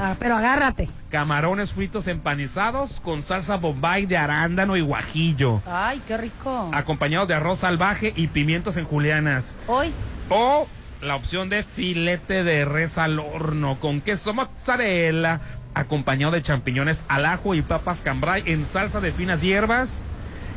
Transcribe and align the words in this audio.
Ah, 0.00 0.16
pero 0.18 0.36
agárrate. 0.36 0.88
Camarones 1.10 1.74
fritos 1.74 2.06
empanizados 2.06 3.00
con 3.00 3.22
salsa 3.22 3.58
bombay 3.58 4.06
de 4.06 4.16
arándano 4.16 4.76
y 4.78 4.80
guajillo. 4.80 5.60
Ay, 5.66 6.00
qué 6.08 6.16
rico. 6.16 6.70
Acompañados 6.72 7.28
de 7.28 7.34
arroz 7.34 7.58
salvaje 7.58 8.14
y 8.16 8.28
pimientos 8.28 8.78
en 8.78 8.86
julianas. 8.86 9.54
Hoy. 9.66 9.92
O 10.30 10.66
la 11.02 11.16
opción 11.16 11.50
de 11.50 11.64
filete 11.64 12.44
de 12.44 12.64
res 12.64 12.96
al 12.96 13.18
horno 13.18 13.78
con 13.78 14.00
queso 14.00 14.32
mozzarella, 14.32 15.40
acompañado 15.74 16.32
de 16.32 16.42
champiñones 16.42 17.04
al 17.08 17.26
ajo 17.26 17.54
y 17.54 17.60
papas 17.60 18.00
cambray 18.00 18.42
en 18.46 18.64
salsa 18.64 19.00
de 19.00 19.12
finas 19.12 19.42
hierbas. 19.42 19.98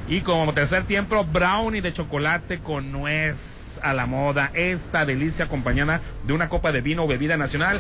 Y 0.07 0.21
como 0.21 0.54
tercer 0.54 0.84
tiempo, 0.84 1.25
brownie 1.25 1.82
de 1.82 1.91
chocolate 1.91 2.60
con 2.60 2.91
nuez 2.91 3.80
a 3.82 3.94
la 3.94 4.05
moda. 4.05 4.52
Esta 4.54 5.05
delicia 5.05 5.46
acompañada 5.46 6.02
de 6.25 6.34
una 6.34 6.50
copa 6.50 6.71
de 6.71 6.82
vino 6.82 7.04
o 7.04 7.07
bebida 7.07 7.38
nacional, 7.38 7.80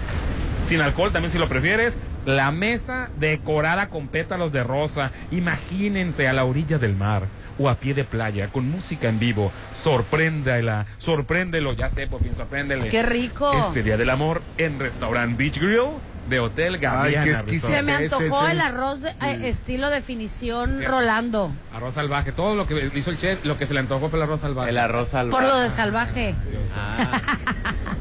sin 0.65 0.81
alcohol 0.81 1.11
también 1.11 1.31
si 1.31 1.37
lo 1.37 1.47
prefieres. 1.47 1.97
La 2.25 2.51
mesa 2.51 3.09
decorada 3.19 3.89
con 3.89 4.07
pétalos 4.07 4.51
de 4.51 4.63
rosa. 4.63 5.11
Imagínense 5.31 6.27
a 6.27 6.33
la 6.33 6.45
orilla 6.45 6.77
del 6.77 6.95
mar 6.95 7.23
o 7.59 7.69
a 7.69 7.75
pie 7.75 7.93
de 7.93 8.03
playa 8.03 8.47
con 8.47 8.69
música 8.69 9.09
en 9.09 9.19
vivo. 9.19 9.51
Sorpréndela, 9.73 10.85
sorpréndelo, 10.97 11.73
ya 11.73 11.89
sé, 11.89 12.07
por 12.07 12.23
fin 12.23 12.35
sorpréndele. 12.35 12.89
Qué 12.89 13.03
rico. 13.03 13.51
Este 13.53 13.83
Día 13.83 13.97
del 13.97 14.09
Amor 14.09 14.41
en 14.57 14.79
Restaurant 14.79 15.37
Beach 15.37 15.59
Grill 15.59 15.91
de 16.29 16.39
Hotel 16.39 16.77
Gaviana. 16.77 17.23
qué 17.25 17.31
Resort. 17.31 17.49
exquisito. 17.49 17.67
Se 17.73 17.81
me 17.83 17.93
antojó 17.95 18.45
es 18.47 18.51
el 18.53 18.57
el- 18.59 18.61
arroz 18.61 19.01
de 19.01 19.09
eh, 19.09 19.39
estilo 19.49 19.89
definición 19.89 20.79
Sí. 20.79 20.85
Rolando. 20.85 21.51
Arroz 21.73 21.93
salvaje, 21.95 22.31
todo 22.31 22.55
lo 22.55 22.65
que 22.67 22.89
hizo 22.95 23.09
el 23.11 23.17
chef, 23.17 23.43
lo 23.45 23.57
que 23.57 23.65
se 23.65 23.73
le 23.73 23.81
antojó 23.81 24.09
fue 24.09 24.17
el 24.19 24.23
arroz 24.23 24.41
salvaje. 24.41 24.69
El 24.69 24.77
arroz 24.77 25.13
al 25.13 25.29
Por 25.29 25.43
lo 25.43 25.57
de 25.57 25.69
salvaje. 25.71 26.35
Ah, 26.77 27.21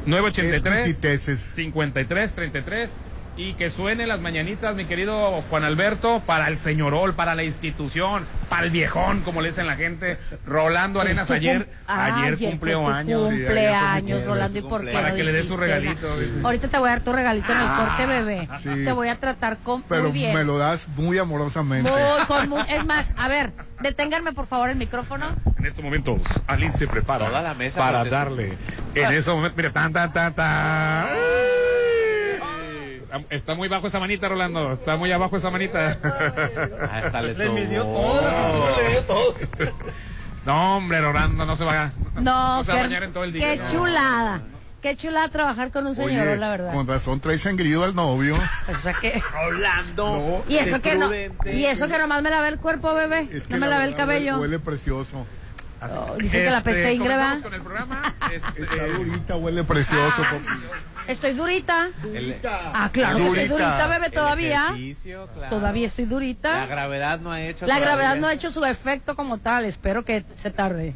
983 0.05 0.75
Exquisiteces. 0.87 1.39
53 1.55 2.33
33 2.33 2.91
y 3.35 3.53
que 3.53 3.71
suene 3.71 4.05
las 4.05 4.19
mañanitas, 4.21 4.75
mi 4.75 4.85
querido 4.85 5.41
Juan 5.49 5.63
Alberto, 5.63 6.21
para 6.25 6.47
el 6.49 6.57
señorol, 6.59 7.15
para 7.15 7.33
la 7.33 7.43
institución, 7.43 8.25
para 8.47 8.63
el 8.65 8.69
viejón, 8.69 9.21
como 9.21 9.41
le 9.41 9.47
dicen 9.49 9.65
la 9.65 9.75
gente. 9.75 10.19
Rolando 10.45 11.01
Arenas 11.01 11.31
ayer, 11.31 11.65
cum- 11.65 11.73
Ah, 11.87 12.17
ayer 12.21 12.37
fue 12.37 12.49
cumplió 12.51 12.87
años. 12.87 13.29
Sí, 13.29 13.35
ayer 13.37 13.45
Cumpleaños, 13.47 14.19
mi 14.21 14.25
Rolando, 14.27 14.59
¿y 14.59 14.61
por 14.61 14.81
qué 14.81 14.87
no 14.87 14.93
Para 14.93 15.15
que 15.15 15.23
le 15.23 15.31
dé 15.31 15.43
su 15.43 15.57
regalito. 15.57 16.07
Ahorita 16.43 16.67
te 16.67 16.77
voy 16.77 16.87
a 16.89 16.91
dar 16.91 17.01
tu 17.01 17.11
regalito 17.13 17.51
en 17.51 17.59
el 17.59 17.67
corte, 17.67 18.05
bebé. 18.05 18.49
Sí. 18.61 18.83
Te 18.85 18.91
voy 18.91 19.07
a 19.07 19.19
tratar 19.19 19.57
con 19.57 19.81
Pero 19.83 20.03
muy 20.03 20.11
bien. 20.11 20.35
me 20.35 20.43
lo 20.43 20.59
das 20.59 20.87
muy 20.89 21.17
amorosamente. 21.17 21.89
Muy, 21.89 22.25
con 22.27 22.49
muy- 22.49 22.63
es 22.69 22.85
más, 22.85 23.15
a 23.17 23.27
ver, 23.27 23.51
deténganme 23.81 24.33
por 24.33 24.45
favor 24.45 24.69
el 24.69 24.75
micrófono. 24.77 25.35
En 25.57 25.65
estos 25.65 25.83
momentos, 25.83 26.21
Alice 26.45 26.77
se 26.77 26.87
prepara 26.87 27.25
Toda 27.27 27.41
la 27.41 27.55
mesa 27.55 27.79
para 27.79 28.03
darle. 28.05 28.53
En 28.93 29.11
esos 29.11 29.33
momentos, 29.35 29.57
mira, 29.57 29.71
tan, 29.71 29.91
tan, 29.91 30.13
tan, 30.13 30.33
tan. 30.35 31.07
Está 33.29 33.53
muy 33.55 33.67
bajo 33.67 33.87
esa 33.87 33.99
manita, 33.99 34.27
Rolando. 34.27 34.71
Está 34.73 34.97
muy 34.97 35.11
abajo 35.11 35.37
esa 35.37 35.51
manita. 35.51 35.97
hasta 36.91 37.21
le 37.21 37.33
Le 37.33 37.49
midió 37.49 37.83
todo, 37.85 38.29
seguro 38.31 38.75
le 38.77 38.87
midió 38.87 39.01
todo. 39.07 39.35
No, 40.45 40.77
hombre, 40.77 40.99
Rolando, 41.01 41.45
no 41.45 41.55
se 41.55 41.63
va, 41.63 41.91
No, 42.15 42.57
no 42.57 42.63
se 42.63 42.71
va 42.71 42.77
a 42.77 42.81
qué, 42.81 42.87
bañar 42.87 43.03
en 43.03 43.13
todo 43.13 43.23
el 43.23 43.33
día. 43.33 43.53
qué 43.53 43.61
no. 43.61 43.71
chulada. 43.71 44.41
Qué 44.81 44.97
chulada 44.97 45.29
trabajar 45.29 45.71
con 45.71 45.87
un 45.87 45.95
señor, 45.95 46.27
Oye, 46.27 46.35
la 46.35 46.49
verdad. 46.49 46.73
con 46.73 46.85
razón 46.85 47.21
trae 47.21 47.37
sangrido 47.37 47.85
al 47.85 47.95
novio. 47.95 48.35
Pues, 48.65 48.81
¿para 48.81 48.99
qué? 48.99 49.23
Rolando. 49.31 50.43
Y 50.49 50.57
eso 50.57 50.81
qué 50.81 50.89
que 50.91 50.97
no, 50.97 51.09
y 51.13 51.65
eso 51.65 51.87
que 51.87 51.97
nomás 51.97 52.21
me 52.21 52.29
lavé 52.29 52.49
el 52.49 52.57
cuerpo, 52.57 52.93
bebé. 52.93 53.29
Es 53.31 53.43
que 53.43 53.53
no 53.53 53.59
me 53.61 53.67
la 53.67 53.77
lavé 53.77 53.85
el 53.85 53.95
cabello. 53.95 54.39
Huele 54.39 54.59
precioso. 54.59 55.25
Así. 55.79 55.95
Oh, 55.97 56.15
dicen 56.17 56.43
que 56.45 56.51
la 56.51 56.61
peste 56.61 56.97
comenzamos 56.97 57.07
¿verdad? 57.07 57.41
con 57.43 57.53
el 57.53 57.61
programa. 57.61 58.13
Este, 58.33 58.63
Está 58.63 58.85
durita, 58.87 59.35
huele 59.37 59.63
precioso. 59.63 60.23
Ah. 60.23 60.92
Estoy 61.07 61.33
durita. 61.33 61.89
Ah, 62.73 62.89
claro 62.93 63.17
que 63.17 63.25
estoy 63.25 63.47
Durita. 63.47 63.87
bebé, 63.87 64.09
todavía. 64.09 64.75
claro. 65.33 65.49
Todavía 65.49 65.85
estoy 65.85 66.05
La 66.05 66.11
durita. 66.11 66.65
gravedad 66.67 67.19
no 67.19 67.31
ha 67.31 67.41
hecho. 67.41 67.65
La 67.67 67.75
todavía. 67.75 67.95
gravedad 67.95 68.15
no 68.21 68.27
ha 68.27 68.33
hecho 68.33 68.51
su 68.51 68.63
efecto 68.65 69.15
como 69.15 69.37
tal. 69.37 69.65
Espero 69.65 70.03
que 70.05 70.23
se 70.37 70.51
tarde. 70.51 70.93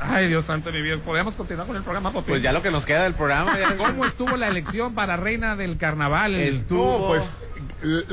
Ay, 0.00 0.28
Dios 0.28 0.44
santo 0.44 0.70
mi 0.72 0.82
vida. 0.82 0.96
¿Podemos 0.98 1.34
continuar 1.36 1.66
con 1.66 1.76
el 1.76 1.82
programa, 1.82 2.12
papi? 2.12 2.28
Pues 2.30 2.42
ya 2.42 2.52
lo 2.52 2.62
que 2.62 2.70
nos 2.70 2.86
queda 2.86 3.02
del 3.04 3.14
programa. 3.14 3.56
ya- 3.58 3.76
¿Cómo 3.76 4.04
estuvo 4.04 4.36
la 4.36 4.48
elección 4.48 4.94
para 4.94 5.16
reina 5.16 5.56
del 5.56 5.76
carnaval? 5.76 6.34
Estuvo- 6.36 7.00
No, 7.00 7.06
pues 7.08 7.32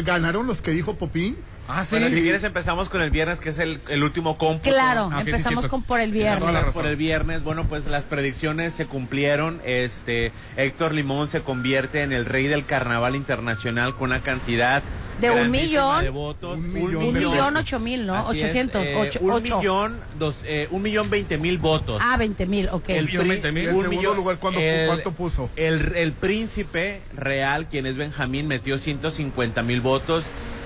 ganaron 0.05 0.47
los 0.47 0.61
que 0.61 0.71
dijo 0.71 0.95
Popín. 0.95 1.37
Ah, 1.71 1.83
sí. 1.85 1.91
Bueno, 1.95 2.07
si 2.07 2.21
quieres 2.23 2.43
empezamos 2.43 2.89
con 2.89 2.99
el 3.01 3.11
viernes, 3.11 3.39
que 3.39 3.49
es 3.49 3.59
el, 3.59 3.79
el 3.89 4.03
último 4.03 4.39
cómputo. 4.39 4.71
Claro, 4.71 5.09
Ah, 5.13 5.21
sí, 5.23 5.29
empezamos 5.29 5.61
cierto. 5.65 5.69
con 5.69 5.83
por 5.83 5.99
el 5.99 6.11
viernes. 6.11 6.65
por 6.73 6.87
el 6.87 6.95
viernes, 6.95 7.43
bueno, 7.43 7.65
pues 7.67 7.85
las 7.85 8.03
predicciones 8.03 8.73
se 8.73 8.87
cumplieron. 8.87 9.61
Este 9.63 10.31
Héctor 10.57 10.95
Limón 10.95 11.27
se 11.29 11.41
convierte 11.41 12.01
en 12.01 12.11
el 12.11 12.25
rey 12.25 12.47
del 12.47 12.65
carnaval 12.65 13.15
internacional 13.15 13.95
con 13.95 14.09
una 14.09 14.21
cantidad 14.21 14.81
De 15.21 15.29
un 15.29 15.51
millón. 15.51 16.03
de 16.03 16.09
votos. 16.09 16.57
Un 16.59 16.65
Un 16.65 16.73
millón 16.73 17.13
millón 17.13 17.57
ocho 17.57 17.79
mil, 17.79 18.07
¿no? 18.07 18.15
Así 18.15 18.37
es, 18.37 18.43
Ochocientos. 18.43 18.83
eh, 18.83 18.95
ocho, 18.97 19.19
un 19.21 19.31
ocho. 19.31 19.57
millón, 19.59 19.99
dos, 20.17 20.37
eh, 20.45 20.67
un 20.71 20.81
millón 20.81 21.09
veinte 21.11 21.37
mil 21.37 21.59
votos. 21.59 22.01
Ah, 22.03 22.17
veinte 22.17 22.47
mil, 22.47 22.67
ok. 22.71 22.89
El 22.89 23.05
millón 23.05 23.21
pri- 23.23 23.29
veinte 23.29 23.51
mil. 23.51 23.63
¿Y 23.65 23.67
el 23.67 23.81
segundo 23.81 24.13
lugar 24.15 24.37
cuánto- 24.39 24.59
cuánto 24.87 25.11
puso? 25.11 25.49
El, 25.55 25.93
el 25.95 26.13
príncipe 26.13 27.01
real, 27.15 27.67
quien 27.67 27.85
es 27.85 27.95
Benjamín, 27.95 28.47
metió 28.47 28.77
150 28.79 29.61
mil 29.61 29.81
votos. 29.81 30.23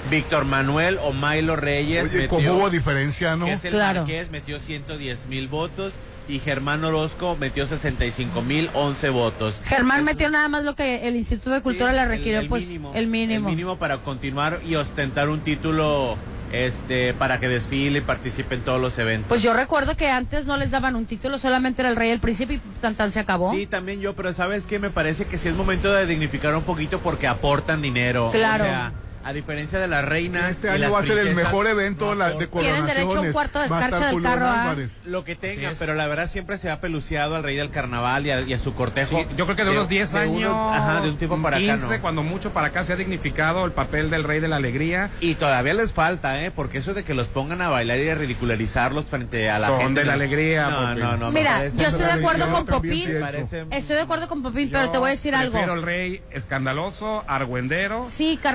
Víctor 0.09 0.46
Manuel 0.46 1.00
o 1.03 1.14
Milo 1.14 1.56
Reyes 1.56 2.06
Oye, 2.06 2.14
metió, 2.24 2.30
¿cómo 2.30 2.53
hubo 2.53 2.69
diferencia, 2.69 3.36
no? 3.36 3.46
que 3.46 3.53
es 3.53 3.66
el 3.66 3.72
Claro. 3.72 4.02
Marqués, 4.02 4.30
metió 4.31 4.59
110 4.59 5.28
mil 5.28 5.47
votos. 5.47 5.96
Y 6.25 6.40
Germán 6.40 6.86
Orozco 6.86 7.36
metió 7.38 7.68
65 7.68 8.42
mil 8.44 8.69
11 8.74 9.09
votos. 9.09 9.62
Germán 9.66 10.00
Es- 10.00 10.06
metió 10.06 10.30
nada 10.30 10.47
más 10.47 10.63
lo 10.63 10.74
que 10.74 11.06
el 11.06 11.18
Instituto 11.18 11.50
de 11.50 11.62
Cultura 11.62 11.90
Sí, 11.90 11.96
le 11.97 12.02
el- 12.03 12.08
requirió, 12.08 12.40
el 12.40 12.47
pues 12.47 12.66
mínimo, 12.68 12.94
el 12.96 13.08
mínimo. 13.08 13.50
El 13.50 13.56
mínimo 13.56 13.75
para 13.78 13.97
continuar 13.97 14.62
y 14.66 14.75
ostentar 14.75 15.28
un 15.28 15.42
título 15.42 16.18
este 16.53 17.13
para 17.13 17.40
que 17.42 17.50
desfile 17.50 17.97
y 17.97 18.02
participe 18.02 18.56
en 18.56 18.62
todos 18.62 18.80
los 18.80 18.97
eventos. 19.00 19.28
Pues 19.28 19.42
yo 19.42 19.52
recuerdo 19.53 19.97
que 19.97 20.08
antes 20.09 20.46
no 20.46 20.56
les 20.56 20.72
daban 20.72 20.96
un 20.96 21.06
título, 21.08 21.38
solamente 21.40 21.81
era 21.81 21.90
el 21.90 21.97
rey 21.97 22.08
y 22.09 22.12
el 22.13 22.19
príncipe 22.19 22.53
y 22.53 22.62
tan 22.80 22.96
tan 22.96 23.12
se 23.12 23.19
acabó. 23.19 23.52
Sí, 23.52 23.66
también 23.66 24.00
yo, 24.00 24.16
pero 24.16 24.31
¿sabes 24.31 24.66
qué? 24.66 24.80
Me 24.80 24.92
parece 24.92 25.25
que 25.25 25.38
sí 25.38 25.50
es 25.50 25.56
momento 25.56 25.92
de 25.92 26.06
dignificar 26.06 26.56
un 26.56 26.63
poquito 26.63 27.00
porque 27.00 27.28
aportan 27.28 27.81
dinero. 27.81 28.30
Claro. 28.31 28.63
O 28.63 28.68
sea, 28.68 28.94
a 29.23 29.34
diferencia 29.34 29.79
de 29.79 29.88
las 29.88 30.03
reinas. 30.06 30.51
Este 30.51 30.67
y 30.67 30.72
año 30.72 30.79
las 30.79 30.94
va 30.94 31.00
a 31.00 31.03
ser 31.03 31.17
el 31.19 31.35
mejor 31.35 31.67
evento 31.67 32.06
no 32.07 32.16
la- 32.16 32.29
de 32.29 32.45
aportan. 32.45 32.59
Tienen 32.61 32.81
coronaciones. 32.81 32.95
derecho 32.95 33.17
a 33.17 33.22
un 33.22 33.31
cuarto 33.34 33.59
de 33.59 33.66
escarcha 33.66 34.07
del 34.07 34.22
carro, 34.22 34.45
¿ah? 34.47 34.75
Lo 35.06 35.23
que 35.23 35.35
tengan, 35.35 35.75
pero 35.79 35.95
la 35.95 36.07
verdad 36.07 36.28
siempre 36.29 36.57
se 36.57 36.69
ha 36.69 36.79
peluciado 36.81 37.35
al 37.35 37.44
rey 37.44 37.56
del 37.56 37.69
carnaval 37.69 38.25
y 38.25 38.31
a, 38.31 38.41
y 38.41 38.53
a 38.53 38.57
su 38.57 38.73
cortejo. 38.73 39.17
Sí, 39.17 39.25
yo 39.35 39.45
creo 39.45 39.56
que 39.56 39.63
de 39.66 39.72
unos 39.72 39.88
10 39.89 40.12
de 40.12 40.19
años, 40.19 40.51
unos- 40.51 40.75
ajá, 40.78 41.01
de 41.01 41.09
un 41.09 41.17
tiempo 41.17 41.41
para 41.41 41.57
15, 41.57 41.85
acá, 41.85 41.95
¿no? 41.95 42.01
cuando 42.01 42.23
mucho 42.23 42.51
para 42.51 42.67
acá 42.67 42.83
se 42.83 42.94
ha 42.94 42.95
dignificado 42.95 43.66
el 43.66 43.72
papel 43.72 44.09
del 44.09 44.23
rey 44.23 44.39
de 44.39 44.47
la 44.47 44.57
alegría. 44.57 45.09
Y 45.19 45.35
todavía 45.35 45.73
les 45.73 45.94
falta, 45.94 46.44
¿eh? 46.44 46.51
Porque 46.51 46.78
eso 46.79 46.94
de 46.94 47.03
que 47.03 47.13
los 47.13 47.28
pongan 47.29 47.62
a 47.62 47.69
bailar 47.69 47.97
y 48.00 48.09
a 48.09 48.16
ridicularizarlos 48.16 49.06
frente 49.06 49.50
a 49.50 49.59
la 49.59 49.67
Son 49.67 49.79
gente. 49.79 50.01
de 50.01 50.06
la 50.07 50.13
alegría, 50.13 50.69
No, 50.69 50.79
Popín. 50.89 51.00
no, 51.00 51.17
no. 51.17 51.31
Mira, 51.31 51.67
yo 51.67 51.88
estoy 51.88 52.06
de 52.06 52.12
acuerdo 52.12 52.51
con 52.51 52.66
Popín. 52.66 53.09
Estoy 53.72 53.95
de 53.95 54.01
acuerdo 54.01 54.28
con 54.28 54.44
Popín, 54.44 54.69
pero 54.72 54.91
te 54.91 54.97
voy 54.97 55.07
a 55.07 55.12
decir 55.12 55.35
algo. 55.35 55.51
Prefiero 55.53 55.73
el 55.73 55.81
rey 55.83 56.22
escandaloso, 56.31 57.23
argüendero. 57.28 58.06
Sí, 58.09 58.38
que- 58.38 58.47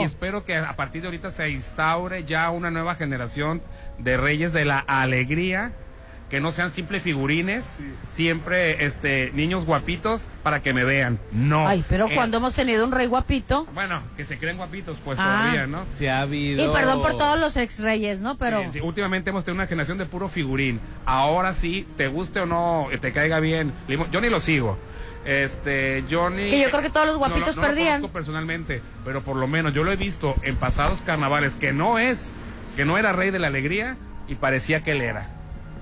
y 0.00 0.04
espero 0.04 0.44
que 0.44 0.56
a 0.56 0.76
partir 0.76 1.02
de 1.02 1.08
ahorita 1.08 1.30
se 1.30 1.50
instaure 1.50 2.24
ya 2.24 2.50
una 2.50 2.70
nueva 2.70 2.94
generación 2.94 3.60
de 3.98 4.16
reyes 4.16 4.52
de 4.52 4.64
la 4.64 4.78
alegría. 4.78 5.72
Que 6.30 6.40
no 6.40 6.52
sean 6.52 6.70
simples 6.70 7.02
figurines, 7.02 7.66
siempre 8.08 8.84
este 8.84 9.32
niños 9.34 9.64
guapitos 9.66 10.24
para 10.44 10.62
que 10.62 10.72
me 10.72 10.84
vean. 10.84 11.18
No. 11.32 11.66
Ay, 11.66 11.84
pero 11.88 12.06
Eh, 12.06 12.12
cuando 12.14 12.36
hemos 12.36 12.54
tenido 12.54 12.84
un 12.84 12.92
rey 12.92 13.08
guapito. 13.08 13.66
Bueno, 13.74 14.00
que 14.16 14.24
se 14.24 14.38
creen 14.38 14.56
guapitos, 14.56 14.98
pues 15.04 15.18
Ah. 15.20 15.24
todavía, 15.24 15.66
¿no? 15.66 15.84
Se 15.96 16.08
ha 16.08 16.20
habido. 16.20 16.64
Y 16.64 16.72
perdón 16.72 17.02
por 17.02 17.16
todos 17.16 17.36
los 17.38 17.56
ex 17.56 17.80
reyes, 17.80 18.20
¿no? 18.20 18.36
Pero 18.38 18.62
Sí, 18.62 18.68
sí, 18.74 18.80
últimamente 18.80 19.30
hemos 19.30 19.44
tenido 19.44 19.60
una 19.60 19.66
generación 19.66 19.98
de 19.98 20.06
puro 20.06 20.28
figurín. 20.28 20.78
Ahora 21.04 21.52
sí, 21.52 21.86
te 21.96 22.06
guste 22.06 22.38
o 22.40 22.46
no, 22.46 22.86
te 23.00 23.12
caiga 23.12 23.40
bien. 23.40 23.72
Limo- 23.88 24.06
Yo 24.12 24.20
ni 24.20 24.28
lo 24.28 24.38
sigo. 24.38 24.78
Este, 25.24 26.02
ni. 26.02 26.50
Que 26.50 26.60
yo 26.60 26.70
creo 26.70 26.82
que 26.82 26.90
todos 26.90 27.06
los 27.06 27.14
no 27.16 27.18
guapitos 27.20 27.56
no 27.56 27.62
perdían. 27.62 28.02
personalmente, 28.08 28.82
pero 29.04 29.22
por 29.22 29.36
lo 29.36 29.46
menos 29.46 29.74
yo 29.74 29.84
lo 29.84 29.92
he 29.92 29.96
visto 29.96 30.34
en 30.42 30.56
pasados 30.56 31.02
carnavales 31.02 31.56
que 31.56 31.72
no 31.72 31.98
es, 31.98 32.30
que 32.76 32.84
no 32.84 32.96
era 32.98 33.12
rey 33.12 33.30
de 33.30 33.38
la 33.38 33.48
alegría 33.48 33.96
y 34.28 34.36
parecía 34.36 34.82
que 34.82 34.92
él 34.92 35.02
era. 35.02 35.28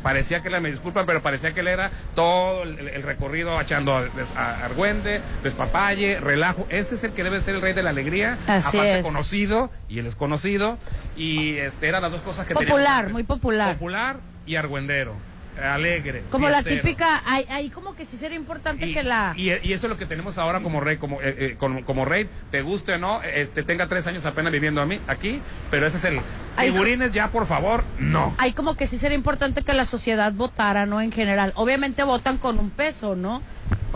Parecía 0.02 0.42
que 0.42 0.48
él, 0.48 0.60
me 0.60 0.70
disculpan, 0.70 1.06
pero 1.06 1.22
parecía 1.22 1.54
que 1.54 1.60
él 1.60 1.66
era 1.66 1.90
todo 2.14 2.62
el, 2.62 2.78
el 2.88 3.02
recorrido 3.02 3.60
echando 3.60 4.00
des- 4.14 4.30
a 4.36 4.64
argüende, 4.64 5.20
despapalle, 5.42 6.20
relajo. 6.20 6.66
Ese 6.68 6.94
es 6.94 7.02
el 7.02 7.12
que 7.14 7.24
debe 7.24 7.40
ser 7.40 7.56
el 7.56 7.62
rey 7.62 7.72
de 7.72 7.82
la 7.82 7.90
alegría. 7.90 8.38
Así 8.46 8.76
aparte 8.76 9.00
es. 9.00 9.04
conocido, 9.04 9.72
y 9.88 9.98
él 9.98 10.06
es 10.06 10.14
conocido. 10.14 10.78
Y 11.16 11.56
este 11.56 11.88
eran 11.88 12.02
las 12.02 12.12
dos 12.12 12.20
cosas 12.20 12.46
que 12.46 12.54
popular, 12.54 13.10
muy 13.10 13.24
popular. 13.24 13.72
Popular 13.74 14.16
y 14.46 14.54
argüendero. 14.54 15.14
Alegre. 15.58 16.22
Como 16.30 16.48
la 16.48 16.62
típica, 16.62 17.22
ahí, 17.26 17.44
ahí 17.48 17.70
como 17.70 17.94
que 17.94 18.06
sí 18.06 18.16
sería 18.16 18.36
importante 18.36 18.86
Y, 18.86 18.94
que 18.94 19.02
la... 19.02 19.34
y, 19.36 19.50
y 19.50 19.72
eso 19.72 19.86
es 19.86 19.90
lo 19.90 19.98
que 19.98 20.06
tenemos 20.06 20.38
ahora 20.38 20.60
como 20.60 20.80
rey, 20.80 20.96
como, 20.96 21.20
eh, 21.20 21.34
eh, 21.38 21.56
como, 21.58 21.84
como 21.84 22.04
rey, 22.04 22.28
te 22.50 22.62
guste 22.62 22.94
o 22.94 22.98
no, 22.98 23.22
este, 23.22 23.62
tenga 23.62 23.86
tres 23.88 24.06
años 24.06 24.24
apenas 24.26 24.52
viviendo 24.52 24.80
a 24.80 24.86
mí, 24.86 25.00
aquí, 25.06 25.40
pero 25.70 25.86
ese 25.86 25.96
es 25.96 26.04
el... 26.04 26.20
Figurines 26.58 27.12
ya, 27.12 27.28
por 27.28 27.46
favor, 27.46 27.84
no. 28.00 28.34
Ahí 28.38 28.52
como 28.52 28.76
que 28.76 28.88
sí 28.88 28.98
sería 28.98 29.16
importante 29.16 29.62
que 29.62 29.74
la 29.74 29.84
sociedad 29.84 30.32
votara, 30.32 30.86
¿no? 30.86 31.00
En 31.00 31.12
general. 31.12 31.52
Obviamente 31.54 32.02
votan 32.02 32.36
con 32.36 32.58
un 32.58 32.70
peso, 32.70 33.14
¿no? 33.14 33.42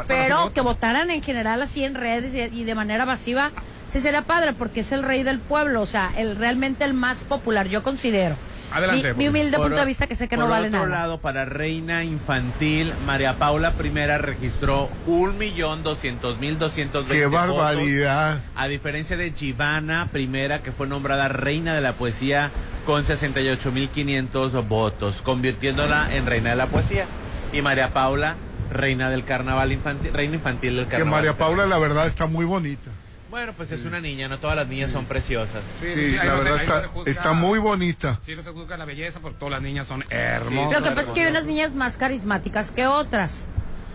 Pero 0.07 0.53
que 0.53 0.61
votaran 0.61 1.11
en 1.11 1.23
general 1.25 1.61
así 1.61 1.83
en 1.83 1.97
redes 1.97 2.35
y, 2.35 2.39
y 2.41 2.63
de 2.63 2.75
manera 2.77 3.05
masiva 3.05 3.51
Sí 3.93 4.01
sería 4.01 4.23
padre 4.23 4.55
porque 4.55 4.81
es 4.81 4.91
el 4.91 5.03
rey 5.03 5.23
del 5.23 5.39
pueblo, 5.39 5.83
o 5.83 5.87
sea, 5.87 6.15
el 6.17 6.37
realmente 6.37 6.83
el 6.83 6.95
más 6.95 7.25
popular, 7.25 7.69
yo 7.69 7.83
considero. 7.83 8.37
Adelante, 8.73 9.15
Mi, 9.15 9.29
humilde 9.29 9.57
Por 9.57 9.67
punto 9.67 9.81
de 9.81 9.87
vista 9.87 10.07
que 10.07 10.15
sé 10.15 10.29
que 10.29 10.37
por 10.37 10.45
no 10.45 10.51
vale 10.51 10.69
otro 10.69 10.87
nada. 10.87 11.01
lado, 11.01 11.21
para 11.21 11.45
reina 11.45 12.05
infantil, 12.05 12.93
María 13.07 13.35
Paula 13.35 13.73
I 13.83 14.17
registró 14.19 14.89
un 15.07 15.39
millón 15.39 15.83
doscientos 15.83 16.39
mil 16.39 16.59
doscientos 16.59 17.07
Qué 17.07 17.27
barbaridad. 17.27 18.41
A 18.55 18.69
diferencia 18.69 19.17
de 19.17 19.33
Givana 19.33 20.09
I, 20.15 20.29
que 20.63 20.73
fue 20.73 20.87
nombrada 20.87 21.29
reina 21.29 21.75
de 21.75 21.81
la 21.81 21.95
poesía 21.95 22.51
con 22.87 23.05
68.500 23.05 24.67
votos, 24.67 25.23
convirtiéndola 25.23 26.15
en 26.15 26.27
reina 26.27 26.51
de 26.51 26.57
la 26.57 26.67
poesía. 26.67 27.07
Y 27.53 27.63
María 27.63 27.91
Paula, 27.91 28.37
reina 28.71 29.11
del 29.11 29.25
carnaval 29.25 29.73
infantil, 29.73 30.13
reina 30.13 30.37
infantil 30.37 30.77
del 30.77 30.87
Que 30.87 30.93
carnaval. 30.93 31.13
María 31.13 31.37
Paula, 31.37 31.67
la 31.67 31.79
verdad, 31.79 32.07
está 32.07 32.27
muy 32.27 32.45
bonita. 32.45 32.91
Bueno, 33.33 33.55
pues 33.57 33.73
es 33.73 33.87
una 33.87 33.99
niña, 33.99 34.29
no 34.29 34.39
todas 34.39 34.57
las 34.57 34.69
niñas 34.69 34.91
son 34.91 35.07
preciosas. 35.07 35.63
Sí, 35.81 36.17
la 36.23 36.35
verdad 36.35 36.57
se 36.59 36.63
está, 36.65 36.89
juzga. 36.89 37.11
está 37.11 37.33
muy 37.33 37.59
bonita. 37.59 38.19
Sí, 38.21 38.37
no 38.37 38.43
se 38.43 38.51
juzga 38.51 38.77
la 38.77 38.85
belleza 38.85 39.21
porque 39.21 39.39
todas 39.39 39.53
las 39.53 39.63
niñas 39.63 39.87
son 39.87 40.05
hermosas. 40.11 40.79
Lo 40.83 40.87
que 40.87 40.95
pasa 40.95 41.09
es 41.09 41.15
que 41.15 41.23
hay 41.23 41.31
unas 41.31 41.47
niñas 41.47 41.73
más 41.75 41.97
carismáticas 41.97 42.73
que 42.73 42.87
otras. 42.87 43.49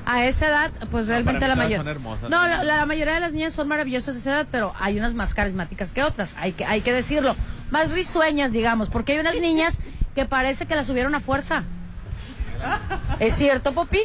A 0.08 0.26
esa 0.26 0.48
edad, 0.48 0.72
pues 0.90 1.06
No, 1.06 1.12
realmente 1.12 1.42
para 1.42 1.50
la 1.50 1.56
mayoría. 1.56 1.78
son 1.78 1.88
hermosas, 1.88 2.30
No, 2.32 2.42
¿no? 2.42 2.48
la, 2.48 2.64
la 2.64 2.86
mayoría 2.88 3.14
de 3.14 3.20
las 3.20 3.32
niñas 3.34 3.54
son 3.54 3.68
maravillosas 3.68 4.16
a 4.16 4.20
esa 4.20 4.32
edad, 4.32 4.48
pero 4.52 4.74
hay 4.80 4.98
unas 4.98 5.14
más 5.14 5.36
carismáticas 5.36 5.92
que 5.92 6.02
otras. 6.02 6.34
Hay 6.40 6.54
que, 6.54 6.66
hay 6.66 6.82
que 6.82 6.92
decirlo. 6.92 7.36
Más 7.70 7.92
risueñas, 7.92 8.52
digamos, 8.52 8.90
porque 8.90 9.12
hay 9.12 9.20
unas 9.20 9.36
niñas 9.40 9.78
que 10.16 10.26
parece 10.26 10.66
que 10.66 10.76
las 10.76 10.88
subieron 10.88 11.14
a 11.14 11.20
fuerza. 11.20 11.64
¿Es 13.20 13.36
cierto, 13.36 13.74
Popín? 13.74 14.02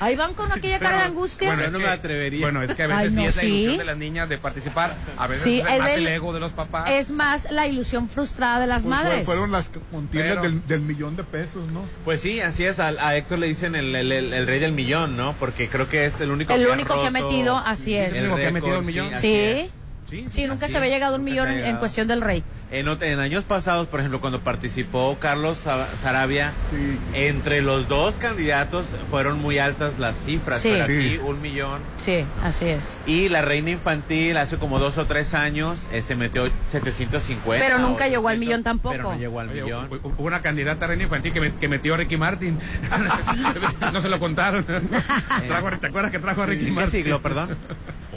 Ahí 0.00 0.16
van 0.16 0.34
con 0.34 0.50
aquella 0.50 0.78
cara 0.78 0.96
de 0.98 1.02
angustia. 1.04 1.48
Bueno, 1.48 1.62
es 1.64 1.72
no 1.72 1.78
que- 1.78 1.84
me 1.84 1.90
atrevería. 1.90 2.40
Bueno, 2.40 2.62
es 2.62 2.74
que 2.74 2.82
a 2.82 2.86
veces 2.86 3.02
Ay, 3.02 3.10
sí 3.10 3.16
no, 3.16 3.28
es 3.28 3.36
la 3.36 3.44
ilusión 3.44 3.72
sí. 3.72 3.78
de 3.78 3.84
las 3.84 3.96
niñas 3.98 4.28
de 4.28 4.38
participar. 4.38 4.96
A 5.18 5.26
veces 5.26 5.44
Sí, 5.44 5.60
es 5.60 5.66
es 5.66 5.78
más 5.78 5.88
del- 5.90 6.06
el 6.06 6.12
ego 6.14 6.32
de 6.32 6.40
los 6.40 6.52
papás. 6.52 6.90
es 6.90 7.10
más 7.10 7.50
la 7.50 7.66
ilusión 7.66 8.08
frustrada 8.08 8.60
de 8.60 8.66
las 8.66 8.82
Pues, 8.84 8.90
madres. 8.90 9.24
Fueron 9.26 9.52
las 9.52 9.70
contiendas 9.90 10.42
del, 10.42 10.66
del 10.66 10.80
millón 10.80 11.16
de 11.16 11.24
pesos, 11.24 11.70
¿no? 11.70 11.84
Pues 12.04 12.20
sí, 12.20 12.40
así 12.40 12.64
es. 12.64 12.80
A, 12.80 12.88
a 12.88 13.16
Héctor 13.16 13.38
le 13.38 13.46
dicen 13.46 13.74
el, 13.76 13.94
el- 13.94 14.10
el- 14.10 14.32
el 14.32 14.46
rey 14.46 14.58
del 14.58 14.72
millón, 14.72 15.16
¿no? 15.16 15.34
Porque 15.38 15.68
creo 15.68 15.88
que 15.88 16.06
es 16.06 16.20
el 16.20 16.30
único 16.30 16.52
El 16.54 16.64
que 16.64 16.70
único 16.72 16.94
que 16.94 17.06
ha 17.06 17.10
roto 17.10 17.28
metido, 17.30 17.56
así 17.58 17.94
es. 17.94 18.14
el 18.16 18.22
único 18.24 18.36
que 18.36 18.46
ha 18.46 18.50
metido 18.52 18.78
un 18.78 18.86
millón. 18.86 19.14
así 19.14 19.68
Sí. 20.10 20.18
es. 20.26 20.32
Sí, 20.32 20.40
Sí, 20.42 20.46
nunca 20.46 20.68
se 20.68 20.76
había 20.76 20.90
llegado 20.90 21.14
a 21.14 21.18
un 21.18 21.24
millón 21.24 21.48
en, 21.48 21.76
cuestión 21.76 22.08
del 22.08 22.20
rey. 22.20 22.42
En, 22.72 22.88
años 23.18 23.44
pasados, 23.44 23.88
por 23.88 23.98
ejemplo, 23.98 24.20
cuando 24.20 24.40
participó 24.40 25.16
Carlos 25.18 25.58
Sa- 25.58 25.88
Sarabia, 26.02 26.52
Sí. 26.70 26.98
entre 27.14 27.62
los 27.62 27.88
dos 27.88 28.14
candidatos 28.14 28.86
fueron 29.10 29.40
muy 29.40 29.58
altas 29.58 29.98
las 29.98 30.14
cifras. 30.24 30.60
Sí. 30.60 30.68
Pero 30.70 30.84
aquí 30.84 31.18
un 31.24 31.42
millón. 31.42 31.80
Sí, 31.98 32.24
así 32.44 32.66
es. 32.66 32.96
Y 33.06 33.28
la 33.28 33.42
reina 33.42 33.70
infantil 33.70 34.36
hace 34.36 34.56
como 34.56 34.78
dos 34.78 34.98
o 34.98 35.06
tres 35.06 35.34
años 35.34 35.86
eh, 35.92 36.00
se 36.02 36.14
metió 36.14 36.48
750. 36.68 37.64
Pero 37.66 37.78
nunca 37.80 38.06
llegó 38.06 38.28
al 38.28 38.36
800, 38.36 38.38
millón 38.38 38.62
tampoco. 38.62 38.92
Pero 38.94 39.12
no 39.14 39.18
llegó 39.18 39.40
al 39.40 39.48
Oye, 39.48 39.62
millón. 39.64 39.90
hu- 39.90 40.00
hu- 40.00 40.14
hubo 40.16 40.26
una 40.26 40.40
candidata 40.40 40.86
reina 40.86 41.02
infantil 41.04 41.32
que, 41.32 41.40
me- 41.40 41.54
que 41.54 41.68
metió 41.68 41.94
a 41.94 41.96
Ricky 41.96 42.16
Martin. 42.16 42.58
no 43.92 44.00
se 44.00 44.08
lo 44.08 44.20
contaron. 44.20 44.64
Trajo- 45.48 45.78
¿Te 45.80 45.86
acuerdas 45.88 46.12
que 46.12 46.18
trajo 46.20 46.42
a 46.42 46.46
Ricky 46.46 46.64
¿En 46.66 46.68
qué 46.70 46.74
Martin? 46.76 46.90
siglo, 47.02 47.20
perdón? 47.20 47.56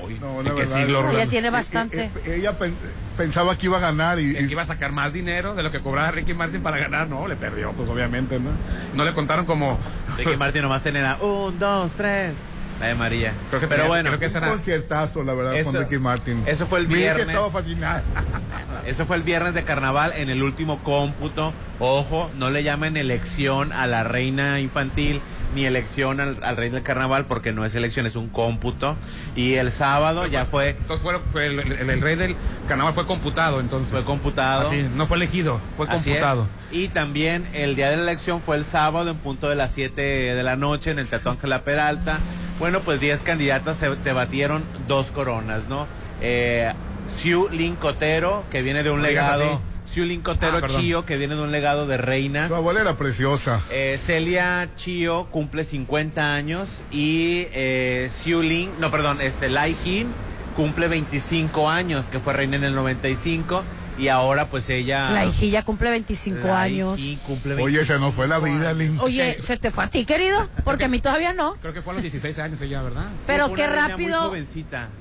Uy, 0.05 0.17
No, 0.19 0.39
¿en 0.39 0.45
la 0.45 0.51
qué 0.51 0.59
verdad, 0.61 0.75
siglo, 0.77 1.03
no. 1.03 1.11
Ella 1.11 1.27
tiene 1.27 1.49
bastante. 1.49 2.03
eh, 2.05 2.11
eh, 2.25 2.35
ella 2.39 2.57
pen- 2.57 2.75
pensaba 3.17 3.57
que 3.57 3.65
iba 3.67 3.77
a 3.77 3.81
ganar 3.81 4.19
y, 4.19 4.33
que 4.35 4.43
iba 4.43 4.61
a 4.61 4.65
sacar 4.65 4.91
más 4.91 5.13
dinero 5.13 5.55
de 5.55 5.63
lo 5.63 5.71
que 5.71 5.79
cobraba 5.81 6.11
Ricky 6.11 6.33
Martin 6.33 6.61
para 6.61 6.77
ganar, 6.77 7.07
no, 7.07 7.27
le 7.27 7.35
perdió, 7.35 7.71
pues 7.73 7.87
obviamente, 7.89 8.39
¿no? 8.39 8.49
No 8.95 9.05
le 9.05 9.13
contaron 9.13 9.45
como... 9.45 9.77
Ricky 10.17 10.35
Martin 10.37 10.61
nomás 10.63 10.83
tenía 10.83 11.17
un, 11.21 11.57
dos, 11.59 11.93
tres. 11.93 12.33
La 12.79 12.87
de 12.87 12.95
María. 12.95 13.33
Creo 13.49 13.61
que 13.61 13.67
pero 13.67 13.85
bueno, 13.87 14.09
creo 14.09 14.19
que 14.19 14.25
un 14.27 14.35
era- 14.43 14.49
conciertazo, 14.49 15.23
la 15.23 15.33
verdad, 15.33 15.63
con 15.63 15.75
Ricky 15.75 15.99
Martin. 15.99 16.43
eso 16.47 16.65
fue 16.65 16.79
el 16.79 16.87
viernes. 16.87 17.27
Eso 18.85 19.05
fue 19.05 19.15
el 19.15 19.23
viernes 19.23 19.53
de 19.53 19.63
carnaval 19.63 20.11
en 20.17 20.29
el 20.29 20.43
último 20.43 20.79
cómputo. 20.83 21.53
Ojo, 21.79 22.29
no 22.37 22.49
le 22.49 22.63
llamen 22.63 22.97
elección 22.97 23.71
a 23.71 23.87
la 23.87 24.03
reina 24.03 24.59
infantil 24.59 25.21
ni 25.55 25.65
elección 25.65 26.19
al, 26.19 26.37
al 26.43 26.57
rey 26.57 26.69
del 26.69 26.83
carnaval 26.83 27.25
porque 27.25 27.51
no 27.53 27.63
es 27.65 27.75
elección, 27.75 28.05
es 28.05 28.15
un 28.15 28.29
cómputo. 28.29 28.95
Y 29.35 29.53
el 29.53 29.71
sábado 29.71 30.25
ya 30.27 30.45
fue, 30.45 30.69
Entonces 30.71 31.01
fue, 31.03 31.19
fue 31.31 31.45
el, 31.47 31.59
el- 31.59 31.89
el 31.89 32.01
rey 32.01 32.15
del 32.15 32.35
carnaval 32.67 32.93
fue 32.93 33.05
computado, 33.05 33.59
entonces. 33.59 33.91
fue 33.91 34.03
computado. 34.03 34.67
Así, 34.67 34.85
no 34.95 35.07
fue 35.07 35.17
elegido, 35.17 35.59
fue 35.77 35.87
Así 35.87 36.09
computado. 36.09 36.47
es. 36.71 36.77
Y 36.77 36.87
también 36.87 37.47
el 37.53 37.75
día 37.75 37.89
de 37.89 37.97
la 37.97 38.03
elección 38.03 38.41
fue 38.41 38.57
el 38.57 38.65
sábado 38.65 39.11
en 39.11 39.17
punto 39.17 39.49
de 39.49 39.55
las 39.55 39.71
7 39.73 40.01
de 40.01 40.43
la 40.43 40.55
noche 40.55 40.91
en 40.91 40.99
el 40.99 41.07
Teatro 41.07 41.31
Ángela 41.31 41.61
Peralta. 41.63 42.19
Bueno, 42.59 42.79
pues 42.81 42.99
10 42.99 43.21
candidatas 43.21 43.77
se 43.77 43.89
debatieron 43.95 44.63
dos 44.87 45.11
coronas, 45.11 45.63
¿no? 45.69 45.87
Eh, 46.21 46.71
Xiu 47.17 47.49
Lin 47.49 47.75
Cotero, 47.75 48.43
que 48.51 48.61
viene 48.61 48.81
de 48.83 48.89
un 48.91 49.01
legado. 49.01 49.61
Lin 49.95 50.21
Cotero 50.21 50.57
Ah. 50.57 50.67
Chío, 50.67 51.05
que 51.05 51.17
viene 51.17 51.35
de 51.35 51.41
un 51.41 51.51
legado 51.51 51.85
de 51.87 51.97
reinas. 51.97 52.47
Su 52.47 52.55
abuela 52.55 52.81
era 52.81 52.97
preciosa. 52.97 53.61
Eh, 53.69 53.99
Celia 54.03 54.69
Chío 54.75 55.27
cumple 55.31 55.63
50 55.63 56.33
años 56.33 56.83
y 56.91 57.47
eh, 57.51 58.09
no, 58.79 58.91
perdón, 58.91 59.21
este 59.21 59.49
Lai 59.49 59.75
Jin 59.83 60.07
cumple 60.55 60.87
25 60.87 61.69
años, 61.69 62.07
que 62.07 62.19
fue 62.19 62.33
reina 62.33 62.55
en 62.55 62.63
el 62.63 62.75
95 62.75 63.63
y 63.97 64.07
ahora 64.07 64.47
pues 64.49 64.69
ella... 64.69 65.09
La 65.11 65.25
hijilla 65.25 65.63
cumple 65.63 65.89
25 65.91 66.47
Lai 66.47 66.73
años. 66.73 66.99
Jin 66.99 67.17
cumple 67.19 67.61
Oye, 67.61 67.81
esa 67.81 67.97
no 67.97 68.11
fue 68.11 68.27
la 68.27 68.39
vida, 68.39 68.73
Lin. 68.73 68.99
Oye, 69.01 69.37
¿se 69.41 69.57
te 69.57 69.71
fue 69.71 69.83
a 69.83 69.87
ti, 69.89 70.05
querido? 70.05 70.49
Porque 70.63 70.85
a 70.85 70.87
mí 70.87 70.99
todavía 70.99 71.33
no. 71.33 71.55
Creo 71.61 71.73
que 71.73 71.81
fue 71.81 71.91
a 71.91 71.95
los 71.95 72.03
16 72.03 72.37
años 72.39 72.61
ella, 72.61 72.81
¿verdad? 72.81 73.05
Pero 73.27 73.47
fue 73.47 73.57
qué 73.57 73.67
rápido. 73.67 74.33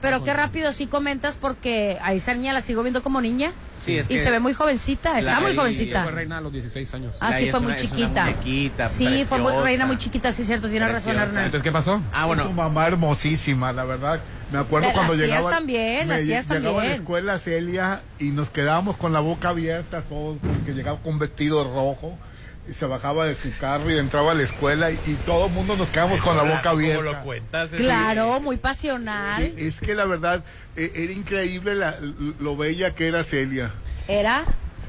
Pero 0.00 0.25
qué 0.25 0.33
rápido 0.33 0.73
sí 0.73 0.87
comentas 0.87 1.37
porque 1.37 1.99
a 2.03 2.12
esa 2.12 2.35
niña 2.35 2.53
la 2.53 2.61
sigo 2.61 2.83
viendo 2.83 3.03
como 3.03 3.21
niña. 3.21 3.53
Sí, 3.85 3.99
es 3.99 4.06
y 4.09 4.15
que- 4.15 4.23
se 4.23 4.31
ve 4.31 4.39
muy 4.39 4.53
jovencita, 4.55 5.19
está 5.19 5.41
muy 5.41 5.53
y- 5.53 5.56
jovencita. 5.56 6.05
fue 6.05 6.12
reina 6.12 6.39
a 6.39 6.41
los 6.41 6.53
16 6.53 6.94
años. 6.94 7.17
Ah, 7.21 7.33
sí, 7.33 7.50
fue 7.50 7.59
muy 7.59 7.75
chiquita. 7.75 8.27
muñequita, 8.27 8.89
Sí, 8.89 9.25
fue 9.29 9.39
muy, 9.39 9.47
preciosa. 9.49 9.65
reina 9.65 9.87
muy 9.87 9.99
chiquita, 9.99 10.31
sí, 10.33 10.44
cierto, 10.44 10.69
tiene 10.69 10.87
razón, 10.87 11.03
Preciosa. 11.15 11.25
Hernán. 11.25 11.44
Entonces, 11.47 11.65
¿qué 11.65 11.73
pasó? 11.73 12.00
Ah, 12.12 12.21
Su 12.23 12.27
bueno, 12.29 12.53
mamá 12.53 12.87
hermosísima, 12.87 13.73
la 13.73 13.83
verdad. 13.85 14.21
Me 14.53 14.59
acuerdo 14.59 14.89
Las 14.89 14.95
cuando 14.97 15.15
tías 15.15 15.27
llegaba. 15.29 15.51
también, 15.51 16.09
las 16.09 16.21
me 16.21 16.27
tías 16.27 16.47
llegaba 16.49 16.59
a 16.59 16.61
la 16.61 16.73
también. 16.75 16.93
escuela 16.93 17.39
Celia 17.39 18.03
y 18.19 18.25
nos 18.31 18.51
quedábamos 18.51 18.97
con 18.97 19.13
la 19.13 19.21
boca 19.21 19.49
abierta 19.49 20.03
todos, 20.03 20.37
porque 20.41 20.73
llegaba 20.73 20.99
con 20.99 21.15
un 21.15 21.19
vestido 21.19 21.65
rojo 21.65 22.19
y 22.69 22.75
se 22.75 22.87
bajaba 22.87 23.25
de 23.25 23.35
su 23.35 23.49
carro 23.59 23.91
y 23.91 23.99
entraba 23.99 24.33
a 24.33 24.35
la 24.35 24.43
escuela 24.43 24.91
y, 24.91 24.95
y 25.07 25.15
todo 25.27 25.47
el 25.47 25.53
mundo 25.53 25.77
nos 25.77 25.89
quedamos 25.89 26.21
con 26.21 26.37
la 26.37 26.43
boca 26.43 26.61
¿cómo 26.63 26.75
abierta. 26.77 27.03
lo 27.03 27.23
cuentas? 27.23 27.73
Es- 27.73 27.81
Claro, 27.81 28.41
muy 28.41 28.57
pasional. 28.59 29.43
Sí, 29.43 29.55
es 29.57 29.81
que 29.81 29.95
la 29.95 30.05
verdad 30.05 30.45
eh, 30.77 30.93
era 30.95 31.13
increíble 31.13 31.75
la- 31.75 31.97
lo 32.39 32.57
bella 32.57 32.95
que 32.95 33.09
era 33.09 33.25
Celia. 33.25 33.73
Era, 34.07 34.44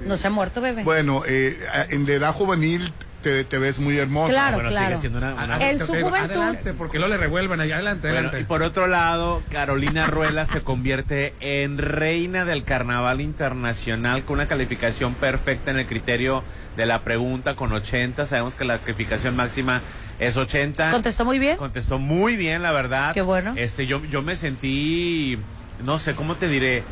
no 0.05 0.17
se 0.17 0.27
ha 0.27 0.29
muerto, 0.29 0.59
bebé. 0.59 0.83
Bueno, 0.83 1.23
eh, 1.25 1.57
en 1.89 2.05
la 2.05 2.11
edad 2.13 2.33
juvenil 2.33 2.91
te, 3.23 3.43
te 3.43 3.57
ves 3.57 3.79
muy 3.79 3.97
hermosa. 3.97 4.31
Claro, 4.31 4.55
bueno, 4.57 4.69
claro. 4.69 4.87
sigue 4.89 4.99
siendo 5.01 5.17
una... 5.17 5.33
una- 5.33 5.69
En 5.69 5.77
su 5.79 5.85
Adelante, 5.93 6.01
juventud. 6.03 6.31
Adelante, 6.41 6.73
porque 6.73 6.99
luego 6.99 7.13
le 7.13 7.17
revuelven 7.19 7.59
ahí. 7.61 7.71
Adelante, 7.71 8.01
Bueno, 8.09 8.17
adelante. 8.29 8.41
y 8.41 8.43
por 8.43 8.61
otro 8.61 8.87
lado, 8.87 9.41
Carolina 9.49 10.05
Ruela 10.07 10.45
se 10.45 10.61
convierte 10.61 11.33
en 11.39 11.77
reina 11.79 12.45
del 12.45 12.63
carnaval 12.63 13.21
internacional 13.21 14.23
con 14.23 14.35
una 14.35 14.47
calificación 14.47 15.13
perfecta 15.15 15.71
en 15.71 15.79
el 15.79 15.87
criterio 15.87 16.43
de 16.77 16.85
la 16.85 17.01
pregunta 17.03 17.55
con 17.55 17.71
80. 17.71 18.25
Sabemos 18.25 18.55
que 18.55 18.65
la 18.65 18.79
calificación 18.79 19.35
máxima 19.35 19.81
es 20.19 20.37
80. 20.37 20.91
¿Contestó 20.91 21.25
muy 21.25 21.39
bien? 21.39 21.57
Contestó 21.57 21.99
muy 21.99 22.35
bien, 22.35 22.61
la 22.61 22.71
verdad. 22.71 23.13
Qué 23.13 23.21
bueno. 23.21 23.53
Este, 23.55 23.87
yo, 23.87 24.03
yo 24.05 24.21
me 24.21 24.35
sentí, 24.35 25.37
no 25.83 25.99
sé, 25.99 26.13
¿cómo 26.15 26.35
te 26.35 26.47
diré? 26.47 26.83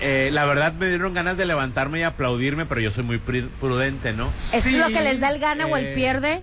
Eh, 0.00 0.30
la 0.32 0.44
verdad 0.44 0.72
me 0.74 0.88
dieron 0.88 1.14
ganas 1.14 1.36
de 1.36 1.44
levantarme 1.46 2.00
y 2.00 2.02
aplaudirme, 2.02 2.66
pero 2.66 2.80
yo 2.80 2.90
soy 2.90 3.04
muy 3.04 3.18
prudente, 3.18 4.12
¿no? 4.12 4.32
Eso 4.52 4.68
Sí, 4.68 4.74
es 4.74 4.80
lo 4.80 4.88
que 4.88 5.00
les 5.00 5.20
da 5.20 5.30
el 5.30 5.38
gana 5.40 5.66
o 5.66 5.76
el 5.76 5.86
eh, 5.86 5.94
pierde 5.94 6.42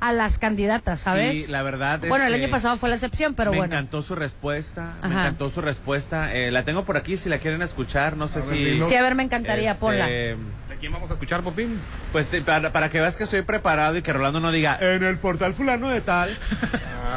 a 0.00 0.12
las 0.12 0.38
candidatas, 0.38 1.00
¿sabes? 1.00 1.46
Sí, 1.46 1.50
la 1.50 1.62
verdad. 1.62 2.00
bueno, 2.08 2.26
el 2.26 2.34
año 2.34 2.50
pasado 2.50 2.76
fue 2.76 2.88
la 2.90 2.96
excepción, 2.96 3.34
pero 3.34 3.50
me 3.50 3.56
bueno. 3.58 3.72
encantó 3.74 4.02
su 4.02 4.14
respuesta, 4.14 4.94
me 5.02 5.08
encantó 5.08 5.48
su 5.50 5.60
respuesta. 5.62 6.34
Eh, 6.34 6.50
la 6.50 6.64
tengo 6.64 6.84
por 6.84 6.96
aquí 6.96 7.16
si 7.16 7.28
la 7.30 7.38
quieren 7.38 7.62
escuchar, 7.62 8.16
no 8.16 8.28
sé 8.28 8.40
A 8.40 8.44
ver, 8.44 8.56
si... 8.56 8.64
dinos. 8.64 8.88
Sí, 8.88 8.94
a 8.94 9.02
ver, 9.02 9.14
me 9.14 9.22
encantaría, 9.22 9.70
este, 9.70 9.80
ponla. 9.80 10.06
¿De 10.06 10.36
quién 10.80 10.92
vamos 10.92 11.08
a 11.10 11.14
escuchar, 11.14 11.42
Popín? 11.42 11.80
Pues 12.12 12.28
te- 12.28 12.42
para, 12.42 12.72
para 12.72 12.90
que 12.90 13.00
veas 13.00 13.16
que 13.16 13.24
estoy 13.24 13.40
preparado 13.42 13.96
y 13.96 14.02
que 14.02 14.12
Rolando 14.12 14.40
no 14.40 14.52
diga, 14.52 14.76
en 14.80 15.02
el 15.02 15.16
portal 15.18 15.54
fulano 15.54 15.88
de 15.88 16.02
tal. 16.02 16.36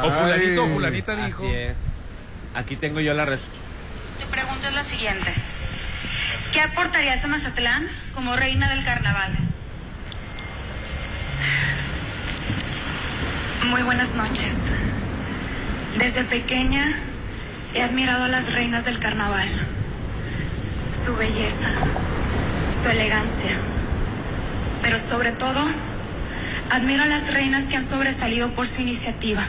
O 0.02 0.08
fulanito 0.10 0.64
o 0.64 0.66
fulanita 0.68 1.16
dijo. 1.26 1.44
Así 1.44 1.52
es. 1.54 1.76
Aquí 2.54 2.76
tengo 2.76 3.00
yo 3.00 3.12
la 3.12 3.26
respuesta. 3.26 3.58
Tu 4.18 4.26
pregunta 4.30 4.68
es 4.68 4.74
la 4.74 4.82
siguiente. 4.84 5.30
¿Qué 6.52 6.60
aportarías 6.60 7.22
a 7.22 7.28
Mazatlán 7.28 7.86
como 8.12 8.34
reina 8.34 8.68
del 8.68 8.84
carnaval? 8.84 9.30
Muy 13.68 13.82
buenas 13.82 14.16
noches. 14.16 14.54
Desde 15.96 16.24
pequeña 16.24 16.92
he 17.72 17.82
admirado 17.82 18.24
a 18.24 18.28
las 18.28 18.52
reinas 18.52 18.84
del 18.84 18.98
carnaval. 18.98 19.46
Su 20.92 21.14
belleza, 21.14 21.68
su 22.82 22.88
elegancia. 22.90 23.52
Pero 24.82 24.98
sobre 24.98 25.30
todo, 25.30 25.64
admiro 26.70 27.04
a 27.04 27.06
las 27.06 27.32
reinas 27.32 27.66
que 27.66 27.76
han 27.76 27.86
sobresalido 27.86 28.54
por 28.54 28.66
su 28.66 28.80
iniciativa, 28.82 29.44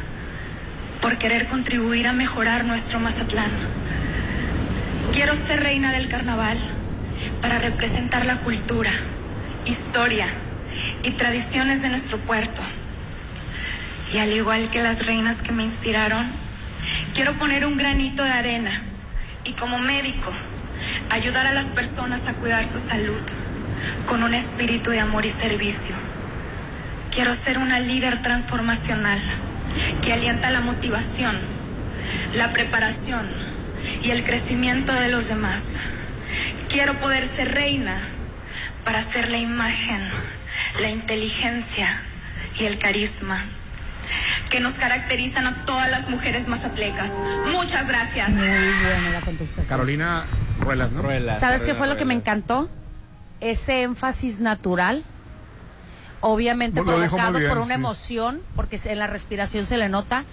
por 1.02 1.18
querer 1.18 1.48
contribuir 1.48 2.08
a 2.08 2.14
mejorar 2.14 2.64
nuestro 2.64 3.00
Mazatlán. 3.00 3.50
Quiero 5.14 5.36
ser 5.36 5.62
reina 5.64 5.92
del 5.94 6.08
carnaval 6.08 6.60
para 7.42 7.60
representar 7.60 8.26
la 8.26 8.38
cultura, 8.38 8.92
historia 9.66 10.28
y 11.04 11.12
tradiciones 11.12 11.82
de 11.82 11.90
nuestro 11.90 12.18
puerto. 12.18 12.62
Y 14.14 14.18
al 14.18 14.32
igual 14.34 14.70
que 14.70 14.82
las 14.82 15.06
reinas 15.06 15.42
que 15.42 15.52
me 15.52 15.64
inspiraron, 15.64 16.26
quiero 17.14 17.38
poner 17.38 17.66
un 17.66 17.78
granito 17.78 18.24
de 18.24 18.32
arena 18.32 18.72
y 19.44 19.54
como 19.54 19.80
médico 19.80 20.32
ayudar 21.10 21.48
a 21.48 21.54
las 21.54 21.66
personas 21.68 22.28
a 22.28 22.34
cuidar 22.34 22.66
su 22.66 22.80
salud 22.80 23.22
con 24.06 24.24
un 24.24 24.34
espíritu 24.34 24.92
de 24.92 25.00
amor 25.00 25.26
y 25.26 25.30
servicio. 25.30 25.96
Quiero 27.14 27.34
ser 27.34 27.58
una 27.58 27.80
líder 27.80 28.22
transformacional 28.22 29.20
que 30.04 30.14
alienta 30.14 30.52
la 30.52 30.62
motivación, 30.62 31.38
la 32.36 32.54
preparación 32.54 33.26
y 34.04 34.12
el 34.12 34.24
crecimiento 34.24 34.94
de 34.94 35.10
los 35.10 35.28
demás. 35.28 35.74
Quiero 36.72 36.94
poder 37.00 37.26
ser 37.26 37.54
reina 37.54 38.00
para 38.86 39.02
ser 39.04 39.30
la 39.30 39.38
imagen, 39.38 40.00
la 40.82 40.90
inteligencia 40.90 42.02
y 42.58 42.66
el 42.66 42.78
carisma 42.78 43.44
que 44.50 44.60
nos 44.60 44.74
caracterizan 44.74 45.48
a 45.48 45.66
todas 45.66 45.92
las 45.92 46.10
mujeres 46.10 46.48
mazatlecas. 46.48 47.12
Muchas 47.52 47.88
gracias. 47.88 48.30
Muy 48.30 48.48
buena 48.48 49.10
la 49.12 49.22
contestación. 49.22 49.66
Carolina 49.66 50.26
Ruelas, 50.60 50.92
¿no? 50.92 51.02
Ruelas, 51.02 51.40
¿Sabes 51.40 51.64
qué 51.64 51.74
fue 51.74 51.88
lo 51.88 51.98
que 51.98 52.06
me 52.06 52.14
encantó? 52.14 52.70
Ese 53.42 53.82
énfasis 53.82 54.40
natural, 54.40 55.04
obviamente 56.22 56.82
muy 56.82 56.94
provocado 56.94 57.40
bien, 57.40 57.50
por 57.50 57.58
una 57.58 57.68
sí. 57.68 57.74
emoción, 57.74 58.42
porque 58.56 58.80
en 58.86 59.00
la 59.00 59.08
respiración 59.08 59.66
se 59.66 59.78
le 59.78 59.90
nota, 59.90 60.24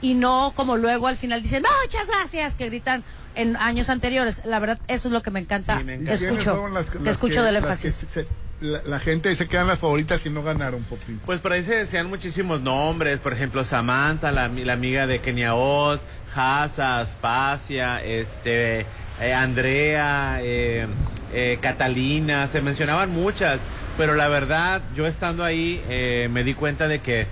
y 0.00 0.14
no 0.14 0.52
como 0.56 0.76
luego 0.76 1.06
al 1.06 1.16
final 1.16 1.42
dicen, 1.42 1.62
muchas 1.82 2.06
gracias, 2.06 2.54
que 2.54 2.66
gritan 2.66 3.04
en 3.34 3.56
años 3.56 3.88
anteriores. 3.90 4.42
La 4.44 4.58
verdad, 4.58 4.78
eso 4.88 5.08
es 5.08 5.12
lo 5.14 5.22
que 5.22 5.30
me 5.30 5.40
encanta, 5.40 5.78
Sí, 5.78 5.84
me 5.84 5.94
encanta. 5.94 6.16
¿Quiénes 6.18 6.22
escucho, 6.38 6.68
las- 6.68 6.90
que 6.90 6.98
las 6.98 7.08
escucho 7.08 7.42
del 7.42 7.54
las 7.54 7.62
énfasis. 7.64 8.06
que 8.12 8.26
la, 8.60 8.82
la 8.84 8.98
gente 9.00 9.34
se 9.36 9.46
quedan 9.48 9.66
las 9.66 9.78
favoritas 9.78 10.24
y 10.26 10.30
no 10.30 10.42
ganaron, 10.42 10.82
Popín. 10.84 11.20
Pues 11.26 11.40
por 11.40 11.52
ahí 11.52 11.62
se 11.62 11.74
decían 11.74 12.08
muchísimos 12.08 12.60
nombres, 12.60 13.20
por 13.20 13.32
ejemplo 13.32 13.64
Samantha, 13.64 14.32
la, 14.32 14.48
la 14.48 14.72
amiga 14.72 15.06
de 15.06 15.18
Kenia 15.20 15.54
Oz, 15.54 16.04
Hasa, 16.34 17.00
Aspasia, 17.00 18.02
este, 18.04 18.86
eh, 19.20 19.34
Andrea, 19.34 20.38
eh, 20.40 20.86
eh, 21.32 21.58
Catalina, 21.60 22.46
se 22.48 22.60
mencionaban 22.62 23.10
muchas, 23.10 23.58
pero 23.98 24.14
la 24.14 24.28
verdad, 24.28 24.82
yo 24.96 25.06
estando 25.06 25.44
ahí 25.44 25.82
eh, 25.88 26.28
me 26.32 26.42
di 26.44 26.54
cuenta 26.54 26.88
de 26.88 27.00
que 27.00 27.26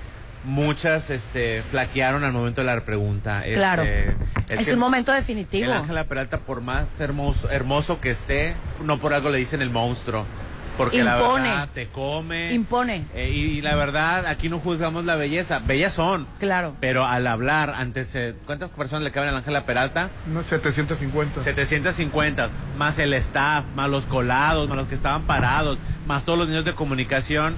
muchas 0.44 1.10
este, 1.10 1.62
flaquearon 1.70 2.24
al 2.24 2.32
momento 2.32 2.60
de 2.62 2.66
la 2.66 2.80
pregunta. 2.84 3.40
Este, 3.40 3.54
Claro. 3.54 3.82
es 3.82 4.14
Es 4.48 4.66
que 4.66 4.74
un 4.74 4.80
momento 4.80 5.12
el 5.12 5.18
definitivo. 5.18 5.72
Ángela 5.72 6.04
Peralta, 6.04 6.38
por 6.38 6.60
más 6.60 6.88
hermoso, 7.00 7.50
hermoso 7.50 8.00
que 8.00 8.10
esté, 8.10 8.54
no 8.84 8.98
por 8.98 9.14
algo 9.14 9.30
le 9.30 9.38
dicen 9.38 9.62
el 9.62 9.70
monstruo. 9.70 10.26
Porque 10.78 11.04
la 11.04 11.18
Impone. 11.18 11.50
verdad 11.50 11.68
te 11.74 11.86
come. 11.88 12.54
Impone. 12.54 13.04
Eh, 13.14 13.28
y, 13.30 13.40
y 13.58 13.60
la 13.60 13.76
verdad, 13.76 14.24
aquí 14.24 14.48
no 14.48 14.58
juzgamos 14.58 15.04
la 15.04 15.16
belleza. 15.16 15.58
Bellas 15.58 15.92
son. 15.92 16.26
Claro. 16.40 16.74
Pero 16.80 17.04
al 17.04 17.26
hablar 17.26 17.74
ante... 17.76 18.04
se- 18.04 18.34
¿Cuántas 18.46 18.70
personas 18.70 19.04
le 19.04 19.12
caben 19.12 19.28
a 19.28 19.32
la 19.32 19.38
Ángela 19.38 19.66
Peralta? 19.66 20.08
No, 20.26 20.42
750. 20.42 21.42
750. 21.42 22.48
Más 22.78 22.98
el 22.98 23.12
staff, 23.12 23.66
más 23.76 23.90
los 23.90 24.06
colados, 24.06 24.66
más 24.70 24.78
los 24.78 24.88
que 24.88 24.94
estaban 24.94 25.22
parados, 25.24 25.76
más 26.06 26.24
todos 26.24 26.38
los 26.38 26.48
niños 26.48 26.64
de 26.64 26.72
comunicación. 26.72 27.54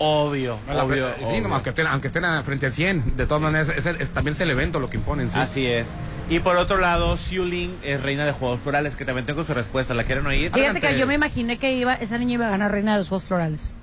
Obvio, 0.00 0.58
obvio. 0.68 1.12
sí, 1.18 1.24
obvio. 1.24 1.48
no, 1.48 1.54
aunque 1.54 1.70
estén, 1.70 1.86
aunque 1.88 2.06
estén 2.06 2.24
frente 2.44 2.66
a 2.66 2.70
100, 2.70 3.16
de 3.16 3.26
todas 3.26 3.42
maneras, 3.42 3.68
es, 3.76 3.84
es- 3.86 4.10
también 4.12 4.34
es 4.34 4.40
el 4.40 4.50
evento 4.50 4.78
lo 4.78 4.88
que 4.90 4.96
imponen, 4.96 5.28
sí. 5.28 5.38
Así 5.38 5.66
es. 5.66 5.88
Y 6.30 6.38
por 6.40 6.56
otro 6.56 6.76
lado, 6.78 7.16
Xiu 7.16 7.44
Ling 7.44 7.74
es 7.82 8.00
reina 8.02 8.24
de 8.24 8.32
juegos 8.32 8.60
florales, 8.60 8.94
que 8.96 9.04
también 9.04 9.26
tengo 9.26 9.44
su 9.44 9.54
respuesta. 9.54 9.94
¿La 9.94 10.04
quieren 10.04 10.26
oír? 10.26 10.50
Fíjate 10.52 10.60
Adelante. 10.60 10.88
que 10.88 10.98
yo 10.98 11.06
me 11.06 11.14
imaginé 11.14 11.58
que 11.58 11.72
iba, 11.72 11.94
esa 11.94 12.18
niña 12.18 12.34
iba 12.34 12.46
a 12.46 12.50
ganar 12.50 12.70
reina 12.70 12.92
de 12.92 12.98
los 12.98 13.08
Juegos 13.08 13.24
Florales. 13.28 13.74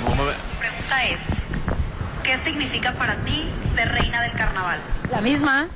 Mi 0.00 0.58
pregunta 0.58 1.04
es, 1.08 1.20
¿qué 2.22 2.36
significa 2.38 2.92
para 2.94 3.16
ti 3.24 3.48
ser 3.74 3.90
reina 3.92 4.22
del 4.22 4.32
carnaval? 4.32 4.78
La 5.10 5.20
misma, 5.20 5.66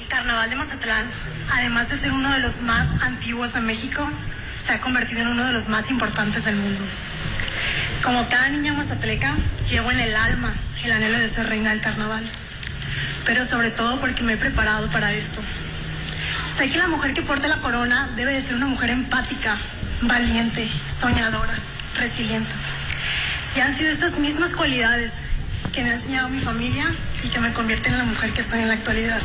El 0.00 0.08
carnaval 0.08 0.48
de 0.50 0.56
Mazatlán, 0.56 1.04
además 1.52 1.90
de 1.90 1.96
ser 1.98 2.12
uno 2.12 2.30
de 2.32 2.40
los 2.40 2.62
más 2.62 3.02
antiguos 3.02 3.52
de 3.54 3.60
México, 3.60 4.08
se 4.68 4.74
ha 4.74 4.80
convertido 4.82 5.22
en 5.22 5.28
uno 5.28 5.46
de 5.46 5.54
los 5.54 5.70
más 5.70 5.88
importantes 5.88 6.44
del 6.44 6.56
mundo. 6.56 6.82
Como 8.02 8.28
cada 8.28 8.50
niña 8.50 8.74
mazatleca, 8.74 9.34
llevo 9.70 9.90
en 9.90 9.98
el 9.98 10.14
alma 10.14 10.52
el 10.84 10.92
anhelo 10.92 11.18
de 11.18 11.26
ser 11.26 11.48
reina 11.48 11.70
del 11.70 11.80
carnaval, 11.80 12.22
pero 13.24 13.46
sobre 13.46 13.70
todo 13.70 13.98
porque 13.98 14.22
me 14.22 14.34
he 14.34 14.36
preparado 14.36 14.86
para 14.88 15.10
esto. 15.14 15.40
Sé 16.58 16.68
que 16.68 16.76
la 16.76 16.86
mujer 16.86 17.14
que 17.14 17.22
porta 17.22 17.48
la 17.48 17.60
corona 17.60 18.10
debe 18.14 18.34
de 18.34 18.42
ser 18.42 18.56
una 18.56 18.66
mujer 18.66 18.90
empática, 18.90 19.56
valiente, 20.02 20.70
soñadora, 20.86 21.54
resiliente. 21.96 22.52
Y 23.56 23.60
han 23.60 23.74
sido 23.74 23.90
estas 23.90 24.18
mismas 24.18 24.54
cualidades 24.54 25.14
que 25.72 25.82
me 25.82 25.92
ha 25.92 25.94
enseñado 25.94 26.28
mi 26.28 26.40
familia 26.40 26.94
y 27.24 27.28
que 27.28 27.40
me 27.40 27.54
convierten 27.54 27.94
en 27.94 28.00
la 28.00 28.04
mujer 28.04 28.34
que 28.34 28.42
soy 28.42 28.60
en 28.60 28.68
la 28.68 28.74
actualidad. 28.74 29.22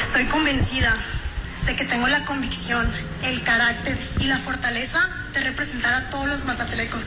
Estoy 0.00 0.26
convencida 0.26 0.96
de 1.70 1.76
que 1.76 1.84
tengo 1.84 2.08
la 2.08 2.24
convicción, 2.24 2.90
el 3.22 3.44
carácter 3.44 3.96
y 4.18 4.24
la 4.24 4.38
fortaleza 4.38 5.08
de 5.32 5.40
representar 5.40 5.94
a 5.94 6.10
todos 6.10 6.28
los 6.28 6.44
mazatlecos 6.44 7.04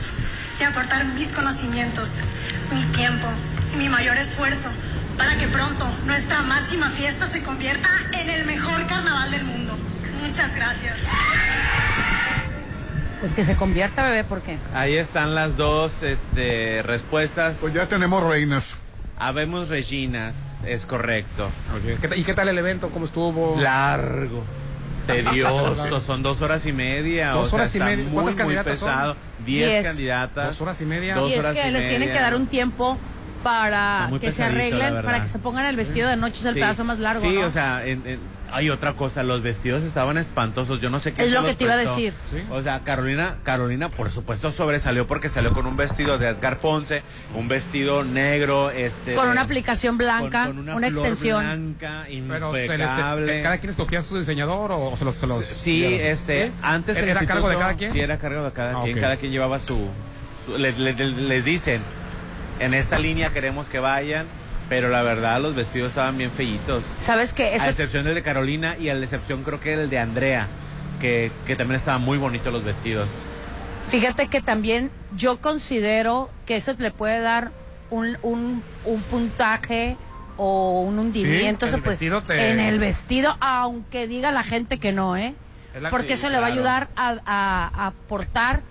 y 0.58 0.62
aportar 0.62 1.04
mis 1.04 1.28
conocimientos, 1.32 2.12
mi 2.72 2.82
tiempo 2.96 3.26
y 3.74 3.76
mi 3.76 3.90
mayor 3.90 4.16
esfuerzo 4.16 4.70
para 5.18 5.36
que 5.36 5.48
pronto 5.48 5.86
nuestra 6.06 6.40
máxima 6.40 6.88
fiesta 6.88 7.26
se 7.26 7.42
convierta 7.42 7.90
en 8.12 8.30
el 8.30 8.46
mejor 8.46 8.86
carnaval 8.86 9.32
del 9.32 9.44
mundo. 9.44 9.76
Muchas 10.26 10.56
gracias. 10.56 10.96
pues 13.20 13.34
que 13.34 13.44
se 13.44 13.56
convierta, 13.56 14.02
bebé, 14.04 14.24
porque 14.24 14.56
Ahí 14.74 14.96
están 14.96 15.34
las 15.34 15.58
dos 15.58 16.02
este, 16.02 16.80
respuestas. 16.82 17.58
Pues 17.60 17.74
ya 17.74 17.86
tenemos 17.86 18.22
reinas. 18.22 18.76
Habemos 19.18 19.68
Reginas, 19.68 20.34
es 20.66 20.86
correcto. 20.86 21.48
Así 21.76 21.90
es. 21.90 22.00
¿Qué 22.00 22.08
ta- 22.08 22.16
¿Y 22.16 22.24
qué 22.24 22.34
tal 22.34 22.48
el 22.48 22.58
evento? 22.58 22.88
¿Cómo 22.90 23.04
estuvo? 23.04 23.60
Largo, 23.60 24.42
tedioso, 25.06 26.00
son 26.06 26.22
dos 26.22 26.40
horas 26.40 26.64
y 26.66 26.72
media. 26.72 27.30
Dos 27.30 27.46
o 27.46 27.50
sea, 27.50 27.56
horas 27.60 27.74
y 27.74 27.80
media. 27.80 28.04
Muy, 28.04 28.12
¿Cuántas 28.12 28.34
muy 28.34 28.38
candidatas 28.54 28.78
son? 28.78 28.88
pesado. 28.88 29.16
Diez, 29.44 29.68
Diez. 29.68 29.86
candidatas. 29.86 30.46
Dos 30.48 30.60
horas 30.62 30.80
y 30.80 30.84
media. 30.84 31.14
Dos 31.16 31.30
y 31.30 31.34
es 31.34 31.38
horas 31.40 31.54
que 31.56 31.68
y 31.68 31.72
les 31.72 31.88
tienen 31.88 32.08
que 32.08 32.20
dar 32.20 32.34
un 32.34 32.46
tiempo 32.46 32.98
para 33.42 34.10
que 34.20 34.32
se 34.32 34.42
arreglen, 34.44 35.02
para 35.02 35.20
que 35.22 35.28
se 35.28 35.38
pongan 35.38 35.66
el 35.66 35.76
vestido 35.76 36.08
de 36.08 36.16
noche, 36.16 36.38
es 36.40 36.46
el 36.46 36.54
Sí. 36.54 36.60
pedazo 36.60 36.84
más 36.84 36.98
largo. 36.98 37.20
Sí, 37.20 37.34
¿no? 37.34 37.46
o 37.46 37.50
sea, 37.50 37.84
en- 37.84 38.02
en- 38.06 38.33
hay 38.54 38.70
otra 38.70 38.92
cosa, 38.92 39.24
los 39.24 39.42
vestidos 39.42 39.82
estaban 39.82 40.16
espantosos, 40.16 40.80
yo 40.80 40.88
no 40.88 41.00
sé 41.00 41.12
qué 41.12 41.24
Es 41.24 41.32
lo 41.32 41.44
que 41.44 41.54
te 41.54 41.64
iba 41.64 41.72
a 41.72 41.76
decir. 41.76 42.12
Sí. 42.30 42.38
O 42.50 42.62
sea, 42.62 42.80
Carolina, 42.84 43.36
Carolina 43.42 43.88
por 43.88 44.10
supuesto 44.12 44.52
sobresalió 44.52 45.08
porque 45.08 45.28
salió 45.28 45.52
con 45.52 45.66
un 45.66 45.76
vestido 45.76 46.18
de 46.18 46.28
Edgar 46.28 46.58
Ponce, 46.58 47.02
un 47.34 47.48
vestido 47.48 48.04
negro, 48.04 48.70
este 48.70 49.14
con 49.14 49.28
una 49.28 49.40
aplicación 49.40 49.98
blanca, 49.98 50.46
con- 50.46 50.56
con 50.56 50.68
una, 50.68 50.88
flor 50.88 51.06
extensión. 51.06 51.44
blanca, 51.44 52.04
Pero 52.06 52.52
se 52.54 52.58
les, 52.78 52.88
impecable. 52.90 53.42
cada 53.42 53.58
quien 53.58 53.70
escogía 53.70 53.98
a 53.98 54.02
su 54.02 54.18
diseñador 54.18 54.70
o, 54.70 54.90
o 54.92 54.96
se 54.96 55.04
los, 55.04 55.16
se 55.16 55.26
los 55.26 55.44
Sí, 55.44 55.80
dieron? 55.80 56.00
este, 56.06 56.46
¿Sí? 56.46 56.52
antes 56.62 56.96
¿Era 56.96 57.20
a 57.22 57.26
cargo 57.26 57.48
de 57.48 57.56
cada 57.56 57.74
quien? 57.74 57.90
Sí, 57.92 57.98
era 58.00 58.14
a 58.14 58.18
cargo 58.18 58.44
de 58.44 58.52
cada 58.52 58.78
Ah, 58.78 58.84
quien, 58.84 59.00
cada 59.00 59.16
quien 59.16 59.32
llevaba 59.32 59.58
su, 59.58 59.88
su- 60.46 60.56
le- 60.58 60.72
le- 60.78 60.92
le- 60.94 61.06
les 61.10 61.44
dicen, 61.44 61.82
en 62.60 62.72
esta 62.72 63.00
línea 63.00 63.32
queremos 63.32 63.68
que 63.68 63.80
vayan, 63.80 64.26
pero 64.68 64.88
la 64.88 65.02
verdad 65.02 65.40
los 65.40 65.54
vestidos 65.54 65.88
estaban 65.90 66.16
bien 66.18 66.30
feitos. 66.30 66.84
¿Sabes 66.98 67.32
qué? 67.32 67.54
Eso 67.56 67.64
a 67.64 67.68
es- 67.68 67.70
excepción 67.72 68.04
del 68.04 68.14
de 68.14 68.22
Carolina 68.22 68.76
y 68.78 68.88
a 68.88 68.94
la 68.94 69.04
excepción 69.04 69.42
creo 69.42 69.60
que 69.60 69.74
el 69.74 69.90
de 69.90 69.98
Andrea, 69.98 70.46
que, 71.00 71.30
que 71.46 71.56
también 71.56 71.76
estaban 71.76 72.02
muy 72.02 72.18
bonitos 72.18 72.52
los 72.52 72.64
vestidos. 72.64 73.08
Fíjate 73.88 74.28
que 74.28 74.40
también 74.40 74.90
yo 75.16 75.38
considero 75.40 76.30
que 76.46 76.56
eso 76.56 76.74
le 76.78 76.90
puede 76.90 77.20
dar 77.20 77.50
un, 77.90 78.16
un, 78.22 78.62
un 78.86 79.00
puntaje 79.02 79.96
o 80.36 80.80
un 80.82 80.98
hundimiento 80.98 81.66
el 81.66 81.72
puede- 81.72 81.90
vestido 81.90 82.22
te- 82.22 82.50
en 82.50 82.58
el 82.60 82.78
vestido, 82.78 83.36
aunque 83.40 84.08
diga 84.08 84.32
la 84.32 84.42
gente 84.42 84.78
que 84.78 84.92
no, 84.92 85.16
¿eh? 85.16 85.34
Porque 85.90 86.14
eso 86.14 86.28
le 86.30 86.38
va 86.38 86.46
a 86.46 86.50
ayudar 86.50 86.88
a 86.96 87.86
aportar 87.86 88.62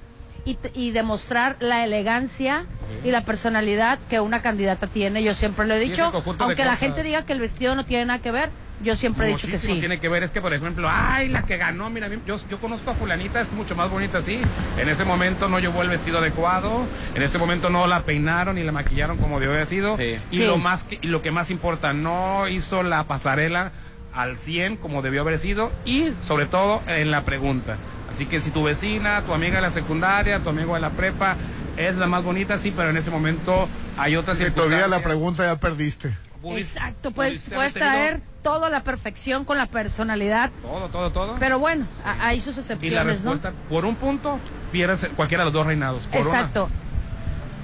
y, 0.46 0.56
t- 0.56 0.72
y 0.74 0.92
demostrar 0.92 1.56
la 1.60 1.84
elegancia 1.86 2.66
y 3.04 3.12
la 3.12 3.24
personalidad 3.26 4.00
que 4.10 4.20
una 4.20 4.42
candidata 4.42 4.88
tiene. 4.88 5.24
Yo 5.24 5.34
siempre 5.34 5.66
lo 5.68 5.74
he 5.74 5.80
dicho, 5.80 6.12
aunque 6.40 6.66
la 6.66 6.76
gente 6.76 7.04
diga 7.04 7.26
que 7.26 7.34
el 7.34 7.40
vestido 7.40 7.76
no 7.76 7.86
tiene 7.86 8.06
nada 8.06 8.20
que 8.20 8.32
ver, 8.32 8.50
yo 8.84 8.96
siempre 8.98 9.28
he 9.28 9.30
dicho 9.30 9.48
que 9.48 9.58
sí. 9.58 9.80
tiene 9.80 10.00
que 10.02 10.10
ver, 10.10 10.24
es 10.24 10.32
que 10.32 10.42
por 10.42 10.54
ejemplo, 10.54 10.90
ay, 10.92 11.30
la 11.30 11.44
que 11.44 11.56
ganó, 11.58 11.90
mira, 11.90 12.10
yo, 12.26 12.36
yo 12.50 12.58
conozco 12.60 12.92
a 12.92 12.94
fulanita, 12.96 13.40
es 13.40 13.50
mucho 13.54 13.76
más 13.76 13.90
bonita 13.90 14.18
así. 14.18 14.42
En 14.78 14.90
ese 14.90 15.06
momento 15.06 15.48
no 15.48 15.60
llevó 15.60 15.82
el 15.84 15.90
vestido 15.90 16.18
adecuado, 16.18 16.86
en 17.16 17.22
ese 17.22 17.38
momento 17.38 17.70
no 17.70 17.88
la 17.88 18.02
peinaron 18.02 18.58
y 18.58 18.64
la 18.64 18.74
maquillaron 18.74 19.18
como 19.18 19.40
debió 19.40 19.54
haber 19.54 19.68
sido. 19.68 19.96
Sí. 19.98 20.18
Y 20.32 20.38
Sí. 20.38 20.46
lo 20.46 20.58
más 20.58 20.84
que, 20.84 21.00
y 21.02 21.08
lo 21.08 21.22
que 21.22 21.32
más 21.32 21.50
importa, 21.52 21.94
no 21.94 22.48
hizo 22.50 22.84
la 22.84 23.06
pasarela 23.06 23.72
al 24.14 24.38
100 24.38 24.76
como 24.78 25.02
debió 25.02 25.22
haber 25.22 25.40
sido 25.40 25.72
y 25.86 26.12
sobre 26.22 26.46
todo 26.46 26.82
en 26.88 27.10
la 27.10 27.22
pregunta. 27.22 27.78
Así 28.14 28.28
que 28.28 28.40
si 28.40 28.52
tu 28.52 28.62
vecina, 28.64 29.24
tu 29.24 29.34
amiga 29.34 29.56
de 29.56 29.64
la 29.64 29.72
secundaria, 29.72 30.38
tu 30.40 30.50
amigo 30.50 30.76
de 30.76 30.82
la 30.82 30.92
prepa 30.92 31.36
es 31.78 31.96
la 31.96 32.06
más 32.06 32.24
bonita, 32.24 32.60
sí, 32.60 32.72
pero 32.76 32.92
en 32.92 32.98
ese 32.98 33.10
momento 33.10 33.68
hay 33.98 34.16
otras 34.16 34.38
Que 34.38 34.52
todavía 34.52 34.88
la 34.88 35.02
pregunta 35.02 35.44
ya 35.44 35.60
perdiste. 35.60 36.16
Exacto, 36.44 37.10
puedes, 37.10 37.34
pudiste 37.34 37.56
puedes 37.56 37.74
traer 37.74 38.22
todo 38.44 38.66
a 38.66 38.70
la 38.70 38.84
perfección 38.84 39.46
con 39.46 39.58
la 39.58 39.66
personalidad. 39.66 40.52
Todo, 40.62 40.90
todo, 40.90 41.10
todo. 41.12 41.36
Pero 41.40 41.58
bueno, 41.58 41.88
a- 42.06 42.28
hay 42.28 42.40
sus 42.40 42.54
y 42.56 42.60
la 42.60 42.62
excepciones, 42.62 43.24
¿no? 43.24 43.32
respuesta, 43.32 43.54
por 43.68 43.86
un 43.86 43.96
punto, 43.96 44.38
pierdes 44.72 45.08
cualquiera 45.16 45.42
de 45.44 45.46
los 45.46 45.54
dos 45.54 45.66
reinados. 45.66 46.04
Por 46.04 46.28
una. 46.28 46.50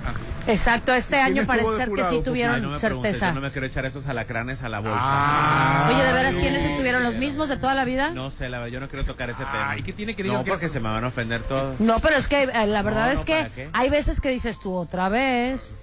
Exacto, 0.10 0.24
Así. 0.42 0.52
exacto. 0.52 0.94
Este 0.94 1.16
¿Quién 1.16 1.38
año 1.40 1.48
parece 1.48 1.76
ser 1.78 1.92
que 1.92 2.04
sí 2.04 2.22
tuvieron 2.24 2.56
Ay, 2.56 2.62
no 2.62 2.70
me 2.72 2.80
preguntes, 2.80 3.12
certeza. 3.18 3.28
yo 3.30 3.36
no 3.36 3.42
me 3.42 3.52
quiero 3.52 3.68
echar 3.68 3.86
esos 3.86 4.08
alacranes 4.08 4.64
a 4.64 4.70
la 4.70 4.80
bolsa. 4.80 5.00
Ah. 5.02 5.92
Oye, 5.94 6.04
¿de 6.04 6.14
veras 6.14 6.36
quiénes 6.36 6.64
estuvieron? 6.64 7.04
¿Los 7.04 7.16
mismos 7.16 7.50
de 7.50 7.58
toda 7.58 7.74
la 7.76 7.86
vida? 7.86 8.10
No 8.12 8.32
sé, 8.32 8.50
la 8.50 8.60
verdad, 8.60 8.74
yo 8.74 8.80
no 8.80 8.90
quiero 8.90 9.06
tocar 9.06 9.30
ese 9.30 9.44
tema. 9.46 9.72
Ay, 9.72 9.84
¿qué 9.84 9.94
tiene 9.94 10.16
que 10.16 10.24
digas 10.24 10.40
No, 10.40 10.44
que- 10.44 10.52
porque 10.52 10.68
se 10.70 10.80
me 10.80 10.90
van 10.90 11.04
a 11.04 11.08
ofender 11.08 11.42
todos. 11.44 11.80
No, 11.80 12.00
pero 12.00 12.16
es 12.16 12.28
que 12.28 12.44
eh, 12.44 12.68
la 12.68 12.82
verdad 12.82 13.06
No, 13.08 13.12
es 13.12 13.20
no, 13.20 13.26
que 13.26 13.70
hay 13.74 13.90
veces 13.90 14.22
que 14.22 14.30
dices 14.30 14.60
tú 14.60 14.74
otra 14.76 15.10
vez. 15.10 15.78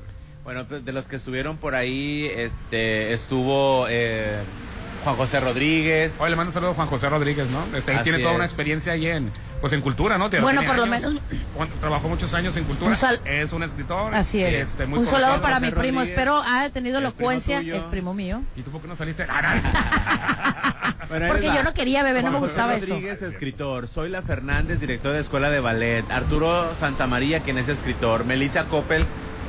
Bueno, 0.44 0.64
pues, 0.68 0.84
de 0.84 0.92
los 0.92 1.08
que 1.08 1.16
estuvieron 1.16 1.56
por 1.56 1.74
ahí, 1.74 2.30
este, 2.34 3.12
estuvo 3.12 3.86
eh, 3.88 4.38
Juan 5.06 5.16
José 5.18 5.38
Rodríguez. 5.38 6.14
Oye, 6.18 6.30
le 6.30 6.36
mando 6.36 6.50
un 6.50 6.54
saludo 6.54 6.70
a 6.72 6.74
Juan 6.74 6.88
José 6.88 7.08
Rodríguez, 7.08 7.48
¿no? 7.48 7.64
Este, 7.76 7.92
él 7.92 8.02
tiene 8.02 8.18
toda 8.18 8.32
es. 8.32 8.36
una 8.36 8.44
experiencia 8.44 8.92
ahí 8.92 9.06
en, 9.06 9.30
pues 9.60 9.72
en 9.72 9.80
cultura, 9.80 10.18
¿no? 10.18 10.28
Tiene- 10.30 10.42
Bueno, 10.42 10.64
por 10.64 10.76
lo 10.76 10.84
menos- 10.86 11.14
trabajó 11.80 12.08
muchos 12.08 12.34
años 12.34 12.56
en 12.56 12.64
cultura. 12.64 12.90
Un 12.90 12.96
sal- 12.96 13.20
es 13.24 13.52
un 13.52 13.62
escritor. 13.62 14.12
Así 14.12 14.42
es. 14.42 14.64
este, 14.64 14.84
muy 14.84 14.98
Un 14.98 15.06
saludo 15.06 15.40
para 15.40 15.60
mi 15.60 15.68
primo. 15.70 16.00
Rodríguez. 16.00 16.08
Espero 16.08 16.42
ha 16.44 16.68
tenido 16.70 16.98
elocuencia. 16.98 17.60
Es 17.60 17.84
primo 17.84 18.14
mío. 18.14 18.42
¿Y 18.56 18.62
tú 18.62 18.72
por 18.72 18.80
qué 18.82 18.88
no 18.88 18.96
saliste? 18.96 19.26
Bueno, 21.08 21.26
ahí 21.26 21.30
Porque 21.30 21.46
yo 21.46 21.62
no 21.62 21.72
quería 21.72 22.02
bebé, 22.02 22.20
no 22.22 22.32
me 22.32 22.38
Juan 22.38 22.40
José 22.42 22.52
gustaba 22.54 22.74
eso. 22.74 22.86
Rodríguez, 22.88 23.22
escritor. 23.22 23.86
Soy 23.86 24.08
la 24.10 24.22
Fernández, 24.22 24.80
director 24.80 25.12
de 25.12 25.20
Escuela 25.20 25.50
de 25.50 25.60
Ballet. 25.60 26.04
Arturo 26.10 26.74
Santamaría, 26.74 27.40
quien 27.40 27.58
es 27.58 27.68
escritor. 27.68 28.24
Melissa 28.24 28.64
Coppel, 28.64 29.04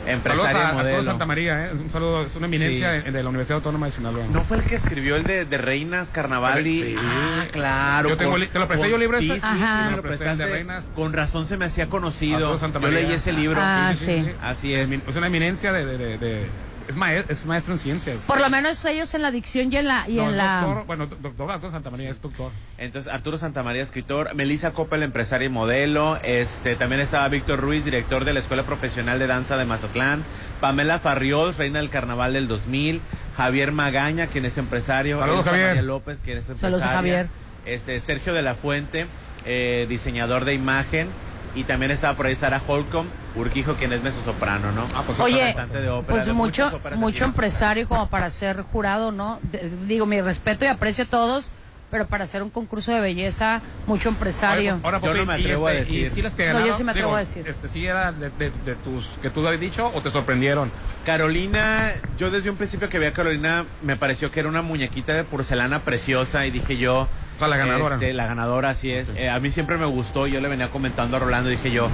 Y 0.08 0.60
a, 0.60 0.70
a 0.70 0.74
modelo. 0.74 0.92
todos 0.96 1.06
Santa 1.06 1.26
María, 1.26 1.66
¿eh? 1.66 1.72
Un 1.74 1.90
saludo, 1.90 2.24
es 2.26 2.36
una 2.36 2.48
eminencia 2.48 2.94
Sí. 3.00 3.06
de, 3.06 3.12
de 3.12 3.24
la 3.24 3.30
Universidad 3.30 3.58
Autónoma 3.58 3.88
de 3.88 3.92
Sinaloa. 3.92 4.26
¿No 4.32 4.42
fue 4.44 4.58
el 4.58 4.64
que 4.64 4.76
escribió 4.76 5.16
el 5.16 5.24
de, 5.24 5.46
de 5.46 5.58
Reinas 5.58 6.10
Carnaval 6.10 6.66
y... 6.66 6.82
Sí. 6.82 6.96
Ah, 6.98 7.46
claro. 7.52 8.10
Yo 8.10 8.18
tengo 8.18 8.32
con- 8.32 8.40
li- 8.42 8.48
¿te 8.48 8.60
lo 8.60 8.68
presté 8.68 8.84
con- 8.86 8.92
yo 8.92 8.98
libro 8.98 9.20
Sí, 9.20 9.32
ese? 9.32 9.40
sí, 9.42 9.48
Ajá. 9.48 9.90
sí, 9.90 9.96
lo 9.96 10.02
presté, 10.02 10.30
el 10.30 10.38
de. 10.38 10.46
Reinas. 10.46 10.92
Con 10.96 11.14
razón 11.14 11.46
se 11.46 11.58
me 11.58 11.66
hacía 11.66 11.88
conocido. 11.90 12.58
Yo 12.58 12.88
leí 12.90 13.12
ese 13.12 13.34
libro. 13.34 13.60
Ah, 13.62 13.94
sí. 13.96 14.30
Así 14.42 14.74
es. 14.74 14.90
Es 14.92 15.16
una 15.16 15.28
eminencia 15.28 15.72
de... 15.74 15.86
de- 15.86 15.98
de- 15.98 16.18
de- 16.18 16.67
es, 16.88 16.96
maes- 16.96 17.26
es 17.30 17.46
maestro 17.46 17.74
en 17.74 17.80
ciencias. 17.80 18.22
Por 18.28 18.40
lo 18.40 18.50
menos 18.50 18.84
ellos 18.86 19.14
en 19.14 19.22
la 19.22 19.32
dicción 19.32 19.72
y 19.72 19.78
en 19.78 19.88
la. 19.88 20.06
Y 20.08 20.16
No, 20.16 20.24
en 20.24 20.30
es 20.30 20.36
la 20.36 20.62
doctor, 20.62 20.86
bueno, 20.86 21.08
do- 21.08 21.16
doctor 21.22 21.52
Arturo 21.52 21.72
Santa 21.72 21.90
María 21.90 22.10
es 22.10 22.22
doctor. 22.22 22.52
Entonces, 22.78 23.12
Arturo 23.12 23.38
Santamaría, 23.38 23.82
escritor. 23.82 24.34
Melissa 24.36 24.72
Coppel, 24.72 25.04
empresaria 25.04 25.46
y 25.46 25.50
modelo. 25.50 26.18
Este, 26.24 26.76
también 26.76 27.02
estaba 27.02 27.28
Víctor 27.30 27.60
Ruiz, 27.60 27.84
director 27.86 28.26
de 28.26 28.34
la 28.34 28.40
Escuela 28.40 28.64
Profesional 28.64 29.20
de 29.20 29.28
Danza 29.28 29.58
de 29.58 29.66
Mazatlán. 29.66 30.24
Pamela 30.62 31.00
Farriol, 31.00 31.54
reina 31.56 31.80
del 31.80 31.90
Carnaval 31.90 32.34
del 32.34 32.48
2000. 32.48 33.02
Javier 33.36 33.72
Magaña, 33.72 34.28
quien 34.28 34.46
es 34.46 34.58
empresario. 34.58 35.20
Saludos, 35.20 35.40
Elsa 35.40 35.52
Javier. 35.52 35.68
María 35.68 35.82
López, 35.84 36.22
quien 36.24 36.38
es 36.40 36.50
empresaria. 36.50 36.78
Saludos 36.80 36.84
a 36.92 36.96
Javier. 36.96 37.28
Este, 37.66 38.00
Sergio 38.00 38.34
de 38.34 38.42
la 38.42 38.56
Fuente, 38.56 39.06
eh, 39.46 39.86
diseñador 39.90 40.46
de 40.46 40.54
imagen. 40.54 41.08
Y 41.56 41.64
también 41.64 41.92
estaba 41.92 42.16
por 42.16 42.28
ahí 42.28 42.36
Sara 42.36 42.62
Holcomb, 42.68 43.08
Urquijo, 43.36 43.74
quien 43.76 43.92
es 43.94 44.02
mezzosoprano, 44.04 44.72
¿no? 44.72 44.86
Ah, 44.96 45.04
pues 45.06 45.20
Oye, 45.20 45.40
cantante 45.40 45.82
de 45.82 45.90
ópera, 45.90 46.14
pues 46.14 46.26
de 46.26 46.34
mucho, 46.34 46.72
mucho 46.96 47.26
empresario 47.26 47.88
como 47.88 48.08
para 48.10 48.30
ser 48.30 48.62
jurado, 48.62 49.12
¿no? 49.12 49.40
De- 49.52 49.72
digo, 49.88 50.06
mi 50.06 50.22
respeto 50.22 50.66
y 50.66 50.68
aprecio 50.68 51.06
a 51.06 51.08
todos, 51.08 51.50
pero 51.90 52.06
para 52.06 52.26
hacer 52.26 52.44
un 52.44 52.50
concurso 52.52 52.92
de 52.92 53.00
belleza, 53.00 53.62
mucho 53.88 54.10
empresario. 54.10 54.74
Ahora, 54.84 54.98
ahora, 54.98 55.00
Yo 55.00 55.08
Popi, 55.08 55.20
no 55.20 55.26
me 55.26 55.40
y 55.40 55.42
atrevo 55.42 55.68
a 55.68 55.72
este, 55.74 55.84
decir. 55.86 56.06
¿Y 56.06 56.10
si 56.10 56.22
las 56.22 56.36
que 56.36 56.52
No, 56.54 56.66
yo 56.66 56.74
sí 56.74 56.84
me 56.84 56.92
atrevo 56.92 57.08
digo, 57.08 57.16
a 57.18 57.20
decir. 57.22 57.48
Este, 57.48 57.68
¿Sí 57.70 57.86
era 57.88 58.12
de, 58.12 58.30
de- 58.30 58.52
de 58.66 58.76
tus 58.76 59.18
que 59.22 59.30
tú 59.30 59.46
habías 59.48 59.62
dicho 59.62 59.90
o 59.96 60.02
te 60.02 60.12
sorprendieron? 60.12 60.70
Carolina, 61.06 61.92
yo 62.18 62.30
desde 62.30 62.50
un 62.50 62.58
principio 62.58 62.90
que 62.90 63.00
vi 63.00 63.06
a 63.06 63.14
Carolina 63.14 63.66
me 63.82 63.96
pareció 63.96 64.30
que 64.32 64.42
era 64.42 64.50
una 64.50 64.62
muñequita 64.62 65.14
de 65.14 65.24
porcelana 65.24 65.80
preciosa 65.80 66.46
y 66.46 66.52
dije 66.52 66.78
yo... 66.78 67.08
O 67.38 67.40
sea, 67.40 67.48
la 67.48 67.58
ganadora. 67.58 67.96
este, 67.96 68.14
la 68.14 68.26
ganadora, 68.28 68.70
así 68.72 68.92
es. 68.92 69.10
Eh, 69.16 69.30
a 69.30 69.40
mí 69.40 69.50
siempre 69.52 69.78
me 69.78 69.86
gustó, 69.86 70.28
yo 70.28 70.42
le 70.42 70.48
venía 70.50 70.68
comentando 70.70 71.18
a 71.18 71.20
Rolando, 71.20 71.50
dije 71.50 71.72
yo, 71.72 71.88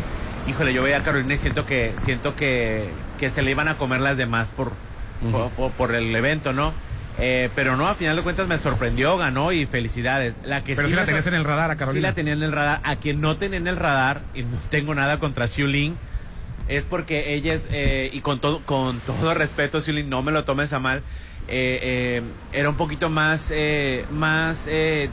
híjole, 0.48 0.74
yo 0.74 0.82
veía 0.84 0.98
a 0.98 1.04
Carolina 1.04 1.34
y 1.34 1.38
siento 1.38 1.66
que 1.66 1.94
siento 2.04 2.36
que, 2.36 2.86
que 3.20 3.30
se 3.30 3.42
le 3.42 3.52
iban 3.52 3.68
a 3.68 3.78
comer 3.78 4.02
las 4.02 4.18
demás 4.18 4.48
por, 4.50 4.72
por, 5.32 5.50
por- 5.52 5.72
por 5.72 5.94
el 5.96 6.16
evento, 6.16 6.54
¿no? 6.54 6.74
Eh, 7.20 7.50
pero 7.56 7.78
no, 7.78 7.88
a 7.88 7.94
final 7.94 8.16
de 8.16 8.24
cuentas 8.24 8.48
me 8.48 8.58
sorprendió, 8.58 9.18
ganó 9.18 9.52
y 9.52 9.68
felicidades. 9.68 10.36
La 10.44 10.64
que 10.64 10.76
Pero 10.76 10.88
sí 10.88 10.96
la 10.96 11.06
tenías 11.06 11.28
en 11.28 11.36
el 11.36 11.44
radar 11.44 11.70
a 11.70 11.76
Carolina. 11.76 12.00
Sí 12.00 12.12
la 12.12 12.16
tenía 12.16 12.34
en 12.34 12.42
el 12.42 12.52
radar. 12.52 12.82
A 12.84 12.96
quien 12.96 13.22
no 13.22 13.38
tenía 13.38 13.58
en 13.60 13.68
el 13.68 13.76
radar, 13.78 14.22
y 14.34 14.42
no 14.42 14.58
tengo 14.72 14.96
nada 14.96 15.20
contra 15.20 15.48
Xiu 15.48 15.68
Ling, 15.68 15.94
es 16.68 16.86
porque 16.86 17.36
ella 17.36 17.54
es, 17.54 17.68
eh, 17.72 18.10
y 18.12 18.22
con 18.22 18.40
todo, 18.40 18.62
con 18.66 19.00
todo 19.02 19.34
respeto, 19.36 19.80
Xiu 19.80 19.94
Ling, 19.94 20.10
no 20.10 20.24
me 20.24 20.32
lo 20.32 20.44
tomes 20.44 20.74
a 20.74 20.80
mal, 20.80 21.04
eh, 21.48 21.80
eh, 21.84 22.22
era 22.52 22.70
un 22.70 22.78
poquito 22.78 23.10
más, 23.12 23.50
eh, 23.52 24.06
más, 24.10 24.66
eh, 24.68 25.10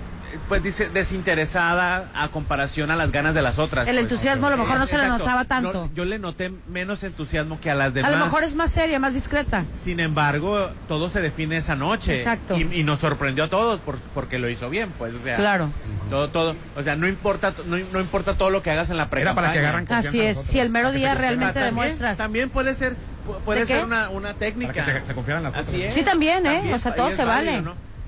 pues 0.48 0.62
dice, 0.62 0.88
desinteresada 0.90 2.08
a 2.14 2.28
comparación 2.28 2.90
a 2.90 2.96
las 2.96 3.12
ganas 3.12 3.34
de 3.34 3.42
las 3.42 3.58
otras. 3.58 3.86
El 3.88 3.94
pues. 3.96 4.04
entusiasmo 4.04 4.46
a 4.46 4.50
lo 4.50 4.56
mejor 4.56 4.78
no 4.78 4.86
se 4.86 4.98
le 4.98 5.06
notaba 5.08 5.44
tanto. 5.44 5.72
No, 5.72 5.90
yo 5.94 6.04
le 6.04 6.18
noté 6.18 6.52
menos 6.68 7.02
entusiasmo 7.02 7.60
que 7.60 7.70
a 7.70 7.74
las 7.74 7.88
a 7.88 7.90
demás. 7.92 8.12
lo 8.12 8.18
mejor 8.24 8.42
es 8.44 8.54
más 8.54 8.70
seria, 8.70 8.98
más 8.98 9.14
discreta. 9.14 9.64
Sin 9.82 10.00
embargo, 10.00 10.70
todo 10.88 11.08
se 11.10 11.20
define 11.20 11.56
esa 11.56 11.76
noche. 11.76 12.18
Exacto. 12.18 12.56
Y, 12.56 12.62
y 12.80 12.82
nos 12.84 13.00
sorprendió 13.00 13.44
a 13.44 13.48
todos 13.48 13.80
por- 13.80 13.98
porque 14.14 14.38
lo 14.38 14.48
hizo 14.48 14.70
bien, 14.70 14.90
pues, 14.98 15.14
o 15.14 15.22
sea. 15.22 15.36
Claro. 15.36 15.70
Todo, 16.08 16.28
todo, 16.30 16.56
o 16.76 16.82
sea, 16.82 16.96
no 16.96 17.06
importa, 17.06 17.54
no, 17.66 17.76
no 17.92 18.00
importa 18.00 18.34
todo 18.34 18.50
lo 18.50 18.62
que 18.62 18.70
hagas 18.70 18.90
en 18.90 18.96
la 18.96 19.08
pre 19.10 19.22
Era 19.22 19.34
para 19.34 19.52
que 19.52 19.58
agarran 19.60 19.86
confianza 19.86 20.08
Así 20.08 20.20
es. 20.20 20.38
Si 20.40 20.58
el 20.58 20.70
mero 20.70 20.90
día 20.92 21.14
realmente 21.14 21.54
también, 21.54 21.74
demuestras. 21.74 22.18
También 22.18 22.50
puede 22.50 22.74
ser, 22.74 22.94
pu- 23.26 23.38
puede 23.44 23.66
ser 23.66 23.84
una, 23.84 24.10
una 24.10 24.34
técnica. 24.34 24.72
Para 24.72 24.86
que 24.94 25.00
se, 25.00 25.06
se 25.06 25.14
confiaran 25.14 25.42
las 25.44 25.54
Así 25.56 25.68
otras. 25.76 25.88
es. 25.88 25.94
Sí, 25.94 26.02
también, 26.02 26.44
¿eh? 26.46 26.72
O 26.74 26.78
sea, 26.78 26.94
todo 26.94 27.10
se 27.10 27.24
vale. 27.24 27.62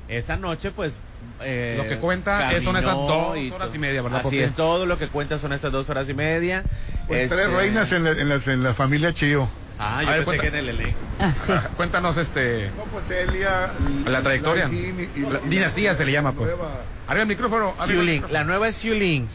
Esa 0.09 0.37
noche, 0.37 0.71
pues. 0.73 0.95
Eh, 1.45 1.75
Lo 1.79 1.89
que 1.89 1.97
cuenta 1.99 2.53
es- 2.53 2.65
son 2.65 2.77
esas 2.77 2.95
dos 2.95 3.37
y 3.37 3.51
horas 3.51 3.75
y 3.75 3.79
media, 3.79 4.03
¿verdad, 4.03 4.23
Así 4.25 4.39
es, 4.41 4.53
todo 4.55 4.87
lo 4.87 4.99
que 4.99 5.09
cuenta 5.09 5.39
son 5.39 5.53
estas 5.53 5.73
dos 5.73 5.89
horas 5.91 6.09
y 6.09 6.15
media. 6.15 6.65
Pues 7.07 7.25
Este- 7.25 7.37
tres 7.37 7.51
reinas 7.51 7.93
en 7.93 8.05
la, 8.05 8.11
en, 8.11 8.29
las- 8.29 8.47
en 8.49 8.63
la 8.63 8.75
familia 8.75 9.13
Chío. 9.13 9.49
Ah, 9.79 10.01
yo 10.03 10.09
A 10.09 10.11
ver, 10.13 10.25
pensé 10.25 10.25
cuenta. 10.25 10.43
que 10.43 10.49
en 10.49 10.55
el 10.57 10.69
elenco. 10.69 10.99
Ah, 11.19 11.33
sí. 11.35 11.51
Ah, 11.53 11.69
Cuéntanos 11.77 12.17
este 12.17 12.71
No, 12.77 12.85
pues 12.85 13.05
Celia. 13.07 13.71
la 14.07 14.23
trayectoria. 14.23 14.67
Laín 14.69 15.09
y- 15.17 15.19
y- 15.21 15.23
La 15.25 15.41
y- 15.45 15.49
dinastía 15.49 15.95
se 15.97 16.05
le 16.05 16.13
llama, 16.13 16.33
pues. 16.33 16.51
nueva 16.55 16.71
Arriba 17.09 17.23
el 17.23 17.29
micrófono. 17.29 17.75
el 17.89 18.23
la 18.31 18.45
nueva 18.45 18.69
es. 18.69 18.77
Xiu 18.77 18.95
Lin. 18.95 19.29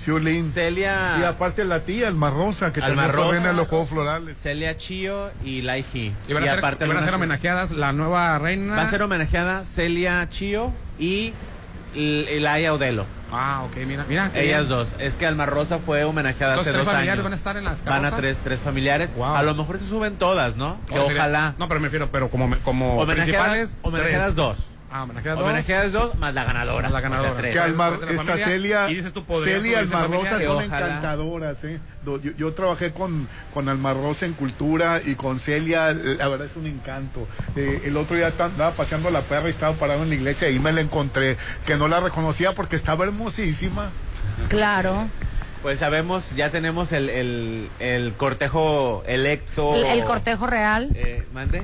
Celia. 0.54 1.18
Y 1.20 1.24
aparte 1.26 1.66
la 1.66 1.82
tía, 1.82 2.08
Alma 2.08 2.30
Rosa, 2.30 2.72
que 2.72 2.80
Alma 2.80 3.12
también 3.12 3.44
de 3.44 3.54
los 3.54 3.68
Juegos 3.68 3.90
Florales. 3.90 4.38
Celia 4.42 4.78
Chio 4.78 5.32
y 5.44 5.64
Lai 5.64 5.84
He. 5.94 6.14
Y 6.30 6.34
van 6.34 6.44
a, 6.44 6.48
ser, 6.48 6.60
aparte 6.60 6.86
van 6.88 6.98
a 6.98 7.02
ser 7.02 7.14
homenajeadas 7.16 7.72
la 7.72 7.92
nueva 7.92 8.40
reina. 8.40 8.76
Va 8.76 8.84
a 8.84 8.90
ser 8.90 9.02
homenajeada 9.02 9.66
Celia 9.66 10.30
Chio 10.30 10.72
y 10.98 11.34
Laia 11.96 12.74
Odelo. 12.74 13.06
Ah, 13.32 13.64
ok, 13.66 13.76
mira, 13.86 14.06
mira. 14.08 14.32
Ellas 14.36 14.68
bien. 14.68 14.70
dos. 14.70 14.90
Es 15.00 15.16
que 15.16 15.26
Alma 15.26 15.46
Rosa 15.46 15.80
fue 15.80 16.04
homenajeada 16.06 16.54
hace 16.56 16.64
tres 16.66 16.78
dos 16.78 16.86
familiares 16.86 17.12
años. 17.14 17.24
van 17.24 17.34
a 17.34 17.36
estar 17.36 17.58
en 17.58 17.66
las 17.66 17.84
Van 17.84 18.06
a 18.06 18.12
tres, 18.16 18.40
tres 18.44 18.60
familiares. 18.60 19.10
Wow. 19.16 19.36
A 19.36 19.44
lo 19.44 19.54
mejor 19.56 19.78
se 19.80 19.86
suben 19.86 20.16
todas, 20.16 20.56
¿no? 20.56 20.78
Que 20.88 20.98
O 21.00 21.06
sería- 21.08 21.22
ojalá. 21.24 21.56
No, 21.58 21.68
pero 21.68 21.80
me 21.82 21.88
refiero, 21.88 22.10
pero 22.12 22.30
como, 22.30 22.56
como 22.64 22.98
homenajeadas 23.00 23.26
principales. 23.26 23.78
homenajeadas 23.82 24.26
tres. 24.28 24.36
dos. 24.36 24.58
Ah, 24.90 25.04
homenajeadas 25.04 25.40
dos. 25.40 25.48
Homenajeadas 25.50 25.92
dos 25.92 26.16
más 26.16 26.34
la 26.34 26.44
ganadora. 26.46 26.90
La 26.90 27.02
ganadora. 27.02 27.30
O 27.30 27.34
sea, 27.34 27.42
tres. 27.42 27.54
Que 27.54 27.60
Alma, 27.60 27.92
de 27.92 28.06
la 28.06 28.12
esta 28.14 28.24
familia, 28.24 28.46
Celia, 28.46 28.90
y 28.90 28.96
dices 28.96 29.12
tú, 29.14 29.24
Celia 29.44 29.58
y 29.58 29.60
subirse 29.60 29.78
Alma 29.80 30.00
familiar, 30.00 30.24
Rosa 30.24 30.38
que 30.38 30.46
son 30.46 30.56
ojalá. 30.66 30.86
encantadoras. 30.88 31.64
¿eh? 31.66 31.80
Yo, 32.06 32.20
yo 32.22 32.54
trabajé 32.54 32.92
con, 32.94 33.28
con 33.54 33.68
Alma 33.68 33.94
Rosa 33.94 34.26
en 34.26 34.34
cultura 34.34 35.02
y 35.04 35.16
con 35.16 35.40
Celia, 35.42 35.92
la 35.94 36.28
verdad 36.30 36.48
es 36.48 36.56
un 36.56 36.68
encanto. 36.68 37.28
Eh, 37.58 37.82
el 37.86 37.98
otro 37.98 38.16
día 38.16 38.32
andaba 38.40 38.72
paseando 38.72 39.10
a 39.10 39.12
la 39.12 39.22
perra 39.22 39.48
y 39.48 39.50
estaba 39.50 39.74
parado 39.76 40.04
en 40.04 40.10
la 40.10 40.16
iglesia 40.16 40.50
y 40.50 40.60
me 40.60 40.72
la 40.72 40.80
encontré, 40.82 41.36
que 41.66 41.76
no 41.76 41.90
la 41.90 42.00
reconocía 42.00 42.54
porque 42.54 42.78
estaba 42.78 43.04
hermosísima. 43.04 43.90
Claro. 44.48 45.08
Pues 45.64 45.80
sabemos, 45.80 46.34
ya 46.36 46.50
tenemos 46.50 46.94
el, 46.94 47.10
el, 47.10 47.70
el 47.80 48.14
cortejo 48.14 49.04
electo. 49.06 49.76
El, 49.76 49.86
el 50.00 50.04
cortejo 50.06 50.48
real. 50.48 50.92
Eh, 50.96 51.26
mande. 51.34 51.62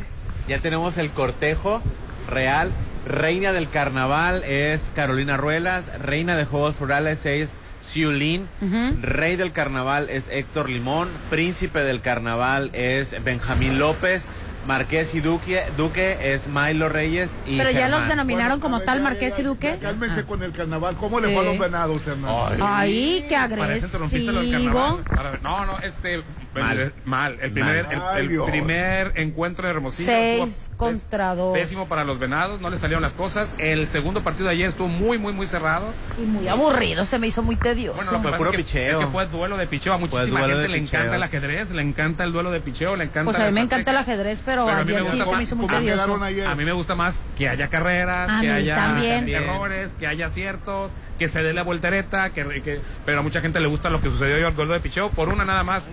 Ya 0.50 0.60
tenemos 0.60 0.98
el 0.98 1.10
cortejo 1.12 1.82
real. 2.30 2.72
Reina 3.06 3.52
del 3.52 3.70
carnaval 3.70 4.44
es 4.44 4.92
Carolina 4.96 5.38
Ruelas. 5.38 5.86
Reina 6.00 6.36
de 6.36 6.46
Juegos 6.46 6.76
Florales 6.76 7.26
es 7.26 7.50
Xiu 7.86 8.12
Lin. 8.12 8.48
Ujú. 8.62 8.98
Rey 9.02 9.36
del 9.36 9.52
carnaval 9.52 10.10
es 10.10 10.28
Héctor 10.30 10.70
Limón. 10.70 11.10
Príncipe 11.30 11.80
del 11.80 12.00
carnaval 12.02 12.70
es 12.74 13.22
Benjamín 13.24 13.78
López. 13.80 14.26
Marqués 14.66 15.14
y 15.14 15.20
Duque, 15.20 15.62
Duque 15.76 16.34
es 16.34 16.48
Milo 16.48 16.88
Reyes 16.88 17.30
y 17.46 17.58
Pero 17.58 17.70
ya 17.72 17.82
Germán. 17.82 18.00
los 18.00 18.08
denominaron 18.10 18.48
Bueno, 18.52 18.62
como 18.62 18.78
ver, 18.78 18.86
tal 18.86 19.00
ya, 19.00 19.04
Marqués 19.04 19.36
ya, 19.36 19.42
y 19.42 19.46
Duque. 19.46 19.68
ya 19.82 19.90
Cálmense 19.90 20.22
Ah. 20.22 20.26
con 20.26 20.42
el 20.42 20.54
carnaval. 20.54 20.96
¿Cómo 20.96 21.20
le 21.20 21.34
fue 21.34 21.42
a 21.42 21.44
los 21.44 21.60
venados, 21.60 22.08
Hernán? 22.08 22.32
Ay. 22.32 22.60
Ay, 22.62 23.26
qué 23.28 23.36
Parece 23.58 23.98
agresivo. 23.98 25.02
carnaval. 25.04 25.40
No, 25.44 25.66
no, 25.66 25.80
este, 25.80 26.24
Mal. 26.54 26.80
El- 26.80 26.94
mal. 27.06 27.38
El 27.42 27.52
primer, 27.52 27.88
el- 28.18 28.42
primer 28.46 29.14
encuentro 29.16 29.68
de 29.68 29.74
Hermosillo. 29.74 30.06
Seis 30.06 30.72
contra 30.78 31.34
dos. 31.36 31.54
Pésimo 31.58 31.88
para 31.88 32.04
los 32.04 32.20
venados, 32.20 32.62
no 32.62 32.70
le 32.70 32.78
salieron 32.78 33.02
las 33.02 33.14
cosas. 33.14 33.50
El 33.58 33.88
segundo 33.88 34.22
partido 34.22 34.46
de 34.48 34.54
ayer 34.54 34.70
estuvo 34.70 34.88
muy, 34.88 35.18
muy, 35.18 35.34
muy 35.34 35.48
cerrado. 35.48 35.88
Y 36.18 36.22
muy 36.26 36.48
aburrido, 36.48 37.06
se 37.06 37.18
me 37.20 37.28
hizo 37.28 37.42
muy 37.42 37.56
tedioso. 37.56 37.96
Bueno, 37.96 38.12
lo 38.12 38.22
que 38.22 38.28
Fue 38.30 38.38
puro 38.38 38.50
es 38.52 38.56
que, 38.58 38.64
picheo. 38.64 39.00
es 39.00 39.06
que 39.06 39.12
fue 39.12 39.26
duelo 39.28 39.58
de 39.58 39.68
picheo. 39.68 39.94
A 39.94 39.98
muchísima 39.98 40.42
gente 40.42 40.68
le 40.68 40.78
encanta 40.78 41.16
el 41.16 41.24
ajedrez, 41.24 41.72
le 41.72 41.82
encanta 41.82 42.24
el 42.24 42.32
duelo 42.34 42.52
de 42.52 42.60
picheo, 42.60 42.96
le 42.96 43.06
encanta 43.06 43.32
pues 43.32 43.40
a 43.40 43.46
mí 43.48 43.52
me 43.54 43.62
encanta 43.62 43.92
el 43.92 43.98
ajedrez, 43.98 44.42
pero, 44.46 44.66
Pero 44.66 44.78
a 44.78 44.84
mí 44.84 44.92
me 44.92 44.98
ayer 44.98 45.12
sí 45.12 45.18
gusta 45.18 45.26
se 45.26 45.32
me 45.32 45.36
más 45.38 45.44
hizo 45.44 45.56
muy 45.56 45.68
¿Cómo 45.68 45.80
tedioso. 45.80 46.20
A 46.48 46.56
mí 46.56 46.66
me 46.66 46.72
gusta 46.74 46.96
más 46.96 47.22
que 47.38 47.50
haya 47.50 47.68
carreras, 47.70 48.30
A 48.30 48.42
que 48.42 48.52
haya 48.52 48.76
también. 48.76 49.28
errores, 49.30 49.94
que 50.00 50.08
haya 50.08 50.28
aciertos, 50.28 50.92
que 51.18 51.28
se 51.30 51.42
dé 51.44 51.54
la 51.54 51.64
voltereta, 51.64 52.32
que, 52.32 52.62
que- 52.64 52.82
pero 53.06 53.20
a 53.20 53.22
mucha 53.22 53.40
gente 53.42 53.60
le 53.60 53.68
gusta 53.68 53.90
lo 53.90 54.02
que 54.02 54.10
sucedió 54.10 54.36
ayer 54.36 54.48
el 54.48 54.56
duelo 54.56 54.74
de 54.74 54.80
picheo 54.80 55.10
por 55.10 55.30
una 55.30 55.46
nada 55.46 55.64
más, 55.64 55.90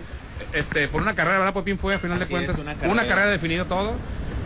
este, 0.53 0.89
por 0.89 1.03
una 1.03 1.15
carrera, 1.15 1.39
¿verdad, 1.39 1.55
Popín? 1.55 1.79
Fue 1.79 1.95
a 1.95 1.99
final 1.99 2.19
de 2.19 2.27
cuentas 2.27 2.57
es, 2.59 2.63
una 2.63 2.73
una 2.73 2.81
carrera. 2.83 3.07
carrera, 3.09 3.31
definido 3.31 3.65
todo. 3.67 3.95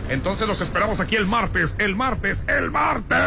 Entonces 0.07 0.47
los 0.47 0.61
esperamos 0.61 0.99
aquí 0.99 1.15
el 1.15 1.25
martes, 1.25 1.75
el 1.79 1.95
martes, 1.95 2.43
el 2.47 2.69
martes. 2.69 3.17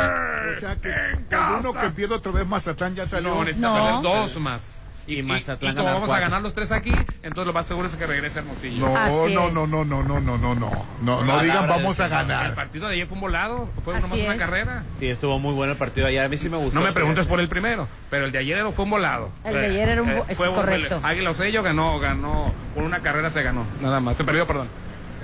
O 0.56 0.60
sea 0.60 0.76
que 0.76 0.90
en 0.90 1.24
por 1.24 1.38
uno 1.60 1.72
que 1.80 1.90
pierde 1.90 2.14
otra 2.14 2.30
vez 2.32 2.46
Mazatlán 2.46 2.94
ya 2.94 3.06
salió. 3.06 3.34
No, 3.34 3.44
necesita 3.44 3.68
No. 3.68 4.00
perder 4.02 4.02
dos 4.02 4.38
más. 4.38 4.77
Y 5.08 5.22
Mazatlán 5.22 5.72
y 5.72 5.76
como 5.76 5.86
ganar 5.86 6.00
vamos 6.02 6.10
a 6.14 6.20
ganar 6.20 6.42
los 6.42 6.52
tres 6.54 6.70
aquí, 6.70 6.92
entonces 7.22 7.46
lo 7.46 7.52
más 7.54 7.66
seguro 7.66 7.88
es 7.88 7.96
que 7.96 8.06
regrese 8.06 8.40
Hermosillo. 8.40 8.86
No, 8.88 9.28
no, 9.28 9.50
no, 9.50 9.66
no, 9.66 9.84
no, 9.84 10.02
no, 10.04 10.20
no, 10.20 10.38
no, 10.38 10.54
no. 10.54 10.84
No, 11.02 11.24
no 11.24 11.40
digan 11.42 11.66
vamos 11.66 11.98
a 11.98 12.08
que 12.08 12.14
El 12.14 12.18
ganar. 12.28 12.54
partido 12.54 12.86
de 12.88 12.94
ayer 12.94 13.06
fue 13.06 13.14
un 13.14 13.22
volado, 13.22 13.70
fue 13.84 13.96
Así 13.96 14.02
nomás 14.06 14.24
una 14.24 14.34
es. 14.34 14.38
carrera. 14.40 14.82
Sí, 14.98 15.08
estuvo 15.08 15.38
muy 15.38 15.54
bueno 15.54 15.72
el 15.72 15.78
partido 15.78 16.06
de 16.06 16.10
ayer. 16.12 16.24
A 16.24 16.28
mí 16.28 16.36
sí 16.36 16.48
me 16.50 16.58
gustó. 16.58 16.78
No 16.78 16.84
me 16.84 16.92
preguntes 16.92 17.26
por 17.26 17.40
el 17.40 17.48
primero, 17.48 17.88
pero 18.10 18.26
el 18.26 18.32
de 18.32 18.38
ayer 18.38 18.64
fue 18.74 18.84
un 18.84 18.90
volado. 18.90 19.30
El 19.44 19.54
de 19.54 19.64
ayer 19.66 19.88
era 19.88 20.02
un 20.02 20.08
vo- 20.10 20.24
es 20.28 20.36
fue 20.36 20.52
correcto. 20.52 21.00
Águila 21.02 21.30
Osello 21.30 21.62
ganó, 21.62 21.98
ganó, 21.98 22.52
por 22.74 22.84
una 22.84 22.98
carrera 23.00 23.30
se 23.30 23.42
ganó, 23.42 23.64
nada 23.80 24.00
más. 24.00 24.16
Se 24.16 24.24
perdió, 24.24 24.46
perdón. 24.46 24.68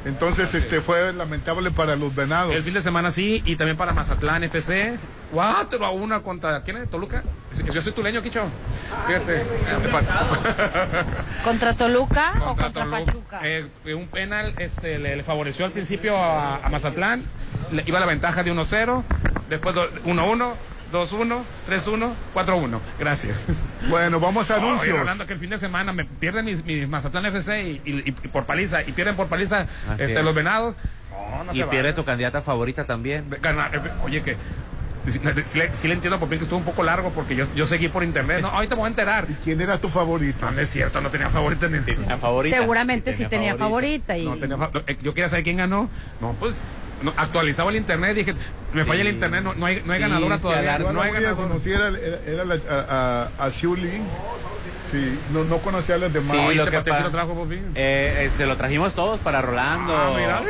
Entonces, 0.05 0.53
este 0.55 0.81
fue 0.83 1.12
lamentable 1.14 1.71
para 1.71 1.97
los 1.97 2.14
venados. 2.14 2.55
El 2.55 2.62
fin 2.62 2.75
de 2.75 2.83
semana 2.83 3.11
sí, 3.11 3.43
y 3.47 3.57
también 3.57 3.77
para 3.77 3.93
Mazatlán 3.95 4.45
FC. 4.45 4.97
4 5.33 5.85
a 5.85 5.90
1 5.90 6.23
contra. 6.23 6.62
¿Quién 6.62 6.77
es? 6.77 6.90
¿Toluca? 6.90 7.25
Yo 7.73 7.81
soy 7.83 7.93
tuleño, 7.93 8.23
Quicho. 8.23 8.45
Fíjate. 9.07 9.40
eh, 9.40 9.45
¿Contra 11.45 11.75
Toluca 11.75 12.33
o 12.37 12.45
contra 12.55 12.64
contra 12.67 12.85
Toluca. 12.85 13.05
Pachuca? 13.07 13.40
Eh, 13.45 13.67
un 13.95 14.07
penal 14.09 14.55
este, 14.59 14.99
le, 14.99 15.17
le 15.17 15.23
favoreció 15.23 15.64
al 15.64 15.73
principio 15.73 16.17
a, 16.17 16.57
a 16.64 16.69
Mazatlán. 16.69 17.23
Le, 17.73 17.83
iba 17.87 18.01
la 18.01 18.07
ventaja 18.07 18.43
de 18.43 18.53
1-0. 18.53 19.03
Después 19.49 19.75
do- 19.75 19.90
1-1, 20.05 20.53
2-1, 20.94 21.42
3-1, 21.68 22.11
4-1. 22.35 22.78
Gracias. 22.98 23.37
Bueno, 23.90 24.20
vamos 24.20 24.50
a 24.50 24.57
anuncios. 24.57 24.96
Rolando, 24.98 25.26
que 25.26 25.33
el 25.33 25.38
fin 25.40 25.50
de 25.50 25.59
semana 25.59 25.92
me 25.92 26.04
pierden 26.04 26.44
mis, 26.44 26.64
mis 26.64 26.88
Mazatlán 26.88 27.26
FC 27.26 27.62
y, 27.62 27.83
y- 27.85 28.02
y 28.09 28.12
por 28.12 28.44
paliza. 28.46 28.83
Y 28.83 28.92
pierden 28.92 29.16
por 29.16 29.26
paliza 29.26 29.66
este, 29.92 30.14
es. 30.14 30.22
los 30.24 30.35
venados. 30.35 30.76
No, 31.11 31.44
no 31.44 31.52
Y 31.52 31.57
se 31.59 31.64
pierde 31.66 31.92
tu 31.92 32.04
candidata 32.04 32.40
favorita 32.42 32.85
también. 32.85 33.24
Eh, 33.33 33.78
oye, 34.04 34.22
que. 34.22 34.37
Sí, 35.07 35.20
sí 35.44 35.59
le, 35.59 35.74
sí 35.74 35.87
le 35.87 35.92
entiendo 35.92 36.18
por 36.18 36.30
qué 36.30 36.38
que 36.38 36.44
estuvo 36.44 36.59
un 36.59 36.64
poco 36.64 36.83
largo 36.83 37.11
porque 37.11 37.37
yo, 37.37 37.44
yo 37.54 37.66
seguí 37.66 37.88
por 37.88 38.02
internet. 38.04 38.40
No, 38.40 38.48
ahorita 38.48 38.74
me 38.74 38.78
voy 38.80 38.87
a 38.87 38.88
enterar. 38.88 39.26
¿Quién 39.44 39.61
era 39.61 39.76
tu 39.76 39.90
favorito? 39.90 40.46
No, 40.46 40.52
no 40.52 40.61
es 40.62 40.70
cierto, 40.70 41.02
no 41.02 41.11
tenía 41.11 41.28
favorita 41.28 41.68
ni 41.68 41.76
La 42.09 42.16
favorita. 42.20 42.57
Seguramente 42.57 43.12
sí 43.12 43.26
tenía 43.26 43.54
favorita. 43.54 44.16
y 44.16 44.24
No 44.24 44.37
tenía 44.38 44.57
fa- 44.57 44.70
eh, 44.87 44.96
yo 45.02 45.12
quería 45.12 45.28
saber 45.28 45.44
quién 45.44 45.59
ganó. 45.59 45.90
No, 46.22 46.33
pues 46.40 46.59
no, 47.05 47.12
actualizaba 47.17 47.71
el 47.71 47.77
internet. 47.77 48.17
Dije, 48.17 48.35
me 48.73 48.85
falla 48.85 49.03
el 49.03 49.09
internet. 49.09 49.43
No, 49.45 49.55
no 49.55 49.67
hay, 49.67 49.83
no 49.85 49.93
hay 49.93 49.99
Sí, 49.99 50.03
ganadora 50.03 50.38
todavía. 50.38 50.79
No 50.79 51.01
hay 51.03 51.12
ganadora. 51.12 51.35
conocía 51.49 51.77
era, 51.77 52.43
era- 52.43 52.61
a, 52.71 53.31
a, 53.38 53.45
a 53.47 53.49
Ling. 53.49 54.03
Sí, 54.90 55.19
no, 55.33 55.45
no 55.45 55.59
conocía 55.59 55.97
a 55.97 55.99
los 55.99 56.12
demás. 56.12 56.31
Sí, 56.31 56.55
lo 56.55 56.64
¿te 56.64 56.71
que 56.71 56.81
pa- 56.83 57.01
lo 57.01 57.11
trajo, 57.11 57.35
por 57.35 57.49
fin? 57.49 57.61
Eh, 57.75 58.27
eh, 58.27 58.31
se 58.37 58.47
lo 58.47 58.57
trajimos 58.57 58.95
todos 58.95 59.21
para 59.21 59.43
Rolando. 59.43 59.95
Ah, 59.97 60.12
mira. 60.17 60.43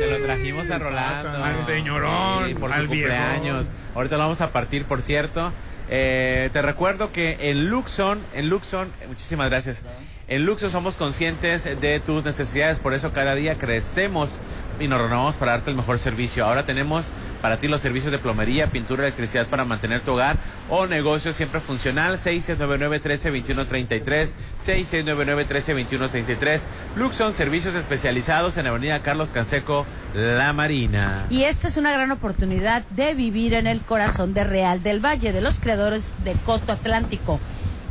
Se 0.00 0.06
lo 0.10 0.24
trajimos 0.24 0.70
a 0.70 0.78
Rolando. 0.78 1.44
Al 1.44 1.66
señorón, 1.66 2.48
Sí, 2.48 2.54
por 2.54 2.72
al 2.72 2.82
su 2.82 2.88
cumpleaños. 2.88 3.66
Ahorita 3.94 4.16
lo 4.16 4.22
vamos 4.22 4.40
a 4.40 4.50
partir, 4.50 4.84
por 4.84 5.02
cierto. 5.02 5.52
Eh, 5.90 6.48
te 6.52 6.62
recuerdo 6.62 7.12
que 7.12 7.36
en 7.50 7.68
Luxon, 7.68 8.20
en 8.34 8.48
Luxon, 8.48 8.88
muchísimas 9.06 9.50
gracias. 9.50 9.82
En 10.28 10.46
Luxon 10.46 10.70
somos 10.70 10.96
conscientes 10.96 11.64
de 11.80 12.00
tus 12.00 12.24
necesidades, 12.24 12.78
por 12.80 12.94
eso 12.94 13.12
cada 13.12 13.34
día 13.34 13.56
crecemos 13.56 14.38
y 14.80 14.88
nos 14.88 15.00
renovamos 15.00 15.36
para 15.36 15.52
darte 15.52 15.70
el 15.70 15.76
mejor 15.76 15.98
servicio. 15.98 16.44
Ahora 16.44 16.66
tenemos 16.66 17.12
para 17.40 17.56
ti 17.58 17.68
los 17.68 17.80
servicios 17.80 18.12
de 18.12 18.18
plomería, 18.18 18.66
pintura, 18.68 19.04
electricidad 19.04 19.46
para 19.46 19.64
mantener 19.64 20.00
tu 20.00 20.12
hogar 20.12 20.36
o 20.68 20.86
negocio 20.86 21.32
siempre 21.32 21.60
funcional. 21.60 22.18
6699-132133, 22.18 24.32
6699-132133. 24.66 26.60
Luxon, 26.96 27.32
servicios 27.34 27.74
especializados 27.74 28.56
en 28.56 28.66
Avenida 28.66 29.02
Carlos 29.02 29.30
Canseco, 29.30 29.86
La 30.14 30.52
Marina. 30.52 31.26
Y 31.30 31.44
esta 31.44 31.68
es 31.68 31.76
una 31.76 31.92
gran 31.92 32.10
oportunidad 32.10 32.82
de 32.90 33.14
vivir 33.14 33.54
en 33.54 33.66
el 33.66 33.80
corazón 33.80 34.34
de 34.34 34.44
Real 34.44 34.82
del 34.82 35.04
Valle, 35.04 35.32
de 35.32 35.40
los 35.40 35.60
creadores 35.60 36.12
de 36.24 36.34
Coto 36.46 36.72
Atlántico 36.72 37.40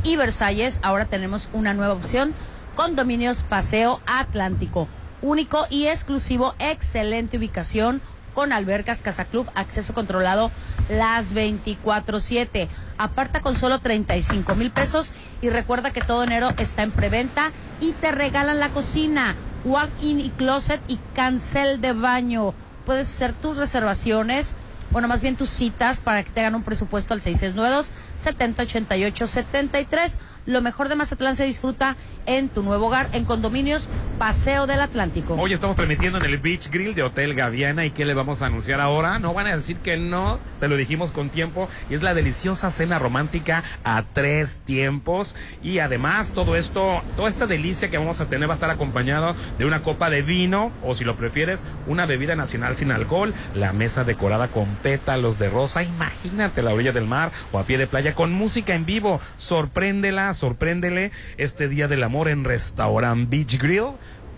y 0.02 0.16
Versalles. 0.16 0.78
Ahora 0.82 1.06
tenemos 1.06 1.50
una 1.52 1.74
nueva 1.74 1.94
opción, 1.94 2.34
Condominios 2.76 3.42
Paseo 3.42 4.00
Atlántico. 4.06 4.88
Único 5.22 5.66
y 5.70 5.86
exclusivo, 5.86 6.54
excelente 6.58 7.38
ubicación 7.38 8.02
con 8.34 8.52
albercas, 8.52 9.00
casa 9.00 9.24
club, 9.24 9.48
acceso 9.54 9.94
controlado 9.94 10.50
las 10.88 11.32
24-7. 11.32 12.68
Aparta 12.98 13.40
con 13.40 13.56
solo 13.56 13.78
35 13.78 14.54
mil 14.54 14.70
pesos 14.70 15.12
y 15.40 15.48
recuerda 15.48 15.92
que 15.92 16.00
todo 16.00 16.24
enero 16.24 16.50
está 16.58 16.82
en 16.82 16.90
preventa 16.90 17.52
y 17.80 17.92
te 17.92 18.12
regalan 18.12 18.60
la 18.60 18.68
cocina, 18.68 19.36
walk-in 19.64 20.20
y 20.20 20.30
closet 20.30 20.80
y 20.88 20.98
cancel 21.14 21.80
de 21.80 21.92
baño. 21.92 22.54
Puedes 22.84 23.08
hacer 23.08 23.32
tus 23.32 23.56
reservaciones, 23.56 24.54
bueno, 24.90 25.08
más 25.08 25.22
bien 25.22 25.36
tus 25.36 25.48
citas 25.48 26.00
para 26.00 26.22
que 26.22 26.30
te 26.30 26.40
hagan 26.40 26.54
un 26.54 26.62
presupuesto 26.62 27.14
al 27.14 27.20
6692 27.20 27.92
7088 28.18 29.26
73. 29.26 30.18
Lo 30.46 30.60
mejor 30.60 30.90
de 30.90 30.96
Mazatlán 30.96 31.36
se 31.36 31.46
disfruta 31.46 31.96
en 32.26 32.50
tu 32.50 32.62
nuevo 32.62 32.86
hogar 32.86 33.08
en 33.12 33.24
Condominios 33.24 33.88
Paseo 34.18 34.66
del 34.66 34.80
Atlántico. 34.80 35.34
Hoy 35.34 35.54
estamos 35.54 35.74
transmitiendo 35.74 36.18
en 36.18 36.24
el 36.26 36.38
Beach 36.38 36.70
Grill 36.70 36.94
de 36.94 37.02
Hotel 37.02 37.34
Gaviana 37.34 37.86
y 37.86 37.90
¿qué 37.90 38.04
le 38.04 38.12
vamos 38.12 38.42
a 38.42 38.46
anunciar 38.46 38.80
ahora? 38.80 39.18
No 39.18 39.32
van 39.32 39.46
a 39.46 39.56
decir 39.56 39.78
que 39.78 39.96
no, 39.96 40.38
te 40.60 40.68
lo 40.68 40.76
dijimos 40.76 41.12
con 41.12 41.30
tiempo 41.30 41.68
y 41.88 41.94
es 41.94 42.02
la 42.02 42.12
deliciosa 42.12 42.70
cena 42.70 42.98
romántica 42.98 43.64
a 43.84 44.04
tres 44.12 44.60
tiempos 44.64 45.34
y 45.62 45.78
además 45.78 46.32
todo 46.32 46.56
esto, 46.56 47.02
toda 47.16 47.30
esta 47.30 47.46
delicia 47.46 47.88
que 47.88 47.96
vamos 47.96 48.20
a 48.20 48.26
tener 48.26 48.46
va 48.46 48.52
a 48.52 48.56
estar 48.56 48.70
acompañado 48.70 49.34
de 49.58 49.64
una 49.64 49.82
copa 49.82 50.10
de 50.10 50.20
vino 50.20 50.72
o 50.82 50.94
si 50.94 51.04
lo 51.04 51.16
prefieres 51.16 51.64
una 51.86 52.04
bebida 52.04 52.36
nacional 52.36 52.76
sin 52.76 52.92
alcohol, 52.92 53.32
la 53.54 53.72
mesa 53.72 54.04
decorada 54.04 54.48
con 54.48 54.66
pétalos 54.82 55.38
de 55.38 55.48
rosa, 55.48 55.82
imagínate 55.82 56.60
la 56.60 56.74
orilla 56.74 56.92
del 56.92 57.06
mar 57.06 57.32
o 57.50 57.58
a 57.58 57.64
pie 57.64 57.78
de 57.78 57.86
playa 57.86 58.14
con 58.14 58.32
música 58.32 58.74
en 58.74 58.84
vivo, 58.84 59.20
sorpréndela, 59.38 60.33
sorpréndele 60.34 61.12
este 61.36 61.68
día 61.68 61.88
del 61.88 62.02
amor 62.02 62.28
en 62.28 62.44
Restaurant 62.44 63.28
Beach 63.28 63.58
Grill 63.58 63.92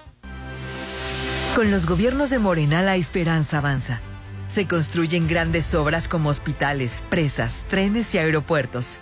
Con 1.56 1.70
los 1.70 1.86
gobiernos 1.86 2.32
de 2.32 2.40
Morena 2.40 2.82
la 2.82 2.96
esperanza 2.96 3.60
avanza. 3.60 4.02
Se 4.54 4.68
construyen 4.68 5.28
grandes 5.28 5.74
obras 5.74 6.08
como 6.08 6.30
hospitales, 6.30 7.04
presas, 7.10 7.66
trenes 7.70 8.13
y 8.13 8.20
aeropuertos. 8.20 9.00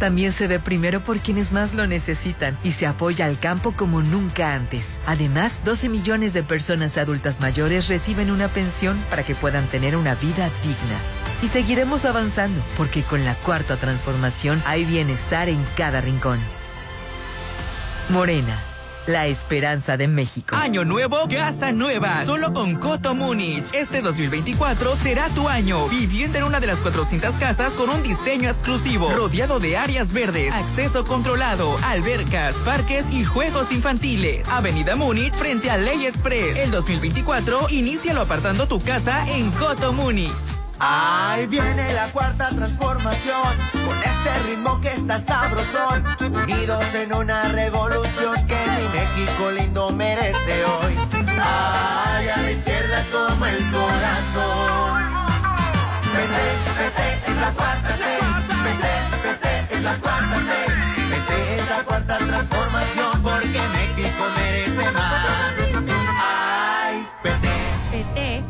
También 0.00 0.32
se 0.32 0.46
ve 0.46 0.58
primero 0.58 1.04
por 1.04 1.18
quienes 1.18 1.52
más 1.52 1.74
lo 1.74 1.86
necesitan 1.86 2.56
y 2.64 2.72
se 2.72 2.86
apoya 2.86 3.26
al 3.26 3.38
campo 3.38 3.72
como 3.72 4.00
nunca 4.00 4.54
antes. 4.54 5.02
Además, 5.04 5.60
12 5.66 5.90
millones 5.90 6.32
de 6.32 6.42
personas 6.42 6.96
adultas 6.96 7.42
mayores 7.42 7.88
reciben 7.88 8.30
una 8.30 8.48
pensión 8.48 8.98
para 9.10 9.22
que 9.22 9.34
puedan 9.34 9.66
tener 9.66 9.96
una 9.96 10.14
vida 10.14 10.50
digna. 10.62 10.98
Y 11.42 11.48
seguiremos 11.48 12.06
avanzando, 12.06 12.62
porque 12.78 13.02
con 13.02 13.22
la 13.26 13.34
cuarta 13.34 13.76
transformación 13.76 14.62
hay 14.64 14.86
bienestar 14.86 15.50
en 15.50 15.62
cada 15.76 16.00
rincón. 16.00 16.38
Morena, 18.08 18.58
la 19.06 19.26
esperanza 19.26 19.96
de 19.96 20.08
México. 20.08 20.54
Año 20.56 20.84
nuevo, 20.84 21.28
casa 21.28 21.72
nueva. 21.72 22.24
Solo 22.24 22.52
con 22.52 22.76
Coto 22.76 23.14
Múnich. 23.14 23.72
Este 23.72 24.02
2024 24.02 24.96
será 24.96 25.28
tu 25.30 25.48
año. 25.48 25.88
Viviendo 25.88 26.38
en 26.38 26.44
una 26.44 26.60
de 26.60 26.66
las 26.66 26.78
400 26.78 27.34
casas 27.36 27.72
con 27.74 27.88
un 27.88 28.02
diseño 28.02 28.50
exclusivo. 28.50 29.10
Rodeado 29.12 29.58
de 29.60 29.76
áreas 29.76 30.12
verdes, 30.12 30.52
acceso 30.52 31.04
controlado, 31.04 31.76
albercas, 31.84 32.54
parques 32.56 33.06
y 33.12 33.24
juegos 33.24 33.70
infantiles. 33.72 34.48
Avenida 34.48 34.96
Múnich 34.96 35.34
frente 35.34 35.70
a 35.70 35.76
Ley 35.76 36.06
Express. 36.06 36.56
El 36.56 36.70
2024, 36.70 37.68
inícialo 37.70 38.22
apartando 38.22 38.66
tu 38.66 38.80
casa 38.80 39.28
en 39.30 39.50
Coto 39.52 39.92
Múnich. 39.92 40.55
Ahí 40.78 41.46
viene 41.46 41.94
la 41.94 42.08
cuarta 42.08 42.48
transformación, 42.48 43.56
con 43.72 43.98
este 43.98 44.38
ritmo 44.46 44.80
que 44.80 44.92
está 44.92 45.18
sabrosón, 45.18 46.04
unidos 46.20 46.84
en 46.94 47.14
una 47.14 47.48
revolución 47.48 48.34
que 48.46 48.56
mi 48.56 48.98
México 48.98 49.50
lindo 49.52 49.90
merece 49.90 50.64
hoy. 50.64 50.94
Ay, 51.40 52.28
a 52.28 52.36
la 52.42 52.50
izquierda 52.50 53.04
como 53.10 53.46
el 53.46 53.70
corazón. 53.70 55.02
Vete, 56.12 56.44
vete, 56.78 57.30
es 57.30 57.36
la 57.38 57.50
cuarta 57.52 57.96
T. 57.96 58.04
Vete, 58.64 58.92
vete, 59.24 59.74
es 59.74 59.82
la 59.82 59.96
cuarta 59.96 60.36
T. 60.36 60.52
Vete, 61.10 61.58
es 61.58 61.70
la 61.70 61.84
cuarta 61.84 62.18
transformación 62.18 63.22
porque 63.22 63.60
México 63.72 64.24
merece 64.36 64.90
más. 64.90 65.54
Ay, 66.22 67.08
vete. 67.24 67.48
PT 67.92 68.44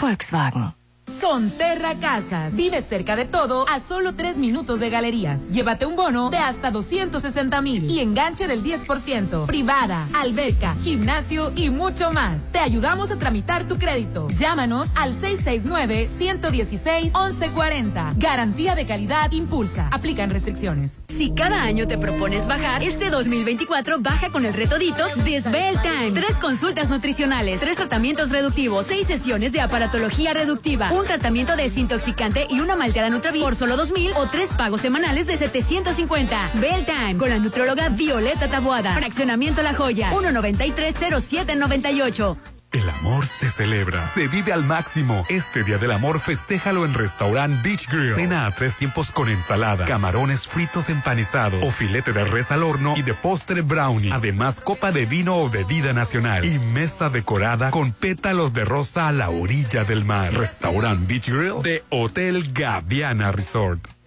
Volkswagen. 0.00 0.79
Sonterra 1.20 1.94
Casas. 2.00 2.54
Vive 2.54 2.80
cerca 2.82 3.16
de 3.16 3.24
todo 3.24 3.66
a 3.68 3.80
solo 3.80 4.14
tres 4.14 4.38
minutos 4.38 4.78
de 4.80 4.90
galerías. 4.90 5.50
Llévate 5.50 5.86
un 5.86 5.96
bono 5.96 6.30
de 6.30 6.38
hasta 6.38 6.70
260 6.70 7.60
mil 7.62 7.90
y 7.90 8.00
enganche 8.00 8.46
del 8.46 8.62
10%. 8.62 9.46
Privada, 9.46 10.06
alberca, 10.14 10.76
gimnasio 10.82 11.52
y 11.56 11.70
mucho 11.70 12.12
más. 12.12 12.52
Te 12.52 12.58
ayudamos 12.58 13.10
a 13.10 13.18
tramitar 13.18 13.64
tu 13.64 13.78
crédito. 13.78 14.28
Llámanos 14.28 14.88
al 14.96 15.14
669-116-1140. 15.14 18.14
Garantía 18.16 18.74
de 18.74 18.86
calidad 18.86 19.32
impulsa. 19.32 19.88
Aplican 19.90 20.30
restricciones. 20.30 21.04
Si 21.08 21.30
cada 21.32 21.62
año 21.62 21.88
te 21.88 21.98
propones 21.98 22.46
bajar, 22.46 22.82
este 22.82 23.10
2024 23.10 23.98
baja 24.00 24.30
con 24.30 24.44
el 24.44 24.54
reto 24.54 24.78
Ditos 24.78 25.16
de 25.24 25.40
Svelte 25.40 25.80
Time. 25.82 26.12
Tres 26.12 26.36
consultas 26.38 26.88
nutricionales, 26.88 27.60
tres 27.60 27.76
tratamientos 27.76 28.30
reductivos, 28.30 28.86
seis 28.86 29.06
sesiones 29.06 29.52
de 29.52 29.60
aparatología 29.60 30.34
reductiva, 30.34 30.90
un 31.00 31.06
tratamiento 31.06 31.56
desintoxicante 31.56 32.46
y 32.48 32.60
una 32.60 32.76
malteada 32.76 33.10
Nutravi 33.10 33.40
por 33.40 33.56
solo 33.56 33.76
2000 33.76 34.12
o 34.16 34.26
tres 34.26 34.52
pagos 34.52 34.82
semanales 34.82 35.26
de 35.26 35.38
750. 35.38 36.50
Bell 36.54 36.84
Time 36.84 37.16
con 37.16 37.30
la 37.30 37.38
nutróloga 37.38 37.88
Violeta 37.88 38.48
Taboada. 38.48 38.94
Fraccionamiento 38.94 39.62
La 39.62 39.74
Joya 39.74 40.12
1930798. 40.12 42.59
El 42.72 42.88
amor 42.88 43.26
se 43.26 43.50
celebra, 43.50 44.04
se 44.04 44.28
vive 44.28 44.52
al 44.52 44.62
máximo. 44.62 45.24
Este 45.28 45.64
Día 45.64 45.76
del 45.78 45.90
Amor 45.90 46.20
festéjalo 46.20 46.84
en 46.84 46.94
Restaurant 46.94 47.60
Beach 47.64 47.88
Grill. 47.88 48.14
Cena 48.14 48.46
a 48.46 48.52
tres 48.52 48.76
tiempos 48.76 49.10
con 49.10 49.28
ensalada, 49.28 49.86
camarones 49.86 50.46
fritos 50.46 50.88
empanizados 50.88 51.64
o 51.64 51.72
filete 51.72 52.12
de 52.12 52.22
res 52.22 52.52
al 52.52 52.62
horno 52.62 52.94
y 52.96 53.02
de 53.02 53.12
postre 53.14 53.62
brownie. 53.62 54.12
Además, 54.12 54.60
copa 54.60 54.92
de 54.92 55.04
vino 55.04 55.38
o 55.38 55.50
bebida 55.50 55.92
nacional 55.92 56.44
y 56.44 56.60
mesa 56.60 57.10
decorada 57.10 57.72
con 57.72 57.90
pétalos 57.90 58.52
de 58.52 58.64
rosa 58.64 59.08
a 59.08 59.12
la 59.12 59.30
orilla 59.30 59.82
del 59.82 60.04
mar. 60.04 60.32
Restaurant 60.32 61.08
Beach 61.08 61.28
Grill 61.28 61.62
de 61.62 61.82
Hotel 61.90 62.52
Gaviana 62.52 63.32
Resort. 63.32 63.99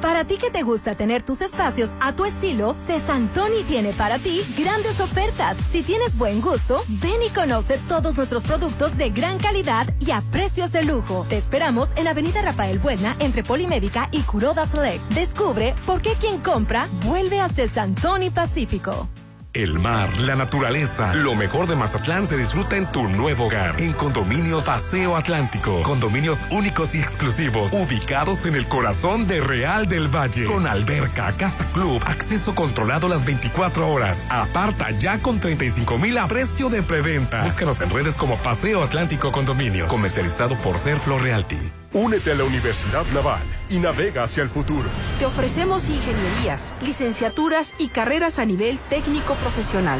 Para 0.00 0.24
ti 0.24 0.38
que 0.38 0.50
te 0.50 0.62
gusta 0.62 0.94
tener 0.94 1.22
tus 1.22 1.42
espacios 1.42 1.90
a 2.00 2.14
tu 2.14 2.24
estilo, 2.24 2.74
Cesantoni 2.78 3.64
tiene 3.64 3.92
para 3.92 4.18
ti 4.18 4.42
grandes 4.56 4.98
ofertas. 4.98 5.58
Si 5.70 5.82
tienes 5.82 6.16
buen 6.16 6.40
gusto, 6.40 6.82
ven 6.88 7.22
y 7.22 7.28
conoce 7.28 7.78
todos 7.86 8.16
nuestros 8.16 8.44
productos 8.44 8.96
de 8.96 9.10
gran 9.10 9.38
calidad 9.38 9.86
y 10.00 10.10
a 10.12 10.22
precios 10.32 10.72
de 10.72 10.84
lujo. 10.84 11.26
Te 11.28 11.36
esperamos 11.36 11.92
en 11.96 12.08
Avenida 12.08 12.40
Rafael 12.40 12.78
Buena 12.78 13.14
entre 13.18 13.42
Polimédica 13.42 14.08
y 14.10 14.22
Curoda 14.22 14.64
Select. 14.64 15.06
Descubre 15.10 15.74
por 15.84 16.00
qué 16.00 16.14
quien 16.18 16.40
compra 16.40 16.88
vuelve 17.04 17.40
a 17.40 17.50
Cesantoni 17.50 18.30
Pacífico. 18.30 19.06
El 19.52 19.80
mar, 19.80 20.16
la 20.18 20.36
naturaleza, 20.36 21.12
lo 21.12 21.34
mejor 21.34 21.66
de 21.66 21.74
Mazatlán 21.74 22.24
se 22.28 22.36
disfruta 22.36 22.76
en 22.76 22.86
tu 22.86 23.08
nuevo 23.08 23.46
hogar. 23.46 23.80
En 23.80 23.92
Condominios 23.94 24.62
Paseo 24.62 25.16
Atlántico. 25.16 25.82
Condominios 25.82 26.38
únicos 26.52 26.94
y 26.94 27.00
exclusivos, 27.00 27.72
ubicados 27.72 28.46
en 28.46 28.54
el 28.54 28.68
corazón 28.68 29.26
de 29.26 29.40
Real 29.40 29.88
del 29.88 30.06
Valle. 30.06 30.44
Con 30.44 30.68
alberca, 30.68 31.36
casa 31.36 31.66
club, 31.72 32.00
acceso 32.06 32.54
controlado 32.54 33.08
las 33.08 33.24
24 33.24 33.88
horas. 33.88 34.24
Aparta 34.30 34.92
ya 34.92 35.18
con 35.18 35.40
35 35.40 35.98
mil 35.98 36.16
a 36.18 36.28
precio 36.28 36.68
de 36.68 36.84
preventa. 36.84 37.42
Búscanos 37.42 37.80
en 37.80 37.90
redes 37.90 38.14
como 38.14 38.36
Paseo 38.36 38.84
Atlántico 38.84 39.32
Condominios. 39.32 39.88
Comercializado 39.88 40.54
por 40.58 40.78
Serflo 40.78 41.18
Realty. 41.18 41.58
Únete 41.92 42.30
a 42.30 42.36
la 42.36 42.44
Universidad 42.44 43.04
Naval 43.12 43.42
y 43.68 43.80
navega 43.80 44.22
hacia 44.22 44.44
el 44.44 44.48
futuro. 44.48 44.88
Te 45.18 45.26
ofrecemos 45.26 45.88
ingenierías, 45.88 46.72
licenciaturas 46.82 47.74
y 47.78 47.88
carreras 47.88 48.38
a 48.38 48.44
nivel 48.44 48.78
técnico 48.88 49.34
profesional. 49.34 49.98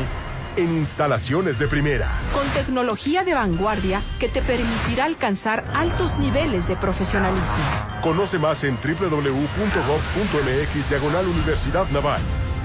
En 0.56 0.72
instalaciones 0.72 1.58
de 1.58 1.66
primera. 1.66 2.08
Con 2.32 2.46
tecnología 2.50 3.24
de 3.24 3.34
vanguardia 3.34 4.02
que 4.20 4.28
te 4.28 4.40
permitirá 4.40 5.04
alcanzar 5.04 5.64
altos 5.74 6.16
niveles 6.16 6.68
de 6.68 6.76
profesionalismo. 6.76 7.56
Conoce 8.02 8.38
más 8.38 8.62
en 8.62 8.76
www.gov.mx 8.76 9.30
diagonal 10.90 11.26
Universidad 11.26 11.88
Naval. 11.90 12.20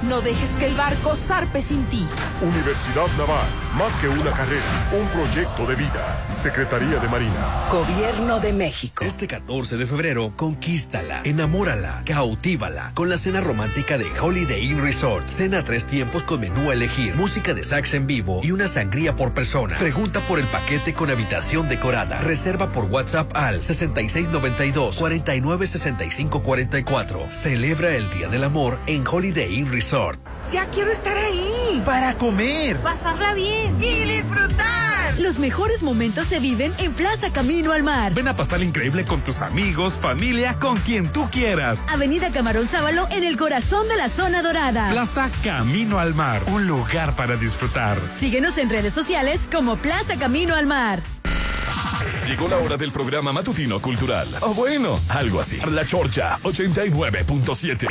No 0.07 0.21
dejes 0.21 0.51
que 0.57 0.67
el 0.67 0.75
barco 0.75 1.15
zarpe 1.15 1.63
sin 1.63 1.83
ti. 1.85 2.05
Universidad 2.39 3.07
Naval, 3.17 3.47
más 3.75 3.91
que 3.97 4.07
una 4.07 4.29
carrera, 4.33 4.61
un 4.93 5.07
proyecto 5.07 5.65
de 5.65 5.75
vida. 5.75 6.23
Secretaría 6.31 6.99
de 6.99 7.07
Marina. 7.07 7.65
Gobierno 7.71 8.39
de 8.39 8.53
México. 8.53 9.03
Este 9.03 9.25
14 9.25 9.77
de 9.77 9.87
febrero, 9.87 10.31
conquístala, 10.35 11.21
enamórala, 11.23 12.03
cautívala 12.05 12.91
con 12.93 13.09
la 13.09 13.17
cena 13.17 13.41
romántica 13.41 13.97
de 13.97 14.05
Holiday 14.19 14.63
Inn 14.63 14.83
Resort. 14.83 15.27
Cena 15.27 15.57
a 15.59 15.63
tres 15.63 15.87
tiempos 15.87 16.21
con 16.21 16.39
menú 16.39 16.69
a 16.69 16.73
elegir, 16.73 17.15
música 17.15 17.55
de 17.55 17.63
sax 17.63 17.95
en 17.95 18.05
vivo 18.05 18.41
y 18.43 18.51
una 18.51 18.67
sangría 18.67 19.15
por 19.15 19.33
persona. 19.33 19.75
Pregunta 19.77 20.19
por 20.27 20.37
el 20.37 20.45
paquete 20.45 20.93
con 20.93 21.09
habitación 21.09 21.67
decorada. 21.67 22.19
Reserva 22.19 22.71
por 22.71 22.85
WhatsApp 22.85 23.35
al 23.35 23.63
6692 23.63 24.97
496544. 24.97 27.31
Celebra 27.31 27.95
el 27.95 28.07
Día 28.11 28.27
del 28.27 28.43
Amor 28.43 28.77
en 28.85 29.03
Holiday 29.07 29.55
Inn 29.55 29.71
Resort. 29.71 29.94
Ya 30.51 30.65
quiero 30.71 30.91
estar 30.91 31.15
ahí. 31.15 31.81
Para 31.86 32.15
comer. 32.15 32.75
Pasarla 32.79 33.34
bien. 33.34 33.81
Y 33.81 34.03
disfrutar. 34.03 35.17
Los 35.19 35.39
mejores 35.39 35.84
momentos 35.84 36.27
se 36.27 36.41
viven 36.41 36.73
en 36.79 36.91
Plaza 36.91 37.31
Camino 37.31 37.71
al 37.71 37.84
Mar. 37.84 38.13
Ven 38.13 38.27
a 38.27 38.36
pasar 38.36 38.62
increíble 38.62 39.05
con 39.05 39.21
tus 39.21 39.41
amigos, 39.41 39.93
familia, 39.93 40.58
con 40.60 40.75
quien 40.77 41.08
tú 41.08 41.29
quieras. 41.31 41.86
Avenida 41.88 42.29
Camarón 42.31 42.67
Sábalo 42.67 43.08
en 43.10 43.23
el 43.23 43.38
corazón 43.38 43.88
de 43.88 43.95
la 43.95 44.10
zona 44.10 44.41
dorada. 44.41 44.91
Plaza 44.91 45.29
Camino 45.43 45.97
al 45.97 46.13
Mar, 46.13 46.41
un 46.47 46.67
lugar 46.67 47.15
para 47.15 47.38
disfrutar. 47.38 47.97
Síguenos 48.12 48.58
en 48.58 48.69
redes 48.69 48.93
sociales 48.93 49.47
como 49.49 49.77
Plaza 49.77 50.17
Camino 50.17 50.55
al 50.55 50.65
Mar. 50.65 51.01
Llegó 52.27 52.49
la 52.49 52.58
hora 52.58 52.75
del 52.75 52.91
programa 52.91 53.31
matutino 53.31 53.79
cultural. 53.79 54.27
O 54.41 54.53
bueno, 54.53 54.99
algo 55.08 55.39
así. 55.39 55.58
La 55.71 55.86
Chorcha 55.86 56.38
89.7. 56.43 57.88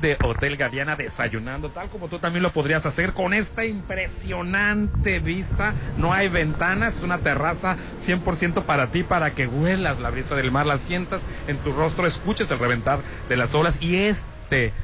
De 0.00 0.16
Hotel 0.22 0.56
Gaviana 0.56 0.96
desayunando, 0.96 1.70
tal 1.70 1.88
como 1.88 2.08
tú 2.08 2.18
también 2.18 2.42
lo 2.42 2.50
podrías 2.50 2.86
hacer 2.86 3.12
con 3.12 3.34
esta 3.34 3.64
impresionante 3.64 5.20
vista. 5.20 5.74
No 5.98 6.12
hay 6.12 6.28
ventanas, 6.28 6.98
es 6.98 7.02
una 7.02 7.18
terraza 7.18 7.76
100% 8.00 8.62
para 8.64 8.88
ti, 8.88 9.02
para 9.02 9.34
que 9.34 9.46
huelas 9.46 10.00
la 10.00 10.10
brisa 10.10 10.34
del 10.34 10.50
mar, 10.50 10.66
la 10.66 10.78
sientas 10.78 11.22
en 11.48 11.56
tu 11.58 11.72
rostro, 11.72 12.06
escuches 12.06 12.50
el 12.50 12.58
reventar 12.58 13.00
de 13.28 13.36
las 13.36 13.54
olas 13.54 13.80
y 13.82 13.96
este 13.96 14.33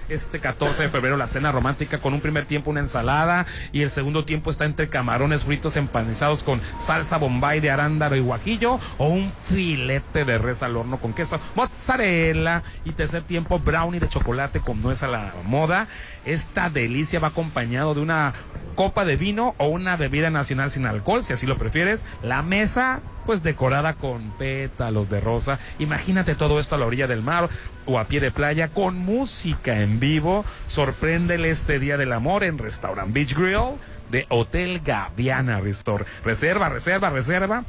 este 0.08 0.40
14 0.40 0.82
de 0.82 0.88
febrero 0.88 1.16
la 1.16 1.26
cena 1.26 1.52
romántica 1.52 1.98
con 1.98 2.14
un 2.14 2.20
primer 2.20 2.46
tiempo 2.46 2.70
una 2.70 2.80
ensalada 2.80 3.46
y 3.72 3.82
el 3.82 3.90
segundo 3.90 4.24
tiempo 4.24 4.50
está 4.50 4.64
entre 4.64 4.88
camarones 4.88 5.44
fritos 5.44 5.76
empanizados 5.76 6.42
con 6.42 6.60
salsa 6.78 7.18
bombay 7.18 7.60
de 7.60 7.70
arándano 7.70 8.16
y 8.16 8.20
guajillo 8.20 8.80
o 8.98 9.06
un 9.06 9.30
filete 9.44 10.24
de 10.24 10.38
res 10.38 10.62
al 10.62 10.76
horno 10.76 10.98
con 10.98 11.12
queso, 11.12 11.38
mozzarella 11.54 12.62
y 12.84 12.92
tercer 12.92 13.22
tiempo 13.22 13.58
brownie 13.58 14.00
de 14.00 14.08
chocolate 14.08 14.60
con 14.60 14.82
nuez 14.82 15.02
a 15.02 15.08
la 15.08 15.32
moda. 15.44 15.86
Esta 16.24 16.70
delicia 16.70 17.20
va 17.20 17.28
acompañado 17.28 17.94
de 17.94 18.00
una 18.00 18.34
copa 18.74 19.04
de 19.04 19.16
vino 19.16 19.54
o 19.58 19.66
una 19.66 19.96
bebida 19.96 20.30
nacional 20.30 20.70
sin 20.70 20.86
alcohol, 20.86 21.22
si 21.22 21.32
así 21.32 21.46
lo 21.46 21.58
prefieres. 21.58 22.04
La 22.22 22.42
mesa 22.42 23.00
pues 23.26 23.42
decorada 23.42 23.94
con 23.94 24.30
pétalos 24.32 25.10
de 25.10 25.20
rosa. 25.20 25.58
Imagínate 25.78 26.34
todo 26.34 26.58
esto 26.58 26.74
a 26.74 26.78
la 26.78 26.86
orilla 26.86 27.06
del 27.06 27.22
mar 27.22 27.48
o 27.86 27.98
a 27.98 28.04
pie 28.04 28.20
de 28.20 28.30
playa 28.30 28.68
con 28.68 28.96
música 28.96 29.80
en 29.82 30.00
vivo. 30.00 30.44
Sorpréndele 30.66 31.50
este 31.50 31.78
día 31.78 31.96
del 31.96 32.12
amor 32.12 32.44
en 32.44 32.58
Restaurant 32.58 33.12
Beach 33.12 33.34
Grill 33.34 33.78
de 34.10 34.26
Hotel 34.28 34.80
Gaviana 34.84 35.60
Resort. 35.60 36.06
Reserva, 36.24 36.68
reserva, 36.68 37.10
reserva. 37.10 37.64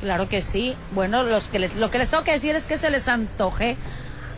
Claro 0.02 0.28
que 0.28 0.42
sí. 0.42 0.76
Bueno, 0.94 1.24
los 1.24 1.48
que 1.50 1.60
les- 1.60 1.76
lo 1.76 1.90
que 1.92 1.98
les 2.00 2.10
tengo 2.10 2.24
que 2.24 2.32
decir 2.32 2.56
es 2.56 2.66
que 2.66 2.78
se 2.78 2.90
les 2.90 3.08
antoje 3.08 3.78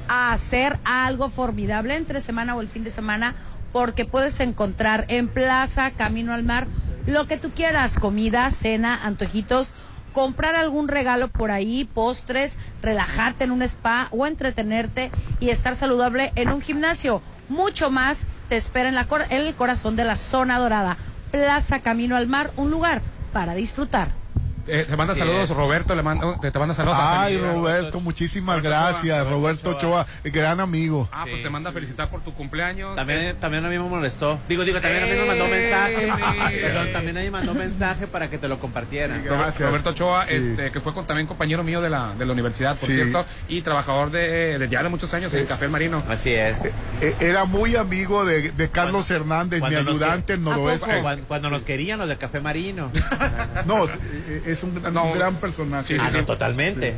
hacer 0.07 0.77
algo 0.83 1.29
formidable 1.29 1.95
entre 1.95 2.19
semana 2.21 2.55
o 2.55 2.61
el 2.61 2.67
fin 2.67 2.83
de 2.83 2.89
semana, 2.91 3.33
porque 3.71 4.05
puedes 4.05 4.39
encontrar 4.39 5.05
en 5.07 5.27
Plaza, 5.27 5.91
Camino 5.91 6.33
al 6.33 6.43
Mar, 6.43 6.67
lo 7.07 7.27
que 7.27 7.37
tú 7.37 7.51
quieras, 7.51 7.99
comida, 7.99 8.49
cena, 8.51 8.99
antojitos, 9.03 9.75
comprar 10.13 10.55
algún 10.55 10.87
regalo 10.87 11.27
por 11.27 11.51
ahí, 11.51 11.85
postres, 11.85 12.57
relajarte 12.81 13.43
en 13.43 13.51
un 13.51 13.61
spa 13.61 14.07
o 14.11 14.25
entretenerte 14.25 15.11
y 15.39 15.49
estar 15.49 15.75
saludable 15.75 16.31
en 16.35 16.49
un 16.49 16.61
gimnasio. 16.61 17.21
Mucho 17.49 17.91
más 17.91 18.25
te 18.49 18.55
espera 18.55 18.89
en, 18.89 18.95
la 18.95 19.07
cor- 19.07 19.25
en 19.29 19.41
el 19.45 19.53
corazón 19.55 19.95
de 19.95 20.05
la 20.05 20.15
zona 20.15 20.57
dorada. 20.57 20.97
Plaza 21.31 21.79
Camino 21.81 22.15
al 22.15 22.27
Mar, 22.27 22.51
un 22.55 22.71
lugar 22.71 23.01
para 23.33 23.53
disfrutar. 23.55 24.09
Eh, 24.67 24.85
te 24.89 24.95
manda 24.97 25.11
Así 25.13 25.19
saludos 25.19 25.49
es. 25.49 25.55
Roberto, 25.55 25.93
le 25.95 26.01
manda, 26.01 26.39
te, 26.39 26.49
te 26.51 26.57
manda 26.59 26.73
saludos. 26.73 26.97
a 26.99 27.23
Ay. 27.23 27.37
Roberto, 27.37 27.99
muchísimas 27.99 28.61
gracias. 28.63 29.27
Roberto 29.27 29.71
Ochoa, 29.71 30.07
gran 30.23 30.59
amigo. 30.59 31.07
Ah, 31.11 31.25
pues 31.29 31.43
te 31.43 31.49
manda 31.49 31.69
a 31.69 31.73
felicitar 31.73 32.09
por 32.09 32.21
tu 32.21 32.33
cumpleaños. 32.33 32.95
También, 32.95 33.35
también 33.39 33.63
a 33.65 33.69
mí 33.69 33.77
me 33.77 33.87
molestó. 33.87 34.39
Digo, 34.49 34.63
digo, 34.63 34.81
también 34.81 35.03
a 35.03 35.05
mí 35.05 35.13
me 35.13 35.25
mandó 35.25 35.47
mensaje. 35.47 36.07
Eh. 36.07 36.61
Perdón, 36.61 36.91
también 36.93 37.17
a 37.17 37.19
mí 37.19 37.25
me 37.27 37.31
mandó 37.31 37.53
mensaje 37.53 38.07
para 38.07 38.29
que 38.29 38.37
te 38.37 38.47
lo 38.47 38.59
compartieran. 38.59 39.23
Robert- 39.25 39.59
Roberto 39.59 39.89
Ochoa, 39.91 40.25
Sí. 40.27 40.33
este, 40.33 40.71
que 40.71 40.79
fue 40.79 40.93
con- 40.93 41.05
también 41.05 41.27
compañero 41.27 41.63
mío 41.63 41.79
de 41.81 41.89
la, 41.89 42.13
de 42.17 42.25
la 42.25 42.33
universidad, 42.33 42.75
por 42.77 42.89
Sí. 42.89 42.95
cierto, 42.95 43.25
y 43.47 43.61
trabajador 43.61 44.09
de, 44.11 44.57
de 44.57 44.67
ya 44.69 44.81
de 44.81 44.89
muchos 44.89 45.13
años 45.13 45.33
en 45.35 45.45
Café 45.45 45.67
Marino. 45.67 46.01
Así 46.09 46.31
es. 46.33 46.65
Eh, 47.01 47.15
Era 47.19 47.45
muy 47.45 47.75
amigo 47.75 48.25
de, 48.25 48.51
de 48.51 48.69
Carlos 48.69 49.09
Hernández, 49.11 49.61
mi 49.61 49.69
Cuando 49.69 49.91
ayudante 49.91 50.33
en. 50.33 50.43
Noroeste. 50.43 51.01
Cuando, 51.01 51.27
cuando 51.27 51.49
nos 51.49 51.63
querían 51.65 51.99
los 51.99 52.07
de 52.09 52.17
Café 52.17 52.39
Marino. 52.39 52.89
No, 53.65 53.85
eh, 53.85 54.54
es 54.55 54.63
un, 54.63 54.73
gran- 54.81 54.97
un 54.97 55.13
gran 55.13 55.35
personaje. 55.35 55.95
Ah, 55.99 56.09
no, 56.11 56.25
totalmente. 56.25 56.95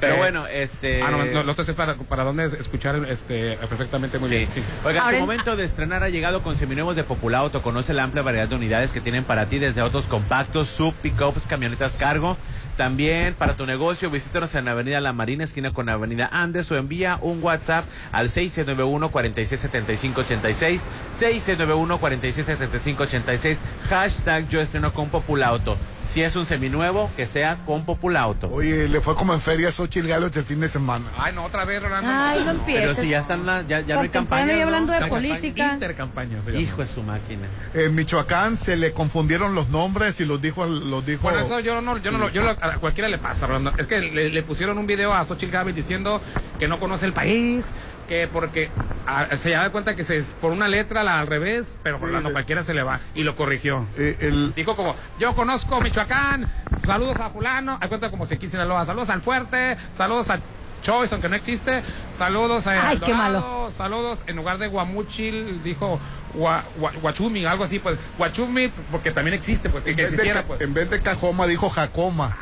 Pero 0.00 0.14
Eh, 0.14 0.18
bueno, 0.18 0.48
este. 0.48 1.00
Ah, 1.00 1.12
no, 1.12 1.24
no, 1.24 1.44
no 1.44 1.54
sé 1.64 1.74
para, 1.74 1.94
para 1.94 2.24
dónde 2.24 2.46
es- 2.46 2.54
escuchar 2.54 2.96
este, 3.08 3.56
perfectamente 3.68 4.18
muy 4.18 4.28
Sí. 4.30 4.34
bien. 4.36 4.48
Sí. 4.50 4.60
Oiga, 4.84 5.02
Ahora 5.02 5.12
tu 5.12 5.16
en- 5.18 5.22
momento 5.28 5.54
de 5.54 5.64
estrenar 5.64 6.02
ha 6.02 6.08
llegado 6.08 6.42
con 6.42 6.56
Seminuevos 6.56 6.96
de 6.96 7.04
Populauto. 7.04 7.62
Conoce 7.62 7.94
la 7.94 8.02
amplia 8.02 8.24
variedad 8.24 8.48
de 8.48 8.56
unidades 8.56 8.90
que 8.90 9.00
tienen 9.00 9.22
para 9.22 9.46
ti 9.46 9.60
desde 9.60 9.80
autos 9.80 10.08
compactos, 10.08 10.66
sub, 10.66 10.92
pickups, 10.94 11.46
camionetas 11.46 11.94
cargo. 11.96 12.36
También 12.76 13.34
para 13.34 13.54
tu 13.54 13.64
negocio, 13.66 14.10
visítanos 14.10 14.52
en 14.56 14.66
Avenida 14.66 14.98
La 15.00 15.12
Marina, 15.12 15.44
esquina 15.44 15.72
con 15.72 15.88
Avenida 15.90 16.28
Andes, 16.32 16.68
o 16.72 16.76
envía 16.76 17.18
un 17.20 17.40
WhatsApp 17.42 17.84
al 18.12 18.28
691-467586, 18.30 20.80
691-467586, 21.20 23.58
hashtag 23.88 24.48
yo 24.48 24.60
estreno 24.60 24.92
con 24.92 25.10
Populauto. 25.10 25.76
Si 26.04 26.22
es 26.22 26.36
un 26.36 26.44
seminuevo, 26.44 27.10
que 27.16 27.26
sea 27.26 27.58
con 27.64 27.84
Populauto. 27.84 28.50
Oye, 28.52 28.88
le 28.88 29.00
fue 29.00 29.14
como 29.14 29.32
en 29.34 29.40
feria 29.40 29.68
a 29.68 29.72
Xochitl 29.72 30.08
Gálvez 30.08 30.36
el 30.36 30.44
fin 30.44 30.60
de 30.60 30.68
semana. 30.68 31.06
Ay, 31.16 31.32
no, 31.34 31.44
otra 31.44 31.64
vez, 31.64 31.82
Rolando. 31.82 32.10
Ay, 32.12 32.40
no 32.40 32.44
Pero 32.44 32.58
empieces. 32.58 33.04
si 33.04 33.10
ya 33.10 33.20
están, 33.20 33.46
la- 33.46 33.62
ya, 33.62 33.80
ya 33.80 33.94
no 33.94 34.00
hay 34.02 34.08
campaña. 34.08 34.54
¿no? 34.56 34.62
hablando 34.64 34.92
de 34.92 35.00
Ya- 35.00 35.08
política. 35.08 35.70
Intercampaña. 35.74 36.38
Hijo 36.58 36.82
de 36.82 36.86
su 36.86 37.02
máquina. 37.02 37.46
En 37.72 37.94
Michoacán 37.94 38.58
se 38.58 38.76
le 38.76 38.92
confundieron 38.92 39.54
los 39.54 39.68
nombres 39.70 40.20
y 40.20 40.24
los 40.24 40.42
dijo, 40.42 40.66
los 40.66 41.06
dijo. 41.06 41.22
Bueno, 41.22 41.38
eso 41.38 41.60
yo 41.60 41.80
no, 41.80 41.96
yo 41.98 42.10
no, 42.10 42.18
lo- 42.18 42.28
yo 42.30 42.42
lo- 42.42 42.50
a 42.50 42.74
cualquiera 42.78 43.08
le 43.08 43.18
pasa, 43.18 43.46
Rolando. 43.46 43.72
Es 43.78 43.86
que 43.86 44.00
le, 44.02 44.28
le 44.28 44.42
pusieron 44.42 44.76
un 44.78 44.86
video 44.86 45.14
a 45.14 45.24
Xochitl 45.24 45.52
Gávez 45.52 45.74
diciendo 45.74 46.20
que 46.58 46.68
no 46.68 46.78
conoce 46.80 47.06
el 47.06 47.12
país, 47.12 47.70
que 48.06 48.28
porque 48.28 48.70
ah, 49.06 49.28
se 49.36 49.50
da 49.50 49.70
cuenta 49.70 49.96
que 49.96 50.04
se 50.04 50.22
por 50.40 50.52
una 50.52 50.68
letra 50.68 51.02
la 51.02 51.20
al 51.20 51.26
revés, 51.26 51.74
pero 51.82 51.98
Rolando 51.98 52.32
cualquiera 52.32 52.62
se 52.62 52.74
le 52.74 52.82
va 52.82 53.00
y 53.14 53.22
lo 53.22 53.36
corrigió. 53.36 53.86
Eh, 53.96 54.50
Dijo 54.54 54.76
como, 54.76 54.96
yo 55.18 55.34
conozco 55.34 55.80
Michoacán, 55.80 56.50
saludos 56.86 57.18
a 57.20 57.30
fulano, 57.30 57.78
a 57.80 57.88
cuenta 57.88 58.10
como 58.10 58.26
se 58.26 58.38
quiso 58.38 58.52
Sinaloa, 58.52 58.84
saludos 58.84 59.10
al 59.10 59.20
fuerte, 59.20 59.76
saludos 59.92 60.30
a 60.30 60.40
Choice, 60.82 61.14
aunque 61.14 61.28
no 61.28 61.36
existe, 61.36 61.82
saludos 62.10 62.66
a 62.66 62.88
Ay, 62.88 62.98
qué 62.98 63.12
Dorado, 63.12 63.70
saludos 63.70 64.24
en 64.26 64.36
lugar 64.36 64.58
de 64.58 64.66
Guamuchil, 64.68 65.62
dijo 65.62 65.98
Gua- 66.34 66.62
Gua- 66.80 66.92
Guachumi, 67.00 67.44
algo 67.44 67.64
así, 67.64 67.78
pues 67.78 67.98
Guachumi, 68.18 68.68
porque 68.90 69.10
también 69.12 69.34
existe, 69.34 69.68
pues 69.68 69.86
en, 69.86 69.96
que 69.96 70.06
de, 70.08 70.42
pues. 70.42 70.60
en 70.60 70.74
vez 70.74 70.90
de 70.90 71.00
Cajoma 71.00 71.46
dijo 71.46 71.68
Jacoma. 71.70 72.36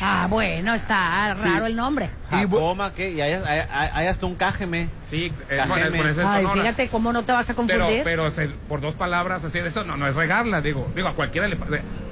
Ah, 0.00 0.26
bueno, 0.28 0.74
está 0.74 1.34
raro 1.34 1.66
el 1.66 1.74
nombre. 1.76 2.10
Jacoma, 2.30 2.92
¿qué? 2.92 3.10
Y 3.10 3.20
hay, 3.20 3.34
hay- 3.34 3.90
hay- 3.92 4.06
hasta 4.08 4.26
un 4.26 4.34
cájeme. 4.34 4.88
Sí, 5.08 5.32
eh, 5.48 5.56
Cájeme. 5.56 5.90
con- 5.90 5.98
con 5.98 6.08
ese 6.10 6.22
Ay, 6.22 6.42
sonora. 6.42 6.62
fíjate 6.62 6.88
cómo 6.88 7.12
no 7.12 7.22
te 7.24 7.32
vas 7.32 7.48
a 7.48 7.54
Pero, 7.54 7.66
confundir. 7.84 8.02
pero 8.04 8.30
se- 8.30 8.48
por 8.68 8.80
dos 8.80 8.94
palabras 8.94 9.44
así, 9.44 9.58
eso 9.58 9.84
no, 9.84 9.96
no 9.96 10.06
es 10.06 10.14
regarla, 10.14 10.60
digo, 10.60 10.86
digo, 10.94 11.08
a 11.08 11.14
cualquiera 11.14 11.46
le, 11.48 11.56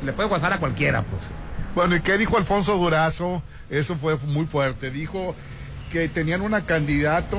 le 0.05 0.13
puede 0.13 0.29
pasar 0.29 0.53
a 0.53 0.59
cualquiera, 0.59 1.03
pues. 1.03 1.31
Bueno, 1.75 1.97
¿y 1.97 2.01
qué 2.01 2.17
dijo 2.17 2.37
Alfonso 2.39 2.77
Durazo? 2.77 3.43
Eso 3.71 3.97
fue 3.97 4.17
muy 4.19 4.47
fuerte. 4.47 4.93
Dijo 4.93 5.35
que 5.95 6.09
tenían 6.09 6.43
una 6.43 6.67
candidato 6.67 7.39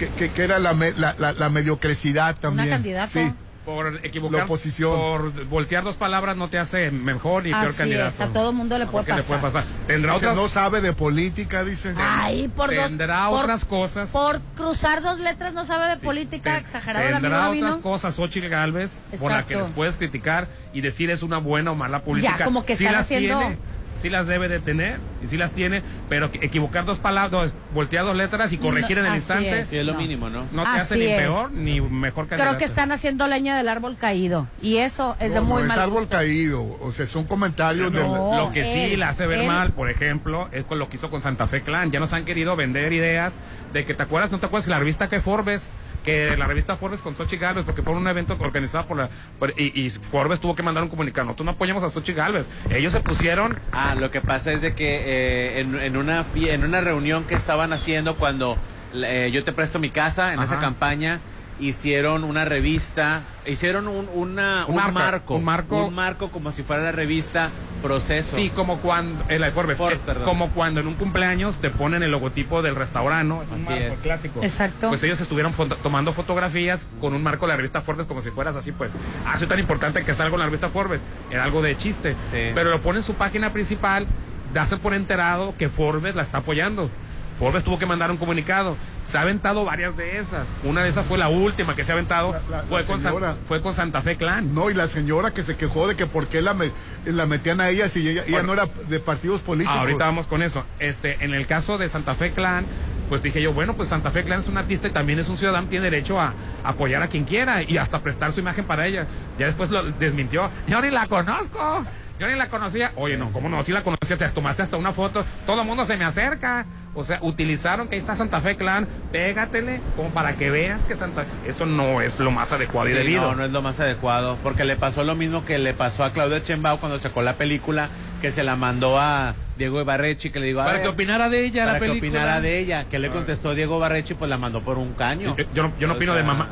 que, 0.00 0.08
que, 0.08 0.30
que 0.32 0.42
era 0.42 0.58
la, 0.58 0.72
me- 0.74 0.90
la, 0.92 1.14
la, 1.18 1.32
la 1.32 1.48
mediocresidad 1.48 2.34
también. 2.36 2.70
candidato. 2.70 3.12
Sí. 3.12 3.32
Por 3.64 4.00
equivocar, 4.02 4.38
La 4.38 4.44
oposición. 4.46 4.98
por 4.98 5.44
voltear 5.44 5.84
dos 5.84 5.94
palabras 5.96 6.36
no 6.38 6.48
te 6.48 6.58
hace 6.58 6.90
mejor 6.90 7.46
y 7.46 7.50
peor 7.52 7.72
candidato. 7.76 8.08
es, 8.08 8.20
a 8.20 8.26
todo 8.32 8.52
mundo 8.52 8.78
le 8.78 8.86
puede 8.86 9.04
¿Qué 9.04 9.12
le 9.12 9.22
puede 9.22 9.40
pasar. 9.42 9.62
pasar? 9.64 9.86
Tendrá 9.86 10.14
otras, 10.16 10.34
no 10.34 10.48
sabe 10.48 10.80
de 10.80 10.92
política, 10.94 11.62
dice. 11.64 11.94
Ay, 11.98 12.48
por 12.48 12.74
dos. 12.74 12.86
tendrá 12.88 13.28
por- 13.28 13.42
otras 13.44 13.64
cosas. 13.66 14.08
Por 14.10 14.40
cruzar 14.56 15.02
dos 15.02 15.20
letras 15.20 15.52
no 15.52 15.64
sabe 15.66 15.86
de 15.94 15.96
política, 15.98 16.56
exagerado 16.56 17.06
el 17.06 17.14
amigo 17.14 17.30
Tendrá 17.34 17.50
otras 17.68 17.76
cosas, 17.82 18.14
Xochitl 18.16 18.48
Galvez, 18.48 18.98
por 19.20 19.30
las 19.30 19.44
que 19.44 19.54
les 19.56 19.68
puedes 19.68 19.96
criticar 19.96 20.48
y 20.72 20.80
decir 20.80 21.10
es 21.10 21.22
una 21.22 21.36
buena 21.38 21.70
o 21.70 21.74
mala 21.76 22.02
política. 22.02 22.36
Ya, 22.38 22.44
como 22.46 22.64
que 22.64 22.74
sí 22.74 22.84
están 22.84 22.96
las 22.96 23.04
haciendo- 23.06 23.38
tiene, 23.38 23.58
sí 23.98 24.08
las 24.10 24.26
debe 24.26 24.48
de 24.48 24.60
tener, 24.60 24.98
y 25.22 25.26
sí 25.26 25.36
las 25.36 25.52
tiene, 25.52 25.82
pero 26.08 26.26
equivocar 26.34 26.84
dos 26.84 26.98
palabras, 26.98 27.52
voltear 27.74 28.04
dos 28.04 28.16
letras 28.16 28.52
y 28.52 28.58
corregir 28.58 28.96
No, 28.98 29.04
en 29.04 29.10
el 29.10 29.14
instante. 29.16 29.60
es. 29.60 29.68
Sí, 29.68 29.76
es 29.78 29.84
lo 29.84 29.92
No. 29.94 29.98
mínimo, 29.98 30.30
¿no? 30.30 30.46
No 30.52 30.62
te 30.62 30.68
hace 30.68 30.94
Así 30.94 30.98
ni 31.00 31.06
es. 31.06 31.16
peor 31.18 31.50
ni 31.52 31.80
mejor 31.80 32.28
candidato. 32.28 32.50
Creo 32.50 32.58
que 32.58 32.64
están 32.64 32.92
haciendo 32.92 33.26
leña 33.26 33.56
del 33.56 33.68
árbol 33.68 33.96
caído. 33.98 34.46
Y 34.62 34.76
eso 34.78 35.16
es 35.20 35.32
de 35.34 35.40
muy 35.40 35.58
no 35.58 35.60
es 35.62 35.68
mal 35.68 35.80
árbol 35.80 36.00
gusto. 36.00 36.16
caído. 36.16 36.78
O 36.80 36.92
sea, 36.92 37.06
son 37.06 37.24
comentarios 37.24 37.92
de. 37.92 38.00
No. 38.00 38.36
Lo 38.38 38.52
que 38.52 38.64
sí 38.64 38.96
la 38.96 39.10
hace 39.10 39.26
ver 39.26 39.40
él. 39.40 39.46
mal, 39.46 39.72
por 39.72 39.90
ejemplo, 39.90 40.48
es 40.52 40.64
con 40.64 40.78
lo 40.78 40.88
que 40.88 40.96
hizo 40.96 41.10
con 41.10 41.20
Santa 41.20 41.46
Fe 41.46 41.62
Clan. 41.62 41.90
Ya 41.90 42.00
nos 42.00 42.12
han 42.12 42.24
querido 42.24 42.56
vender 42.56 42.92
ideas 42.92 43.38
de 43.72 43.84
que 43.84 43.94
te 43.94 44.02
acuerdas, 44.02 44.30
no 44.30 44.38
te 44.38 44.46
acuerdas 44.46 44.64
que 44.66 44.70
la 44.70 44.78
revista 44.78 45.08
que 45.08 45.20
Forbes, 45.20 45.70
que 46.04 46.36
la 46.38 46.46
revista 46.46 46.76
Forbes 46.76 47.02
con 47.02 47.14
Xochitl 47.16 47.42
Galvez, 47.42 47.64
porque 47.64 47.82
fue 47.82 47.92
un 47.92 48.06
evento 48.06 48.36
organizado 48.38 48.86
por 48.86 48.96
la. 48.96 49.10
por- 49.38 49.52
y, 49.58 49.78
y 49.78 49.90
Forbes 49.90 50.40
tuvo 50.40 50.54
que 50.54 50.62
mandar 50.62 50.82
un 50.84 50.88
comunicado. 50.88 51.26
Nosotros 51.26 51.44
no 51.46 51.50
apoyamos 51.52 51.82
a 51.82 51.90
Xochitl 51.90 52.16
Galvez. 52.16 52.48
Ellos 52.70 52.92
se 52.92 53.00
pusieron. 53.00 53.58
Ah, 53.72 53.87
lo 53.94 54.10
que 54.10 54.20
pasa 54.20 54.52
es 54.52 54.60
de 54.60 54.74
que 54.74 55.02
eh, 55.04 55.60
en, 55.60 55.78
en 55.80 55.96
una 55.96 56.24
en 56.34 56.64
una 56.64 56.80
reunión 56.80 57.24
que 57.24 57.34
estaban 57.34 57.72
haciendo 57.72 58.16
cuando 58.16 58.56
eh, 58.94 59.30
yo 59.32 59.44
te 59.44 59.52
presto 59.52 59.78
mi 59.78 59.90
casa 59.90 60.32
en 60.32 60.38
Ajá. 60.40 60.52
esa 60.52 60.60
campaña 60.60 61.20
hicieron 61.60 62.22
una 62.24 62.44
revista, 62.44 63.22
hicieron 63.44 63.88
un, 63.88 64.08
una, 64.14 64.64
Un 64.66 64.76
un, 64.76 64.76
marco, 64.76 64.92
marco, 64.92 65.34
un 65.36 65.44
marco. 65.44 65.84
un 65.86 65.94
marco 65.94 66.28
como 66.30 66.52
si 66.52 66.62
fuera 66.62 66.82
la 66.84 66.92
revista 66.92 67.50
Proceso. 67.82 68.36
Sí, 68.36 68.50
como 68.50 68.78
cuando. 68.78 69.24
eh, 69.28 69.38
la 69.38 69.46
de 69.46 69.52
Forbes. 69.52 69.78
Ford, 69.78 69.92
eh, 69.94 70.14
como 70.24 70.48
cuando 70.50 70.80
en 70.80 70.86
un 70.88 70.94
cumpleaños 70.94 71.58
te 71.58 71.70
ponen 71.70 72.02
el 72.02 72.10
logotipo 72.10 72.60
del 72.62 72.74
restaurante, 72.76 73.24
¿no? 73.28 73.42
Es 73.42 73.48
un 73.50 73.56
Así 73.56 73.64
marco 73.64 73.94
es. 73.94 73.98
clásico. 73.98 74.40
Exacto. 74.42 74.88
Pues 74.88 75.02
ellos 75.04 75.20
estuvieron 75.20 75.52
foto- 75.54 75.76
tomando 75.76 76.12
fotografías 76.12 76.86
con 77.00 77.14
un 77.14 77.22
marco 77.22 77.46
de 77.46 77.52
la 77.52 77.56
revista 77.56 77.80
Forbes 77.80 78.06
como 78.06 78.20
si 78.20 78.30
fueras 78.30 78.56
así, 78.56 78.72
pues. 78.72 78.94
Ah, 79.26 79.36
soy 79.36 79.46
tan 79.46 79.58
importante 79.58 80.04
que 80.04 80.14
salgo 80.14 80.36
en 80.36 80.40
la 80.40 80.46
revista 80.46 80.68
Forbes. 80.70 81.02
Era 81.30 81.44
algo 81.44 81.62
de 81.62 81.76
chiste. 81.76 82.12
Sí. 82.32 82.50
Pero 82.54 82.70
lo 82.70 82.80
pone 82.80 82.98
en 82.98 83.02
su 83.04 83.14
página 83.14 83.52
principal, 83.52 84.06
darse 84.52 84.76
por 84.76 84.94
enterado 84.94 85.54
que 85.58 85.68
Forbes 85.68 86.14
la 86.14 86.22
está 86.22 86.38
apoyando. 86.38 86.90
Forbes 87.38 87.62
tuvo 87.64 87.78
que 87.78 87.86
mandar 87.86 88.10
un 88.10 88.16
comunicado. 88.16 88.76
Se 89.04 89.16
ha 89.16 89.22
aventado 89.22 89.64
varias 89.64 89.96
de 89.96 90.18
esas. 90.18 90.48
Una 90.64 90.82
de 90.82 90.88
esas 90.88 91.06
fue 91.06 91.16
la 91.18 91.28
última 91.28 91.74
que 91.76 91.84
se 91.84 91.92
ha 91.92 91.94
aventado. 91.94 92.32
La- 92.32 92.58
la- 92.58 92.62
fue, 92.64 92.80
la 92.80 92.86
con 92.86 93.00
San- 93.00 93.36
fue 93.46 93.62
con 93.62 93.74
Santa 93.74 94.02
Fe 94.02 94.16
Clan. 94.16 94.54
No, 94.54 94.70
y 94.70 94.74
la 94.74 94.88
señora 94.88 95.30
que 95.30 95.42
se 95.42 95.56
quejó 95.56 95.86
de 95.86 95.94
que 95.96 96.06
por 96.06 96.26
qué 96.26 96.42
la, 96.42 96.52
me- 96.54 96.72
la 97.06 97.26
metían 97.26 97.60
a 97.60 97.68
ella 97.70 97.88
si 97.88 98.06
ella, 98.08 98.24
no 98.42 98.52
era 98.52 98.66
de 98.66 99.00
partidos 99.00 99.40
políticos. 99.40 99.78
Ahorita 99.78 100.04
vamos 100.04 100.26
con 100.26 100.42
eso. 100.42 100.64
Este, 100.78 101.24
en 101.24 101.32
el 101.32 101.46
caso 101.46 101.78
de 101.78 101.88
Santa 101.88 102.14
Fe 102.14 102.32
Clan, 102.32 102.64
pues 103.08 103.22
dije 103.22 103.40
yo, 103.40 103.52
bueno, 103.54 103.74
pues 103.74 103.88
Santa 103.88 104.10
Fe 104.10 104.24
Clan 104.24 104.40
es 104.40 104.48
un 104.48 104.58
artista 104.58 104.88
y 104.88 104.90
también 104.90 105.18
es 105.18 105.28
un 105.28 105.38
ciudadano, 105.38 105.68
tiene 105.68 105.84
derecho 105.90 106.20
a, 106.20 106.34
apoyar 106.64 107.02
a 107.02 107.08
quien 107.08 107.24
quiera 107.24 107.62
y 107.62 107.78
hasta 107.78 108.00
prestar 108.00 108.32
su 108.32 108.40
imagen 108.40 108.64
para 108.66 108.86
ella. 108.86 109.06
Ya 109.38 109.46
después 109.46 109.70
lo 109.70 109.82
desmintió. 109.84 110.50
Yo 110.66 110.82
ni 110.82 110.90
la 110.90 111.06
conozco. 111.06 111.86
Yo 112.18 112.26
ni 112.26 112.34
la 112.34 112.48
conocía. 112.50 112.92
Oye, 112.96 113.16
no, 113.16 113.30
¿cómo 113.32 113.48
no? 113.48 113.62
Sí 113.62 113.70
la 113.72 113.84
conocía. 113.84 114.16
Te 114.16 114.28
tomaste 114.30 114.62
hasta 114.62 114.76
una 114.76 114.92
foto. 114.92 115.24
Todo 115.46 115.60
el 115.62 115.66
mundo 115.68 115.84
se 115.84 115.96
me 115.96 116.04
acerca. 116.04 116.66
O 116.98 117.04
sea, 117.04 117.20
utilizaron 117.22 117.86
que 117.86 117.94
ahí 117.94 118.00
está 118.00 118.16
Santa 118.16 118.40
Fe 118.40 118.56
Clan. 118.56 118.88
Pégatele 119.12 119.80
como 119.94 120.10
para 120.10 120.32
que 120.32 120.50
veas 120.50 120.84
que 120.84 120.96
Santa 120.96 121.24
Eso 121.46 121.64
no 121.64 122.00
es 122.00 122.18
lo 122.18 122.32
más 122.32 122.50
adecuado 122.50 122.88
y 122.88 122.92
debido. 122.92 123.22
No, 123.22 123.36
no 123.36 123.44
es 123.44 123.52
lo 123.52 123.62
más 123.62 123.78
adecuado, 123.78 124.36
porque 124.42 124.64
le 124.64 124.74
pasó 124.74 125.04
lo 125.04 125.14
mismo 125.14 125.44
que 125.44 125.58
le 125.58 125.74
pasó 125.74 126.02
a 126.02 126.12
Claudia 126.12 126.42
Chembao 126.42 126.80
cuando 126.80 126.98
sacó 126.98 127.22
la 127.22 127.34
película, 127.34 127.88
que 128.20 128.32
se 128.32 128.42
la 128.42 128.56
mandó 128.56 128.98
a 128.98 129.36
Diego 129.56 129.80
Ibarrechi, 129.80 130.30
que 130.30 130.40
le 130.40 130.46
digo, 130.46 130.60
a 130.60 130.64
Para 130.64 130.82
que 130.82 130.88
opinara 130.88 131.28
de 131.28 131.44
ella 131.44 131.66
para 131.66 131.72
la 131.74 131.78
que 131.78 131.86
película. 131.86 132.10
opinara 132.10 132.40
de 132.40 132.58
ella, 132.58 132.84
que 132.90 132.98
le 132.98 133.10
contestó 133.10 133.54
Diego 133.54 133.78
Barrechi, 133.78 134.14
pues 134.14 134.28
la 134.28 134.36
mandó 134.36 134.62
por 134.62 134.76
un 134.76 134.94
caño. 134.94 135.36
Yo, 135.36 135.44
yo 135.54 135.62
no, 135.62 135.72
yo 135.78 135.86
no 135.86 135.94
opino 135.94 136.14
de 136.16 136.24
mamá. 136.24 136.48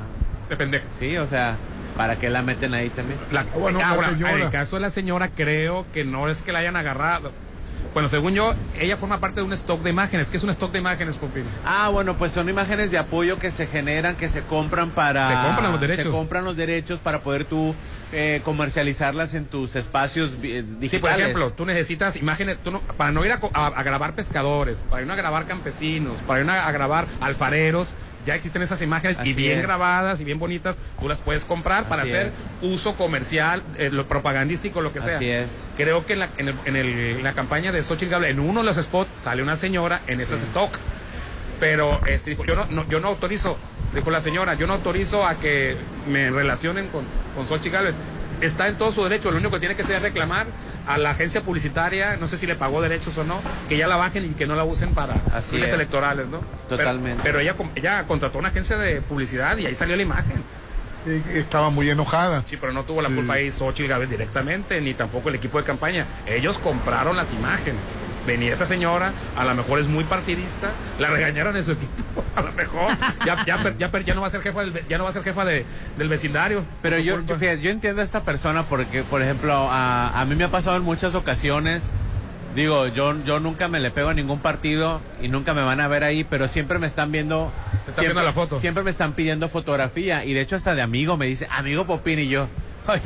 De 0.49 0.57
pendejo. 0.57 0.87
Sí, 1.01 1.17
o 1.17 1.27
sea, 1.27 1.57
¿para 1.97 2.21
qué 2.21 2.31
la 2.31 2.43
meten 2.43 2.73
ahí 2.73 2.89
también? 2.91 3.19
La, 3.33 3.43
bueno, 3.43 3.81
la 3.81 3.89
ahora, 3.89 4.11
en 4.11 4.43
el 4.43 4.51
caso 4.51 4.77
de 4.77 4.83
la 4.83 4.91
señora, 4.91 5.29
creo 5.29 5.87
que 5.93 6.05
no 6.05 6.29
es 6.29 6.43
que 6.43 6.53
la 6.53 6.61
hayan 6.61 6.77
agarrado. 6.77 7.33
Bueno, 7.97 8.11
según 8.11 8.35
yo, 8.35 8.53
ella 8.79 8.99
forma 8.99 9.21
parte 9.21 9.41
de 9.41 9.47
un 9.47 9.55
stock 9.55 9.81
de 9.81 9.89
imágenes. 9.89 10.29
¿Qué 10.29 10.37
es 10.37 10.43
un 10.45 10.51
stock 10.51 10.71
de 10.71 10.81
imágenes, 10.81 11.17
Popín? 11.17 11.45
Ah, 11.65 11.89
bueno, 11.89 12.15
pues 12.19 12.31
son 12.31 12.47
imágenes 12.47 12.91
de 12.91 12.99
apoyo 12.99 13.39
que 13.39 13.51
se 13.51 13.67
generan, 13.67 14.17
que 14.17 14.29
se 14.29 14.43
compran 14.43 14.91
para... 14.91 15.27
Se 15.31 15.47
compran 15.49 15.73
los 15.73 15.81
derechos. 15.81 16.05
Se 16.05 16.11
compran 16.11 16.45
los 16.45 16.59
derechos 16.59 17.01
para 17.01 17.21
poder 17.21 17.47
tú 17.47 17.75
eh, 18.13 18.43
comercializarlas 18.45 19.33
en 19.33 19.47
tus 19.47 19.77
espacios 19.77 20.39
vi- 20.39 20.61
digitales. 20.61 20.91
Sí, 20.91 20.99
por 20.99 21.11
ejemplo, 21.11 21.51
tú 21.55 21.65
necesitas 21.65 22.17
imágenes, 22.17 22.59
tú 22.63 22.71
no- 22.71 22.81
para 22.81 23.13
no 23.13 23.25
ir 23.25 23.33
a, 23.33 23.41
a- 23.55 23.67
a 23.69 23.83
grabar 23.83 24.13
pescadores, 24.15 24.83
para 24.91 25.03
ir 25.03 25.11
a 25.11 25.15
grabar 25.15 25.47
campesinos, 25.47 26.19
para 26.27 26.43
ir 26.43 26.51
a, 26.51 26.69
a 26.69 26.73
grabar 26.73 27.07
alfareros, 27.23 27.95
ya 28.27 28.35
existen 28.35 28.61
esas 28.63 28.83
imágenes 28.83 29.17
y 29.25 29.33
bien 29.33 29.59
es. 29.59 29.63
grabadas 29.65 30.21
y 30.21 30.25
bien 30.25 30.39
bonitas, 30.39 30.77
tú 31.01 31.09
las 31.09 31.21
puedes 31.23 31.45
comprar 31.45 31.89
para 31.89 32.03
hacer 32.03 32.33
uso 32.61 32.95
comercial, 32.97 33.63
eh, 33.79 33.89
lo 33.91 34.07
propagandístico, 34.09 34.81
lo 34.83 34.93
que 34.93 35.01
sea. 35.01 35.17
Así 35.17 35.31
es. 35.31 35.49
Creo 35.77 36.05
que 36.05 36.15
en 36.15 36.19
la, 36.19 36.29
en 36.37 36.49
el- 36.49 36.55
en 36.67 36.77
el- 36.77 37.23
la 37.23 37.33
campaña 37.33 37.73
de 37.73 37.83
Xochitl 37.83 38.11
Gable, 38.11 38.29
en 38.29 38.41
uno 38.41 38.61
de 38.61 38.67
los 38.67 38.77
spots, 38.77 39.09
sale 39.15 39.43
una 39.43 39.57
señora 39.57 40.01
en 40.09 40.21
ese 40.21 40.35
stock. 40.35 40.77
Pero 41.61 42.01
este, 42.07 42.31
dijo, 42.31 42.45
yo 42.45 42.55
no, 42.55 42.67
no- 42.67 42.87
yo 42.89 43.01
no 43.01 43.09
autorizo, 43.09 43.57
dijo 43.95 44.11
la 44.11 44.21
señora, 44.21 44.55
yo 44.55 44.67
no 44.67 44.75
autorizo 44.75 45.27
a 45.27 45.37
que 45.37 45.77
me 46.11 46.31
relacionen 46.31 46.89
con, 46.89 47.05
con 47.35 47.47
Xochitl 47.47 47.71
Gálvez. 47.75 47.95
Está 48.41 48.69
en 48.69 48.77
todo 48.77 48.93
su 48.93 49.03
derecho, 49.03 49.31
lo 49.31 49.39
único 49.39 49.53
que 49.53 49.61
tiene 49.61 49.77
que 49.77 49.83
hacer 49.83 49.97
es 49.97 50.03
reclamar 50.03 50.47
a 50.87 50.99
la 50.99 51.11
agencia 51.11 51.41
publicitaria, 51.43 52.17
no 52.17 52.29
sé 52.29 52.37
si 52.39 52.47
le 52.47 52.55
pagó 52.55 52.81
derechos 52.83 53.17
o 53.19 53.25
no, 53.25 53.41
que 53.69 53.77
ya 53.77 53.87
la 53.89 53.97
bajen 53.97 54.25
y 54.25 54.29
que 54.31 54.47
no 54.47 54.55
la 54.55 54.65
usen 54.65 54.95
para 54.95 55.15
Así 55.35 55.53
fines 55.57 55.69
es. 55.69 55.75
electorales, 55.75 56.29
¿no? 56.29 56.41
Totalmente. 56.69 57.23
Pero, 57.25 57.39
pero 57.39 57.41
ella, 57.41 57.55
ella 57.75 58.05
contrató 58.07 58.39
una 58.39 58.49
agencia 58.49 58.77
de 58.77 59.01
publicidad 59.01 59.57
y 59.59 59.67
ahí 59.67 59.75
salió 59.75 59.97
la 59.97 60.03
imagen. 60.03 60.43
Sí, 61.05 61.23
estaba 61.35 61.71
muy 61.71 61.89
enojada. 61.89 62.43
Sí, 62.49 62.57
pero 62.61 62.73
no 62.73 62.83
tuvo 62.85 63.01
la 63.01 63.09
Sí. 63.09 63.15
culpa 63.15 63.35
ahí 63.35 63.51
Xochitl 63.51 63.89
Gálvez 63.89 64.11
directamente, 64.11 64.81
ni 64.81 64.93
tampoco 64.93 65.29
el 65.29 65.37
equipo 65.37 65.59
de 65.59 65.65
campaña. 65.65 66.05
Ellos 66.27 66.59
compraron 66.59 67.17
las 67.17 67.33
imágenes. 67.33 67.81
Venía 68.27 68.53
esa 68.53 68.67
señora, 68.67 69.13
a 69.37 69.45
lo 69.45 69.55
mejor 69.55 69.79
es 69.79 69.87
muy 69.87 70.05
partidista, 70.05 70.73
la 70.99 71.09
regañaron 71.09 71.57
en 71.57 71.65
su 71.65 71.73
equipo, 71.73 72.25
a 72.35 72.43
lo 72.43 72.53
mejor 72.53 72.91
ya, 73.25 73.45
ya, 73.47 73.77
ya, 73.79 74.01
ya 74.01 74.15
no 74.15 74.21
va 74.21 74.27
a 74.27 74.31
ser 74.31 74.43
jefa 74.43 74.61
del, 74.61 74.87
ya 74.89 74.99
no 74.99 75.05
va 75.05 75.11
a 75.11 75.13
ser 75.13 75.23
jefa 75.23 75.45
de, 75.45 75.65
del 75.97 76.09
vecindario. 76.09 76.65
Pero 76.83 76.99
yo, 76.99 77.21
yo, 77.23 77.37
fíjate, 77.37 77.61
yo 77.61 77.71
entiendo 77.71 78.01
a 78.01 78.05
esta 78.05 78.23
persona 78.23 78.65
porque, 78.65 79.03
por 79.03 79.23
ejemplo, 79.23 79.53
a, 79.71 80.21
a 80.21 80.25
mí 80.25 80.35
me 80.35 80.45
ha 80.45 80.51
pasado 80.51 80.77
en 80.77 80.83
muchas 80.83 81.15
ocasiones 81.15 81.83
Digo, 82.57 82.87
yo, 82.87 83.23
yo 83.23 83.39
nunca 83.39 83.69
me 83.69 83.81
le 83.81 83.91
pego 83.91 84.09
a 84.09 84.15
ningún 84.15 84.39
partido 84.39 85.03
y 85.21 85.29
nunca 85.29 85.53
me 85.53 85.63
van 85.63 85.79
a 85.79 85.89
ver 85.89 86.03
ahí, 86.03 86.25
pero 86.25 86.49
siempre 86.49 86.79
me 86.79 86.87
están 86.87 87.13
viendo. 87.13 87.53
Te 87.85 87.91
están 87.91 87.95
siempre, 87.95 88.07
viendo 88.07 88.23
la 88.23 88.33
foto. 88.33 88.59
Siempre 88.59 88.83
me 88.83 88.89
están 88.89 89.13
pidiendo 89.13 89.51
fotografía 89.51 90.25
y 90.25 90.33
de 90.33 90.41
hecho 90.41 90.57
hasta 90.57 90.75
de 90.75 90.81
amigo 90.81 91.19
me 91.19 91.27
dice, 91.27 91.47
amigo 91.51 91.87
Popín 91.87 92.19
y 92.19 92.29
yo. 92.29 92.49
Ay, 92.87 93.01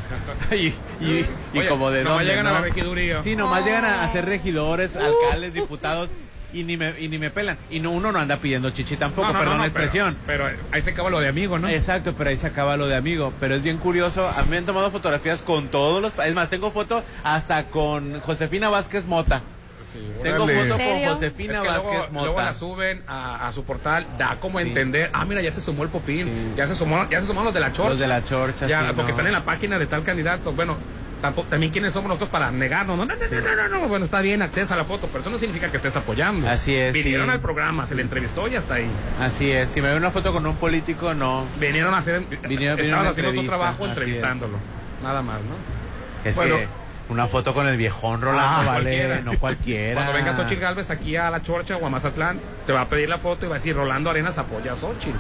y, 0.51 0.57
y- 1.05 1.27
y 1.55 1.59
Oye, 1.59 1.69
como 1.69 1.91
de 1.91 2.03
nomás 2.05 2.19
dónde, 2.19 2.31
llegan 2.31 2.47
a 2.47 2.51
¿no? 2.51 2.55
la 2.57 2.63
regiduría. 2.63 3.23
Sí, 3.23 3.37
nomás 3.37 3.65
llegan 3.65 3.85
a, 3.85 4.03
a 4.05 4.13
ser 4.13 4.25
regidores, 4.27 4.97
alcaldes, 4.97 5.55
diputados 5.55 6.09
y 6.53 6.65
ni 6.65 6.77
me, 6.77 6.99
y 7.01 7.09
ni 7.09 7.19
me 7.19 7.31
pelan. 7.31 7.57
Y 7.71 7.79
no, 7.81 7.93
uno 7.93 8.11
no 8.11 8.19
anda 8.19 8.37
pidiendo 8.39 8.71
chichi 8.71 8.97
tampoco, 8.97 9.29
No, 9.29 9.33
no, 9.35 9.39
perdón 9.39 9.59
no, 9.59 9.65
la 9.65 9.71
pero- 9.71 9.85
expresión. 9.85 10.17
Pero, 10.27 10.49
ahí 10.73 10.83
se 10.83 10.91
acaba 10.91 11.09
lo 11.11 11.21
de 11.21 11.29
amigo, 11.29 11.59
¿no? 11.61 11.69
Exacto, 11.69 12.15
pero 12.19 12.31
ahí 12.31 12.37
se 12.37 12.49
acaba 12.49 12.77
lo 12.77 12.89
de 12.89 12.97
amigo. 12.97 13.33
Pero 13.39 13.55
es 13.55 13.63
bien 13.63 13.79
curioso. 13.79 14.29
A 14.29 14.43
mí 14.43 14.49
me 14.51 14.57
han 14.59 14.67
tomado 14.67 14.91
fotografías 14.91 15.43
con 15.43 15.69
todos 15.69 16.03
los. 16.03 16.13
pa- 16.13 16.27
Es 16.27 16.35
más, 16.35 16.51
tengo 16.51 16.71
foto 16.73 17.05
hasta 17.23 17.67
con 17.67 18.21
Josefina 18.21 18.69
Vázquez 18.69 19.07
Mota. 19.07 19.43
Tengo 20.23 20.45
Órale. 20.45 20.63
foto 20.65 20.77
con 20.85 21.05
Josefina 21.15 21.55
Es 21.55 21.61
que 21.61 21.69
Vázquez 21.69 21.91
luego, 21.93 22.13
Mota. 22.13 22.25
luego 22.27 22.41
la 22.43 22.55
suben 22.55 23.03
a, 23.07 23.49
a 23.49 23.53
su 23.53 23.65
portal, 23.65 24.07
da 24.19 24.37
como 24.41 24.59
Sí. 24.61 24.69
entender, 24.69 25.11
ah, 25.13 25.25
mira, 25.25 25.41
ya 25.43 25.51
se 25.53 25.61
sumó 25.61 25.83
el 25.83 25.89
Popín, 25.89 26.55
ya 26.57 26.67
se 26.67 26.75
sumó, 26.75 27.09
ya 27.11 27.21
se 27.21 27.27
sumaron 27.27 27.47
los 27.47 27.55
de 27.55 27.61
la 27.61 27.73
Chorcha. 27.73 27.91
Los 27.91 27.99
de 27.99 28.07
la 28.09 28.25
Chorcha, 28.25 28.67
Ya, 28.67 28.87
porque 28.89 29.03
no. 29.03 29.09
están 29.11 29.27
en 29.27 29.33
la 29.33 29.45
página 29.45 29.79
de 29.79 29.87
tal 29.87 30.03
candidato. 30.05 30.53
Bueno, 30.53 30.77
tampoco, 31.23 31.49
también 31.49 31.71
quiénes 31.73 31.93
somos 31.93 32.09
nosotros 32.09 32.31
para 32.31 32.51
negarnos. 32.51 32.97
No, 32.97 33.05
no, 33.05 33.15
no, 33.15 33.21
no, 33.21 33.41
no, 33.57 33.69
no, 33.69 33.79
no. 33.81 33.89
Bueno, 33.89 34.05
está 34.05 34.21
bien, 34.21 34.41
accesa 34.43 34.75
a 34.75 34.77
la 34.77 34.85
foto, 34.85 35.07
pero 35.09 35.21
eso 35.21 35.31
no 35.31 35.39
significa 35.39 35.71
que 35.71 35.77
estés 35.77 35.97
apoyando. 35.97 36.49
Así 36.49 36.75
es, 36.75 36.93
Vinieron 36.93 37.27
sí. 37.27 37.33
al 37.33 37.41
programa, 37.41 37.87
se 37.87 37.95
le 37.95 38.03
entrevistó 38.03 38.49
y 38.49 38.57
hasta 38.57 38.75
ahí. 38.75 38.87
Así 39.21 39.51
es. 39.51 39.69
Si 39.71 39.81
me 39.83 39.89
ve 39.91 39.97
una 39.97 40.11
foto 40.11 40.33
con 40.33 40.47
un 40.47 40.57
político, 40.57 41.13
no. 41.15 41.45
Vinieron 41.59 41.93
a 41.95 41.99
hacer, 41.99 42.21
Vinieron- 42.23 42.49
vinieron 42.49 42.81
estaban 42.81 43.07
haciendo 43.07 43.33
tu 43.35 43.47
trabajo 43.47 43.87
entrevistándolo. 43.87 44.59
Nada 45.03 45.23
más, 45.23 45.37
¿no? 45.43 46.29
Es 46.29 46.37
Bueno. 46.37 46.57
que 46.57 46.69
una 47.11 47.27
foto 47.27 47.53
con 47.55 47.67
el 47.67 47.77
viejón 47.77 48.21
Rolando 48.23 48.43
Ah, 48.43 48.65
vale, 48.65 48.83
cualquiera. 48.85 49.21
no 49.23 49.39
cualquiera. 49.39 49.95
Cuando 49.95 50.13
venga 50.13 50.35
Xochitl 50.35 50.61
Galvez 50.61 50.91
aquí 50.91 51.17
a 51.17 51.29
La 51.31 51.43
Chorcha 51.43 51.77
o 51.77 51.87
a 51.87 51.91
Mazatlán, 51.91 52.39
te 52.67 52.73
va 52.73 52.83
a 52.83 52.89
pedir 52.89 53.09
la 53.09 53.19
foto 53.19 53.47
y 53.47 53.49
va 53.49 53.57
a 53.57 53.59
decir 53.59 53.75
Rolando 53.77 54.11
Arenas 54.11 54.39
apoya 54.39 54.73
a 54.73 54.77
Xochitl. 54.77 55.17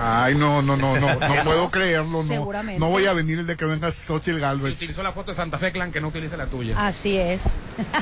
Ay, 0.00 0.36
no, 0.36 0.62
no, 0.62 0.76
no, 0.76 0.96
no, 1.00 1.14
no 1.14 1.18
puedo 1.44 1.70
creerlo, 1.70 2.22
no. 2.22 2.28
Seguramente. 2.28 2.78
No 2.78 2.88
voy 2.88 3.06
a 3.06 3.12
venir 3.14 3.40
el 3.40 3.46
de 3.48 3.56
que 3.56 3.64
venga 3.64 3.90
Xochitl 3.90 4.36
Si 4.36 4.40
Galvez. 4.40 4.74
utilizó 4.76 5.02
la 5.02 5.10
foto 5.12 5.32
de 5.32 5.34
Santa 5.36 5.58
Fe 5.58 5.72
Clan, 5.72 5.90
que 5.90 6.00
no 6.00 6.08
utilice 6.08 6.36
la 6.36 6.46
tuya. 6.46 6.74
Así 6.86 7.16
es. 7.16 7.58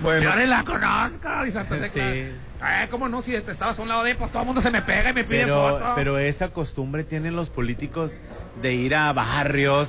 Bueno. 0.00 0.22
Yo 0.30 0.36
ni 0.36 0.46
la 0.46 0.62
conozco, 0.62 1.44
y 1.46 1.50
Santa 1.50 1.76
Fe 1.76 1.88
Sí. 1.88 1.92
Clan. 1.94 2.48
Eh, 2.82 2.88
¿cómo 2.90 3.08
no? 3.08 3.20
Si 3.22 3.32
te 3.40 3.50
estabas 3.52 3.78
a 3.78 3.82
un 3.82 3.88
lado 3.88 4.02
de, 4.04 4.14
pues 4.14 4.30
todo 4.32 4.42
el 4.42 4.46
mundo 4.46 4.60
se 4.60 4.70
me 4.70 4.80
pega 4.82 5.10
y 5.10 5.12
me 5.14 5.24
pide 5.24 5.42
Pero, 5.42 5.70
foto. 5.78 5.92
pero 5.96 6.18
esa 6.18 6.48
costumbre 6.48 7.04
tienen 7.04 7.34
los 7.36 7.50
políticos 7.50 8.12
de 8.62 8.74
ir 8.74 8.94
a 8.96 9.12
barrios 9.12 9.88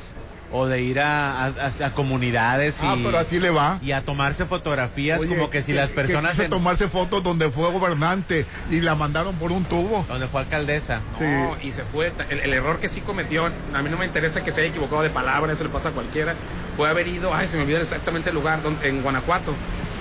o 0.51 0.65
de 0.65 0.81
ir 0.81 0.99
a, 0.99 1.45
a- 1.45 1.85
a 1.85 1.91
comunidades 1.93 2.81
y, 2.81 2.85
Ah, 2.85 2.95
pero 3.03 3.19
así 3.19 3.39
le 3.39 3.49
va. 3.51 3.79
y 3.83 3.91
a 3.91 4.01
tomarse 4.01 4.45
fotografías 4.45 5.19
Oye, 5.19 5.29
como 5.29 5.49
que 5.49 5.61
si 5.61 5.73
que- 5.73 5.77
las 5.77 5.91
personas 5.91 6.31
que 6.31 6.37
quiso 6.37 6.43
en- 6.45 6.49
tomarse 6.49 6.87
fotos 6.87 7.23
donde 7.23 7.49
fue 7.51 7.71
gobernante 7.71 8.45
y 8.71 8.81
la 8.81 8.95
mandaron 8.95 9.35
por 9.35 9.51
un 9.51 9.63
tubo. 9.65 10.05
donde 10.07 10.27
fue 10.27 10.41
alcaldesa. 10.41 11.01
No, 11.19 11.55
y 11.61 11.71
se 11.71 11.83
fue. 11.83 12.11
El, 12.29 12.39
el 12.39 12.53
error 12.53 12.79
que 12.79 12.89
sí 12.89 13.01
cometió, 13.01 13.45
a 13.45 13.81
mí 13.83 13.89
no 13.89 13.97
me 13.97 14.05
interesa 14.05 14.43
que 14.43 14.51
se 14.51 14.61
haya 14.61 14.69
equivocado 14.71 15.01
de 15.03 15.09
palabra, 15.11 15.53
eso 15.53 15.63
le 15.63 15.69
pasa 15.69 15.89
a 15.89 15.91
cualquiera, 15.91 16.33
fue 16.75 16.89
haber 16.89 17.07
ido, 17.07 17.33
ay, 17.33 17.47
se 17.47 17.55
me 17.57 17.63
olvidó 17.63 17.79
exactamente 17.79 18.29
el 18.29 18.35
lugar, 18.35 18.63
donde, 18.63 18.87
en 18.89 19.01
Guanajuato, 19.03 19.53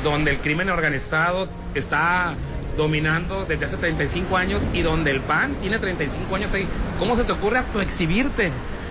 donde 0.03 0.30
el 0.30 0.38
crimen 0.38 0.70
organizado 0.70 1.49
está 1.74 2.34
dominando 2.76 3.44
desde 3.44 3.64
hace 3.64 3.76
35 3.76 4.36
años 4.36 4.62
y 4.72 4.82
donde 4.82 5.11
el 5.11 5.20
PAN 5.20 5.57
tiene 5.61 5.78
35 5.78 6.36
años 6.36 6.55
ahí. 6.55 6.66
¿Cómo 6.99 7.16
se 7.16 7.24
te 7.24 7.32
ocurre 7.32 7.59
autoexhibirte? 7.59 8.51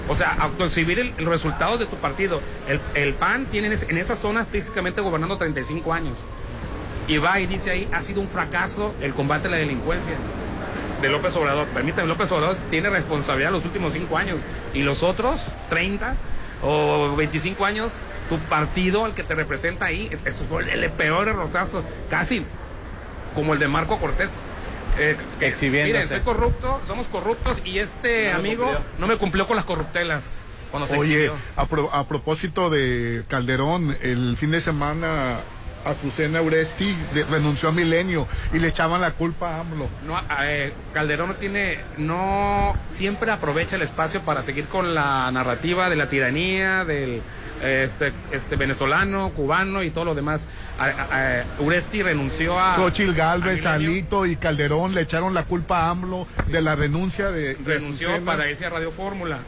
O 0.09 0.15
sea, 0.15 0.37
autoexhibir 0.39 0.99
el, 0.99 1.13
el 1.17 1.25
resultado 1.25 1.77
de 1.77 1.85
tu 1.85 1.97
partido. 1.97 2.41
El, 2.95 3.13
PAN 3.13 3.45
tiene 3.47 3.67
en, 3.67 3.97
esa 3.97 4.15
zona 4.15 4.45
físicamente 4.45 5.01
gobernando 5.01 5.37
35 5.37 5.93
años. 5.93 6.25
Y 7.07 7.17
va 7.17 7.39
y 7.39 7.47
dice 7.47 7.71
ahí, 7.71 7.87
ha 7.93 8.01
sido 8.01 8.21
un 8.21 8.27
fracaso 8.27 8.93
el 9.01 9.13
combate 9.13 9.47
a 9.47 9.51
la 9.51 9.57
delincuencia 9.57 10.13
de 11.01 11.09
López 11.09 11.35
Obrador. 11.35 11.67
Permítame, 11.67 12.07
López 12.07 12.31
Obrador 12.31 12.57
tiene 12.69 12.89
responsabilidad 12.89 13.51
los 13.51 13.65
últimos 13.65 13.93
cinco 13.93 14.17
años. 14.17 14.39
Y 14.73 14.83
los 14.83 15.03
otros, 15.03 15.45
30 15.69 16.15
o 16.63 17.15
25 17.15 17.65
años, 17.65 17.93
tu 18.29 18.39
partido, 18.39 19.05
el 19.05 19.13
que 19.13 19.23
te 19.23 19.35
representa 19.35 19.85
ahí, 19.85 20.09
fue 20.49 20.71
el, 20.71 20.89
peor 20.91 21.27
errorazo, 21.27 21.83
casi 22.09 22.45
como 23.35 23.53
el 23.53 23.59
de 23.59 23.67
Marco 23.67 23.99
Cortés. 23.99 24.33
Eh, 24.99 25.15
Exhibiéndose. 25.41 25.93
Miren, 25.93 26.09
soy 26.09 26.19
corrupto, 26.21 26.81
somos 26.85 27.07
corruptos 27.07 27.61
y 27.65 27.79
este 27.79 28.31
No 28.31 28.37
amigo 28.39 28.63
cumplió. 28.65 28.85
no 28.99 29.07
me 29.07 29.17
cumplió 29.17 29.47
con 29.47 29.55
las 29.55 29.65
corruptelas 29.65 30.31
cuando 30.71 30.87
se 30.87 30.97
Oye, 30.97 31.25
exhibió. 31.25 31.33
a, 31.55 31.65
pro- 31.65 31.93
a 31.93 32.07
propósito 32.07 32.69
de 32.69 33.23
Calderón, 33.27 33.95
el 34.01 34.35
fin 34.37 34.51
de 34.51 34.59
semana 34.61 35.39
Azucena 35.85 36.41
Uresti 36.41 36.93
de- 37.13 37.23
renunció 37.25 37.69
a 37.69 37.71
Milenio 37.71 38.27
y 38.51 38.59
le 38.59 38.67
echaban 38.67 38.99
la 38.99 39.11
culpa 39.11 39.55
a 39.55 39.59
AMLO. 39.61 39.87
No, 40.05 40.19
eh, 40.41 40.73
Calderón 40.93 41.29
no 41.29 41.35
tiene, 41.35 41.79
no 41.97 42.75
siempre 42.89 43.31
aprovecha 43.31 43.75
el 43.77 43.83
espacio 43.83 44.21
para 44.23 44.41
seguir 44.41 44.65
con 44.65 44.93
la 44.95 45.31
narrativa 45.31 45.89
de 45.89 45.95
la 45.95 46.09
tiranía, 46.09 46.83
del 46.83 47.21
este, 47.61 48.11
este 48.31 48.55
venezolano, 48.55 49.29
cubano 49.31 49.83
y 49.83 49.89
todo 49.91 50.05
lo 50.05 50.15
demás. 50.15 50.47
A- 50.79 50.85
a- 50.85 51.39
a- 51.41 51.43
Uresti 51.59 52.03
renunció 52.03 52.59
a. 52.59 52.75
Xochitl 52.75 53.13
Galvez, 53.13 53.65
Alito 53.65 54.25
y 54.25 54.35
Calderón 54.35 54.93
le 54.93 55.01
echaron 55.01 55.33
la 55.33 55.43
culpa 55.43 55.83
a 55.85 55.89
AMLO 55.91 56.27
de 56.47 56.61
la 56.61 56.75
renuncia 56.75 57.31
de, 57.31 57.55
de 57.55 57.73
renunció 57.75 58.23
para 58.23 58.49
irse 58.49 58.65
a 58.65 58.69
Radio 58.69 58.91
Fórmula, 58.91 59.39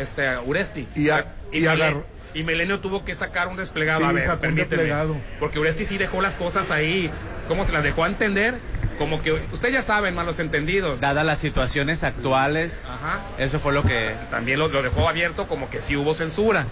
este, 0.00 0.26
a 0.28 0.40
Uresti. 0.40 0.86
Y 0.94 1.10
a- 1.10 1.26
y 1.52 1.56
Mile- 1.60 1.70
agarró- 1.70 2.06
y 2.34 2.42
Milenio 2.42 2.80
tuvo 2.80 3.04
que 3.04 3.14
sacar 3.14 3.48
un 3.48 3.56
desplegado. 3.56 4.00
Sí, 4.00 4.04
a 4.06 4.12
ver, 4.12 4.30
un 4.30 4.38
permíteme. 4.38 4.68
desplegado. 4.82 5.16
Porque 5.40 5.58
Uresti 5.58 5.84
sí 5.86 5.96
dejó 5.98 6.20
las 6.20 6.34
cosas 6.34 6.70
ahí. 6.70 7.10
¿Cómo 7.48 7.64
se 7.64 7.72
las 7.72 7.82
dejó 7.82 8.04
a 8.04 8.08
entender? 8.08 8.54
Como 8.98 9.20
que 9.20 9.32
ustedes 9.32 9.74
ya 9.74 9.82
saben, 9.82 10.14
malos 10.14 10.38
entendidos. 10.38 11.00
Dadas 11.00 11.24
las 11.24 11.38
situaciones 11.38 12.02
actuales, 12.02 12.86
Ajá. 12.88 13.20
eso 13.38 13.60
fue 13.60 13.72
lo 13.74 13.82
que... 13.82 14.14
También 14.30 14.58
lo, 14.58 14.68
lo 14.68 14.82
dejó 14.82 15.08
abierto 15.08 15.46
como 15.46 15.68
que 15.68 15.80
sí 15.80 15.96
hubo 15.96 16.14
censura. 16.14 16.66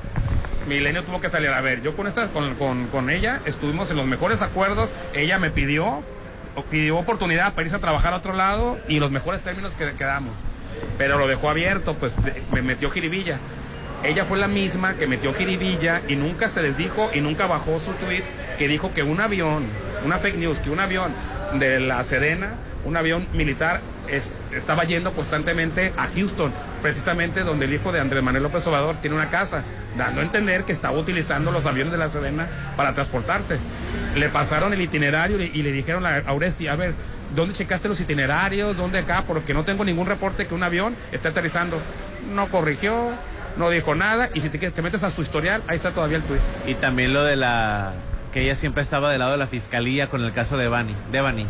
Milenio 0.66 1.04
tuvo 1.04 1.20
que 1.20 1.28
salir 1.28 1.50
a 1.50 1.60
ver. 1.60 1.82
Yo 1.82 1.94
con 1.94 2.06
esta, 2.06 2.28
con, 2.28 2.54
con, 2.54 2.86
con 2.86 3.10
ella 3.10 3.40
estuvimos 3.44 3.90
en 3.90 3.98
los 3.98 4.06
mejores 4.06 4.40
acuerdos. 4.40 4.90
Ella 5.12 5.38
me 5.38 5.50
pidió, 5.50 6.02
pidió 6.70 6.96
oportunidad 6.96 7.52
para 7.52 7.64
irse 7.64 7.76
a 7.76 7.80
trabajar 7.80 8.14
a 8.14 8.16
otro 8.16 8.32
lado 8.32 8.78
y 8.88 9.00
los 9.00 9.10
mejores 9.10 9.42
términos 9.42 9.74
que 9.74 9.92
quedamos. 9.92 10.38
Pero 10.96 11.18
lo 11.18 11.26
dejó 11.28 11.50
abierto, 11.50 11.94
pues 11.94 12.14
me 12.50 12.62
metió 12.62 12.90
jiribilla. 12.90 13.38
Ella 14.02 14.24
fue 14.24 14.38
la 14.38 14.48
misma 14.48 14.94
que 14.94 15.06
metió 15.06 15.32
jiribilla 15.34 16.02
y 16.08 16.16
nunca 16.16 16.48
se 16.48 16.62
les 16.62 16.76
dijo 16.76 17.10
y 17.14 17.20
nunca 17.20 17.46
bajó 17.46 17.80
su 17.80 17.92
tweet 17.92 18.22
que 18.58 18.68
dijo 18.68 18.92
que 18.92 19.02
un 19.02 19.20
avión, 19.20 19.64
una 20.04 20.18
fake 20.18 20.36
news, 20.36 20.58
que 20.58 20.70
un 20.70 20.80
avión 20.80 21.12
de 21.58 21.80
la 21.80 22.02
Sedena, 22.04 22.54
un 22.84 22.96
avión 22.96 23.26
militar, 23.32 23.80
es- 24.08 24.30
estaba 24.52 24.84
yendo 24.84 25.12
constantemente 25.12 25.92
a 25.96 26.08
Houston, 26.08 26.52
precisamente 26.82 27.40
donde 27.40 27.64
el 27.64 27.72
hijo 27.72 27.92
de 27.92 28.00
Andrés 28.00 28.22
Manuel 28.22 28.42
López 28.42 28.66
Obrador 28.66 28.96
tiene 29.00 29.16
una 29.16 29.30
casa, 29.30 29.62
dando 29.96 30.20
a 30.20 30.24
entender 30.24 30.64
que 30.64 30.72
estaba 30.72 30.98
utilizando 30.98 31.50
los 31.50 31.64
aviones 31.66 31.92
de 31.92 31.98
la 31.98 32.08
Sedena 32.08 32.46
para 32.76 32.92
transportarse. 32.92 33.56
Le 34.16 34.28
pasaron 34.28 34.72
el 34.74 34.80
itinerario 34.82 35.40
y, 35.40 35.62
le 35.62 35.72
dijeron 35.72 36.04
a, 36.04 36.18
a 36.18 36.32
Oresti, 36.32 36.68
a 36.68 36.76
ver, 36.76 36.94
¿dónde 37.34 37.54
checaste 37.54 37.88
los 37.88 37.98
itinerarios? 38.00 38.76
¿Dónde 38.76 38.98
acá? 38.98 39.24
Porque 39.26 39.54
no 39.54 39.64
tengo 39.64 39.84
ningún 39.84 40.06
reporte 40.06 40.46
que 40.46 40.54
un 40.54 40.62
avión 40.62 40.94
esté 41.10 41.28
aterrizando. 41.28 41.80
No 42.34 42.48
corrigió, 42.48 43.12
no 43.56 43.70
dijo 43.70 43.94
nada, 43.94 44.28
y 44.34 44.40
si 44.42 44.50
te, 44.50 44.58
te 44.70 44.82
metes 44.82 45.02
a 45.04 45.10
su 45.10 45.22
historial, 45.22 45.62
ahí 45.68 45.76
está 45.76 45.92
todavía 45.92 46.18
el 46.18 46.22
tweet. 46.24 46.40
Y 46.66 46.74
también 46.74 47.12
lo 47.14 47.24
de 47.24 47.36
la... 47.36 47.92
que 48.34 48.42
ella 48.42 48.56
siempre 48.56 48.82
estaba 48.82 49.12
del 49.12 49.20
lado 49.20 49.30
de 49.30 49.38
la 49.38 49.46
fiscalía 49.46 50.10
con 50.10 50.24
el 50.24 50.32
caso 50.32 50.56
de 50.56 50.66
Bani, 50.66 50.92
Devani. 51.12 51.46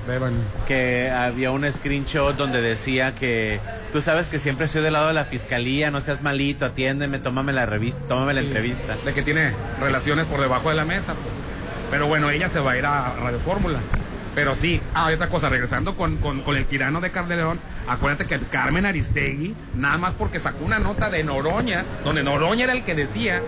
Que 0.69 1.11
había 1.11 1.51
un 1.51 1.65
screenshot 1.73 2.37
donde 2.37 2.61
decía 2.61 3.15
que 3.15 3.59
tú 3.91 4.03
sabes 4.03 4.27
que 4.27 4.39
siempre 4.39 4.67
estoy 4.67 4.83
del 4.83 4.93
lado 4.93 5.09
de 5.09 5.15
la 5.15 5.25
fiscalía, 5.25 5.91
no 5.91 6.03
seas 6.03 6.21
malito, 6.21 6.67
atiéndeme, 6.67 7.21
tómame 7.21 7.55
la 7.55 7.65
revista, 7.65 8.05
tómame 8.07 8.35
la 8.35 8.41
entrevista. 8.41 8.97
De 9.03 9.15
que 9.15 9.23
tiene 9.23 9.53
relaciones 9.81 10.27
por 10.27 10.43
debajo 10.43 10.69
de 10.69 10.75
la 10.75 10.85
mesa, 10.85 11.15
pues. 11.15 11.35
Pero 11.91 12.07
bueno, 12.07 12.29
ella 12.29 12.51
se 12.51 12.61
va 12.61 12.73
a 12.73 12.77
ir 12.77 12.85
a 12.85 13.15
Radio 13.15 13.39
Fórmula. 13.39 13.79
Pero 14.35 14.55
sí, 14.55 14.83
ah, 14.93 15.07
hay 15.07 15.15
otra 15.15 15.31
cosa, 15.31 15.49
regresando 15.49 15.97
con, 15.97 16.19
con, 16.19 16.43
con 16.43 16.55
el 16.55 16.67
tirano 16.67 17.01
de 17.01 17.11
Calderón, 17.11 17.61
acuérdate 17.89 18.27
que 18.27 18.39
Carmen 18.41 18.85
Aristegui, 18.85 19.55
nada 19.75 19.97
más 19.97 20.13
porque 20.15 20.39
sacó 20.39 20.63
una 20.63 20.81
nota 20.81 21.09
de 21.09 21.25
Noroña, 21.25 21.83
donde 22.05 22.23
Noroña 22.23 22.65
era 22.65 22.75
el 22.75 22.85
que 22.85 22.95
decía 22.95 23.41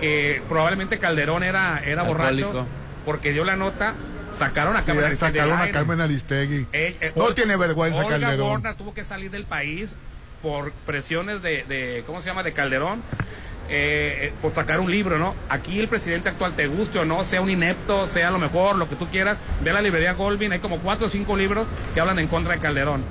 que 0.00 0.42
probablemente 0.48 0.98
Calderón 0.98 1.44
era, 1.44 1.80
era 1.84 2.02
borracho. 2.02 2.66
Porque 3.04 3.32
dio 3.32 3.44
la 3.44 3.56
nota, 3.56 3.94
sacaron 4.32 4.76
a 4.76 4.84
Carmen 4.84 5.04
Aristegui. 5.04 5.38
sacaron 5.38 5.60
a. 5.60 5.70
Carmen 5.70 6.00
Aristegui. 6.00 6.66
Eh, 6.72 6.96
eh, 7.00 7.12
no 7.16 7.34
tiene 7.34 7.56
vergüenza 7.56 8.00
Olga 8.00 8.18
Calderón. 8.18 8.48
Borna 8.48 8.74
tuvo 8.74 8.94
que 8.94 9.04
salir 9.04 9.30
del 9.30 9.44
país 9.44 9.96
por 10.42 10.72
presiones 10.72 11.42
de, 11.42 11.64
de 11.64 12.02
¿cómo 12.06 12.20
se 12.20 12.28
llama?, 12.28 12.42
de 12.42 12.52
Calderón, 12.52 13.02
eh, 13.68 14.18
eh, 14.28 14.32
por 14.42 14.52
sacar 14.52 14.80
un 14.80 14.90
libro, 14.90 15.18
¿no? 15.18 15.34
Aquí 15.48 15.78
el 15.78 15.88
presidente 15.88 16.28
actual, 16.28 16.54
te 16.54 16.66
guste 16.66 16.98
o 16.98 17.04
no, 17.04 17.24
sea 17.24 17.40
un 17.40 17.50
inepto, 17.50 18.06
sea 18.06 18.30
lo 18.30 18.38
mejor, 18.38 18.76
lo 18.76 18.88
que 18.88 18.96
tú 18.96 19.06
quieras, 19.08 19.38
ve 19.62 19.70
a 19.70 19.74
la 19.74 19.82
librería 19.82 20.14
Goldwyn, 20.14 20.52
hay 20.52 20.58
como 20.58 20.78
cuatro 20.78 21.06
o 21.06 21.10
cinco 21.10 21.36
libros 21.36 21.68
que 21.94 22.00
hablan 22.00 22.18
en 22.18 22.28
contra 22.28 22.54
de 22.54 22.60
Calderón. 22.60 23.04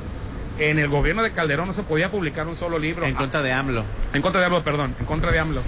En 0.58 0.78
el 0.78 0.90
gobierno 0.90 1.24
de 1.24 1.32
Calderón 1.32 1.68
no 1.68 1.74
se 1.74 1.84
podía 1.84 2.12
publicar 2.12 2.46
un 2.48 2.56
solo 2.56 2.78
libro. 2.78 3.06
En 3.06 3.16
contra 3.16 3.42
de 3.42 3.54
AMLO. 3.54 3.86
En 4.14 4.22
contra 4.22 4.42
de 4.42 4.48
AMLO, 4.48 4.62
perdón, 4.62 4.96
en 5.00 5.06
contra 5.06 5.32
de 5.32 5.40
AMLO. 5.40 5.62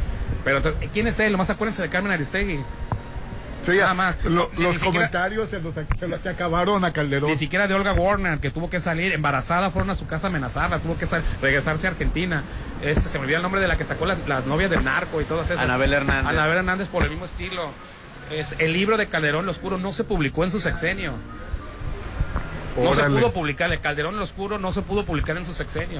Pero 0.44 0.58
entonces, 0.58 0.90
¿quién 0.92 1.08
es 1.08 1.18
él? 1.20 1.32
Nomás 1.32 1.50
acuérdense 1.50 1.82
de 1.82 1.88
Carmen 1.88 2.12
Aristegui. 2.12 2.60
Sí, 3.62 3.78
Nada 3.78 3.94
más. 3.94 4.16
lo- 4.24 4.50
Ni 4.58 4.64
los 4.64 4.74
siquiera- 4.74 4.92
comentarios 4.94 5.50
se 5.50 5.60
los 5.62 5.74
se 5.76 6.08
los 6.08 6.26
acabaron 6.26 6.84
a 6.84 6.92
Calderón. 6.92 7.30
Ni 7.30 7.36
siquiera 7.38 7.68
de 7.68 7.74
Olga 7.76 7.94
Warner, 7.94 8.40
que 8.40 8.50
tuvo 8.50 8.70
que 8.70 8.80
salir 8.80 9.12
embarazada, 9.14 9.70
fueron 9.70 9.90
a 9.92 9.96
su 9.96 10.08
casa 10.08 10.28
a 10.28 10.30
amenazarla, 10.32 10.80
tuvo 10.80 10.98
que 10.98 11.06
sal- 11.06 11.24
regresarse 11.42 11.86
a 11.86 11.92
Argentina. 11.92 12.44
Este, 12.82 13.08
se 13.08 13.20
me 13.20 13.26
olvida 13.26 13.38
el 13.38 13.44
nombre 13.44 13.62
de 13.62 13.68
la 13.68 13.78
que 13.78 13.84
sacó 13.84 14.08
la, 14.08 14.18
la 14.28 14.40
novia 14.42 14.68
del 14.68 14.84
narco 14.84 15.22
y 15.22 15.26
todas 15.26 15.46
esas. 15.52 15.64
Anabel 15.64 15.94
Hernández. 15.94 16.26
Anabel 16.32 16.58
Hernández 16.58 16.88
por 16.88 17.04
el 17.04 17.12
mismo 17.12 17.26
estilo. 17.26 17.70
Es, 18.32 18.56
el 18.58 18.74
libro 18.74 18.98
de 18.98 19.06
Calderón 19.08 19.46
lo 19.46 19.52
Oscuro 19.52 19.78
no 19.78 19.92
se 19.92 20.04
publicó 20.06 20.44
en 20.44 20.50
su 20.52 20.60
sexenio. 20.60 21.14
No 22.78 22.94
se 22.94 23.04
pudo 23.04 23.34
publicar, 23.34 23.72
el 23.72 23.82
Calderón 23.82 24.18
lo 24.18 24.24
Oscuro 24.24 24.58
no 24.58 24.72
se 24.72 24.82
pudo 24.82 25.06
publicar 25.06 25.38
en 25.38 25.46
su 25.46 25.54
sexenio. 25.54 26.00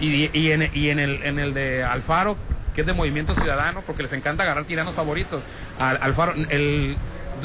Y, 0.00 0.30
y 0.36 0.52
en, 0.52 0.70
y 0.72 0.88
en 0.90 0.98
el, 0.98 1.22
en 1.24 1.38
el 1.38 1.52
de 1.54 1.82
Alfaro, 1.84 2.36
que 2.74 2.80
es 2.82 2.86
de 2.86 2.92
Movimiento 2.92 3.34
Ciudadano, 3.34 3.82
porque 3.86 4.02
les 4.02 4.12
encanta 4.12 4.42
agarrar 4.42 4.64
tiranos 4.64 4.94
favoritos. 4.94 5.44
Al- 5.78 5.98
Alfaro, 6.02 6.34
el, 6.50 6.96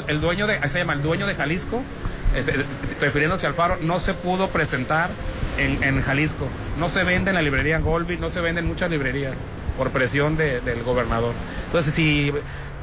el 0.08 0.20
dueño 0.20 0.46
de, 0.46 0.60
se 0.68 0.78
llama 0.78 0.92
el 0.94 1.02
dueño 1.02 1.26
de 1.26 1.34
Jalisco, 1.36 1.82
es- 2.34 2.48
eh, 2.48 2.64
refiriéndose 3.00 3.46
a 3.46 3.50
Alfaro, 3.50 3.78
no 3.80 4.00
se 4.00 4.14
pudo 4.14 4.48
presentar 4.48 5.10
en, 5.58 5.82
en 5.82 6.02
Jalisco. 6.02 6.48
No 6.78 6.88
se 6.88 7.04
vende 7.04 7.30
en 7.30 7.36
la 7.36 7.42
librería 7.42 7.78
Golby, 7.78 8.16
no 8.16 8.30
se 8.30 8.40
vende 8.40 8.60
en 8.60 8.66
muchas 8.66 8.90
librerías 8.90 9.42
por 9.76 9.90
presión 9.90 10.36
de- 10.36 10.60
del 10.60 10.82
gobernador. 10.82 11.32
Entonces, 11.66 11.94
si 11.94 12.32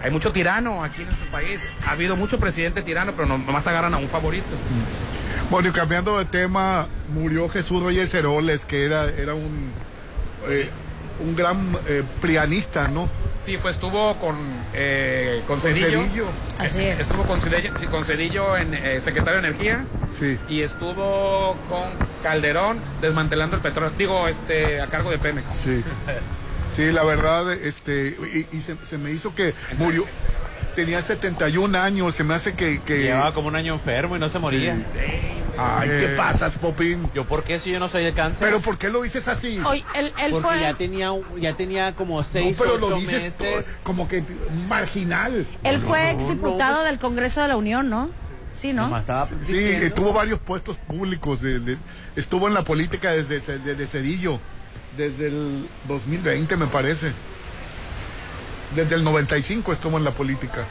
hay 0.02 0.12
mucho 0.12 0.32
tirano 0.32 0.84
aquí 0.84 1.02
en 1.02 1.10
este 1.10 1.26
país, 1.26 1.60
ha 1.88 1.92
habido 1.92 2.16
mucho 2.16 2.40
presidente 2.40 2.82
tirano, 2.82 3.14
pero 3.14 3.28
no- 3.28 3.38
nomás 3.38 3.68
agarran 3.68 3.94
a 3.94 3.98
un 3.98 4.08
favorito. 4.08 4.46
Bueno, 5.50 5.70
y 5.70 5.72
cambiando 5.72 6.18
de 6.18 6.26
tema, 6.26 6.88
murió 7.10 7.48
Jesús 7.50 7.82
Reyes 7.84 8.14
Heroles, 8.14 8.66
que 8.66 8.86
era, 8.86 9.06
era 9.10 9.34
un, 9.34 9.72
eh, 10.50 10.70
un 11.20 11.36
gran 11.36 11.78
eh, 11.88 12.04
prianista, 12.22 12.88
¿no? 12.88 13.10
Sí, 13.40 13.58
fue, 13.58 13.72
estuvo 13.72 14.16
con, 14.20 14.36
eh, 14.74 15.42
con 15.48 15.60
Con 15.60 15.62
Cedillo. 15.62 16.02
Cedillo. 16.02 16.26
Así 16.58 16.84
es. 16.84 17.00
Estuvo 17.00 17.24
con 17.24 17.40
Cedillo, 17.40 17.72
sí, 17.78 17.86
con 17.88 18.04
Cedillo 18.04 18.58
en 18.58 18.74
eh, 18.74 19.00
secretario 19.00 19.42
de 19.42 19.48
Energía. 19.48 19.86
Sí. 20.20 20.38
Y 20.50 20.64
estuvo 20.64 21.56
con 21.70 21.84
Calderón 22.24 22.80
desmantelando 23.02 23.56
el 23.56 23.62
petróleo. 23.62 23.94
Digo, 23.98 24.28
este, 24.28 24.82
a 24.82 24.88
cargo 24.88 25.12
de 25.12 25.20
Pemex. 25.20 25.52
Sí. 25.52 25.84
Sí, 26.76 26.92
la 26.92 27.04
verdad, 27.04 27.52
este, 27.54 28.18
y, 28.34 28.58
y 28.58 28.62
se, 28.62 28.76
se 28.88 28.98
me 28.98 29.12
hizo 29.12 29.34
que 29.34 29.54
murió, 29.78 30.06
tenía 30.76 31.02
71 31.02 31.78
años, 31.80 32.16
se 32.16 32.24
me 32.24 32.34
hace 32.34 32.54
que... 32.54 32.82
que... 32.82 33.00
Llevaba 33.04 33.34
como 33.34 33.48
un 33.48 33.56
año 33.56 33.74
enfermo 33.74 34.16
y 34.16 34.20
no 34.20 34.30
se 34.30 34.40
moría. 34.40 34.78
Ay, 35.58 35.90
¿qué 35.90 36.08
pasas, 36.16 36.56
Popín? 36.58 37.10
¿Yo 37.16 37.26
por 37.26 37.44
qué 37.44 37.58
si 37.58 37.72
yo 37.72 37.80
no 37.80 37.88
soy 37.90 38.04
de 38.04 38.14
cáncer? 38.14 38.48
Pero 38.48 38.60
¿por 38.60 38.78
qué 38.78 38.90
lo 38.90 39.02
dices 39.02 39.28
así? 39.28 39.60
Hoy, 39.66 39.84
él, 39.96 40.14
él 40.20 40.32
Porque 40.32 40.48
fue, 40.50 40.60
ya 40.62 40.76
tenía, 40.76 41.10
ya 41.40 41.56
tenía 41.56 41.96
como 41.96 42.20
No, 42.20 42.24
seis, 42.24 42.56
pero 42.60 42.78
lo 42.78 42.88
ocho 42.88 42.98
dices 42.98 43.34
meses. 43.40 43.66
to- 43.66 43.72
como 43.84 44.08
que 44.08 44.24
marginal. 44.68 45.48
él 45.64 45.80
fue 45.80 46.14
no, 46.14 46.20
exdiputado 46.20 46.84
del 46.84 47.00
Congreso 47.00 47.42
de 47.42 47.48
la 47.48 47.58
Unión, 47.58 47.90
¿no? 47.90 48.10
Sí, 48.56 48.72
¿no? 48.74 48.96
Estaba 48.98 49.28
Sí, 49.46 49.78
tuvo 49.96 50.14
varios 50.14 50.40
puestos 50.40 50.78
públicos. 50.78 51.42
de- 51.42 51.60
de- 51.60 51.78
estuvo 52.16 52.48
en 52.48 52.54
la 52.54 52.62
política 52.62 53.12
desde, 53.12 53.40
desde 53.60 53.88
Cedillo, 53.88 54.40
desde 54.96 55.28
el 55.28 55.68
2020 55.88 56.56
me 56.58 56.68
parece. 56.68 57.14
Desde 58.76 58.96
el 58.96 59.04
95 59.04 59.74
estuvo 59.74 59.98
en 59.98 60.04
la 60.04 60.12
política. 60.12 60.66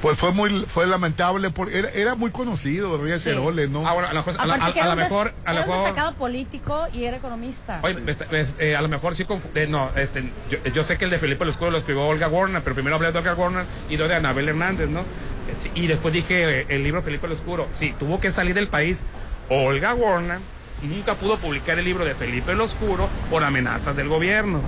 Pues 0.00 0.18
fue 0.18 0.32
muy 0.32 0.66
fue 0.66 0.84
lamentable, 0.88 1.50
porque 1.50 1.78
era, 1.78 1.90
era 1.90 2.14
muy 2.16 2.32
conocido 2.32 2.98
Reyes 3.00 3.22
Sí. 3.22 3.30
Heroles, 3.30 3.70
¿no? 3.70 3.86
Ah, 3.86 3.92
bueno, 3.92 4.08
a 4.08 4.12
lo 4.12 4.18
mejor, 4.24 4.34
a 4.40 4.46
la- 4.46 4.54
a- 4.54 4.56
a 4.56 4.96
mejor, 4.96 5.32
a 5.44 5.50
un 5.52 5.56
mejor, 5.58 5.74
destacado 5.76 6.14
político 6.14 6.88
y 6.92 7.04
era 7.04 7.18
economista. 7.18 7.78
Oye, 7.84 7.98
este, 8.08 8.26
este, 8.40 8.74
a 8.76 8.82
lo 8.82 8.88
mejor 8.88 9.14
sí 9.14 9.24
confu- 9.24 9.46
eh, 9.54 9.68
no, 9.68 9.90
este, 9.94 10.24
yo, 10.50 10.58
yo 10.74 10.82
sé 10.82 10.98
que 10.98 11.04
el 11.04 11.10
de 11.12 11.20
Felipe 11.20 11.44
Los 11.44 11.60
lo 11.60 11.76
escribió 11.78 12.02
Olga 12.04 12.26
Warner, 12.26 12.62
pero 12.64 12.74
primero 12.74 12.96
hablé 12.96 13.12
de 13.12 13.18
Olga 13.18 13.34
Warner 13.34 13.64
y 13.88 13.96
luego 13.96 14.08
de 14.10 14.16
Anabel 14.16 14.48
Hernández, 14.48 14.88
¿no? 14.88 15.00
Eh, 15.02 15.70
Y 15.76 15.86
después 15.86 16.12
dije 16.12 16.62
eh, 16.62 16.66
el 16.68 16.82
libro 16.82 17.00
Felipe 17.02 17.26
el 17.26 17.32
Oscuro. 17.32 17.68
Sí, 17.72 17.94
tuvo 17.96 18.18
que 18.18 18.32
salir 18.32 18.54
del 18.56 18.66
país 18.66 19.04
Olga 19.50 19.94
Warner 19.94 20.38
y 20.82 20.86
nunca 20.86 21.14
pudo 21.14 21.36
publicar 21.38 21.78
el 21.78 21.84
libro 21.84 22.04
de 22.04 22.16
Felipe 22.16 22.50
el 22.52 22.60
Oscuro 22.60 23.08
por 23.30 23.44
amenazas 23.44 23.94
del 23.94 24.08
gobierno, 24.08 24.62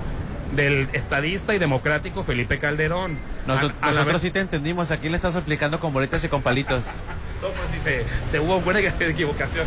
del 0.53 0.89
estadista 0.93 1.53
y 1.55 1.59
democrático 1.59 2.23
Felipe 2.23 2.59
Calderón. 2.59 3.17
Noso- 3.47 3.71
A- 3.81 3.87
a 3.87 3.91
la 3.91 3.91
nosotros 3.91 4.13
vez- 4.13 4.21
sí 4.21 4.31
te 4.31 4.39
entendimos. 4.39 4.91
Aquí 4.91 5.09
le 5.09 5.15
estás 5.17 5.35
explicando 5.35 5.79
con 5.79 5.93
bolitas 5.93 6.23
y 6.23 6.27
con 6.27 6.41
palitos. 6.41 6.85
No, 7.41 7.49
pues 7.51 7.69
sí, 7.73 7.79
se, 7.79 8.03
se 8.31 8.39
hubo 8.39 8.59
buena 8.61 8.79
equivocación. 8.99 9.65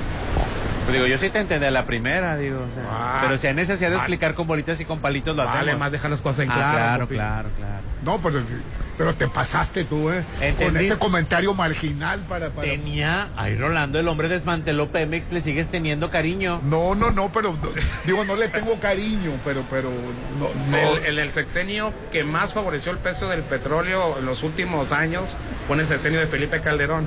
Pues 0.85 0.95
digo, 0.95 1.07
yo 1.07 1.17
sí 1.19 1.29
te 1.31 1.39
entendí 1.39 1.67
a 1.67 1.71
la 1.71 1.85
primera, 1.85 2.37
digo. 2.37 2.57
o 2.59 2.75
sea, 2.75 2.83
Ah. 2.91 3.21
pero 3.23 3.39
si 3.39 3.47
hay 3.47 3.55
necesidad 3.55 3.91
de 3.91 3.97
explicar 3.97 4.35
con 4.35 4.47
bolitas 4.49 4.81
y 4.81 4.85
con 4.85 4.99
palitos, 5.01 5.37
lo 5.37 5.45
Vale, 5.45 5.59
hacemos. 5.61 5.79
más 5.79 5.93
dejar 5.93 6.11
las 6.11 6.21
cosas 6.23 6.41
en 6.41 6.51
Ah, 6.51 6.55
claro. 6.55 6.73
claro, 6.73 7.09
claro, 7.09 7.49
claro. 7.57 7.83
No, 8.03 8.19
pero, 8.21 8.41
pero 8.99 9.15
te 9.15 9.29
pasaste 9.29 9.85
tú, 9.85 10.11
¿eh? 10.11 10.25
Con 10.59 10.77
ese 10.77 10.99
comentario 10.99 11.55
marginal 11.55 12.21
para... 12.29 12.51
para... 12.51 12.69
Tenía, 12.69 13.29
ahí 13.37 13.55
Rolando, 13.57 13.99
el 14.01 14.09
hombre 14.09 14.29
desmanteló 14.29 14.89
Pemex, 14.91 15.33
le 15.33 15.41
sigues 15.41 15.69
teniendo 15.69 16.11
cariño. 16.11 16.61
No, 16.65 16.95
no, 16.97 17.11
no, 17.13 17.31
pero 17.33 17.53
no, 17.53 17.71
digo, 18.05 18.25
no 18.25 18.35
le 18.37 18.49
tengo 18.49 18.79
cariño, 18.81 19.31
pero, 19.45 19.63
pero 19.71 19.89
no, 20.39 20.49
no. 20.71 20.97
El, 20.97 21.07
el- 21.07 21.19
el 21.21 21.31
sexenio 21.31 21.93
que 22.13 22.25
más 22.25 22.53
favoreció 22.53 22.91
el 22.93 22.99
precio 22.99 23.29
del 23.29 23.43
petróleo 23.43 24.17
en 24.19 24.27
los 24.27 24.43
últimos 24.43 24.93
años 24.93 25.31
fue 25.67 25.77
en 25.77 25.81
el 25.81 25.87
sexenio 25.87 26.19
de 26.21 26.27
Felipe 26.27 26.61
Calderón. 26.61 27.07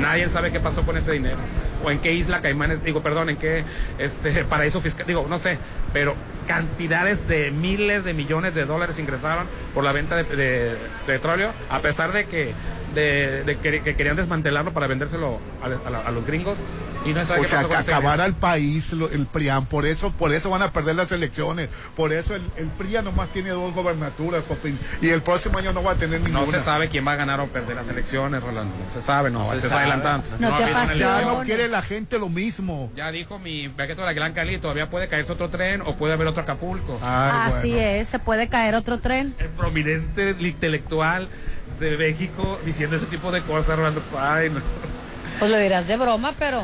Nadie 0.00 0.28
sabe 0.28 0.50
qué 0.50 0.60
pasó 0.60 0.82
con 0.82 0.96
ese 0.96 1.12
dinero. 1.12 1.36
O 1.84 1.90
en 1.90 1.98
qué 1.98 2.12
isla 2.12 2.40
Caimanes, 2.40 2.82
digo, 2.84 3.02
perdón, 3.02 3.30
en 3.30 3.36
qué 3.36 3.64
este 3.98 4.44
paraíso 4.48 4.80
fiscal, 4.80 5.06
digo, 5.06 5.26
no 5.28 5.38
sé, 5.38 5.58
pero 5.92 6.14
cantidades 6.46 7.26
de 7.28 7.50
miles 7.50 8.04
de 8.04 8.14
millones 8.14 8.54
de 8.54 8.64
dólares 8.64 8.98
ingresaron 8.98 9.46
por 9.74 9.84
la 9.84 9.92
venta 9.92 10.16
de, 10.16 10.74
petróleo, 11.06 11.50
a 11.70 11.80
pesar 11.80 12.12
de 12.12 12.24
que, 12.24 12.52
de, 12.94 13.58
que, 13.62 13.82
que 13.82 13.96
querían 13.96 14.16
desmantelarlo 14.16 14.72
para 14.72 14.86
vendérselo 14.86 15.38
a, 15.62 15.88
a 15.88 16.08
a 16.08 16.10
los 16.10 16.26
gringos. 16.26 16.58
Y 17.04 17.12
no 17.12 17.20
se 17.20 17.26
sabe 17.26 17.40
O 17.40 17.42
qué 17.42 17.48
sea, 17.48 17.58
pasó 17.62 17.68
que 17.68 17.76
acabar 17.92 18.20
al 18.20 18.34
país 18.34 18.92
lo- 18.92 19.10
el 19.10 19.26
PRIAN, 19.26 19.66
por 19.66 19.86
eso, 19.86 20.12
por 20.12 20.32
eso 20.32 20.50
van 20.50 20.62
a 20.62 20.72
perder 20.72 20.94
las 20.96 21.10
elecciones, 21.12 21.68
por 21.96 22.12
eso 22.12 22.34
el, 22.34 22.42
el 22.56 22.68
PRIAN 22.68 23.04
nomás 23.04 23.28
tiene 23.30 23.50
dos 23.50 23.74
gobernaturas, 23.74 24.42
Popín, 24.44 24.78
y 25.00 25.08
el 25.08 25.20
próximo 25.22 25.58
año 25.58 25.72
no 25.72 25.82
va 25.82 25.92
a 25.92 25.94
tener 25.96 26.20
ninguna. 26.20 26.40
No 26.40 26.46
se 26.46 26.60
sabe 26.60 26.88
quién 26.88 27.06
va 27.06 27.12
a 27.12 27.16
ganar 27.16 27.40
o 27.40 27.46
perder 27.48 27.76
las 27.76 27.88
elecciones, 27.88 28.42
Rolando. 28.42 28.74
No 28.82 28.88
se 28.90 29.00
sabe, 29.00 29.30
no. 29.30 29.40
No 29.44 29.50
se 29.52 29.62
se 29.62 29.68
sabe. 29.68 29.82
adelantando. 29.82 30.26
No 30.38 30.56
te 30.56 30.62
una 30.64 30.72
apasiones. 30.82 30.98
Ya 30.98 31.22
no 31.22 31.42
quiere 31.42 31.68
la 31.68 31.82
gente 31.82 32.18
lo 32.18 32.28
mismo. 32.28 32.90
Ya 32.94 33.10
dijo 33.10 33.38
mi 33.38 33.68
paquete 33.68 34.00
de 34.00 34.06
la 34.06 34.12
Gran 34.12 34.32
Cali, 34.32 34.58
todavía 34.58 34.88
puede 34.88 35.08
caerse 35.08 35.32
otro 35.32 35.48
tren 35.50 35.82
o 35.82 35.96
puede 35.96 36.12
haber 36.14 36.26
otro 36.28 36.42
Acapulco. 36.42 36.98
Ay, 37.02 37.32
Así 37.48 37.70
bueno. 37.72 37.86
es, 37.86 38.08
se 38.08 38.18
puede 38.18 38.48
caer 38.48 38.74
otro 38.74 39.00
tren. 39.00 39.34
El 39.38 39.48
prominente 39.48 40.36
intelectual 40.38 41.28
de 41.80 41.96
México 41.96 42.60
diciendo 42.64 42.96
ese 42.96 43.06
tipo 43.06 43.32
de 43.32 43.42
cosas, 43.42 43.76
Rolando. 43.76 44.02
Ay, 44.18 44.50
no. 44.50 44.60
Pues 45.38 45.50
lo 45.50 45.58
dirás 45.58 45.88
de 45.88 45.96
broma, 45.96 46.34
pero 46.38 46.62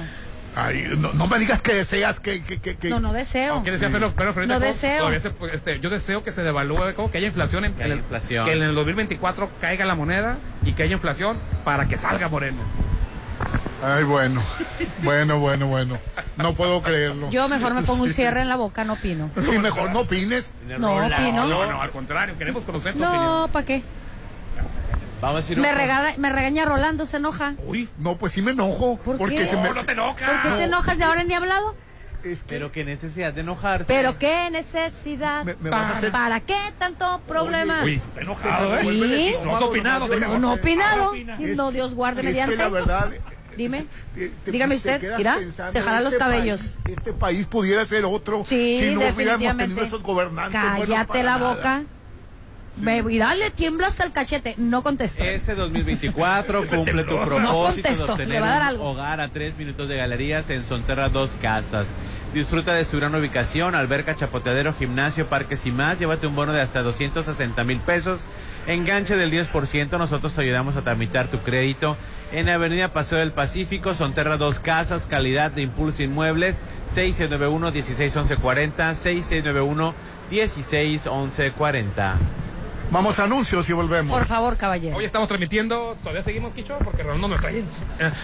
Ay, 0.60 0.88
no, 0.98 1.12
no 1.12 1.28
me 1.28 1.38
digas 1.38 1.62
que 1.62 1.72
deseas 1.72 2.18
que... 2.18 2.42
que, 2.42 2.58
que, 2.58 2.76
que- 2.76 2.90
no, 2.90 2.98
no 2.98 3.12
deseo. 3.12 3.62
¿Qué 3.62 3.70
decía 3.70 3.90
Pedro, 3.90 4.10
Pedro 4.12 4.34
Fernández 4.34 4.58
No 4.58 4.66
deseo. 4.66 5.20
Se 5.20 5.32
este, 5.54 5.78
yo 5.78 5.88
deseo 5.88 6.24
que 6.24 6.32
se 6.32 6.42
devalúe, 6.42 6.94
como 6.96 7.12
que 7.12 7.18
haya 7.18 7.28
inflación, 7.28 7.64
en, 7.64 7.74
Que 7.74 7.80
en 7.82 7.84
haya 7.86 7.94
el, 7.94 8.00
inflación. 8.00 8.44
que 8.44 8.52
en 8.54 8.62
el 8.62 8.74
2024 8.74 9.50
caiga 9.60 9.84
la 9.84 9.94
moneda 9.94 10.38
y 10.64 10.72
que 10.72 10.82
haya 10.82 10.94
inflación 10.94 11.36
para 11.64 11.86
que 11.86 11.96
salga 11.96 12.28
Moreno. 12.28 12.58
Ay, 13.84 14.02
bueno, 14.02 14.42
bueno, 15.04 15.38
bueno, 15.38 15.68
bueno. 15.68 15.98
No 16.36 16.54
puedo 16.54 16.82
creerlo. 16.82 17.30
Yo 17.30 17.48
mejor 17.48 17.74
me 17.74 17.82
pongo 17.82 18.02
un 18.04 18.10
cierre 18.10 18.40
en 18.40 18.48
la 18.48 18.56
boca, 18.56 18.82
no 18.84 18.94
opino. 18.94 19.30
Sí, 19.48 19.58
mejor 19.58 19.92
no 19.92 20.00
opines. 20.00 20.52
No 20.78 20.96
opino. 20.96 21.46
No, 21.46 21.66
no, 21.70 21.80
al 21.80 21.90
contrario, 21.90 22.36
queremos 22.36 22.64
conocer 22.64 22.94
tu 22.94 23.04
opinión. 23.04 23.24
No, 23.24 23.48
¿para 23.52 23.64
qué? 23.64 23.82
Vamos 25.20 25.34
a 25.34 25.40
decir 25.40 25.58
Me, 25.58 25.72
regala- 25.74 26.14
me 26.16 26.30
regaña 26.30 26.64
Rolando, 26.64 27.04
se 27.06 27.16
enoja. 27.16 27.54
Uy, 27.66 27.88
No, 27.98 28.16
pues 28.16 28.32
sí 28.32 28.42
me 28.42 28.52
enojo. 28.52 28.98
¿Por 29.04 29.18
porque 29.18 29.34
qué? 29.36 29.48
se 29.48 29.56
me... 29.56 29.68
no, 29.68 29.74
no 29.74 29.84
te 29.84 29.92
enojas. 29.92 30.30
¿Por 30.42 30.52
qué 30.52 30.58
te 30.58 30.64
enojas 30.64 30.98
de 30.98 31.04
ahora 31.04 31.20
en 31.22 31.28
día 31.28 31.38
hablado? 31.38 31.74
es 32.24 32.40
que- 32.42 32.48
Pero 32.48 32.72
qué 32.72 32.84
necesidad 32.84 33.32
de 33.32 33.40
enojarse. 33.40 33.84
Pero 33.86 34.18
qué 34.18 34.48
necesidad. 34.50 35.44
Me- 35.44 35.54
me 35.60 35.70
¿Para, 35.70 35.90
hacer- 35.90 36.12
para 36.12 36.40
qué 36.40 36.58
tanto 36.78 37.20
problema? 37.26 37.82
Uy, 37.84 37.94
está 37.96 38.20
enojado, 38.20 38.74
¿eh? 38.76 38.80
Sí. 38.80 39.34
No 39.44 39.56
has 39.56 39.62
opinado, 39.62 40.06
No, 40.08 40.14
déjame. 40.14 40.38
No, 40.38 40.52
opinado. 40.52 41.14
Es- 41.14 41.56
no, 41.56 41.72
Dios 41.72 41.94
guarde 41.94 42.20
es 42.20 42.26
mediante. 42.26 42.56
que 42.56 42.62
la 42.62 42.68
verdad... 42.68 43.10
Dime. 43.56 43.86
te- 44.14 44.28
te- 44.44 44.50
Dígame 44.52 44.74
te 44.76 44.78
usted, 44.78 45.16
mira, 45.16 45.36
se 45.72 45.80
jala 45.82 46.00
los 46.00 46.12
este 46.12 46.18
cabellos. 46.24 46.60
país- 46.84 46.96
este 46.98 47.12
país 47.12 47.46
pudiera 47.46 47.84
ser 47.86 48.04
otro 48.04 48.44
Sí, 48.44 48.78
si 48.78 48.94
no 48.94 49.00
hubiéramos 49.00 49.56
tenido 49.56 49.82
esos 49.82 50.00
gobernantes. 50.02 50.60
Cállate 50.60 51.22
la 51.24 51.38
nada. 51.38 51.54
boca. 51.54 51.82
Me, 52.80 52.98
y 52.98 53.18
dale, 53.18 53.50
tiembla 53.50 53.88
hasta 53.88 54.04
el 54.04 54.12
cachete. 54.12 54.54
No 54.56 54.82
contesto. 54.82 55.22
Este 55.24 55.54
2024 55.54 56.66
cumple 56.68 57.04
tu 57.04 57.18
propósito 57.20 57.88
de 57.88 58.02
obtener 58.02 58.28
le 58.28 58.40
va 58.40 58.46
a 58.46 58.50
dar 58.50 58.62
un 58.62 58.68
algo. 58.68 58.90
hogar 58.90 59.20
a 59.20 59.28
tres 59.28 59.56
minutos 59.56 59.88
de 59.88 59.96
galerías 59.96 60.48
en 60.50 60.64
Sonterra 60.64 61.08
Dos 61.08 61.36
Casas. 61.40 61.88
Disfruta 62.34 62.74
de 62.74 62.84
su 62.84 62.98
gran 62.98 63.14
ubicación, 63.14 63.74
alberca, 63.74 64.14
chapoteadero, 64.14 64.74
gimnasio, 64.74 65.28
parques 65.28 65.64
y 65.66 65.72
más. 65.72 65.98
Llévate 65.98 66.26
un 66.26 66.36
bono 66.36 66.52
de 66.52 66.60
hasta 66.60 66.82
260 66.82 67.64
mil 67.64 67.78
pesos. 67.80 68.20
Enganche 68.66 69.16
del 69.16 69.32
10%. 69.32 69.98
Nosotros 69.98 70.34
te 70.34 70.42
ayudamos 70.42 70.76
a 70.76 70.82
tramitar 70.82 71.28
tu 71.28 71.38
crédito 71.38 71.96
en 72.32 72.50
Avenida 72.50 72.92
Paseo 72.92 73.16
del 73.18 73.32
Pacífico, 73.32 73.94
Sonterra 73.94 74.36
Dos 74.36 74.58
Casas, 74.60 75.06
calidad 75.06 75.50
de 75.50 75.62
Impulso 75.62 76.02
Inmuebles, 76.02 76.56
6691-161140, 76.94 79.94
6691-161140. 80.30 82.14
Vamos 82.90 83.18
a 83.18 83.24
anuncios 83.24 83.68
y 83.68 83.74
volvemos. 83.74 84.16
Por 84.18 84.26
favor, 84.26 84.56
caballero. 84.56 84.96
Hoy 84.96 85.04
estamos 85.04 85.28
transmitiendo, 85.28 85.98
todavía 86.00 86.22
seguimos, 86.22 86.54
Quicho, 86.54 86.78
porque 86.82 87.02
Rolando 87.02 87.28
no 87.28 87.34
está. 87.34 87.50
Eh, 87.50 87.62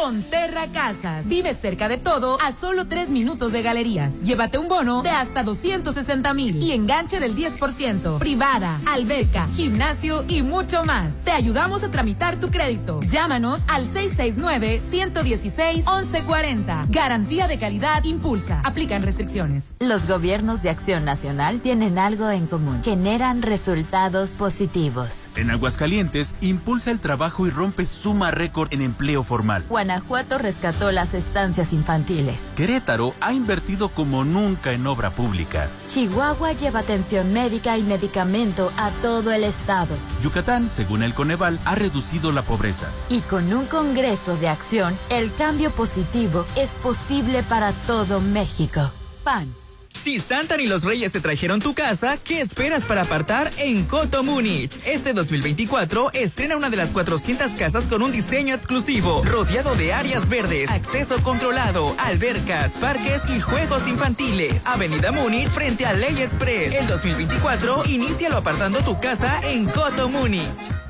Sonterra 0.00 0.66
Casas. 0.72 1.28
Vive 1.28 1.52
cerca 1.52 1.86
de 1.86 1.98
todo 1.98 2.40
a 2.40 2.52
solo 2.52 2.88
tres 2.88 3.10
minutos 3.10 3.52
de 3.52 3.60
galerías. 3.60 4.22
Llévate 4.22 4.56
un 4.56 4.66
bono 4.66 5.02
de 5.02 5.10
hasta 5.10 5.42
260 5.42 6.32
mil 6.32 6.56
y 6.56 6.72
enganche 6.72 7.20
del 7.20 7.36
10%. 7.36 8.18
Privada, 8.18 8.80
alberca, 8.86 9.46
gimnasio 9.54 10.24
y 10.26 10.42
mucho 10.42 10.84
más. 10.84 11.24
Te 11.24 11.32
ayudamos 11.32 11.82
a 11.82 11.90
tramitar 11.90 12.40
tu 12.40 12.50
crédito. 12.50 13.00
Llámanos 13.02 13.60
al 13.68 13.86
669-116-1140. 13.88 16.86
Garantía 16.88 17.46
de 17.46 17.58
calidad 17.58 18.02
impulsa. 18.04 18.62
Aplican 18.64 19.02
restricciones. 19.02 19.76
Los 19.80 20.08
gobiernos 20.08 20.62
de 20.62 20.70
Acción 20.70 21.04
Nacional 21.04 21.60
tienen 21.60 21.98
algo 21.98 22.30
en 22.30 22.46
común. 22.46 22.80
Generan 22.82 23.42
resultados 23.42 24.30
positivos. 24.30 25.28
En 25.36 25.50
Aguascalientes, 25.50 26.34
impulsa 26.40 26.90
el 26.90 27.00
trabajo 27.00 27.46
y 27.46 27.50
rompe 27.50 27.84
suma 27.84 28.30
récord 28.30 28.72
en 28.72 28.80
empleo 28.80 29.24
formal. 29.24 29.66
Guanajuato 29.68 29.89
rescató 30.38 30.92
las 30.92 31.14
estancias 31.14 31.72
infantiles. 31.72 32.50
Querétaro 32.56 33.14
ha 33.20 33.32
invertido 33.32 33.88
como 33.88 34.24
nunca 34.24 34.72
en 34.72 34.86
obra 34.86 35.10
pública. 35.10 35.68
Chihuahua 35.88 36.52
lleva 36.52 36.80
atención 36.80 37.32
médica 37.32 37.76
y 37.78 37.82
medicamento 37.82 38.72
a 38.76 38.90
todo 39.02 39.32
el 39.32 39.44
estado. 39.44 39.94
Yucatán, 40.22 40.68
según 40.70 41.02
el 41.02 41.14
Coneval, 41.14 41.58
ha 41.64 41.74
reducido 41.74 42.32
la 42.32 42.42
pobreza. 42.42 42.88
Y 43.08 43.20
con 43.20 43.52
un 43.52 43.66
Congreso 43.66 44.36
de 44.36 44.48
acción, 44.48 44.96
el 45.08 45.32
cambio 45.34 45.70
positivo 45.70 46.44
es 46.56 46.70
posible 46.82 47.42
para 47.42 47.72
todo 47.86 48.20
México. 48.20 48.90
PAN. 49.24 49.59
Si 49.90 50.18
Santa 50.18 50.58
y 50.60 50.66
los 50.66 50.84
Reyes 50.84 51.12
te 51.12 51.20
trajeron 51.20 51.60
tu 51.60 51.74
casa, 51.74 52.16
¿qué 52.16 52.40
esperas 52.40 52.84
para 52.84 53.02
apartar 53.02 53.50
en 53.58 53.84
Coto 53.84 54.22
Múnich? 54.22 54.78
Este 54.86 55.12
2024 55.12 56.12
estrena 56.12 56.56
una 56.56 56.70
de 56.70 56.76
las 56.76 56.90
400 56.90 57.50
casas 57.52 57.84
con 57.84 58.02
un 58.02 58.12
diseño 58.12 58.54
exclusivo, 58.54 59.22
rodeado 59.24 59.74
de 59.74 59.92
áreas 59.92 60.28
verdes, 60.28 60.70
acceso 60.70 61.20
controlado, 61.22 61.94
albercas, 61.98 62.72
parques 62.72 63.22
y 63.28 63.40
juegos 63.40 63.86
infantiles. 63.88 64.64
Avenida 64.64 65.12
Múnich 65.12 65.48
frente 65.48 65.84
a 65.84 65.92
Ley 65.92 66.22
Express. 66.22 66.72
El 66.72 66.86
2024 66.86 67.82
inícialo 67.86 68.38
apartando 68.38 68.82
tu 68.82 68.98
casa 69.00 69.40
en 69.42 69.66
Coto 69.66 70.08
Múnich. 70.08 70.89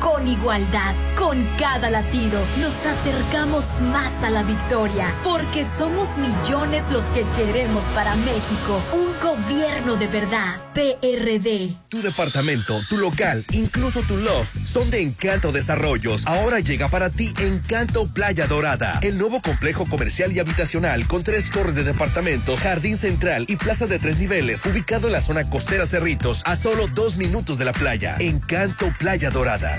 Con 0.00 0.28
igualdad, 0.28 0.94
con 1.16 1.42
cada 1.58 1.90
latido, 1.90 2.40
nos 2.60 2.84
acercamos 2.84 3.80
más 3.80 4.22
a 4.22 4.30
la 4.30 4.42
victoria, 4.42 5.14
porque 5.24 5.64
somos 5.64 6.18
millones 6.18 6.90
los 6.90 7.06
que 7.06 7.24
queremos 7.36 7.84
para 7.94 8.14
México 8.16 8.80
un 8.92 9.06
gobierno 9.22 9.96
de 9.96 10.06
verdad. 10.06 10.56
PRD. 10.74 11.74
Tu 11.88 12.02
departamento, 12.02 12.78
tu 12.90 12.98
local, 12.98 13.42
incluso 13.52 14.02
tu 14.02 14.18
loft 14.18 14.54
son 14.66 14.90
de 14.90 15.00
Encanto 15.00 15.50
Desarrollos. 15.50 16.26
Ahora 16.26 16.60
llega 16.60 16.88
para 16.88 17.08
ti 17.08 17.32
Encanto 17.38 18.06
Playa 18.08 18.46
Dorada, 18.46 18.98
el 19.00 19.16
nuevo 19.16 19.40
complejo 19.40 19.86
comercial 19.86 20.32
y 20.32 20.38
habitacional 20.38 21.06
con 21.06 21.22
tres 21.22 21.50
torres 21.50 21.74
de 21.74 21.84
departamentos, 21.84 22.60
jardín 22.60 22.98
central 22.98 23.46
y 23.48 23.56
plaza 23.56 23.86
de 23.86 23.98
tres 23.98 24.18
niveles, 24.18 24.66
ubicado 24.66 25.06
en 25.06 25.14
la 25.14 25.22
zona 25.22 25.48
costera 25.48 25.86
Cerritos, 25.86 26.42
a 26.44 26.56
solo 26.56 26.88
dos 26.88 27.16
minutos 27.16 27.56
de 27.56 27.64
la 27.64 27.72
playa. 27.72 28.16
Encanto 28.18 28.92
Playa 28.98 29.30
Dorada, 29.30 29.78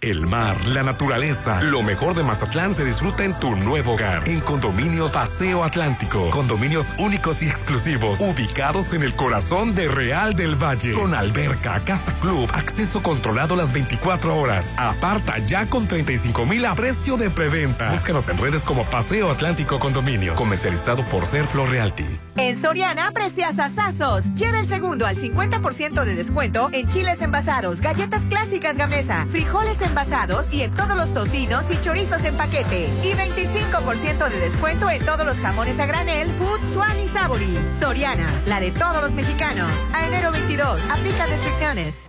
El 0.00 0.28
mar, 0.28 0.56
la 0.68 0.84
naturaleza, 0.84 1.60
lo 1.60 1.82
mejor 1.82 2.14
de 2.14 2.22
Mazatlán 2.22 2.72
se 2.72 2.84
disfruta 2.84 3.24
en 3.24 3.34
tu 3.34 3.56
nuevo 3.56 3.94
hogar. 3.94 4.28
En 4.28 4.40
Condominios 4.40 5.10
Paseo 5.10 5.64
Atlántico. 5.64 6.30
Condominios 6.30 6.86
únicos 6.98 7.42
y 7.42 7.48
exclusivos, 7.48 8.20
ubicados 8.20 8.92
en 8.92 9.02
el 9.02 9.16
corazón 9.16 9.74
de 9.74 9.88
Real 9.88 10.36
del 10.36 10.54
Valle. 10.54 10.92
Con 10.92 11.14
alberca, 11.14 11.82
casa 11.84 12.14
club, 12.20 12.48
acceso 12.54 13.02
controlado 13.02 13.56
las 13.56 13.72
24 13.72 14.36
horas. 14.36 14.72
Aparta 14.76 15.38
ya 15.38 15.66
con 15.66 15.88
35 15.88 16.46
mil 16.46 16.64
a 16.66 16.76
precio 16.76 17.16
de 17.16 17.28
preventa. 17.28 17.90
Búscanos 17.90 18.28
en 18.28 18.38
redes 18.38 18.62
como 18.62 18.84
Paseo 18.84 19.32
Atlántico 19.32 19.80
Condominios. 19.80 20.38
Comercializado 20.38 21.02
por 21.06 21.26
Serflo 21.26 21.66
Realty. 21.66 22.06
En 22.38 22.56
Soriana, 22.56 23.10
precias 23.10 23.58
asazos. 23.58 24.32
Lleva 24.34 24.60
el 24.60 24.66
segundo 24.66 25.06
al 25.06 25.16
50% 25.16 26.04
de 26.04 26.14
descuento 26.14 26.70
en 26.72 26.86
chiles 26.86 27.20
envasados, 27.20 27.80
galletas 27.80 28.24
clásicas 28.26 28.76
Gamesa, 28.76 29.26
frijoles 29.28 29.80
envasados 29.80 30.46
y 30.52 30.62
en 30.62 30.70
todos 30.70 30.96
los 30.96 31.12
tocinos 31.12 31.64
y 31.68 31.80
chorizos 31.80 32.22
en 32.24 32.36
paquete. 32.36 32.88
Y 33.02 33.12
25% 33.12 34.30
de 34.30 34.38
descuento 34.38 34.88
en 34.88 35.04
todos 35.04 35.26
los 35.26 35.38
jamones 35.40 35.80
a 35.80 35.86
granel, 35.86 36.28
Food, 36.30 36.60
Swan 36.74 37.00
y 37.00 37.08
Sabori. 37.08 37.58
Soriana, 37.80 38.30
la 38.46 38.60
de 38.60 38.70
todos 38.70 39.02
los 39.02 39.12
mexicanos. 39.14 39.72
A 39.92 40.06
enero 40.06 40.30
22, 40.30 40.80
aplica 40.90 41.26
restricciones. 41.26 42.08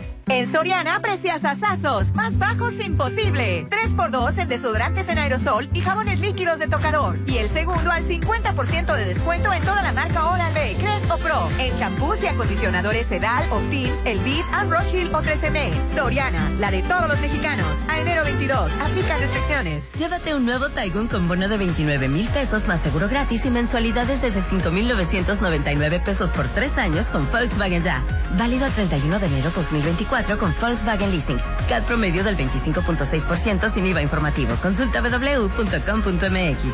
En 0.31 0.47
Soriana 0.47 0.95
aprecias 0.95 1.43
asazos, 1.43 2.15
más 2.15 2.39
bajos 2.39 2.79
imposible. 2.79 3.67
3x2 3.69 4.37
en 4.37 4.47
desodorantes 4.47 5.09
en 5.09 5.17
aerosol 5.17 5.67
y 5.73 5.81
jabones 5.81 6.21
líquidos 6.21 6.57
de 6.57 6.69
tocador. 6.69 7.19
Y 7.27 7.39
el 7.39 7.49
segundo 7.49 7.91
al 7.91 8.01
50% 8.05 8.95
de 8.95 9.05
descuento 9.05 9.51
en 9.51 9.61
toda 9.63 9.83
la 9.83 9.91
marca 9.91 10.25
Oral-B, 10.27 10.77
Crest 10.79 11.11
o 11.11 11.17
Pro. 11.17 11.49
En 11.59 11.75
champús 11.75 12.23
y 12.23 12.27
acondicionadores 12.27 13.07
Sedal, 13.07 13.43
Optims, 13.51 13.99
El 14.05 14.19
Viv, 14.19 14.45
and 14.53 14.71
Rothschild 14.71 15.13
o 15.13 15.21
13M. 15.21 15.69
Soriana, 15.93 16.49
la 16.59 16.71
de 16.71 16.81
todos 16.83 17.09
los 17.09 17.19
mexicanos. 17.19 17.79
A 17.89 17.99
enero 17.99 18.23
22, 18.23 18.71
aplica 18.79 19.17
restricciones. 19.17 19.91
Llévate 19.95 20.33
un 20.33 20.45
nuevo 20.45 20.69
Taigun 20.69 21.09
con 21.09 21.27
bono 21.27 21.49
de 21.49 21.57
29 21.57 22.07
mil 22.07 22.29
pesos 22.29 22.69
más 22.69 22.79
seguro 22.79 23.09
gratis 23.09 23.45
y 23.45 23.49
mensualidades 23.49 24.21
desde 24.21 24.41
5,999 24.41 25.99
pesos 25.99 26.31
por 26.31 26.47
tres 26.47 26.77
años 26.77 27.07
con 27.07 27.29
Volkswagen 27.29 27.83
Ya. 27.83 28.01
Válido 28.37 28.65
el 28.65 28.71
31 28.71 29.19
de 29.19 29.25
enero 29.25 29.51
2024 29.53 30.20
con 30.37 30.53
Volkswagen 30.59 31.11
Leasing. 31.11 31.39
CAD 31.67 31.83
promedio 31.83 32.23
del 32.23 32.37
25.6% 32.37 33.69
sin 33.69 33.85
IVA 33.85 34.01
informativo. 34.01 34.55
Consulta 34.61 35.01
www.com.mx. 35.01 36.65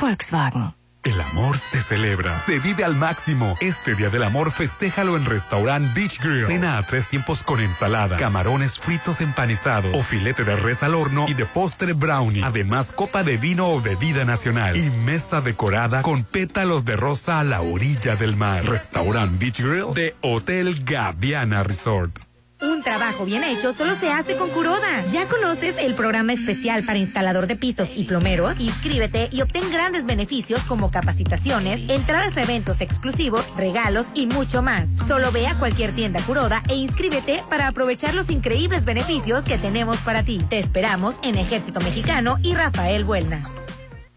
Volkswagen. 0.00 0.77
El 1.08 1.22
amor 1.22 1.56
se 1.56 1.80
celebra, 1.80 2.36
se 2.36 2.58
vive 2.58 2.84
al 2.84 2.94
máximo. 2.94 3.56
Este 3.62 3.94
Día 3.94 4.10
del 4.10 4.22
Amor 4.22 4.52
festéjalo 4.52 5.16
en 5.16 5.24
Restaurant 5.24 5.94
Beach 5.94 6.20
Grill. 6.20 6.44
Cena 6.44 6.76
a 6.76 6.82
tres 6.82 7.08
tiempos 7.08 7.42
con 7.42 7.60
ensalada, 7.60 8.18
camarones 8.18 8.78
fritos 8.78 9.22
empanizados 9.22 9.96
o 9.96 10.02
filete 10.02 10.44
de 10.44 10.54
res 10.56 10.82
al 10.82 10.94
horno 10.94 11.24
y 11.26 11.32
de 11.32 11.46
postre 11.46 11.94
brownie. 11.94 12.44
Además, 12.44 12.92
copa 12.92 13.22
de 13.22 13.38
vino 13.38 13.70
o 13.70 13.80
bebida 13.80 14.26
nacional 14.26 14.76
y 14.76 14.90
mesa 14.90 15.40
decorada 15.40 16.02
con 16.02 16.24
pétalos 16.24 16.84
de 16.84 16.96
rosa 16.96 17.40
a 17.40 17.44
la 17.44 17.62
orilla 17.62 18.14
del 18.14 18.36
mar. 18.36 18.66
Restaurant 18.66 19.38
Beach 19.38 19.60
Grill 19.60 19.94
de 19.94 20.14
Hotel 20.20 20.84
Gaviana 20.84 21.62
Resort. 21.62 22.27
Un 22.60 22.82
trabajo 22.82 23.24
bien 23.24 23.44
hecho 23.44 23.72
solo 23.72 23.94
se 23.94 24.10
hace 24.10 24.36
con 24.36 24.50
Curoda. 24.50 25.06
¿Ya 25.08 25.26
conoces 25.26 25.76
el 25.78 25.94
programa 25.94 26.32
especial 26.32 26.84
para 26.84 26.98
instalador 26.98 27.46
de 27.46 27.54
pisos 27.54 27.90
y 27.94 28.04
plomeros? 28.04 28.58
Inscríbete 28.58 29.28
y 29.30 29.42
obtén 29.42 29.70
grandes 29.70 30.06
beneficios 30.06 30.60
como 30.62 30.90
capacitaciones, 30.90 31.88
entradas 31.88 32.36
a 32.36 32.42
eventos 32.42 32.80
exclusivos, 32.80 33.48
regalos 33.56 34.06
y 34.14 34.26
mucho 34.26 34.60
más. 34.60 34.88
Solo 35.06 35.30
ve 35.30 35.46
a 35.46 35.54
cualquier 35.54 35.92
tienda 35.92 36.20
Curoda 36.22 36.62
e 36.68 36.74
inscríbete 36.74 37.44
para 37.48 37.68
aprovechar 37.68 38.14
los 38.14 38.28
increíbles 38.28 38.84
beneficios 38.84 39.44
que 39.44 39.56
tenemos 39.56 39.98
para 39.98 40.24
ti. 40.24 40.38
Te 40.50 40.58
esperamos 40.58 41.14
en 41.22 41.36
Ejército 41.36 41.80
Mexicano 41.80 42.38
y 42.42 42.54
Rafael 42.54 43.04
Buelna. 43.04 43.67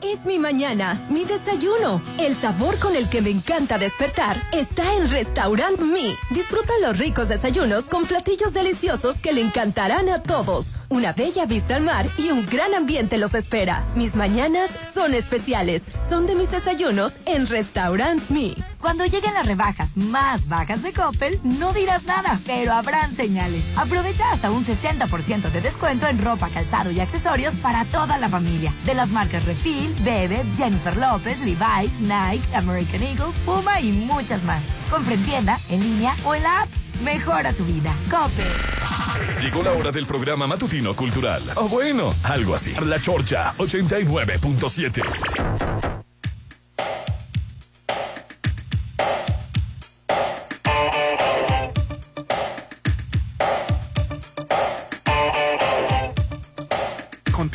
Es 0.00 0.24
mi 0.26 0.38
mañana, 0.38 1.04
mi 1.10 1.24
desayuno. 1.24 2.00
El 2.18 2.36
sabor 2.36 2.78
con 2.78 2.94
el 2.94 3.08
que 3.08 3.20
me 3.20 3.30
encanta 3.30 3.78
despertar 3.78 4.40
está 4.52 4.94
en 4.94 5.10
Restaurant 5.10 5.80
Mi. 5.80 6.14
Disfruta 6.30 6.72
los 6.80 6.96
ricos 6.96 7.28
desayunos 7.28 7.88
con 7.88 8.06
platillos 8.06 8.52
deliciosos 8.52 9.20
que 9.20 9.32
le 9.32 9.40
encantarán 9.40 10.08
a 10.08 10.22
todos. 10.22 10.76
Una 10.88 11.12
bella 11.12 11.46
vista 11.46 11.76
al 11.76 11.82
mar 11.82 12.06
y 12.16 12.30
un 12.30 12.46
gran 12.46 12.74
ambiente 12.74 13.18
los 13.18 13.34
espera. 13.34 13.84
Mis 13.96 14.14
mañanas 14.14 14.70
son 14.94 15.14
especiales. 15.14 15.82
Son 16.08 16.26
de 16.26 16.36
mis 16.36 16.50
desayunos 16.50 17.14
en 17.26 17.48
Restaurant 17.48 18.22
Mi. 18.30 18.54
Cuando 18.80 19.04
lleguen 19.04 19.34
las 19.34 19.46
rebajas 19.46 19.96
más 19.96 20.48
bajas 20.48 20.84
de 20.84 20.92
Coppel, 20.92 21.40
no 21.42 21.72
dirás 21.72 22.04
nada, 22.04 22.40
pero 22.46 22.72
habrán 22.72 23.12
señales. 23.12 23.64
Aprovecha 23.76 24.30
hasta 24.30 24.52
un 24.52 24.64
60% 24.64 25.50
de 25.50 25.60
descuento 25.60 26.06
en 26.06 26.22
ropa, 26.24 26.48
calzado 26.48 26.92
y 26.92 27.00
accesorios 27.00 27.56
para 27.56 27.84
toda 27.86 28.16
la 28.18 28.28
familia. 28.28 28.72
De 28.86 28.94
las 28.94 29.10
marcas 29.10 29.44
Bebe, 30.04 30.44
Jennifer 30.56 30.96
López, 30.96 31.40
Levi's, 31.40 32.00
Nike, 32.00 32.42
American 32.54 33.02
Eagle, 33.02 33.32
Puma 33.44 33.80
y 33.80 33.92
muchas 33.92 34.42
más. 34.44 34.62
Compra 34.90 35.14
en 35.14 35.24
tienda, 35.24 35.58
en 35.68 35.80
línea 35.80 36.14
o 36.24 36.34
en 36.34 36.42
la 36.42 36.62
app. 36.62 36.68
Mejora 37.02 37.52
tu 37.52 37.64
vida. 37.64 37.94
Coppel. 38.10 38.46
Llegó 39.40 39.62
la 39.62 39.72
hora 39.72 39.92
del 39.92 40.06
programa 40.06 40.46
matutino 40.46 40.94
cultural. 40.94 41.40
O 41.54 41.68
bueno, 41.68 42.12
algo 42.24 42.54
así. 42.54 42.74
La 42.84 43.00
Chorcha 43.00 43.54
89.7. 43.56 46.07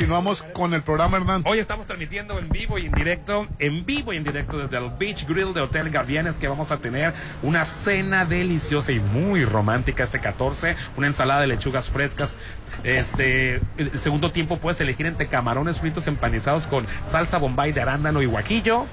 Continuamos 0.04 0.42
con 0.42 0.74
el 0.74 0.82
programa, 0.82 1.16
Hernán. 1.16 1.44
Hoy 1.46 1.60
estamos 1.60 1.86
transmitiendo 1.86 2.38
en 2.38 2.50
vivo 2.50 2.78
y 2.78 2.84
en 2.84 2.92
directo, 2.92 3.46
en 3.58 3.86
vivo 3.86 4.12
y 4.12 4.18
en 4.18 4.24
directo 4.24 4.58
desde 4.58 4.76
el 4.76 4.90
Beach 4.90 5.26
Grill 5.26 5.54
de 5.54 5.62
Hotel 5.62 5.88
Gavianes, 5.88 6.36
que 6.36 6.46
vamos 6.46 6.70
a 6.72 6.76
tener 6.76 7.14
una 7.42 7.64
cena 7.64 8.26
deliciosa 8.26 8.92
y 8.92 9.00
muy 9.00 9.46
romántica 9.46 10.04
este 10.04 10.20
14, 10.20 10.76
una 10.98 11.06
ensalada 11.06 11.40
de 11.40 11.46
lechugas 11.46 11.88
frescas. 11.88 12.36
Este, 12.82 13.62
el 13.78 13.98
segundo 13.98 14.30
tiempo 14.30 14.58
puedes 14.58 14.78
elegir 14.82 15.06
entre 15.06 15.26
camarones 15.26 15.80
fritos 15.80 16.06
empanizados 16.06 16.66
con 16.66 16.86
salsa 17.06 17.38
bombay 17.38 17.72
de 17.72 17.80
arándano 17.80 18.20
y 18.20 18.26
guaquillo 18.26 18.86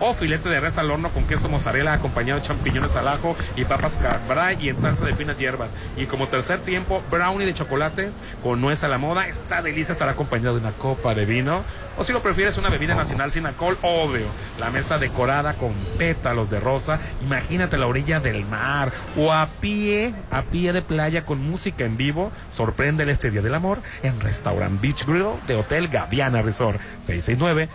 o 0.00 0.14
filete 0.14 0.48
de 0.48 0.60
res 0.60 0.78
al 0.78 0.90
horno 0.90 1.10
con 1.10 1.24
queso 1.24 1.48
mozzarella 1.48 1.92
acompañado 1.92 2.40
de 2.40 2.46
champiñones 2.46 2.96
al 2.96 3.08
ajo 3.08 3.36
y 3.56 3.64
papas 3.64 3.96
carbray 3.96 4.58
y 4.60 4.68
en 4.68 4.80
salsa 4.80 5.04
de 5.04 5.14
finas 5.14 5.38
hierbas. 5.38 5.74
Y 5.96 6.06
como 6.06 6.28
tercer 6.28 6.60
tiempo, 6.60 7.02
brownie 7.10 7.46
de 7.46 7.54
chocolate 7.54 8.10
con 8.42 8.60
nuez 8.60 8.84
a 8.84 8.88
la 8.88 8.98
moda. 8.98 9.28
Esta 9.28 9.62
delicia 9.62 9.92
estará 9.92 10.12
acompañado 10.12 10.54
de 10.54 10.60
una 10.60 10.72
copa 10.72 11.14
de 11.14 11.24
vino. 11.24 11.64
O 11.96 12.04
si 12.04 12.12
lo 12.12 12.22
prefieres, 12.22 12.56
una 12.58 12.68
bebida 12.68 12.94
nacional 12.94 13.32
sin 13.32 13.44
alcohol, 13.44 13.76
obvio. 13.82 14.26
La 14.60 14.70
mesa 14.70 14.98
decorada 14.98 15.54
con 15.54 15.72
pétalos 15.98 16.48
de 16.48 16.60
rosa. 16.60 17.00
Imagínate 17.22 17.76
la 17.76 17.88
orilla 17.88 18.20
del 18.20 18.44
mar. 18.44 18.92
O 19.16 19.32
a 19.32 19.48
pie, 19.60 20.14
a 20.30 20.42
pie 20.42 20.72
de 20.72 20.82
playa 20.82 21.24
con 21.24 21.40
música 21.40 21.84
en 21.84 21.96
vivo. 21.96 22.30
Sorpréndele 22.52 23.10
este 23.10 23.32
Día 23.32 23.42
del 23.42 23.54
Amor 23.54 23.78
en 24.04 24.20
Restaurant 24.20 24.80
Beach 24.80 25.04
Grill 25.06 25.26
de 25.48 25.56
Hotel 25.56 25.88
Gaviana 25.88 26.40
Resort. 26.40 26.80
669 27.00 27.68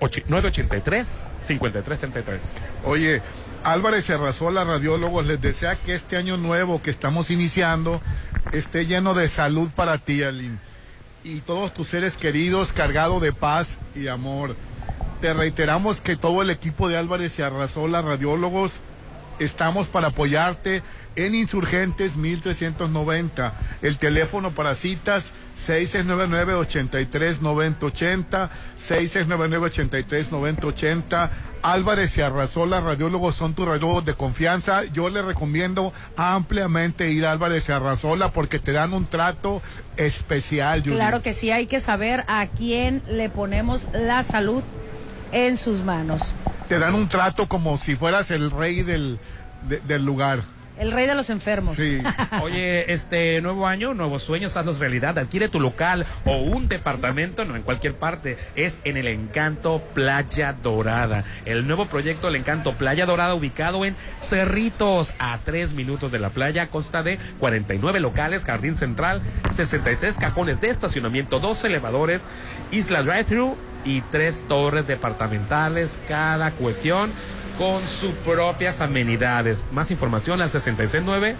983 0.00 1.06
5333. 1.42 2.40
Oye, 2.84 3.22
Álvarez 3.62 4.06
Serrazola, 4.06 4.64
radiólogos, 4.64 5.26
les 5.26 5.40
desea 5.40 5.76
que 5.76 5.94
este 5.94 6.16
año 6.16 6.36
nuevo 6.36 6.80
que 6.82 6.90
estamos 6.90 7.30
iniciando 7.30 8.00
esté 8.52 8.86
lleno 8.86 9.14
de 9.14 9.28
salud 9.28 9.68
para 9.74 9.98
ti, 9.98 10.22
Aline. 10.22 10.58
Y 11.22 11.40
todos 11.40 11.74
tus 11.74 11.88
seres 11.88 12.16
queridos, 12.16 12.72
cargado 12.72 13.20
de 13.20 13.32
paz 13.32 13.78
y 13.94 14.08
amor. 14.08 14.56
Te 15.20 15.34
reiteramos 15.34 16.00
que 16.00 16.16
todo 16.16 16.40
el 16.40 16.48
equipo 16.48 16.88
de 16.88 16.96
Álvarez 16.96 17.38
y 17.38 17.42
Arrazola, 17.42 18.00
radiólogos, 18.00 18.80
estamos 19.38 19.86
para 19.88 20.08
apoyarte 20.08 20.82
en 21.16 21.34
Insurgentes 21.34 22.16
1390. 22.16 23.52
El 23.82 23.98
teléfono 23.98 24.52
para 24.52 24.74
citas 24.74 25.32
6699-839080, 25.58 28.48
6699-839080. 28.88 31.30
Álvarez 31.62 32.16
y 32.16 32.22
Arrazola, 32.22 32.80
radiólogos, 32.80 33.34
son 33.34 33.52
tus 33.52 33.66
radiólogos 33.66 34.06
de 34.06 34.14
confianza. 34.14 34.84
Yo 34.86 35.10
les 35.10 35.22
recomiendo 35.24 35.92
ampliamente 36.16 37.10
ir 37.10 37.26
a 37.26 37.32
Álvarez 37.32 37.68
y 37.68 37.72
Arrazola 37.72 38.32
porque 38.32 38.58
te 38.58 38.72
dan 38.72 38.94
un 38.94 39.04
trato 39.04 39.60
especial. 39.98 40.82
Claro 40.82 41.22
que 41.22 41.34
sí, 41.34 41.50
hay 41.50 41.66
que 41.66 41.80
saber 41.80 42.24
a 42.28 42.46
quién 42.46 43.02
le 43.10 43.28
ponemos 43.28 43.86
la 43.92 44.22
salud 44.22 44.62
en 45.32 45.58
sus 45.58 45.84
manos. 45.84 46.32
Te 46.70 46.78
dan 46.78 46.94
un 46.94 47.10
trato 47.10 47.46
como 47.46 47.76
si 47.76 47.94
fueras 47.94 48.30
el 48.30 48.50
rey 48.50 48.82
del, 48.82 49.18
de- 49.68 49.80
del 49.80 50.02
lugar. 50.02 50.40
El 50.80 50.92
rey 50.92 51.06
de 51.06 51.14
los 51.14 51.28
enfermos. 51.28 51.76
Sí. 51.76 51.98
Oye, 52.42 52.90
este 52.90 53.42
nuevo 53.42 53.66
año, 53.66 53.92
nuevos 53.92 54.22
sueños, 54.22 54.56
hazlos 54.56 54.78
realidad. 54.78 55.18
Adquiere 55.18 55.48
tu 55.48 55.60
local 55.60 56.06
o 56.24 56.38
un 56.38 56.68
departamento, 56.68 57.44
no 57.44 57.54
en 57.54 57.60
cualquier 57.62 57.96
parte. 57.96 58.38
Es 58.56 58.80
en 58.84 58.96
el 58.96 59.06
Encanto 59.06 59.82
Playa 59.92 60.54
Dorada. 60.54 61.24
El 61.44 61.66
nuevo 61.66 61.84
proyecto 61.84 62.28
El 62.28 62.36
Encanto 62.36 62.72
Playa 62.72 63.04
Dorada, 63.04 63.34
ubicado 63.34 63.84
en 63.84 63.94
Cerritos, 64.18 65.14
a 65.18 65.38
tres 65.44 65.74
minutos 65.74 66.12
de 66.12 66.18
la 66.18 66.30
playa. 66.30 66.68
Consta 66.68 67.02
de 67.02 67.18
49 67.40 68.00
locales, 68.00 68.46
jardín 68.46 68.74
central, 68.74 69.20
63 69.50 70.16
cajones 70.16 70.62
de 70.62 70.70
estacionamiento, 70.70 71.40
dos 71.40 71.62
elevadores, 71.62 72.24
isla 72.70 73.02
drive-thru 73.02 73.54
y 73.84 74.00
tres 74.00 74.44
torres 74.48 74.86
departamentales. 74.86 76.00
Cada 76.08 76.52
cuestión 76.52 77.12
con 77.60 77.86
sus 77.86 78.12
propias 78.12 78.80
amenidades. 78.80 79.64
Más 79.70 79.90
información 79.90 80.40
al 80.40 80.48
669 80.48 81.36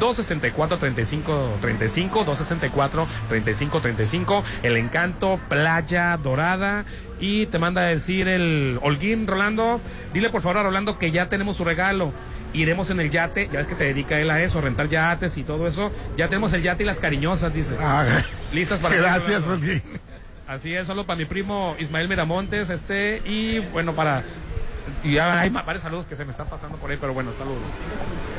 264 0.00 0.78
35 0.78 1.58
35 1.60 2.24
264 2.24 3.06
35 3.28 3.80
35 3.80 4.44
El 4.62 4.76
Encanto 4.78 5.38
Playa 5.50 6.16
Dorada 6.16 6.86
y 7.20 7.46
te 7.46 7.58
manda 7.58 7.82
a 7.82 7.84
decir 7.84 8.28
el 8.28 8.78
Holguín 8.80 9.26
Rolando, 9.26 9.78
dile 10.14 10.30
por 10.30 10.40
favor 10.40 10.56
a 10.56 10.62
Rolando 10.62 10.98
que 10.98 11.10
ya 11.10 11.28
tenemos 11.28 11.56
su 11.56 11.64
regalo. 11.64 12.12
Iremos 12.54 12.88
en 12.88 13.00
el 13.00 13.10
yate, 13.10 13.50
ya 13.52 13.58
ves 13.58 13.68
que 13.68 13.74
se 13.74 13.84
dedica 13.84 14.18
él 14.18 14.30
a 14.30 14.42
eso, 14.42 14.62
rentar 14.62 14.88
yates 14.88 15.36
y 15.36 15.42
todo 15.42 15.66
eso. 15.68 15.92
Ya 16.16 16.28
tenemos 16.28 16.54
el 16.54 16.62
yate 16.62 16.84
y 16.84 16.86
las 16.86 16.98
cariñosas, 16.98 17.52
dice. 17.52 17.76
Listas 18.54 18.80
para 18.80 18.96
Gracias. 18.96 19.46
Holguín. 19.46 19.82
Así 20.46 20.74
es, 20.74 20.86
solo 20.86 21.04
para 21.04 21.18
mi 21.18 21.26
primo 21.26 21.76
Ismael 21.78 22.08
Miramontes, 22.08 22.70
este, 22.70 23.20
y 23.26 23.58
bueno, 23.58 23.92
para. 23.92 24.24
Y 25.04 25.12
ya 25.14 25.40
hay 25.40 25.50
varios 25.50 25.82
saludos 25.82 26.06
que 26.06 26.16
se 26.16 26.24
me 26.24 26.30
están 26.30 26.48
pasando 26.48 26.76
por 26.78 26.90
ahí, 26.90 26.96
pero 27.00 27.14
bueno, 27.14 27.32
saludos. 27.32 27.62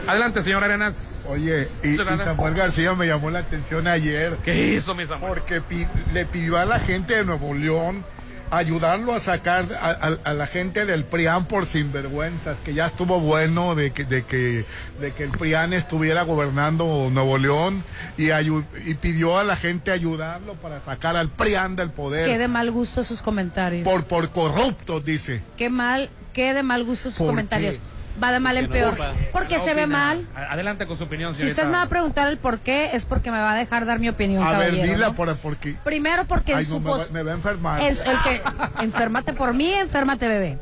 Adelante, 0.07 0.41
señor 0.41 0.63
Arenas. 0.63 1.25
Oye, 1.29 1.67
y, 1.83 1.89
y 1.89 1.97
Samuel 1.97 2.53
García 2.55 2.93
me 2.93 3.07
llamó 3.07 3.29
la 3.29 3.39
atención 3.39 3.87
ayer. 3.87 4.37
¿Qué 4.43 4.73
hizo, 4.73 4.95
mi 4.95 5.05
Samuel? 5.05 5.33
Porque 5.35 5.61
pi- 5.61 5.87
le 6.13 6.25
pidió 6.25 6.57
a 6.57 6.65
la 6.65 6.79
gente 6.79 7.15
de 7.15 7.25
Nuevo 7.25 7.53
León 7.53 8.03
ayudarlo 8.51 9.13
a 9.13 9.19
sacar 9.19 9.65
a, 9.79 9.89
a- 9.91 10.17
a 10.23 10.33
la 10.33 10.47
gente 10.47 10.87
del 10.87 11.03
PRIAN 11.03 11.45
por 11.45 11.67
sinvergüenzas, 11.67 12.57
que 12.65 12.73
ya 12.73 12.87
estuvo 12.87 13.19
bueno 13.19 13.75
de 13.75 13.91
que, 13.91 14.05
de 14.05 14.23
que, 14.25 14.65
de 14.99 15.11
que 15.13 15.23
el 15.25 15.29
PRIAN 15.29 15.73
estuviera 15.73 16.23
gobernando 16.23 17.09
Nuevo 17.11 17.37
León 17.37 17.83
y, 18.17 18.29
ayu- 18.29 18.65
y 18.85 18.95
pidió 18.95 19.37
a 19.37 19.43
la 19.43 19.55
gente 19.55 19.91
ayudarlo 19.91 20.55
para 20.55 20.79
sacar 20.79 21.15
al 21.15 21.29
PRIAN 21.29 21.75
del 21.75 21.91
poder. 21.91 22.25
Qué 22.27 22.39
de 22.39 22.47
mal 22.47 22.71
gusto 22.71 23.03
sus 23.03 23.21
comentarios. 23.21 23.83
Por, 23.83 24.05
por 24.07 24.31
corruptos, 24.31 25.05
dice. 25.05 25.43
Qué 25.55 25.69
mal, 25.69 26.09
qué 26.39 26.53
de 26.53 26.63
mal 26.63 26.85
gusto 26.85 27.09
sus 27.09 27.17
¿Por 27.17 27.27
comentarios. 27.27 27.75
qué? 27.79 28.21
Va 28.23 28.31
de 28.31 28.39
mal 28.39 28.55
en 28.57 28.69
peor. 28.69 28.95
Porque 28.97 29.29
Porque 29.33 29.59
se 29.59 29.73
ve 29.73 29.87
mal. 29.87 30.25
Adelante 30.35 30.85
con 30.87 30.97
su 30.97 31.03
opinión, 31.03 31.33
Si 31.35 31.45
usted 31.45 31.65
me 31.65 31.71
va 31.73 31.81
a 31.83 31.89
preguntar 31.89 32.29
el 32.29 32.37
por 32.37 32.59
qué, 32.59 32.91
es 32.93 33.03
porque 33.05 33.29
me 33.31 33.37
va 33.37 33.51
a 33.51 33.55
dejar 33.55 33.85
dar 33.85 33.99
mi 33.99 34.07
opinión. 34.09 34.41
A 34.43 34.57
ver, 34.57 34.73
dila 34.81 35.07
¿no? 35.07 35.15
por, 35.15 35.35
porque... 35.37 35.75
Primero 35.83 36.23
porque 36.25 36.53
Ay, 36.53 36.63
en 36.63 36.69
no, 36.69 36.75
su 36.75 36.79
me, 36.81 36.89
va, 36.91 36.97
pos- 36.97 37.11
me 37.11 37.23
va 37.23 37.31
a 37.31 37.35
enfermar. 37.35 37.81
es 37.81 38.05
el 38.05 38.17
que 38.21 38.41
enférmate 38.81 39.33
por 39.33 39.53
mí, 39.53 39.73
enférmate 39.73 40.27
bebé. 40.27 40.57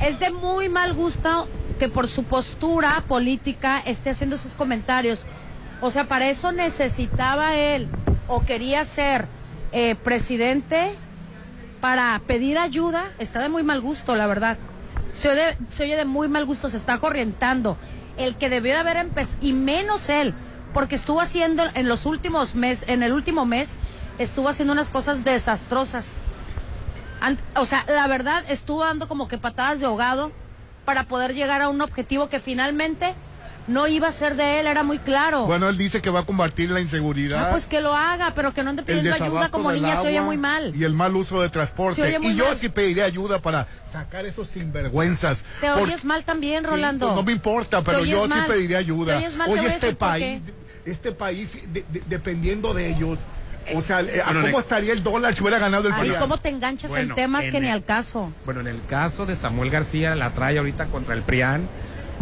Es 0.00 0.18
de 0.18 0.30
muy 0.30 0.68
mal 0.68 0.94
gusto 0.94 1.46
que 1.78 1.88
por 1.88 2.08
su 2.08 2.24
postura 2.24 3.02
política 3.06 3.80
esté 3.86 4.10
haciendo 4.10 4.34
esos 4.36 4.54
comentarios. 4.56 5.26
O 5.80 5.90
sea, 5.92 6.04
para 6.04 6.28
eso 6.28 6.50
necesitaba 6.52 7.54
él 7.56 7.88
o 8.28 8.44
quería 8.44 8.84
ser 8.84 9.26
eh, 9.72 9.94
presidente 9.94 10.94
para 11.80 12.20
pedir 12.26 12.56
ayuda, 12.58 13.04
está 13.18 13.40
de 13.40 13.48
muy 13.48 13.62
mal 13.64 13.80
gusto, 13.80 14.14
la 14.14 14.26
verdad. 14.28 14.56
Se 15.12 15.28
oye, 15.28 15.56
se 15.68 15.84
oye 15.84 15.96
de 15.96 16.04
muy 16.04 16.28
mal 16.28 16.44
gusto, 16.44 16.68
se 16.68 16.76
está 16.76 16.98
corrientando. 16.98 17.76
El 18.16 18.36
que 18.36 18.48
debió 18.50 18.72
de 18.72 18.80
haber 18.80 18.96
empezado, 18.96 19.38
y 19.40 19.52
menos 19.52 20.08
él, 20.08 20.34
porque 20.74 20.94
estuvo 20.94 21.20
haciendo 21.20 21.64
en 21.74 21.88
los 21.88 22.06
últimos 22.06 22.54
meses, 22.54 22.88
en 22.88 23.02
el 23.02 23.12
último 23.12 23.44
mes, 23.46 23.70
estuvo 24.18 24.48
haciendo 24.48 24.72
unas 24.72 24.90
cosas 24.90 25.24
desastrosas. 25.24 26.12
O 27.56 27.64
sea, 27.64 27.84
la 27.88 28.06
verdad, 28.08 28.44
estuvo 28.48 28.84
dando 28.84 29.08
como 29.08 29.28
que 29.28 29.38
patadas 29.38 29.80
de 29.80 29.86
ahogado 29.86 30.32
para 30.84 31.04
poder 31.04 31.34
llegar 31.34 31.62
a 31.62 31.68
un 31.68 31.80
objetivo 31.80 32.28
que 32.28 32.40
finalmente 32.40 33.14
no 33.66 33.86
iba 33.86 34.08
a 34.08 34.12
ser 34.12 34.36
de 34.36 34.60
él, 34.60 34.66
era 34.66 34.82
muy 34.82 34.98
claro. 34.98 35.46
Bueno, 35.46 35.68
él 35.68 35.78
dice 35.78 36.02
que 36.02 36.10
va 36.10 36.20
a 36.20 36.26
combatir 36.26 36.70
la 36.70 36.80
inseguridad. 36.80 37.44
No, 37.46 37.50
pues 37.52 37.66
que 37.66 37.80
lo 37.80 37.96
haga, 37.96 38.32
pero 38.34 38.52
que 38.52 38.62
no 38.62 38.70
ande 38.70 38.82
pidiendo 38.82 39.14
ayuda 39.14 39.48
como 39.50 39.70
niña, 39.72 39.96
se 39.96 40.08
oye 40.08 40.20
muy 40.20 40.36
mal. 40.36 40.74
Y 40.74 40.84
el 40.84 40.94
mal 40.94 41.14
uso 41.16 41.40
de 41.40 41.48
transporte. 41.48 42.18
Y 42.22 42.34
yo 42.34 42.46
mal. 42.46 42.58
sí 42.58 42.68
pediría 42.68 43.04
ayuda 43.04 43.38
para 43.38 43.66
sacar 43.92 44.26
esos 44.26 44.48
sinvergüenzas. 44.48 45.44
Te 45.60 45.68
Por- 45.68 45.82
oyes 45.82 46.04
mal 46.04 46.24
también, 46.24 46.64
Sí, 46.64 46.70
Rolando. 46.70 47.06
pues 47.06 47.16
no 47.16 47.22
me 47.22 47.32
importa, 47.32 47.82
pero 47.82 48.04
yo 48.04 48.24
sí 48.24 48.28
mal. 48.30 48.46
pediría 48.46 48.78
ayuda. 48.78 49.12
Te 49.12 49.18
oyes 49.18 49.36
mal, 49.36 49.50
te 49.52 49.58
Oye, 49.60 49.68
este 49.68 49.86
por 49.88 49.96
país, 49.96 50.42
este 50.84 51.12
país, 51.12 51.58
de- 51.72 51.84
de- 51.92 52.02
dependiendo 52.06 52.74
de 52.74 52.88
ellos, 52.90 53.18
o 53.74 53.80
sea, 53.80 54.00
eh, 54.00 54.20
¿a 54.20 54.32
Bueno, 54.32 54.42
¿cómo 54.46 54.60
estaría 54.60 54.92
el 54.92 55.04
dólar 55.04 55.34
si 55.36 55.42
hubiera 55.42 55.58
ganado 55.60 55.86
el 55.86 55.94
PRI? 55.94 56.14
¿cómo 56.18 56.36
te 56.38 56.48
enganchas 56.48 56.90
Bueno, 56.90 57.10
en 57.10 57.14
temas 57.14 57.44
en 57.44 57.52
que 57.52 57.60
ni 57.60 57.66
el- 57.68 57.74
al 57.74 57.84
caso? 57.84 58.32
Bueno, 58.44 58.60
en 58.60 58.66
el 58.66 58.84
caso 58.86 59.24
de 59.24 59.36
Samuel 59.36 59.70
García 59.70 60.16
la 60.16 60.30
trae 60.30 60.58
ahorita 60.58 60.86
contra 60.86 61.14
el 61.14 61.22
PRIAN. 61.22 61.68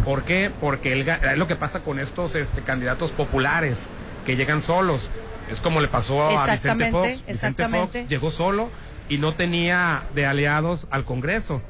¿Por 0.05 0.23
qué? 0.23 0.51
Porque 0.59 0.93
él, 0.93 1.07
es 1.07 1.37
lo 1.37 1.47
que 1.47 1.55
pasa 1.55 1.81
con 1.81 1.99
estos 1.99 2.35
este, 2.35 2.61
candidatos 2.61 3.11
populares 3.11 3.87
que 4.25 4.35
llegan 4.35 4.61
solos. 4.61 5.09
Es 5.49 5.59
como 5.59 5.81
le 5.81 5.87
pasó 5.87 6.23
a 6.23 6.51
Vicente 6.51 6.91
Fox. 6.91 7.25
Vicente. 7.27 7.67
Fox 7.67 7.93
llegó 8.07 8.31
solo 8.31 8.69
y 9.09 9.17
no 9.17 9.33
tenía 9.33 10.03
de 10.15 10.25
aliados 10.25 10.87
al 10.91 11.05
Congreso. 11.05 11.61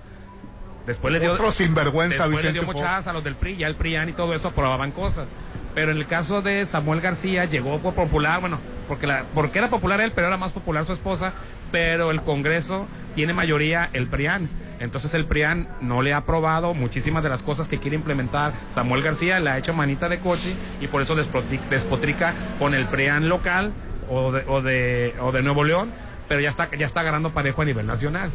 Después 0.86 1.14
le 1.14 1.20
dio, 1.20 1.34
Otro 1.34 1.52
sinvergüenza, 1.52 2.28
después 2.28 2.44
le 2.44 2.52
Vicente 2.52 2.60
dio 2.60 2.64
muchas 2.64 3.08
a 3.08 3.14
los 3.14 3.24
del 3.24 3.36
PRI, 3.36 3.58
ya 3.58 3.68
el 3.68 3.76
PRIAN 3.76 4.10
y 4.10 4.14
todo 4.14 4.34
eso 4.34 4.50
aprobaban 4.50 4.92
cosas. 4.92 5.36
Pero 5.76 5.92
en 5.92 5.98
el 5.98 6.08
caso 6.08 6.42
de 6.42 6.66
Samuel 6.66 7.02
García 7.02 7.46
llegó 7.46 7.80
por 7.80 7.94
popular, 7.94 8.42
bueno, 8.42 8.60
porque, 8.88 9.08
la, 9.08 9.24
porque 9.34 9.60
era 9.60 9.70
popular 9.70 10.02
él, 10.02 10.12
pero 10.14 10.28
era 10.28 10.38
más 10.38 10.52
popular 10.52 10.84
su 10.86 10.94
esposa, 10.94 11.34
pero 11.72 12.12
el 12.12 12.22
Congreso 12.22 12.88
tiene 13.16 13.34
mayoría 13.34 13.90
el 13.94 14.08
PRIAN. 14.08 14.50
Entonces 14.82 15.14
el 15.14 15.26
PRIAN 15.26 15.68
no 15.80 16.02
le 16.02 16.12
ha 16.12 16.18
aprobado 16.18 16.74
muchísimas 16.74 17.22
de 17.22 17.30
las 17.30 17.44
cosas 17.44 17.68
que 17.68 17.80
quiere 17.80 17.96
implementar 17.96 18.52
Samuel 18.68 19.04
García, 19.04 19.40
le 19.40 19.52
ha 19.52 19.58
hecho 19.60 19.74
manita 19.74 20.10
de 20.10 20.20
coche 20.20 20.56
y 20.82 20.88
por 20.88 21.04
eso 21.04 21.16
despotrica 21.16 22.34
con 22.58 22.74
el 22.74 22.86
PRIAN 22.88 23.30
local 23.30 23.74
o 24.10 24.32
de, 24.32 24.44
o 24.48 24.62
de, 24.64 25.14
o 25.22 25.32
de 25.32 25.44
Nuevo 25.44 25.64
León, 25.64 25.92
pero 26.28 26.42
ya 26.42 26.50
está, 26.50 26.76
ya 26.76 26.88
está 26.88 27.02
agarrando 27.02 27.30
parejo 27.30 27.62
a 27.62 27.66
nivel 27.66 27.86
nacional. 27.86 28.32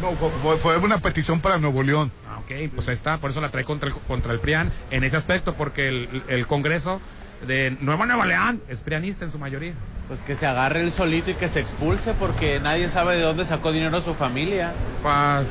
No, 0.00 0.12
fue, 0.12 0.56
fue 0.56 0.78
una 0.78 0.96
petición 0.98 1.40
para 1.40 1.58
Nuevo 1.58 1.82
León. 1.82 2.10
Ah, 2.26 2.38
ok, 2.38 2.70
pues 2.74 2.88
ahí 2.88 2.94
está, 2.94 3.18
por 3.18 3.30
eso 3.30 3.42
la 3.42 3.50
trae 3.50 3.64
contra 3.64 3.90
el, 3.90 3.94
contra 3.94 4.32
el 4.32 4.40
PRIAN 4.40 4.72
en 4.90 5.04
ese 5.04 5.18
aspecto, 5.18 5.54
porque 5.54 5.88
el, 5.88 6.22
el 6.28 6.46
Congreso 6.46 7.02
de 7.46 7.76
Nueva 7.82 8.06
Nueva 8.06 8.24
León 8.24 8.62
es 8.68 8.80
prianista 8.80 9.26
en 9.26 9.30
su 9.30 9.38
mayoría. 9.38 9.74
Pues 10.08 10.20
que 10.20 10.36
se 10.36 10.46
agarre 10.46 10.82
él 10.82 10.92
solito 10.92 11.32
y 11.32 11.34
que 11.34 11.48
se 11.48 11.58
expulse 11.58 12.12
porque 12.14 12.60
nadie 12.60 12.88
sabe 12.88 13.16
de 13.16 13.22
dónde 13.22 13.44
sacó 13.44 13.72
dinero 13.72 14.00
su 14.00 14.14
familia. 14.14 14.72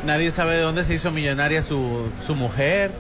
Nadie 0.06 0.32
sabe 0.32 0.56
de 0.56 0.62
dónde 0.62 0.84
se 0.86 0.94
hizo 0.94 1.12
millonaria 1.12 1.62
su, 1.62 2.08
su 2.26 2.36
mujer. 2.36 2.92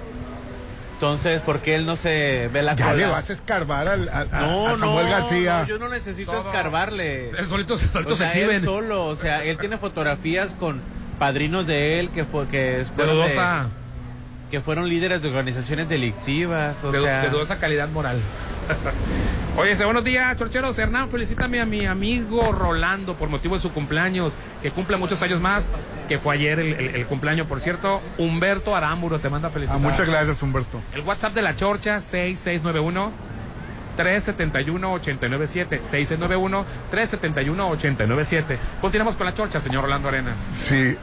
Entonces, 0.95 1.41
¿por 1.41 1.60
qué 1.60 1.76
él 1.76 1.86
no 1.86 1.95
se 1.95 2.49
ve 2.53 2.62
la 2.62 2.76
Ya 2.76 2.86
cola? 2.86 2.97
le 2.97 3.06
vas 3.08 3.30
a 3.30 3.34
escarbar 3.34 3.88
al, 3.88 4.10
a, 4.10 4.26
No, 4.26 4.68
a 4.70 4.78
Samuel 4.78 5.06
no, 5.06 5.12
García. 5.12 5.62
no, 5.62 5.68
yo 5.68 5.78
no 5.80 5.89
necesito 5.89 6.32
Todo. 6.32 6.41
escarbarle. 6.41 7.30
Él 7.32 7.47
solito, 7.47 7.78
solito 7.78 8.14
o 8.14 8.18
sea, 8.18 8.32
se 8.32 8.39
él 8.39 8.49
exhiben. 8.49 8.64
solo, 8.66 9.06
o 9.08 9.16
sea, 9.16 9.43
él 9.43 9.58
tiene 9.58 9.78
fotografías 9.78 10.53
con 10.58 10.82
padrinos 11.20 11.66
de 11.68 11.99
él 11.99 12.10
que 12.10 12.26
fue 12.26 12.47
que 12.47 12.86
fueron 12.95 13.16
dudosa- 13.18 13.68
que 14.51 14.62
fueron 14.62 14.88
líderes 14.89 15.22
de 15.22 15.28
organizaciones 15.30 15.88
delictivas, 15.89 16.82
o 16.84 16.91
de, 16.91 17.01
sea, 17.01 17.22
de 17.24 17.30
dudosa 17.30 17.60
calidad 17.60 17.88
moral. 17.89 18.18
Oye, 19.58 19.74
buenos 19.86 20.03
días, 20.03 20.36
chorcheros. 20.38 20.78
Hernán, 20.78 21.10
felicítame 21.10 21.62
a 21.62 21.66
mi 21.66 21.86
amigo 21.86 22.51
Rolando 22.51 23.16
por 23.16 23.30
motivo 23.30 23.56
de 23.56 23.62
su 23.62 23.72
cumpleaños, 23.72 24.36
que 24.62 24.70
cumple 24.72 24.97
muchos 24.97 25.22
años 25.22 25.39
más, 25.39 25.70
que 26.10 26.20
fue 26.20 26.36
ayer 26.36 26.60
el, 26.60 26.74
el- 26.74 26.95
el 26.95 27.06
cumpleaños, 27.06 27.47
por 27.47 27.62
cierto. 27.62 28.01
Humberto 28.18 28.76
Aramburo 28.76 29.20
te 29.20 29.30
manda 29.30 29.47
Ah, 29.47 29.51
felicidades. 29.51 29.82
muchas 29.82 30.08
gracias, 30.08 30.41
Humberto. 30.43 30.82
El 30.93 31.01
WhatsApp 31.01 31.34
de 31.34 31.41
la 31.41 31.56
Chorcha, 31.56 32.01
6691 32.01 33.12
371 33.95 34.91
897 34.93 35.78
6691 35.86 36.66
371 36.91 37.70
897 37.70 38.60
Continuamos 38.82 39.16
con 39.16 39.26
la 39.26 39.34
Chorcha, 39.34 39.62
señor 39.62 39.84
Rolando 39.86 40.10
Arenas. 40.10 40.47
Sí. 40.53 40.97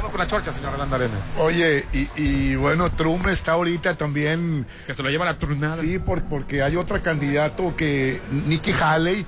Continuamos 0.00 0.10
con 0.12 0.20
la 0.20 0.26
Chorcha, 0.26 0.52
señor 0.52 0.72
Rolando 0.72 0.96
Arenas. 0.96 1.18
Oye, 1.38 1.84
y, 1.92 2.08
y 2.16 2.56
bueno, 2.56 2.90
Trump 2.90 3.26
está 3.28 3.52
ahorita 3.52 3.96
también. 3.96 4.66
Que 4.86 4.94
se 4.94 5.02
lo 5.02 5.10
lleva 5.10 5.26
la 5.26 5.36
trunada. 5.36 5.82
Sí, 5.82 5.98
por- 5.98 6.22
porque 6.24 6.62
hay 6.62 6.76
otro 6.76 7.02
candidato 7.02 7.76
que, 7.76 8.20
Nikki 8.30 8.72
Haley, 8.72 9.26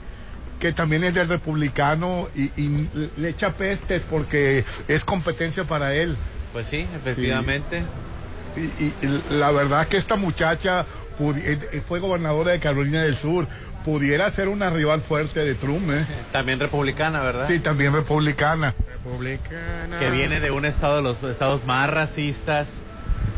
que 0.59 0.73
también 0.73 1.05
es 1.05 1.15
del 1.15 1.29
republicano 1.29 2.29
y, 2.35 2.45
y 2.57 2.89
le 3.19 3.29
echa 3.29 3.51
pestes 3.53 4.03
porque 4.09 4.65
es 4.89 5.05
competencia 5.05 5.65
para 5.65 5.95
él. 5.95 6.17
pues 6.55 6.67
sí, 6.69 6.87
efectivamente. 6.97 7.85
Y, 8.57 8.61
y- 8.85 8.95
y 9.03 9.23
la 9.35 9.51
verdad 9.51 9.87
que 9.89 9.99
esta 9.99 10.17
muchacha 10.17 10.87
pudi- 11.19 11.43
eh, 11.45 11.83
fue 11.87 11.99
gobernadora 12.01 12.53
de 12.53 12.61
Carolina 12.61 13.03
del 13.03 13.17
Sur. 13.17 13.47
Pudiera 13.85 14.31
ser 14.31 14.47
una 14.49 14.71
rival 14.71 15.01
fuerte 15.03 15.41
de 15.41 15.55
Trump, 15.57 15.91
¿eh? 15.91 16.07
También 16.31 16.61
republicana, 16.61 17.21
¿verdad? 17.21 17.49
Sí, 17.49 17.59
también 17.59 17.93
republicana. 17.93 18.75
Republicana. 19.05 19.99
Que 19.99 20.11
viene 20.11 20.41
de 20.41 20.51
un 20.51 20.65
estado 20.65 20.97
de 20.97 21.03
los 21.03 21.23
estados 21.23 21.65
más 21.65 21.89
racistas 21.91 22.69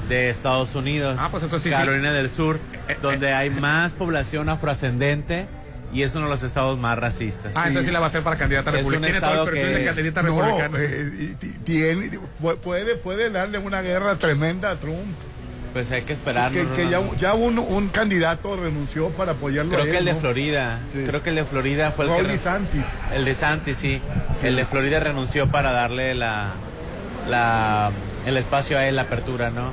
de 0.08 0.28
Estados 0.30 0.74
Unidos. 0.74 1.16
Ah, 1.18 1.28
pues 1.30 1.42
esto 1.42 1.58
sí, 1.58 1.70
sí. 1.70 1.74
Carolina 1.74 2.12
del 2.12 2.28
Sur, 2.28 2.58
donde 3.02 3.32
hay 3.32 3.50
más 3.50 3.92
población 3.92 4.48
afroascendente 4.48 5.48
y 5.92 6.02
es 6.02 6.14
uno 6.14 6.24
de 6.24 6.30
los 6.30 6.42
estados 6.42 6.78
más 6.78 6.98
racistas. 6.98 7.52
Ah, 7.54 7.68
entonces 7.68 7.86
sí 7.86 7.92
la 7.92 8.00
va 8.00 8.06
a 8.06 8.08
hacer 8.08 8.22
para 8.22 8.36
candidata 8.36 8.70
Es 8.78 8.84
un 8.84 8.92
republicana. 8.92 9.20
Tiene 9.20 9.34
todo 9.34 9.44
el 9.44 9.50
perfil 9.50 9.72
que- 9.72 9.78
de 9.78 9.84
candidata 9.86 10.22
No, 10.22 10.36
republicana. 10.42 10.78
eh, 10.80 11.12
y 11.20 11.26
ti- 11.36 11.54
tiene, 11.64 12.10
pu- 12.42 12.58
puede, 12.58 12.96
puede 12.96 13.30
darle 13.30 13.58
una 13.58 13.80
guerra 13.80 14.16
tremenda 14.16 14.72
a 14.72 14.76
Trump. 14.76 15.16
Pues 15.74 15.90
hay 15.90 16.02
que 16.02 16.12
esperar. 16.12 16.52
Que, 16.52 16.64
que 16.76 16.88
ya, 16.88 17.02
ya 17.18 17.34
un, 17.34 17.58
un 17.58 17.88
candidato 17.88 18.56
renunció 18.56 19.08
para 19.10 19.32
apoyarlo. 19.32 19.72
Creo 19.72 19.82
a 19.82 19.86
él, 19.86 19.90
que 19.90 19.98
el 19.98 20.04
de 20.04 20.12
¿no? 20.14 20.20
Florida. 20.20 20.80
Sí. 20.92 21.02
Creo 21.04 21.22
que 21.22 21.30
el 21.30 21.36
de 21.36 21.44
Florida 21.44 21.90
fue 21.90 22.06
el 22.06 22.12
que. 22.24 22.32
DeSantis. 22.32 22.84
El 23.12 23.24
de 23.24 23.34
Santi, 23.34 23.74
sí. 23.74 24.00
El 24.44 24.54
de 24.54 24.64
Florida 24.66 25.00
renunció 25.00 25.48
para 25.48 25.72
darle 25.72 26.14
la, 26.14 26.52
la 27.28 27.90
el 28.24 28.36
espacio 28.36 28.78
a 28.78 28.86
él, 28.86 28.94
la 28.96 29.02
apertura, 29.02 29.50
¿no? 29.50 29.72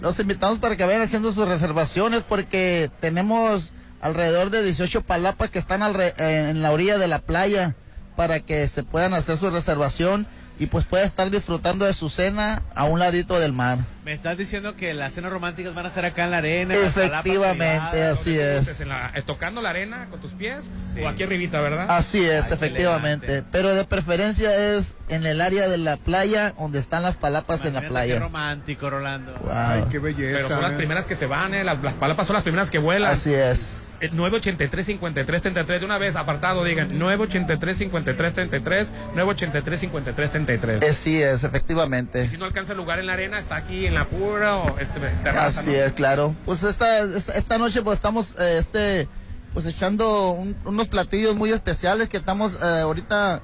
los 0.00 0.18
invitamos 0.18 0.58
para 0.58 0.76
que 0.76 0.84
vayan 0.84 1.02
haciendo 1.02 1.32
sus 1.32 1.46
reservaciones 1.48 2.22
porque 2.28 2.90
tenemos 3.00 3.72
alrededor 4.00 4.50
de 4.50 4.62
18 4.62 5.02
palapas 5.02 5.50
que 5.50 5.58
están 5.58 5.80
alre- 5.82 6.14
en 6.18 6.62
la 6.62 6.70
orilla 6.72 6.98
de 6.98 7.08
la 7.08 7.18
playa 7.20 7.74
para 8.16 8.40
que 8.40 8.66
se 8.68 8.82
puedan 8.82 9.14
hacer 9.14 9.36
su 9.36 9.50
reservación 9.50 10.26
y 10.58 10.66
pues 10.66 10.84
pueda 10.84 11.04
estar 11.04 11.30
disfrutando 11.30 11.84
de 11.84 11.92
su 11.92 12.08
cena 12.08 12.62
a 12.74 12.84
un 12.84 12.98
ladito 12.98 13.38
del 13.38 13.52
mar. 13.52 13.78
Me 14.04 14.12
estás 14.12 14.38
diciendo 14.38 14.76
que 14.76 14.94
las 14.94 15.12
cenas 15.14 15.32
románticas 15.32 15.74
van 15.74 15.84
a 15.86 15.90
ser 15.90 16.04
acá 16.06 16.24
en 16.24 16.30
la 16.30 16.38
arena. 16.38 16.74
Efectivamente, 16.74 18.02
así 18.04 18.38
es. 18.38 18.80
En 18.80 18.88
la- 18.88 19.10
eh, 19.14 19.22
tocando 19.22 19.60
la 19.62 19.70
arena 19.70 20.06
con 20.10 20.20
tus 20.20 20.32
pies 20.32 20.70
o 21.02 21.08
aquí 21.08 21.24
arribita, 21.24 21.60
¿verdad? 21.60 21.86
Así 21.90 22.24
es, 22.24 22.44
Ay, 22.44 22.48
qué 22.48 22.54
efectivamente. 22.54 23.42
Pero 23.50 23.74
de 23.74 23.84
preferencia 23.84 24.54
es 24.76 24.94
en 25.08 25.26
el 25.26 25.40
área 25.40 25.68
de 25.68 25.78
la 25.78 25.96
playa 25.96 26.52
donde 26.58 26.78
están 26.78 27.02
las 27.02 27.16
palapas 27.16 27.64
en 27.64 27.74
la 27.74 27.80
Qué 27.82 27.88
playa. 27.88 28.18
romántico, 28.20 28.88
Rolando. 28.90 29.34
Ay, 29.52 29.84
qué 29.90 29.98
belleza. 29.98 30.36
Pero 30.36 30.48
son 30.48 30.62
las 30.62 30.74
primeras 30.74 31.06
que 31.06 31.16
se 31.16 31.26
van, 31.26 31.54
¿eh? 31.54 31.64
las, 31.64 31.82
las 31.82 31.94
palapas 31.96 32.26
son 32.26 32.34
las 32.34 32.42
primeras 32.44 32.70
que 32.70 32.78
vuelan. 32.78 33.10
Así 33.12 33.34
es. 33.34 33.85
Eh, 34.00 34.10
983-5333. 34.12 35.78
De 35.78 35.84
una 35.84 35.98
vez, 35.98 36.16
apartado, 36.16 36.64
digan 36.64 36.90
983-5333, 36.90 38.88
983-5333. 39.14 40.82
Eh, 40.82 40.92
sí 40.92 41.22
es, 41.22 41.44
efectivamente. 41.44 42.28
Si 42.28 42.36
no 42.36 42.44
alcanza 42.44 42.72
el 42.72 42.78
lugar 42.78 42.98
en 42.98 43.06
la 43.06 43.14
arena, 43.14 43.38
está 43.38 43.56
aquí 43.56 43.86
en 43.86 43.94
la 43.94 44.04
pura 44.06 44.56
o 44.56 44.78
este, 44.78 45.00
terraza, 45.00 45.60
Así 45.60 45.70
¿no? 45.70 45.76
es, 45.76 45.92
claro. 45.92 46.34
Pues 46.44 46.62
esta, 46.62 47.00
esta, 47.00 47.58
noche 47.58 47.82
pues 47.82 47.96
estamos 47.96 48.34
eh, 48.38 48.58
este 48.58 49.08
pues 49.52 49.64
echando 49.66 50.32
un- 50.32 50.56
unos 50.66 50.88
platillos 50.88 51.34
muy 51.34 51.50
especiales 51.50 52.08
que 52.10 52.18
estamos 52.18 52.58
eh, 52.62 52.80
ahorita 52.82 53.40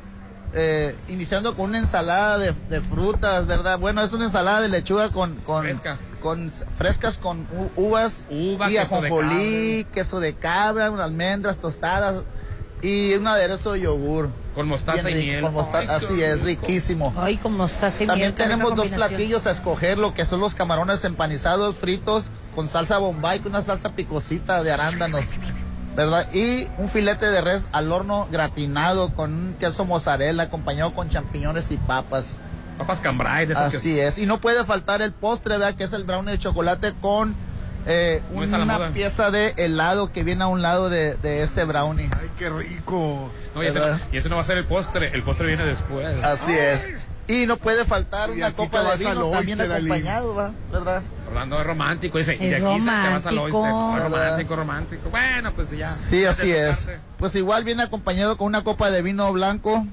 eh, 0.54 0.94
iniciando 1.08 1.56
con 1.56 1.70
una 1.70 1.78
ensalada 1.78 2.36
de, 2.38 2.52
de 2.68 2.80
frutas, 2.82 3.46
¿verdad? 3.46 3.78
Bueno, 3.78 4.02
es 4.02 4.12
una 4.12 4.24
ensalada 4.26 4.60
de 4.60 4.68
lechuga 4.68 5.10
con 5.10 5.36
con, 5.36 5.66
con 6.22 6.50
frescas 6.78 7.18
con 7.18 7.46
uvas 7.76 8.26
Uva, 8.30 8.70
y 8.70 8.74
queso 8.74 9.00
de 9.00 9.08
ajonjolí, 9.08 9.86
queso 9.92 10.20
de 10.20 10.34
cabra, 10.34 10.90
unas 10.90 11.06
almendras 11.06 11.58
tostadas 11.58 12.24
y 12.80 13.14
un 13.14 13.26
aderezo 13.26 13.72
de 13.72 13.80
yogur. 13.80 14.30
Con 14.54 14.68
mostaza 14.68 15.10
y 15.10 15.14
miel. 15.14 15.42
con 15.42 15.54
mostaza, 15.54 15.80
Ay, 15.80 16.00
qué 16.00 16.06
así 16.06 16.22
es, 16.22 16.42
riquísimo. 16.42 17.12
Ay, 17.16 17.36
con 17.36 17.56
mostaza 17.56 18.04
y 18.04 18.06
También 18.06 18.30
miel, 18.30 18.32
rica 18.32 18.44
tenemos 18.44 18.74
dos 18.74 18.88
platillos 18.88 19.46
a 19.46 19.50
escoger, 19.50 19.98
lo 19.98 20.14
que 20.14 20.24
son 20.24 20.40
los 20.40 20.54
camarones 20.54 21.04
empanizados 21.04 21.76
fritos 21.76 22.24
con 22.54 22.68
salsa 22.68 22.98
bombay, 22.98 23.40
con 23.40 23.52
una 23.52 23.62
salsa 23.62 23.94
picosita 23.94 24.62
de 24.62 24.72
arándanos, 24.72 25.24
¿verdad? 25.96 26.32
Y 26.32 26.68
un 26.78 26.88
filete 26.88 27.26
de 27.30 27.40
res 27.40 27.68
al 27.72 27.90
horno 27.90 28.28
gratinado 28.30 29.14
con 29.14 29.32
un 29.32 29.54
queso 29.58 29.84
mozzarella 29.84 30.44
acompañado 30.44 30.94
con 30.94 31.08
champiñones 31.08 31.70
y 31.70 31.78
papas. 31.78 32.36
Papas 32.78 33.02
de 33.02 33.08
esas 33.52 33.70
que- 33.70 33.76
Así 33.76 34.00
es. 34.00 34.18
Y 34.18 34.26
no 34.26 34.38
puede 34.40 34.64
faltar 34.64 35.02
el 35.02 35.12
postre, 35.12 35.58
¿verdad? 35.58 35.74
Que 35.74 35.84
es 35.84 35.92
el 35.92 36.04
brownie 36.04 36.32
de 36.32 36.38
chocolate 36.38 36.94
con 37.00 37.34
eh, 37.86 38.22
No 38.32 38.62
una 38.62 38.90
pieza 38.92 39.30
de 39.30 39.54
helado 39.56 40.12
que 40.12 40.22
viene 40.22 40.44
a 40.44 40.46
un 40.46 40.62
lado 40.62 40.88
de, 40.88 41.14
de 41.16 41.42
este 41.42 41.64
brownie. 41.64 42.08
Ay, 42.12 42.30
qué 42.38 42.48
rico. 42.48 43.30
No, 43.54 43.62
y, 43.62 43.66
ese 43.66 43.80
no, 43.80 44.00
y 44.12 44.16
ese 44.16 44.28
no 44.28 44.36
va 44.36 44.42
a 44.42 44.44
ser 44.44 44.58
el 44.58 44.66
postre, 44.66 45.10
el 45.14 45.22
postre 45.22 45.48
viene 45.48 45.64
después. 45.66 46.06
Así 46.22 46.52
es. 46.52 46.94
Y 47.28 47.46
no 47.46 47.56
puede 47.56 47.84
faltar 47.84 48.30
Y 48.30 48.38
una 48.38 48.52
copa 48.52 48.82
de 48.82 48.96
vino 48.96 49.30
también 49.30 49.60
acompañado, 49.60 50.34
¿va? 50.34 50.52
¿verdad? 50.70 51.02
Orlando 51.28 51.60
es 51.60 51.66
romántico, 51.66 52.18
dice. 52.18 52.36
y 52.38 52.48
de 52.48 52.56
aquí 52.56 52.80
se 52.80 52.90
te 52.90 52.90
vas 52.90 53.26
al 53.26 53.36
romántico. 53.36 53.58
oyster. 53.60 53.72
No, 53.72 53.92
¿Verdad? 53.92 54.08
romántico, 54.10 54.56
romántico. 54.56 55.10
Bueno, 55.10 55.54
pues 55.54 55.70
ya. 55.70 55.90
Sí, 55.90 56.24
así 56.24 56.52
es. 56.52 56.88
Pues 57.18 57.34
igual 57.36 57.64
viene 57.64 57.84
acompañado 57.84 58.36
con 58.36 58.48
una 58.48 58.62
copa 58.64 58.90
de 58.90 59.02
vino 59.02 59.32
blanco 59.32 59.86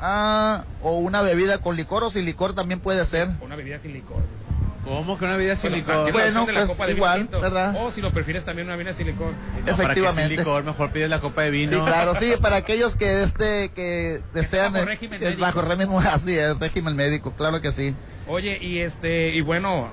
ah, 0.00 0.64
o 0.82 0.98
una 0.98 1.22
bebida 1.22 1.58
con 1.58 1.76
licor 1.76 2.04
o 2.04 2.10
sin 2.10 2.24
licor 2.24 2.54
también 2.54 2.80
puede 2.80 3.04
ser. 3.04 3.28
Una 3.40 3.56
bebida 3.56 3.78
sin 3.78 3.92
licor. 3.92 4.22
dice. 4.36 4.50
¿Cómo 4.84 5.18
que 5.18 5.24
una 5.24 5.36
bebida 5.36 5.56
sin 5.56 5.70
Bueno, 5.70 5.84
licor? 5.84 6.12
Bueno, 6.12 6.26
opción 6.42 6.46
de 6.46 6.52
la 6.52 6.58
pues, 6.60 6.70
copa 6.70 6.86
de 6.86 6.92
vino 6.94 7.04
igual, 7.06 7.18
tinto. 7.22 7.40
¿verdad? 7.40 7.74
O 7.80 7.90
si 7.90 8.00
lo 8.00 8.12
prefieres 8.12 8.44
también 8.44 8.68
una 8.68 8.76
bebida 8.76 8.92
sin 8.94 9.08
licor. 9.08 9.32
No, 9.32 9.32
¿para 9.32 9.64
qué 9.64 9.72
sin 9.72 9.80
Efectivamente. 9.84 10.36
licor? 10.36 10.62
Mejor 10.62 10.90
pides 10.92 11.10
la 11.10 11.20
copa 11.20 11.42
de 11.42 11.48
Sí, 11.50 11.56
vino. 11.66 11.84
claro, 11.84 12.14
sí, 12.14 12.34
para 12.40 12.54
aquellos 12.56 12.94
que 12.96 13.22
este 13.24 13.70
que 13.70 14.22
desean 14.32 14.72
bajo 14.74 14.82
el- 14.82 14.86
régimen 14.88 15.14
el 15.20 15.28
médico. 15.30 15.40
bajo 15.42 15.62
régimen, 15.62 16.06
así 16.06 16.38
es, 16.38 16.56
régimen 16.60 16.94
médico, 16.94 17.32
claro 17.32 17.60
que 17.60 17.72
sí. 17.72 17.96
Oye, 18.28 18.58
y 18.62 18.78
este, 18.78 19.30
y 19.30 19.40
bueno, 19.40 19.88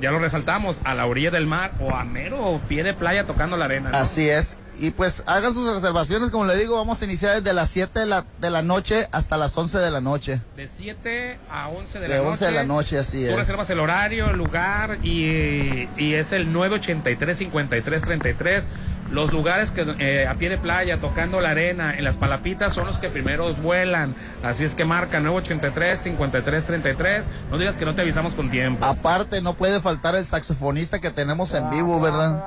ya 0.00 0.10
lo 0.10 0.18
resaltamos, 0.18 0.80
a 0.82 0.96
la 0.96 1.06
orilla 1.06 1.30
del 1.30 1.46
mar 1.46 1.72
o 1.78 1.94
a 1.94 2.02
mero 2.04 2.60
pie 2.68 2.82
de 2.82 2.94
playa 2.94 3.26
tocando 3.28 3.56
la 3.56 3.66
arena. 3.66 3.90
¿no? 3.90 3.96
Así 3.96 4.28
es. 4.28 4.56
Y 4.82 4.90
pues 4.90 5.22
hagan 5.26 5.54
sus 5.54 5.72
reservaciones, 5.72 6.30
como 6.30 6.44
le 6.44 6.56
digo, 6.56 6.76
vamos 6.76 7.00
a 7.00 7.04
iniciar 7.04 7.36
desde 7.36 7.52
las 7.54 7.70
7 7.70 8.00
de 8.00 8.06
la, 8.06 8.24
de 8.40 8.50
la 8.50 8.62
noche 8.62 9.06
hasta 9.12 9.36
las 9.36 9.56
11 9.56 9.78
de 9.78 9.90
la 9.92 10.00
noche. 10.00 10.40
De 10.56 10.66
7 10.66 11.38
a 11.48 11.68
11 11.68 12.00
de, 12.00 12.08
De 12.08 12.14
la 12.16 12.22
11 12.22 12.30
noche. 12.30 12.44
de 12.46 12.50
la 12.52 12.64
noche, 12.64 12.98
así 12.98 13.24
Tú 13.24 13.30
es. 13.30 13.36
reservas 13.36 13.70
el 13.70 13.78
horario, 13.78 14.30
el 14.30 14.36
lugar 14.36 14.98
y, 15.04 15.88
y 15.96 16.14
es 16.14 16.32
el 16.32 16.52
983-5333. 16.52 18.64
Los 19.12 19.32
lugares 19.32 19.70
que 19.70 19.82
eh, 20.00 20.26
a 20.26 20.34
pie 20.34 20.48
de 20.48 20.58
playa, 20.58 20.98
tocando 20.98 21.40
la 21.40 21.50
arena, 21.50 21.96
en 21.96 22.02
las 22.02 22.16
palapitas, 22.16 22.72
son 22.72 22.86
los 22.86 22.98
que 22.98 23.08
primeros 23.08 23.62
vuelan. 23.62 24.16
Así 24.42 24.64
es 24.64 24.74
que 24.74 24.84
marca 24.84 25.20
983-5333. 25.20 27.22
No 27.50 27.58
digas 27.58 27.76
que 27.76 27.84
no 27.84 27.94
te 27.94 28.02
avisamos 28.02 28.34
con 28.34 28.50
tiempo. 28.50 28.84
Aparte, 28.84 29.40
no 29.42 29.54
puede 29.54 29.80
faltar 29.80 30.16
el 30.16 30.26
saxofonista 30.26 31.00
que 31.00 31.10
tenemos 31.10 31.54
en 31.54 31.70
vivo, 31.70 32.00
¿verdad? 32.00 32.42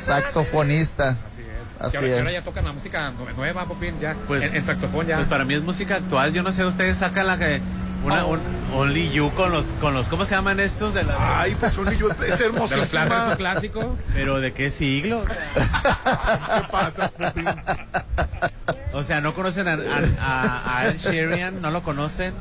Saxofonista. 0.00 1.16
Que 1.78 1.84
Así 1.86 1.96
ahora, 1.96 2.08
que 2.08 2.18
ahora 2.18 2.30
es. 2.30 2.34
ya 2.36 2.42
tocan 2.42 2.64
la 2.64 2.72
música 2.72 3.12
nueva, 3.36 3.66
Popín, 3.66 3.98
ya. 4.00 4.14
Pues- 4.26 4.42
en, 4.42 4.54
en 4.56 4.64
saxofón 4.64 5.06
ya. 5.06 5.16
Pues 5.16 5.28
para 5.28 5.44
mí 5.44 5.54
es 5.54 5.62
música 5.62 5.96
actual. 5.96 6.32
Yo 6.32 6.42
no 6.42 6.52
sé, 6.52 6.64
ustedes 6.64 6.98
sacan 6.98 7.26
la 7.26 7.38
que. 7.38 7.60
Una, 8.04 8.26
un 8.26 8.38
Only 8.74 9.10
You 9.12 9.30
con 9.34 9.50
los, 9.50 9.64
con 9.80 9.94
los. 9.94 10.08
¿Cómo 10.08 10.24
se 10.26 10.34
llaman 10.34 10.60
estos? 10.60 10.92
De 10.92 11.04
la, 11.04 11.40
Ay, 11.40 11.56
pues 11.58 11.76
un 11.78 11.90
yo, 11.96 12.10
es 12.10 12.38
de 12.38 12.50
los 12.76 12.88
clásico. 13.36 13.96
¿Pero 14.12 14.40
de 14.40 14.52
qué 14.52 14.70
siglo? 14.70 15.24
¿Qué 15.54 16.62
pasa, 16.70 17.08
Pepín? 17.08 17.46
O 18.92 19.02
sea, 19.02 19.20
¿no 19.22 19.34
conocen 19.34 19.68
a, 19.68 19.78
a, 20.20 20.78
a 20.78 20.86
Ed 20.86 20.98
Sheeran? 20.98 21.62
¿No 21.62 21.70
lo 21.70 21.82
conocen? 21.82 22.34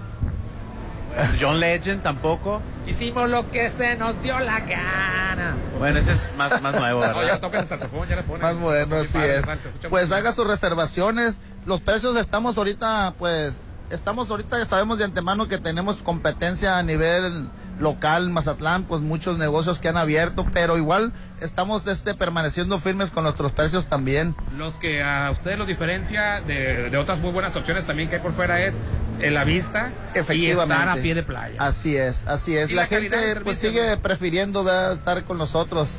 John 1.42 1.60
Legend 1.60 2.02
tampoco. 2.04 2.62
Hicimos 2.88 3.30
lo 3.30 3.50
que 3.52 3.70
se 3.70 3.96
nos 3.96 4.22
dio 4.22 4.40
la 4.40 4.60
gana. 4.62 5.56
Bueno, 5.80 6.00
ese 6.00 6.14
es 6.14 6.20
más, 6.38 6.62
más 6.62 6.80
nuevo, 6.80 7.00
No, 7.02 7.08
ya 7.08 7.18
¿verdad? 7.18 7.40
tocan 7.40 7.62
el 7.62 7.68
saxofón, 7.68 8.08
ya 8.08 8.16
le 8.16 8.24
ponen. 8.24 8.42
Más 8.42 8.58
bueno, 8.58 8.96
Sí, 8.98 9.02
así 9.04 9.14
padre, 9.14 9.38
es. 9.38 9.46
sal, 9.46 9.60
Pues 9.90 10.12
haga 10.12 10.32
sus 10.32 10.48
reservaciones. 10.48 11.36
Los 11.66 11.82
precios 11.82 12.16
estamos 12.18 12.58
ahorita, 12.58 13.14
pues, 13.18 13.54
estamos 13.90 14.30
ahorita, 14.30 14.66
sabemos 14.66 14.98
de 14.98 15.06
antemano 15.06 15.48
que 15.48 15.58
tenemos 15.58 16.02
competencia 16.04 16.78
a 16.78 16.84
nivel 16.84 17.48
local, 17.80 18.30
Mazatlán, 18.30 18.84
pues 18.84 19.02
muchos 19.02 19.38
negocios 19.38 19.80
que 19.80 19.90
han 19.90 19.98
abierto, 19.98 20.46
pero 20.54 20.78
igual 20.78 21.12
estamos 21.42 21.86
este, 21.88 22.14
permaneciendo 22.14 22.80
firmes 22.80 23.10
con 23.10 23.24
nuestros 23.24 23.52
precios 23.52 23.88
también. 23.88 24.36
Los 24.58 24.76
que 24.76 25.04
a 25.04 25.30
ustedes 25.32 25.58
los 25.58 25.68
diferencia 25.68 26.42
de, 26.42 26.90
de 26.90 26.98
otras 26.98 27.20
muy 27.20 27.32
buenas 27.32 27.56
opciones 27.56 27.86
también 27.86 28.10
que 28.10 28.16
hay 28.16 28.22
por 28.22 28.34
fuera 28.34 28.62
es 28.62 28.80
en 29.20 29.34
la 29.34 29.44
vista 29.44 29.92
y 30.16 30.20
Efectivamente. 30.20 30.74
estar 30.74 30.90
a 30.90 31.02
pie 31.02 31.16
de 31.16 31.24
playa. 31.24 31.56
Así 31.60 31.96
es, 31.96 32.26
así 32.28 32.58
es. 32.58 32.70
Y 32.70 32.74
la 32.74 32.86
gente 32.86 33.18
pues 33.44 33.60
sigue 33.60 33.98
prefiriendo 33.98 34.64
¿verdad? 34.64 34.94
estar 34.94 35.24
con 35.24 35.38
nosotros. 35.38 35.98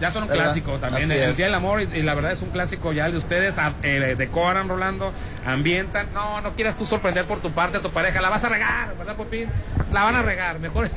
Ya 0.00 0.10
son 0.12 0.22
un 0.24 0.28
¿Verdad? 0.28 0.44
clásico 0.44 0.72
también. 0.78 1.10
El. 1.10 1.34
Día 1.36 1.46
del 1.46 1.54
Amor, 1.54 1.82
y, 1.82 1.98
y 1.98 2.02
la 2.02 2.14
verdad 2.14 2.30
es 2.32 2.40
un 2.42 2.50
clásico 2.50 2.92
ya 2.92 3.06
el 3.06 3.12
de 3.12 3.18
ustedes. 3.18 3.58
a- 3.58 3.72
eh, 3.82 4.14
decoran, 4.16 4.68
Rolando, 4.68 5.12
ambientan. 5.46 6.08
No, 6.14 6.40
no 6.40 6.52
quieras 6.54 6.76
tú 6.76 6.84
sorprender 6.84 7.24
por 7.24 7.40
tu 7.40 7.50
parte 7.50 7.78
a 7.78 7.80
tu 7.80 7.90
pareja. 7.90 8.20
La 8.20 8.28
vas 8.28 8.44
a 8.44 8.48
regar, 8.48 8.94
¿verdad, 8.96 9.16
Popín? 9.16 9.48
La 9.92 10.04
van 10.04 10.14
a 10.16 10.22
regar. 10.22 10.58
Mejor 10.60 10.88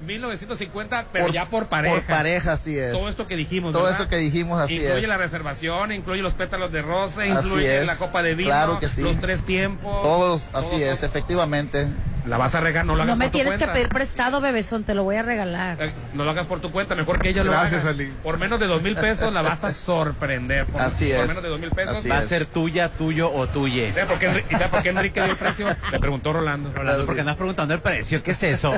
1950, 0.04 1.08
pero 1.12 1.26
Por- 1.26 1.34
ya 1.34 1.50
por 1.50 1.68
pareja. 1.68 1.96
Por 1.96 2.04
pareja, 2.06 2.54
así 2.54 2.78
es. 2.78 2.92
Todo 2.92 3.10
esto 3.10 3.28
que 3.28 3.36
dijimos, 3.36 3.72
Todo 3.74 3.84
¿verdad? 3.84 4.00
eso 4.02 4.10
que 4.10 4.18
dijimos, 4.18 4.60
así 4.62 4.76
incluye 4.76 5.00
es. 5.02 5.08
la 5.08 5.18
reservación, 5.18 5.92
incluye 5.92 6.22
los 6.22 6.34
pétalos 6.34 6.72
de 6.72 6.82
rosa, 6.82 7.26
incluye 7.26 7.86
la 7.86 7.96
copa 7.98 8.22
de 8.24 8.36
vino, 8.36 8.50
Claro 8.50 8.80
que 8.80 8.88
sí. 8.90 9.02
los 9.02 9.20
tres 9.20 9.44
tiempos. 9.44 10.02
Todos, 10.04 10.48
así 10.54 10.72
todo, 10.72 10.80
es, 10.80 10.98
todo. 11.00 11.06
efectivamente. 11.10 11.88
La 12.26 12.38
vas 12.38 12.56
a 12.56 12.62
regar, 12.62 12.86
no 12.86 12.94
lo 12.94 13.00
No 13.00 13.04
hagas 13.04 13.18
me 13.18 13.26
por 13.26 13.32
tu 13.32 13.38
tienes 13.38 13.54
que 13.56 13.58
cuenta. 13.60 13.74
pedir 13.74 13.90
prestado, 13.90 14.40
bebezón, 14.40 14.84
te 14.86 14.94
lo 14.94 15.04
voy 15.04 15.18
a 15.18 15.24
regalar. 15.24 15.76
Eh, 15.82 15.94
No 16.14 16.24
lo 16.24 16.32
hagas 16.32 16.48
por 16.48 16.62
tu 16.62 16.72
cuenta, 16.72 16.96
mejor 16.96 17.20
que 17.20 17.30
ella 17.30 17.44
lo 17.44 17.52
Gracias, 17.52 17.82
haga. 17.82 17.90
Ali. 17.92 18.14
Por 18.24 18.38
menos 18.38 18.60
de 18.62 18.68
dos 18.68 18.82
mil 18.82 18.96
pesos 18.96 19.34
la 19.34 19.42
vas 19.42 19.64
a 19.66 19.74
sorprender. 19.74 20.66
Por, 20.68 20.82
Así 20.82 21.12
por 21.12 21.22
es. 21.22 21.28
menos 21.28 21.44
de 21.44 21.50
dos 21.50 21.60
mil 21.60 21.70
pesos. 21.72 21.98
Así 21.98 22.08
Va 22.08 22.20
a 22.20 22.22
ser 22.22 22.46
tuya, 22.46 22.90
tuyo 22.90 23.30
o 23.34 23.48
tuye. 23.48 23.90
¿Y 23.90 23.92
sabe 23.92 24.06
por 24.06 24.20
qué, 24.20 24.30
Enri- 24.32 24.44
y 24.50 24.54
sabe 24.56 24.70
por 24.70 24.84
qué 24.84 24.90
Enrique 24.90 25.22
dio 25.22 25.32
el 25.32 25.38
precio? 25.38 25.68
Le 25.92 26.00
preguntó 26.00 26.32
Rolando. 26.32 26.72
Rolando, 26.74 27.06
porque 27.06 27.22
andas 27.22 27.36
preguntando 27.36 27.74
el 27.74 27.82
precio. 27.82 28.24
¿Qué 28.24 28.32
es 28.32 28.44
eso? 28.44 28.72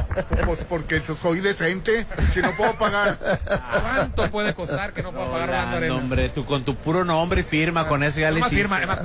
Pues 0.46 0.64
porque 0.64 1.02
soy 1.04 1.40
decente, 1.40 2.08
si 2.32 2.42
no 2.42 2.52
puedo 2.58 2.74
pagar. 2.74 3.18
¿Cuánto 3.82 4.32
puede 4.32 4.56
costar 4.56 4.92
que 4.94 5.04
no 5.04 5.12
pueda 5.12 5.32
pagar 5.32 5.50
Rolando 5.50 5.78
Arena? 5.78 5.96
hombre, 5.96 6.30
tú 6.30 6.46
con 6.46 6.64
tu 6.64 6.76
puro 6.76 7.06
nombre 7.06 7.44
firma, 7.44 7.88
con 7.88 8.02
eso 8.02 8.20
ya 8.22 8.32
le 8.32 8.40
hiciste. 8.40 8.56
firma, 8.58 8.78
además, 8.78 9.02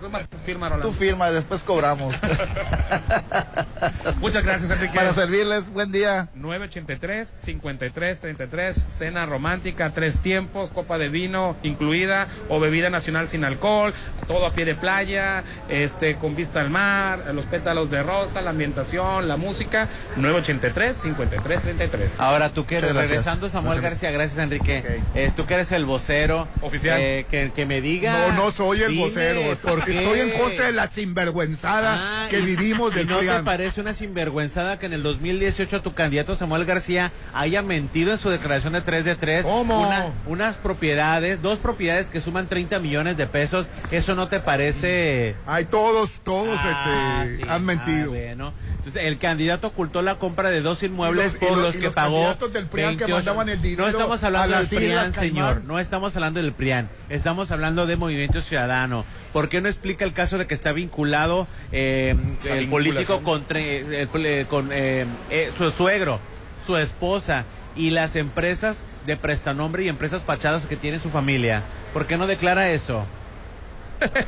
nomás 0.00 0.22
firma, 0.46 0.68
Rolando. 0.70 0.88
Tú 0.88 0.94
firma, 0.94 1.30
después 1.30 1.62
cobramos. 1.62 2.14
Muchas 4.20 4.42
gracias, 4.42 4.70
Enrique. 4.70 4.94
Para 4.94 5.12
servirles, 5.12 5.68
buen 5.70 5.92
día. 5.92 6.28
983 6.34 7.34
53 7.38 8.20
33 8.20 8.86
cena 8.88 9.26
romántica, 9.26 9.90
tres 9.94 10.20
tiempos, 10.20 10.70
copa 10.70 10.96
de 10.98 11.08
vino 11.08 11.56
incluida 11.62 12.26
o 12.48 12.58
bebida 12.60 12.88
nacional 12.90 13.28
sin 13.28 13.44
alcohol, 13.44 13.92
todo 14.26 14.46
a 14.46 14.52
pie 14.52 14.64
de 14.64 14.74
playa, 14.74 15.44
este 15.68 16.16
con 16.16 16.34
vista 16.36 16.60
al 16.60 16.70
mar, 16.70 17.32
los 17.34 17.44
pétalos 17.46 17.90
de 17.90 18.02
rosa, 18.02 18.40
la 18.40 18.50
ambientación, 18.50 19.28
la 19.28 19.36
música, 19.36 19.88
983 20.16 20.96
53 20.96 21.60
33. 21.60 22.12
Ahora 22.20 22.48
tú 22.50 22.64
que 22.66 22.80
regresando 22.80 23.48
Samuel 23.48 23.80
Gracias. 23.80 23.86
García, 24.02 24.10
gracias 24.10 24.38
Enrique. 24.38 25.02
Eh, 25.14 25.32
tú 25.36 25.44
que 25.46 25.54
eres 25.54 25.72
el 25.72 25.84
vocero 25.84 26.48
Oficial. 26.62 26.98
eh, 27.00 27.26
que, 27.30 27.52
que 27.54 27.66
me 27.66 27.80
diga. 27.80 28.28
No, 28.28 28.44
no 28.44 28.50
soy 28.52 28.82
el 28.82 28.92
dime, 28.92 29.04
vocero. 29.04 29.40
¿por 29.62 29.84
qué? 29.84 30.02
Estoy 30.04 30.20
en 30.20 30.30
contra 30.40 30.66
de 30.66 30.72
la 30.72 30.88
sinvergüenzada 30.90 32.24
Ah, 32.24 32.26
que 32.30 32.38
y- 32.40 32.42
vivimos 32.42 32.90
¿Y 32.92 32.96
del 32.96 33.06
no. 33.06 33.16
Parece 33.56 33.80
una 33.80 33.94
sinvergüenzada 33.94 34.78
que 34.78 34.84
en 34.84 34.92
el 34.92 35.02
2018 35.02 35.80
tu 35.80 35.94
candidato 35.94 36.36
Samuel 36.36 36.66
García 36.66 37.10
haya 37.32 37.62
mentido 37.62 38.12
en 38.12 38.18
su 38.18 38.28
declaración 38.28 38.74
de 38.74 38.82
3 38.82 39.02
de 39.06 39.14
3? 39.14 39.46
¿Cómo? 39.46 39.80
Una- 39.80 40.12
unas 40.26 40.56
propiedades, 40.58 41.40
dos 41.40 41.58
propiedades 41.58 42.10
que 42.10 42.20
suman 42.20 42.48
30 42.48 42.78
millones 42.80 43.16
de 43.16 43.26
pesos. 43.26 43.66
¿Eso 43.90 44.14
no 44.14 44.28
te 44.28 44.40
parece...? 44.40 45.36
Hay 45.46 45.64
todos, 45.64 46.20
todos 46.22 46.58
Ah, 46.62 47.22
este, 47.24 47.36
sí. 47.38 47.48
han 47.48 47.64
mentido. 47.64 48.04
Ah, 48.04 48.08
bueno. 48.08 48.52
Entonces, 48.86 49.02
el 49.08 49.18
candidato 49.18 49.66
ocultó 49.66 50.00
la 50.00 50.14
compra 50.14 50.48
de 50.48 50.60
dos 50.60 50.84
inmuebles 50.84 51.32
Y 51.32 51.34
los- 51.34 51.42
y 51.42 51.46
por 51.46 51.58
los- 51.58 51.76
que 51.76 51.82
los 51.86 51.92
pagó. 51.94 52.14
candidatos 52.20 52.52
del 52.52 52.66
PRIAN 52.66 52.90
que 52.96 53.04
28. 53.06 53.16
mandaban 53.16 53.48
el 53.48 53.60
dinero 53.60 53.82
no 53.82 53.88
estamos 53.90 54.22
hablando 54.22 54.56
del 54.58 54.66
PRIAN, 54.68 55.12
Caimán. 55.12 55.12
señor. 55.14 55.64
No 55.64 55.78
estamos 55.80 56.14
hablando 56.14 56.40
del 56.40 56.52
PRIAN. 56.52 56.88
Estamos 57.08 57.50
hablando 57.50 57.86
de 57.86 57.96
Movimiento 57.96 58.40
Ciudadano. 58.40 59.04
¿Por 59.32 59.48
qué 59.48 59.60
no 59.60 59.66
explica 59.66 60.04
el 60.04 60.12
caso 60.12 60.38
de 60.38 60.46
que 60.46 60.54
está 60.54 60.70
vinculado 60.70 61.48
eh, 61.72 62.14
el 62.44 62.68
político 62.68 63.22
contra, 63.22 63.58
eh, 63.60 64.46
con 64.48 64.68
eh, 64.70 65.04
eh, 65.30 65.50
su 65.58 65.72
suegro, 65.72 66.20
su 66.64 66.76
esposa 66.76 67.44
y 67.74 67.90
las 67.90 68.14
empresas 68.14 68.78
de 69.04 69.16
prestanombre 69.16 69.82
y 69.82 69.88
empresas 69.88 70.22
fachadas 70.22 70.68
que 70.68 70.76
tiene 70.76 71.00
su 71.00 71.10
familia? 71.10 71.62
¿Por 71.92 72.06
qué 72.06 72.16
no 72.16 72.28
declara 72.28 72.70
eso? 72.70 73.04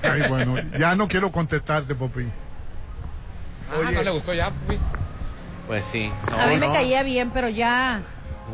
Ay, 0.02 0.22
bueno, 0.28 0.56
ya 0.76 0.97
no 0.97 1.06
quiero 1.06 1.30
contestarte, 1.30 1.94
Popi. 1.94 2.26
Ah, 3.70 3.90
no 3.90 4.03
le 4.03 4.11
gustó 4.11 4.35
ya. 4.35 4.51
Pues 5.66 5.85
sí. 5.85 6.11
a 6.39 6.47
mí 6.47 6.57
me 6.57 6.66
no. 6.69 6.73
caía 6.73 7.03
bien, 7.03 7.31
pero 7.31 7.49
ya, 7.51 8.01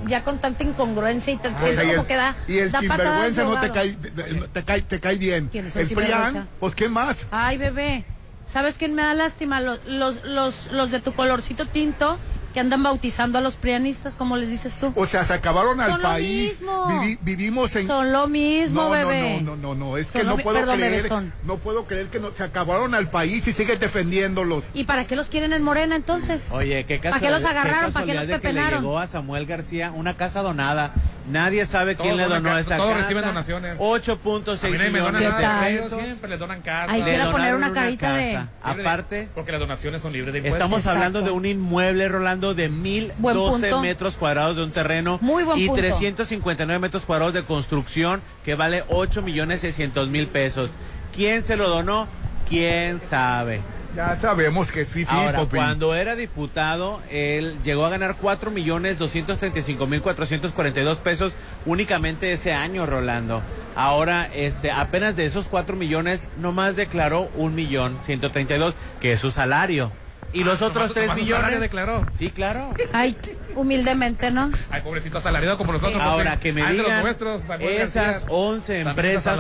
ya 0.06 0.24
con 0.24 0.38
tanta 0.40 0.64
incongruencia 0.64 1.32
y 1.32 1.36
tan, 1.36 1.52
y 1.54 1.86
como 1.94 2.06
que 2.06 2.16
da, 2.16 2.34
y 2.48 2.58
el 2.58 2.72
da 2.72 2.80
sinvergüenza 2.80 3.42
de 3.44 3.48
no 3.48 3.60
te 3.60 3.70
cae, 3.70 3.92
te, 3.92 4.10
te- 4.10 4.34
te 4.48 4.64
cae, 4.64 4.82
te 4.82 5.00
cae 5.00 5.16
bien. 5.16 5.48
¿Quién 5.52 5.66
es 5.66 5.76
el 5.76 5.82
El 5.82 5.88
sinvergüenza? 5.88 6.30
PRIAN, 6.30 6.48
pues 6.58 6.74
¿qué 6.74 6.88
más? 6.88 7.26
Ay, 7.30 7.56
bebé, 7.58 8.04
¿sabes 8.46 8.78
quién 8.78 8.94
me 8.94 9.02
da 9.02 9.14
lástima? 9.14 9.60
Los, 9.60 9.78
los, 9.86 10.24
los, 10.24 10.72
los 10.72 10.90
de 10.90 10.98
tu 11.00 11.12
colorcito 11.14 11.66
tinto 11.66 12.18
que 12.54 12.60
andan 12.60 12.82
bautizando 12.82 13.36
a 13.36 13.40
los 13.42 13.56
prianistas, 13.56 14.14
como 14.16 14.36
les 14.36 14.48
dices 14.48 14.76
tú. 14.76 14.92
O 14.96 15.04
sea, 15.04 15.24
se 15.24 15.34
acabaron 15.34 15.80
al 15.80 15.90
Son 15.90 16.00
lo 16.02 16.08
país. 16.08 16.60
mismo. 16.62 16.86
Vivi- 16.86 17.18
vivimos 17.20 17.74
en. 17.76 17.86
Son 17.86 18.12
lo 18.12 18.28
mismo, 18.28 18.84
no, 18.84 18.90
bebé. 18.90 19.40
No, 19.42 19.56
no, 19.56 19.74
no, 19.74 19.74
no, 19.74 19.96
es 19.98 20.06
Son 20.06 20.20
que 20.22 20.26
lo 20.26 20.36
no 20.36 20.42
puedo 20.42 20.58
perdón, 20.60 20.76
creer. 20.76 20.92
bebezón. 20.92 21.32
No 21.44 21.56
puedo 21.58 21.84
creer 21.86 22.06
que 22.06 22.20
no, 22.20 22.32
se 22.32 22.44
acabaron 22.44 22.94
al 22.94 23.10
país 23.10 23.46
y 23.48 23.52
sigues 23.52 23.78
defendiéndolos. 23.80 24.66
¿Y 24.72 24.84
para 24.84 25.04
qué 25.06 25.16
los 25.16 25.28
quieren 25.28 25.52
en 25.52 25.62
Morena 25.62 25.96
entonces? 25.96 26.50
Oye, 26.52 26.84
qué 26.86 26.98
¿Para 27.00 27.18
qué 27.20 27.30
los 27.30 27.44
agarraron? 27.44 27.92
¿Para 27.92 28.06
qué 28.06 28.14
los 28.14 28.22
de 28.26 28.28
que 28.28 28.32
le 28.34 28.38
pepenaron? 28.40 28.80
llegó 28.82 28.98
a 29.00 29.06
Samuel 29.08 29.46
García 29.46 29.90
una 29.92 30.16
casa 30.16 30.40
donada. 30.42 30.92
Nadie 31.30 31.64
sabe 31.64 31.96
quién 31.96 32.10
Todos 32.10 32.16
le 32.18 32.22
donan 32.24 32.42
donó 32.42 32.54
ca- 32.54 32.60
esa 32.60 32.76
todos 32.76 32.90
casa. 32.90 33.00
reciben 33.02 33.24
donaciones. 33.24 33.76
8.6 33.78 34.64
A 34.64 34.68
mí 34.68 34.76
nadie 34.78 34.90
me 34.90 34.98
dona 34.98 35.18
millones 35.18 35.40
nada. 35.40 35.62
de 35.64 35.70
Ellos 35.72 35.84
pesos. 35.84 36.02
siempre 36.02 36.28
les 36.30 36.38
donan 36.38 36.60
casa. 36.60 36.92
Hay 36.92 37.02
que 37.02 37.16
Le 37.18 37.24
poner 37.32 37.54
una 37.54 37.72
carita. 37.72 38.08
Libre 38.08 38.26
de- 38.26 38.46
Aparte, 38.62 39.28
Porque 39.34 39.50
las 39.50 39.60
donaciones 39.60 40.02
son 40.02 40.12
libres 40.12 40.32
de 40.34 40.40
impuestos. 40.40 40.58
estamos 40.58 40.86
hablando 40.86 41.22
de 41.22 41.30
un 41.30 41.46
inmueble, 41.46 42.08
Rolando, 42.08 42.43
de 42.52 42.68
Buen 42.68 42.82
1012 42.82 43.60
punto. 43.70 43.80
metros 43.80 44.16
cuadrados 44.16 44.56
de 44.56 44.64
un 44.64 44.70
terreno 44.70 45.18
Muy 45.22 45.44
buen 45.44 45.58
y 45.58 45.68
punto. 45.68 45.80
359 45.80 46.78
metros 46.78 47.04
cuadrados 47.06 47.32
de 47.32 47.44
construcción 47.44 48.20
que 48.44 48.54
vale 48.56 48.84
8 48.88 49.22
millones 49.22 49.62
600 49.62 50.08
mil 50.08 50.26
pesos. 50.26 50.70
¿Quién 51.14 51.44
se 51.44 51.56
lo 51.56 51.68
donó? 51.68 52.08
¿Quién 52.48 53.00
sabe? 53.00 53.62
Ya 53.96 54.16
sabemos 54.20 54.72
que 54.72 54.80
es 54.80 54.88
fifi, 54.88 55.14
Ahora, 55.14 55.46
cuando 55.46 55.94
era 55.94 56.16
diputado, 56.16 57.00
él 57.10 57.56
llegó 57.62 57.86
a 57.86 57.90
ganar 57.90 58.16
4 58.20 58.50
millones 58.50 58.98
235 58.98 59.86
mil 59.86 60.02
442 60.02 60.98
pesos 60.98 61.32
únicamente 61.64 62.32
ese 62.32 62.52
año, 62.52 62.86
Rolando. 62.86 63.40
Ahora, 63.76 64.28
este, 64.34 64.72
apenas 64.72 65.14
de 65.14 65.26
esos 65.26 65.46
4 65.46 65.76
millones, 65.76 66.26
nomás 66.38 66.74
declaró 66.74 67.28
un 67.36 67.54
millón 67.54 67.96
132, 68.02 68.74
que 69.00 69.12
es 69.12 69.20
su 69.20 69.30
salario. 69.30 69.92
Y 70.34 70.44
los 70.44 70.60
Ah, 70.60 70.66
otros 70.66 70.90
nomás- 70.90 70.94
3 70.94 71.06
nomás 71.08 71.18
su 71.20 71.26
salario 71.30 71.46
millones. 71.46 71.60
declaró. 71.60 72.06
Sí, 72.18 72.28
claro. 72.30 72.74
Ay, 72.92 73.16
humildemente, 73.54 74.30
¿no? 74.30 74.50
Ay, 74.70 74.82
pobrecito 74.82 75.18
asalariado 75.18 75.56
como 75.56 75.72
nosotros. 75.72 76.02
Ahora 76.02 76.38
que 76.40 76.52
me 76.52 76.62
digan 76.72 77.02
nuestros, 77.02 77.44
esas 77.60 77.94
García, 77.94 78.26
11 78.28 78.84
también 78.84 78.88
empresas 78.88 79.38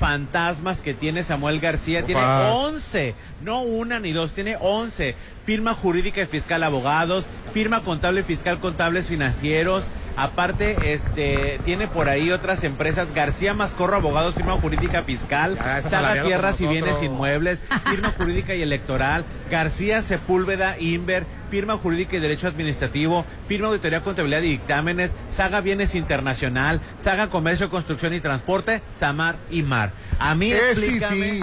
fantasmas 0.00 0.80
que 0.80 0.94
tiene 0.94 1.22
Samuel 1.22 1.60
García, 1.60 2.04
tiene 2.04 2.20
Ufa. 2.20 2.52
11, 2.54 3.14
no 3.42 3.62
una 3.62 4.00
ni 4.00 4.12
dos, 4.12 4.32
tiene 4.34 4.56
11. 4.60 5.14
Firma 5.44 5.74
jurídica 5.74 6.20
y 6.22 6.26
fiscal 6.26 6.62
abogados, 6.62 7.24
firma 7.54 7.82
contable 7.82 8.20
y 8.20 8.24
fiscal 8.24 8.58
contables 8.58 9.08
financieros. 9.08 9.84
Aparte, 10.16 10.92
este, 10.92 11.58
tiene 11.64 11.88
por 11.88 12.08
ahí 12.08 12.30
otras 12.30 12.64
empresas, 12.64 13.14
García 13.14 13.54
Mascorro 13.54 13.96
Abogados, 13.96 14.34
firma 14.34 14.52
jurídica 14.54 15.02
fiscal, 15.02 15.56
Ya, 15.56 15.82
Saga 15.82 16.22
Tierras 16.22 16.60
y 16.60 16.66
Bienes. 16.66 17.02
Inmuebles, 17.02 17.60
firma 17.88 18.12
jurídica 18.16 18.54
y 18.54 18.62
electoral, 18.62 19.24
García 19.50 20.02
Sepúlveda 20.02 20.78
Inver, 20.78 21.24
firma 21.50 21.76
jurídica 21.76 22.16
y 22.16 22.20
derecho 22.20 22.48
administrativo, 22.48 23.24
firma 23.48 23.68
auditoría 23.68 24.02
contabilidad 24.02 24.42
y 24.42 24.50
dictámenes, 24.50 25.14
Saga 25.28 25.60
Bienes 25.60 25.94
Internacional, 25.94 26.80
Saga 27.02 27.28
Comercio, 27.28 27.70
Construcción 27.70 28.14
y 28.14 28.20
Transporte, 28.20 28.82
Samar 28.92 29.36
y 29.50 29.62
Mar. 29.62 29.90
A 30.18 30.34
mí 30.34 30.52
Es 30.52 30.62
explícame. 30.78 31.40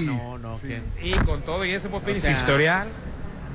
Y 1.01 1.11
con 1.25 1.41
todo 1.41 1.65
y 1.65 1.73
ese 1.73 1.87
O 1.87 2.01
sea- 2.01 2.21
su 2.21 2.31
historial, 2.31 2.87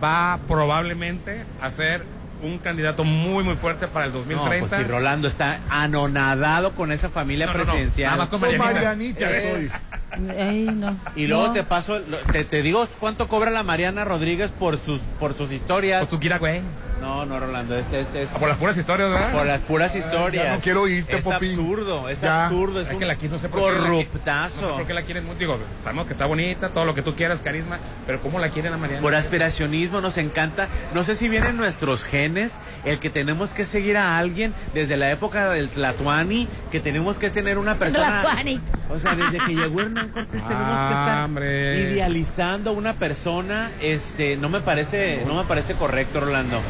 va 0.03 0.39
probablemente 0.49 1.45
a 1.61 1.71
ser 1.71 2.05
un 2.45 2.59
candidato 2.59 3.05
muy, 3.05 3.43
muy 3.45 3.55
fuerte 3.57 3.89
para 3.89 4.07
el 4.07 4.13
No, 4.13 4.19
2030. 4.19 4.69
pues 4.69 4.83
si 4.83 4.89
Rolando 4.89 5.27
está 5.29 5.61
anonadado 5.71 6.75
con 6.75 6.93
esa 6.93 7.09
familia 7.11 7.47
No, 7.47 7.53
no, 7.53 7.59
no, 7.59 7.65
presidencial. 7.65 8.07
nada 8.13 8.17
más 8.19 8.29
con 8.29 8.41
Con 8.41 8.59
Marianita. 8.59 9.27
Eh, 9.31 10.69
no. 10.73 10.97
Y 11.17 11.27
luego 11.27 11.49
No. 11.49 11.53
te 11.53 11.65
paso, 11.65 11.99
lo- 12.09 12.19
te, 12.19 12.45
te 12.45 12.63
digo 12.63 12.87
cuánto 13.01 13.27
cobra 13.29 13.51
la 13.51 13.63
Mariana 13.63 14.05
Rodríguez 14.05 14.51
por 14.51 14.79
sus 14.79 15.01
por 15.19 15.35
sus 15.37 15.51
historias. 15.53 16.01
Por 16.03 16.11
su 16.11 16.21
gira, 16.21 16.39
güey. 16.39 16.61
No, 17.05 17.27
no, 17.27 17.39
Rolando, 17.39 17.77
es, 17.77 17.93
es, 17.93 18.15
es 18.15 18.31
Por 18.31 18.49
las 18.49 18.57
puras 18.57 18.79
historias, 18.79 19.11
¿verdad? 19.11 19.33
por 19.33 19.45
las 19.47 19.61
puras 19.61 19.95
historias. 19.95 20.45
ya 20.47 20.55
no 20.55 20.61
quiero 20.61 20.89
irte, 20.89 21.19
Es 21.19 21.25
Popín. 21.25 21.51
absurdo, 21.51 22.09
es 22.09 22.19
Ya. 22.23 22.47
absurdo, 22.47 22.81
es, 22.81 22.87
Es 22.87 22.93
un 22.95 22.99
que 22.99 23.05
la 23.05 23.15
quieren, 23.17 23.33
no 23.33 23.39
sé 23.39 23.49
por 23.51 23.61
qué 23.61 23.67
la 23.67 23.73
qui- 23.73 23.83
corruptazo. 23.83 24.61
No 24.63 24.69
sé 24.69 24.73
por 24.75 24.87
qué 24.87 24.95
la 24.95 25.03
quieren 25.03 25.27
mucho. 25.27 25.39
Digo, 25.39 25.59
sabemos 25.83 26.07
que 26.07 26.13
está 26.15 26.25
bonita, 26.25 26.71
todo 26.71 26.87
lo 26.87 26.95
que 26.95 27.03
tú 27.03 27.15
quieras, 27.15 27.43
carisma, 27.43 27.79
pero 28.07 28.23
¿cómo 28.23 28.39
la 28.39 28.49
quieren 28.49 28.73
a 28.73 28.79
Mariana? 28.79 29.03
Por 29.03 29.15
aspiracionismo 29.15 30.01
nos 30.01 30.17
encanta. 30.17 30.69
No 30.95 31.05
sé 31.05 31.15
si 31.15 31.29
vienen 31.29 31.59
nuestros 31.59 32.05
genes, 32.05 32.55
el 32.87 32.99
que 33.01 33.11
tenemos 33.11 33.51
que 33.51 33.67
seguir 33.67 33.99
a 33.99 34.17
alguien 34.17 34.55
desde 34.73 34.97
la 34.97 35.11
época 35.11 35.51
del 35.51 35.69
Tlatuani, 35.69 36.49
que 36.73 36.81
tenemos 36.81 37.19
que 37.19 37.29
tener 37.29 37.59
una 37.59 37.75
persona. 37.79 38.23
Tlatuani. 38.23 38.61
O 38.89 38.99
sea, 38.99 39.15
desde 39.15 39.39
que 39.45 39.55
llegó 39.55 39.83
Hernán 39.83 40.09
Cortés 40.09 40.43
tenemos 40.49 40.79
que 40.79 40.95
estar 40.95 41.19
Ah, 41.19 41.25
hombre. 41.27 41.81
idealizando 41.93 42.71
a 42.71 42.73
una 42.73 42.95
persona. 42.95 43.71
Este, 43.83 44.39
no 44.39 44.49
me 44.49 44.61
parece, 44.61 45.23
no 45.27 45.35
me 45.35 45.45
parece 45.45 45.75
correcto, 45.75 46.21
Rolando. 46.21 46.61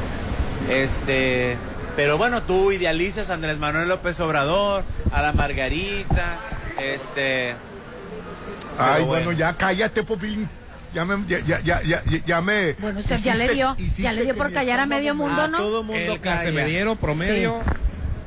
Este, 0.69 1.57
pero 1.97 2.19
bueno, 2.19 2.43
tú 2.43 2.73
idealizas 2.73 3.31
a 3.31 3.35
Andrés 3.35 3.59
Manuel 3.59 3.89
López 3.89 4.19
Obrador, 4.21 4.85
a 5.13 5.23
la 5.23 5.33
Margarita, 5.33 6.39
este. 6.81 7.55
Ay, 8.79 9.05
bueno, 9.05 9.33
ya 9.33 9.57
cállate, 9.57 10.03
Popín. 10.03 10.49
Ya 10.93 11.05
me, 11.05 11.27
ya, 11.27 11.41
ya, 11.41 11.61
ya, 11.61 11.83
ya, 11.83 12.03
ya 12.25 12.41
me. 12.41 12.75
Bueno, 12.75 13.01
usted 13.01 13.19
ya 13.19 13.35
le 13.35 13.53
dio, 13.53 13.77
ya 13.99 14.13
le 14.13 14.25
dio 14.25 14.37
por 14.37 14.53
callar 14.53 14.79
a 14.81 14.87
medio 14.87 15.15
me- 15.15 15.25
mundo, 15.25 15.43
a 15.43 15.49
¿no? 15.49 15.59
todo 15.59 15.83
mundo 15.83 16.13
el 16.15 16.21
clase 16.21 16.45
calla. 16.47 16.63
mediero 16.65 16.95
promedio 16.97 17.59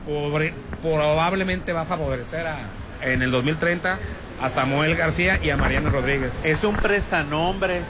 pobre- 0.06 0.54
probablemente 0.82 1.72
va 1.72 1.82
a 1.82 1.86
favorecer 1.86 2.46
a, 2.46 2.58
en 3.02 3.22
el 3.22 3.32
2030 3.32 3.98
a 4.42 4.50
Samuel 4.50 4.96
García 4.98 5.40
y 5.42 5.50
a 5.50 5.56
Mariano 5.58 5.90
Rodríguez. 5.90 6.34
Es 6.44 6.64
un 6.66 6.76
prestanombres. 6.76 7.84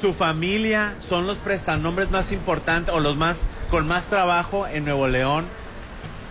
Su 0.00 0.14
familia 0.14 0.94
son 1.06 1.26
los 1.26 1.36
prestanombres 1.36 2.10
más 2.10 2.32
importantes 2.32 2.94
o 2.94 3.00
los 3.00 3.16
más 3.16 3.42
con 3.70 3.86
más 3.86 4.06
trabajo 4.06 4.66
en 4.66 4.86
Nuevo 4.86 5.08
León. 5.08 5.44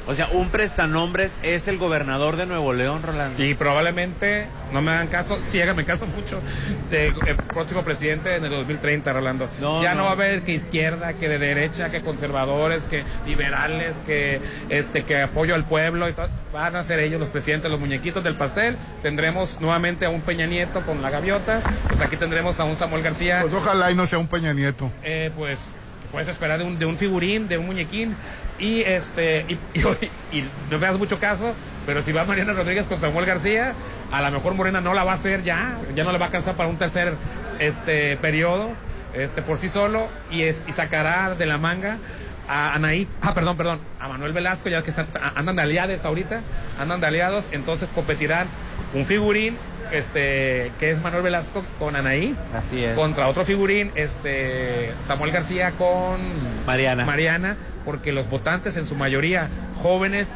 O 0.10 0.16
sea, 0.16 0.28
un 0.32 0.50
prestanombres 0.50 1.32
es 1.44 1.68
el 1.68 1.78
gobernador 1.78 2.36
de 2.36 2.48
Nuevo 2.48 2.74
León, 2.74 3.04
Rolando. 3.04 3.44
Y 3.44 3.54
probablemente, 3.54 4.48
no 4.74 4.82
me 4.82 4.90
hagan 4.90 5.06
caso, 5.06 5.38
sí 5.44 5.62
háganme 5.62 5.86
caso 5.86 6.08
mucho, 6.08 6.42
de 6.90 7.14
el 7.28 7.36
próximo 7.36 7.84
presidente 7.84 8.36
en 8.36 8.44
el 8.44 8.50
2030, 8.50 9.14
Rolando. 9.14 9.48
No, 9.62 9.84
ya 9.84 9.94
no. 9.94 9.98
no. 10.00 10.04
va 10.06 10.10
a 10.10 10.14
haber 10.14 10.42
que 10.42 10.54
izquierda, 10.54 11.14
que 11.14 11.30
de 11.30 11.38
derecha, 11.38 11.92
que 11.92 12.02
conservadores, 12.02 12.86
que 12.86 13.04
liberales, 13.28 13.98
que 14.08 14.42
este 14.70 15.04
que 15.04 15.22
apoyo 15.22 15.54
al 15.54 15.66
pueblo 15.66 16.10
y 16.10 16.14
todo. 16.14 16.30
Van 16.52 16.76
a 16.76 16.84
ser 16.84 16.98
ellos 17.02 17.20
los 17.20 17.30
presidentes, 17.30 17.70
los 17.70 17.80
muñequitos 17.80 18.24
del 18.24 18.34
pastel. 18.34 18.78
Tendremos 19.04 19.62
nuevamente 19.62 20.08
a 20.08 20.10
un 20.10 20.22
Peña 20.22 20.48
Nieto 20.48 20.82
con 20.88 21.04
la 21.04 21.12
gaviota. 21.12 21.62
Pues 21.88 22.02
aquí 22.02 22.16
tendremos 22.16 22.60
a 22.60 22.64
un 22.64 22.76
Samuel 22.76 23.04
García. 23.04 23.42
Pues 23.42 23.54
ojalá 23.54 23.92
y 23.92 23.96
no 23.96 24.08
sea 24.08 24.18
un 24.18 24.28
Peña 24.28 24.54
Nieto. 24.54 24.92
Eh, 25.04 25.30
pues 25.38 25.70
puedes 26.12 26.28
esperar 26.28 26.58
de 26.58 26.66
un, 26.66 26.80
de 26.80 26.88
un 26.88 26.98
figurín, 26.98 27.48
de 27.48 27.60
un 27.60 27.68
muñequín. 27.68 28.16
Y 28.60 28.82
este 28.82 29.46
y, 29.48 29.54
y, 30.36 30.44
no 30.70 30.80
me 30.80 30.88
das 30.88 30.98
mucho 30.98 31.20
caso, 31.20 31.54
pero 31.86 32.02
si 32.02 32.12
va 32.12 32.26
Mariana 32.26 32.54
Rodríguez 32.54 32.86
con 32.86 33.00
Samuel 33.00 33.26
García, 33.26 33.74
a 34.12 34.22
lo 34.22 34.32
mejor 34.32 34.54
Morena 34.54 34.82
no 34.82 34.94
la 34.94 35.04
va 35.04 35.12
a 35.12 35.16
hacer 35.16 35.44
ya, 35.44 35.78
ya 35.96 36.04
no 36.04 36.12
le 36.12 36.18
va 36.18 36.26
a 36.26 36.28
alcanzar 36.28 36.56
para 36.56 36.70
un 36.70 36.78
tercer 36.78 37.14
este 37.60 38.18
periodo, 38.18 38.70
este 39.14 39.42
por 39.42 39.58
sí 39.58 39.70
solo, 39.70 40.08
y 40.30 40.44
es, 40.44 40.66
y 40.68 40.72
sacará 40.72 41.36
de 41.36 41.46
la 41.46 41.58
manga 41.58 41.98
a 42.50 42.74
Anaí, 42.74 43.08
ah, 43.22 43.36
perdón, 43.36 43.56
perdón, 43.58 43.80
a 44.00 44.08
Manuel 44.08 44.34
Velasco, 44.34 44.70
ya 44.70 44.82
que 44.82 44.90
están, 44.90 45.08
andan 45.36 45.56
de 45.56 45.62
aliados 45.62 46.04
ahorita, 46.04 46.42
andan 46.80 47.00
de 47.00 47.06
aliados, 47.06 47.48
entonces 47.52 47.88
competirán 47.94 48.48
un 48.96 49.06
figurín, 49.06 49.56
este, 49.92 50.72
que 50.80 50.92
es 50.92 51.02
Manuel 51.02 51.22
Velasco 51.22 51.64
con 51.78 51.96
Anaí. 51.96 52.36
Así 52.56 52.84
es. 52.84 52.96
Contra 52.96 53.28
otro 53.28 53.46
figurín, 53.46 53.92
este, 53.94 54.94
Samuel 55.00 55.32
García 55.32 55.72
con 55.72 56.20
Mariana. 56.66 57.06
Mariana, 57.06 57.58
porque 57.86 58.12
los 58.12 58.30
votantes 58.30 58.78
en 58.78 58.86
su 58.86 58.96
mayoría 58.96 59.50
jóvenes 59.82 60.34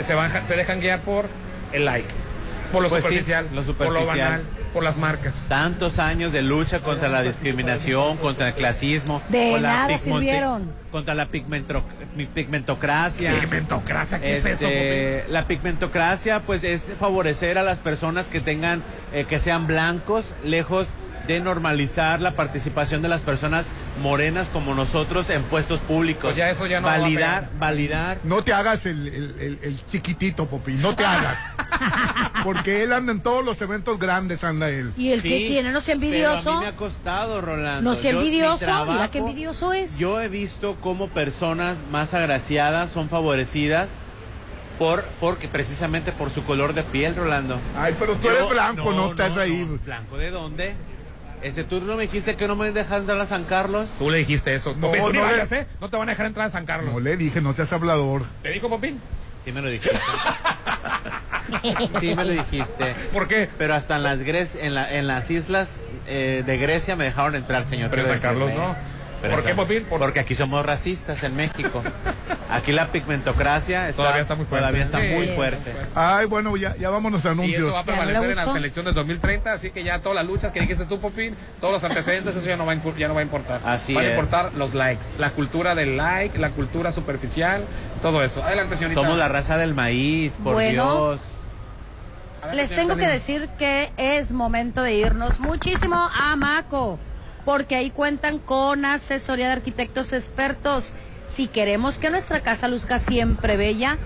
se, 0.00 0.14
van, 0.14 0.46
se 0.46 0.56
dejan 0.56 0.80
guiar 0.80 1.00
por 1.00 1.26
el 1.72 1.84
like, 1.84 2.08
por 2.72 2.82
lo 2.82 2.88
Pues 2.88 3.02
sí, 3.04 3.08
superficial, 3.08 3.44
lo 3.54 3.60
por 3.62 3.64
lo 3.88 4.00
superficial. 4.00 4.18
banal, 4.28 4.42
por 4.72 4.82
las 4.84 4.98
marcas. 4.98 5.46
Tantos 5.48 5.98
años 5.98 6.32
de 6.32 6.42
lucha 6.42 6.80
contra 6.80 7.08
la 7.08 7.22
discriminación, 7.22 8.16
contra 8.18 8.48
el 8.48 8.54
clasismo, 8.54 9.22
De 9.28 9.50
con 9.52 9.62
nada 9.62 9.98
sirvieron. 9.98 10.70
contra 10.90 11.14
la 11.14 11.26
pigmentocracia. 11.26 13.32
Pigmentocracia, 13.40 14.20
¿qué 14.20 14.36
es 14.36 14.44
eso, 14.44 14.66
Este, 14.66 15.24
La 15.30 15.46
pigmentocracia, 15.46 16.40
pues, 16.40 16.64
es 16.64 16.92
favorecer 17.00 17.58
a 17.58 17.62
las 17.62 17.78
personas 17.78 18.26
que 18.26 18.40
tengan, 18.40 18.82
eh, 19.12 19.24
que 19.28 19.38
sean 19.38 19.66
blancos, 19.66 20.34
lejos 20.44 20.88
de 21.26 21.40
normalizar 21.40 22.20
la 22.20 22.32
participación 22.32 23.02
de 23.02 23.08
las 23.08 23.20
personas 23.22 23.64
morenas 24.02 24.48
como 24.48 24.74
nosotros 24.74 25.30
en 25.30 25.42
puestos 25.44 25.80
públicos. 25.80 26.22
Pues 26.24 26.36
ya 26.36 26.50
eso 26.50 26.66
ya 26.66 26.80
no 26.80 26.86
va 26.86 26.94
a 26.94 26.98
validar, 26.98 27.50
validar. 27.58 28.18
No 28.24 28.42
te 28.42 28.52
hagas 28.52 28.86
el, 28.86 29.06
el- 29.08 29.34
el- 29.40 29.58
el 29.62 29.86
chiquitito, 29.86 30.46
Popi, 30.46 30.72
no 30.74 30.94
te 30.94 31.04
hagas. 31.04 31.36
Porque 32.44 32.82
él 32.82 32.92
anda 32.92 33.12
en 33.12 33.20
todos 33.20 33.44
los 33.44 33.60
eventos 33.62 33.98
grandes, 33.98 34.44
anda 34.44 34.68
él. 34.68 34.92
Y 34.96 35.10
el 35.12 35.22
que 35.22 35.28
tiene 35.48 35.72
no 35.72 35.80
sea 35.80 35.96
Pero 35.96 36.04
a 36.06 36.32
envidioso. 36.34 36.54
mí 36.54 36.60
me 36.60 36.66
ha 36.66 36.76
costado, 36.76 37.40
Rolando. 37.40 37.82
No 37.90 37.96
Yo, 37.96 38.02
mi 38.12 38.18
envidioso, 38.18 38.64
mira 38.66 38.84
trabajo, 38.84 39.10
qué 39.10 39.18
envidioso 39.18 39.72
es. 39.72 39.98
Yo 39.98 40.20
he 40.20 40.28
visto 40.28 40.76
cómo 40.80 41.08
personas 41.08 41.78
más 41.90 42.14
agraciadas 42.14 42.90
son 42.90 43.08
favorecidas 43.08 43.90
por 44.78 45.04
porque 45.20 45.48
precisamente 45.48 46.12
por 46.12 46.30
su 46.30 46.44
color 46.44 46.74
de 46.74 46.82
piel, 46.82 47.16
Rolando. 47.16 47.58
Ay, 47.76 47.96
pero 47.98 48.12
tú 48.14 48.24
Yo- 48.28 48.32
eres 48.36 48.48
blanco, 48.50 48.92
no, 48.92 49.10
estás 49.10 49.36
ahí. 49.38 49.64
¿Blanco 49.84 50.18
de 50.18 50.30
dónde? 50.30 50.74
Ese 51.42 51.64
tú 51.64 51.80
no 51.80 51.96
me 51.96 52.02
dijiste 52.02 52.34
que 52.36 52.48
no 52.48 52.56
me 52.56 52.72
dejas 52.72 53.00
entrar 53.00 53.20
a 53.20 53.26
San 53.26 53.44
Carlos. 53.44 53.92
Tú 53.98 54.10
le 54.10 54.18
dijiste 54.18 54.54
eso. 54.54 54.74
No, 54.74 54.88
Popín, 54.88 55.02
tú 55.02 55.12
ni 55.12 55.18
no 55.18 55.24
le- 55.26 55.32
vayas, 55.32 55.52
¿eh? 55.52 55.66
No 55.80 55.88
te 55.90 55.96
van 55.96 56.08
a 56.08 56.12
dejar 56.12 56.26
entrar 56.26 56.46
a 56.46 56.50
San 56.50 56.66
Carlos. 56.66 56.92
No 56.92 57.00
le 57.00 57.16
dije, 57.16 57.40
no 57.40 57.52
seas 57.52 57.72
hablador. 57.72 58.24
¿Te 58.42 58.50
dijo 58.50 58.68
Popín? 58.68 59.00
Sí 59.44 59.52
me 59.52 59.62
lo 59.62 59.68
dijiste. 59.68 59.96
sí 62.00 62.14
me 62.14 62.24
lo 62.24 62.32
dijiste. 62.32 62.94
¿Por 63.12 63.28
qué? 63.28 63.48
Pero 63.58 63.74
hasta 63.74 63.96
en 63.96 64.02
las 64.02 64.20
Gre- 64.20 64.58
en, 64.60 64.74
la- 64.74 64.92
en 64.92 65.06
las 65.06 65.30
islas 65.30 65.68
eh, 66.08 66.42
de 66.44 66.58
Grecia 66.58 66.96
me 66.96 67.04
dejaron 67.04 67.34
entrar, 67.36 67.64
señor. 67.64 67.90
Pero 67.90 68.02
quiero 68.04 68.18
San 68.20 68.28
Carlos 68.28 68.48
decirle. 68.48 68.66
no. 68.68 68.95
Pero 69.28 69.36
¿Por 69.42 69.44
qué, 69.50 69.54
Popín? 69.54 69.84
Por- 69.84 69.98
Porque 70.00 70.20
aquí 70.20 70.34
somos 70.34 70.64
racistas 70.64 71.22
en 71.22 71.36
México. 71.36 71.82
Aquí 72.50 72.72
la 72.72 72.88
pigmentocracia 72.88 73.88
está, 73.88 74.02
Todavía 74.02 74.22
está 74.22 74.34
muy 74.36 74.46
fuerte. 74.46 74.62
todavía 74.62 74.84
está 74.84 75.00
Sí, 75.00 75.08
muy 75.14 75.26
sí, 75.28 75.32
fuerte. 75.34 75.74
Ay, 75.94 76.26
bueno, 76.26 76.56
ya, 76.56 76.76
ya 76.76 76.90
vámonos 76.90 77.24
a 77.26 77.28
Y 77.28 77.32
anuncios. 77.32 77.58
eso 77.58 77.72
va 77.72 77.80
a 77.80 77.84
¿Ya 77.84 77.86
no 77.86 77.92
le 77.92 77.96
prevalecer 78.06 78.30
en 78.30 78.36
la 78.36 78.42
gustó? 78.44 78.54
selección 78.56 78.84
del 78.84 78.94
2030, 78.94 79.52
así 79.52 79.70
que 79.70 79.82
ya 79.84 79.98
todas 80.00 80.16
las 80.16 80.26
luchas 80.26 80.52
que 80.52 80.60
dijiste 80.60 80.86
tú, 80.86 81.00
Popín, 81.00 81.34
todos 81.60 81.72
los 81.74 81.84
antecedentes, 81.84 82.36
eso 82.36 82.46
ya 82.46 82.56
no 82.56 82.64
va 82.66 82.72
a, 82.72 82.96
ya 82.96 83.08
no 83.08 83.14
va 83.14 83.20
a 83.20 83.24
importar. 83.24 83.60
Así 83.64 83.94
Van 83.94 84.04
a 84.06 84.08
importar 84.10 84.52
los 84.54 84.74
likes, 84.74 85.06
la 85.18 85.30
cultura 85.30 85.74
del 85.74 85.96
like, 85.96 86.38
la 86.38 86.50
cultura 86.50 86.92
superficial, 86.92 87.64
todo 88.02 88.22
eso. 88.22 88.42
Adelante, 88.44 88.76
señorita. 88.76 89.00
Somos 89.00 89.18
la 89.18 89.28
raza 89.28 89.58
del 89.58 89.74
maíz, 89.74 90.38
por 90.42 90.54
Bueno. 90.54 90.84
Dios. 91.08 91.20
Les 92.54 92.70
tengo 92.70 92.96
que 92.96 93.08
decir 93.08 93.48
que 93.58 93.90
es 93.96 94.30
momento 94.30 94.82
de 94.82 94.94
irnos 94.94 95.40
muchísimo 95.40 95.96
a 95.96 96.36
Maco, 96.36 96.96
porque 97.46 97.76
ahí 97.76 97.90
cuentan 97.90 98.40
con 98.40 98.84
asesoría 98.84 99.46
de 99.46 99.52
arquitectos 99.52 100.12
expertos. 100.12 100.92
Si 101.28 101.46
queremos 101.46 101.98
que 101.98 102.10
nuestra 102.10 102.40
casa 102.40 102.66
luzca 102.66 102.98
siempre 102.98 103.56
bella, 103.56 103.98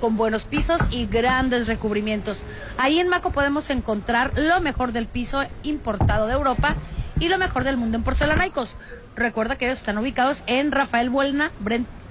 con 0.00 0.16
buenos 0.16 0.44
pisos 0.44 0.80
y 0.90 1.06
grandes 1.06 1.68
recubrimientos. 1.68 2.44
Ahí 2.76 2.98
en 2.98 3.08
Maco 3.08 3.30
podemos 3.30 3.70
encontrar 3.70 4.32
lo 4.36 4.60
mejor 4.60 4.92
del 4.92 5.06
piso 5.06 5.44
importado 5.62 6.26
de 6.26 6.34
Europa 6.34 6.74
y 7.20 7.28
lo 7.28 7.38
mejor 7.38 7.62
del 7.62 7.76
mundo 7.76 7.96
en 7.96 8.02
porcelanaicos. 8.02 8.78
Recuerda 9.14 9.56
que 9.56 9.66
ellos 9.66 9.78
están 9.78 9.96
ubicados 9.98 10.42
en 10.46 10.72
Rafael 10.72 11.08
Buelna, 11.08 11.52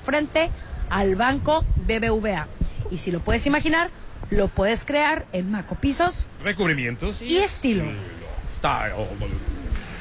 frente 0.05 0.49
al 0.89 1.15
Banco 1.15 1.65
BBVA. 1.85 2.47
Y 2.91 2.97
si 2.99 3.11
lo 3.11 3.19
puedes 3.19 3.45
imaginar, 3.45 3.89
lo 4.30 4.47
puedes 4.47 4.85
crear 4.85 5.26
en 5.34 5.51
Maco 5.51 5.76
Pisos 5.76 6.27
Recubrimientos 6.43 7.22
y 7.22 7.38
estilo. 7.38 7.84
Style. 8.57 8.93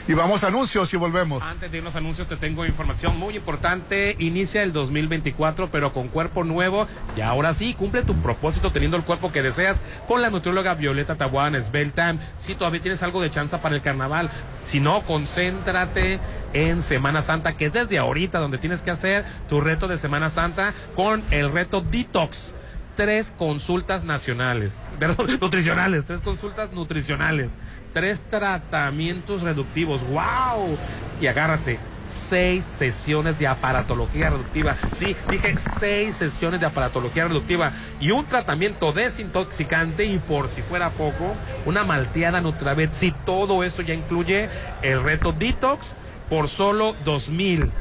Y 0.08 0.14
vamos 0.14 0.44
a 0.44 0.48
anuncios 0.48 0.94
y 0.94 0.96
volvemos. 0.96 1.42
Antes 1.42 1.72
de 1.72 1.78
irnos 1.78 1.96
a 1.96 1.98
anuncios, 1.98 2.28
te 2.28 2.36
tengo 2.36 2.64
información 2.64 3.18
muy 3.18 3.34
importante. 3.34 4.14
Inicia 4.20 4.62
el 4.62 4.72
2024, 4.72 5.68
pero 5.72 5.92
con 5.92 6.06
cuerpo 6.06 6.44
nuevo. 6.44 6.86
Y 7.16 7.22
ahora 7.22 7.52
sí, 7.54 7.74
cumple 7.74 8.04
tu 8.04 8.14
propósito 8.14 8.70
teniendo 8.70 8.96
el 8.96 9.02
cuerpo 9.02 9.32
que 9.32 9.42
deseas 9.42 9.80
con 10.06 10.22
la 10.22 10.30
nutrióloga 10.30 10.74
Violeta 10.74 11.16
Tabuán 11.16 11.60
Svelte. 11.60 12.20
Si 12.38 12.54
todavía 12.54 12.80
tienes 12.80 13.02
algo 13.02 13.20
de 13.20 13.30
chance 13.30 13.58
para 13.58 13.74
el 13.74 13.82
carnaval, 13.82 14.30
si 14.62 14.78
no, 14.78 15.02
concéntrate 15.02 16.20
en 16.52 16.84
Semana 16.84 17.20
Santa, 17.20 17.56
que 17.56 17.66
es 17.66 17.72
desde 17.72 17.98
ahorita 17.98 18.38
donde 18.38 18.58
tienes 18.58 18.82
que 18.82 18.92
hacer 18.92 19.24
tu 19.48 19.60
reto 19.60 19.88
de 19.88 19.98
Semana 19.98 20.30
Santa 20.30 20.72
con 20.94 21.20
el 21.32 21.50
reto 21.50 21.80
Detox 21.80 22.54
tres 22.96 23.32
consultas 23.36 24.04
nacionales, 24.04 24.78
perdón, 24.98 25.38
nutricionales, 25.40 26.04
tres 26.06 26.22
consultas 26.22 26.72
nutricionales, 26.72 27.52
tres 27.96 28.20
tratamientos 28.28 29.40
reductivos, 29.40 30.06
wow, 30.10 30.76
y 31.18 31.28
agárrate, 31.28 31.78
seis 32.06 32.66
sesiones 32.66 33.38
de 33.38 33.46
aparatología 33.46 34.28
reductiva, 34.28 34.76
sí, 34.92 35.16
dije 35.30 35.54
seis 35.80 36.16
sesiones 36.16 36.60
de 36.60 36.66
aparatología 36.66 37.26
reductiva 37.26 37.72
y 37.98 38.10
un 38.10 38.26
tratamiento 38.26 38.92
desintoxicante 38.92 40.04
y 40.04 40.18
por 40.18 40.48
si 40.48 40.60
fuera 40.60 40.90
poco, 40.90 41.34
una 41.64 41.84
malteada 41.84 42.42
Nutravet, 42.42 42.92
si 42.92 43.12
todo 43.12 43.64
esto 43.64 43.80
ya 43.80 43.94
incluye 43.94 44.50
el 44.82 45.02
reto 45.02 45.32
detox 45.32 45.96
por 46.28 46.50
solo 46.50 46.94
dos 47.02 47.30
mil 47.30 47.72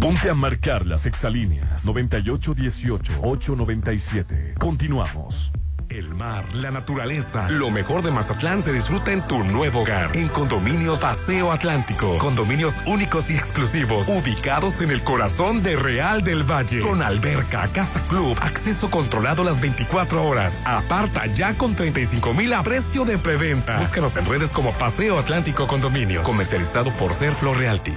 Ponte 0.00 0.28
a 0.28 0.34
marcar 0.34 0.84
las 0.86 1.06
exalíneas 1.06 1.86
9818-897. 1.86 4.58
Continuamos. 4.58 5.52
El 5.88 6.14
mar, 6.14 6.44
la 6.54 6.70
naturaleza, 6.70 7.48
lo 7.50 7.70
mejor 7.70 8.02
de 8.02 8.10
Mazatlán 8.10 8.62
se 8.62 8.72
disfruta 8.72 9.12
en 9.12 9.22
tu 9.22 9.44
nuevo 9.44 9.82
hogar. 9.82 10.16
En 10.16 10.28
Condominios 10.28 11.00
Paseo 11.00 11.52
Atlántico. 11.52 12.18
Condominios 12.18 12.74
únicos 12.86 13.30
y 13.30 13.36
exclusivos, 13.36 14.08
ubicados 14.08 14.80
en 14.80 14.90
el 14.90 15.04
corazón 15.04 15.62
de 15.62 15.76
Real 15.76 16.22
del 16.22 16.42
Valle. 16.42 16.80
Con 16.80 17.02
alberca, 17.02 17.68
casa 17.72 18.02
club, 18.08 18.36
acceso 18.40 18.90
controlado 18.90 19.44
las 19.44 19.60
24 19.60 20.24
horas. 20.24 20.62
Aparta 20.64 21.26
ya 21.26 21.54
con 21.54 21.74
35 21.74 22.34
mil 22.34 22.52
a 22.54 22.62
precio 22.62 23.04
de 23.04 23.18
preventa. 23.18 23.78
Búscanos 23.78 24.16
en 24.16 24.26
redes 24.26 24.50
como 24.50 24.72
Paseo 24.72 25.18
Atlántico 25.18 25.66
Condominios. 25.66 26.24
Comercializado 26.24 26.90
por 26.92 27.14
Serflo 27.14 27.54
Realty. 27.54 27.92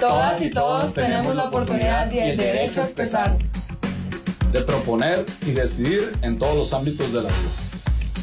Todas 0.00 0.42
y 0.42 0.50
todos 0.50 0.92
tenemos 0.92 1.34
la 1.34 1.44
oportunidad 1.44 2.10
y 2.10 2.18
el 2.18 2.36
derecho 2.36 2.82
a 2.82 2.84
expresar. 2.84 3.36
De 4.56 4.62
proponer 4.62 5.26
y 5.46 5.50
decidir 5.50 6.12
en 6.22 6.38
todos 6.38 6.56
los 6.56 6.72
ámbitos 6.72 7.12
de 7.12 7.22
la 7.22 7.28
vida. 7.28 7.50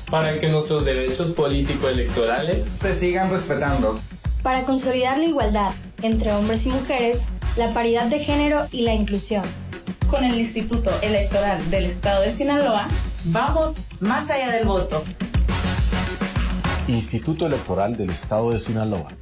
Para 0.09 0.39
que 0.39 0.49
nuestros 0.49 0.83
derechos 0.83 1.31
político-electorales 1.31 2.69
se 2.69 2.93
sigan 2.93 3.29
respetando. 3.29 3.99
Para 4.41 4.63
consolidar 4.63 5.17
la 5.19 5.25
igualdad, 5.25 5.71
entre 6.01 6.33
hombres 6.33 6.65
y 6.65 6.69
mujeres, 6.69 7.21
la 7.55 7.73
paridad 7.73 8.07
de 8.07 8.19
género 8.19 8.67
y 8.71 8.81
la 8.81 8.93
inclusión. 8.95 9.43
Con 10.09 10.23
el 10.23 10.39
Instituto 10.39 10.91
Electoral 11.01 11.69
del 11.69 11.85
Estado 11.85 12.23
de 12.23 12.31
Sinaloa, 12.31 12.87
vamos 13.25 13.75
más 13.99 14.29
allá 14.29 14.51
del 14.51 14.65
voto. 14.65 15.03
Instituto 16.87 17.45
Electoral 17.45 17.95
del 17.95 18.09
Estado 18.09 18.51
de 18.51 18.59
Sinaloa. 18.59 19.13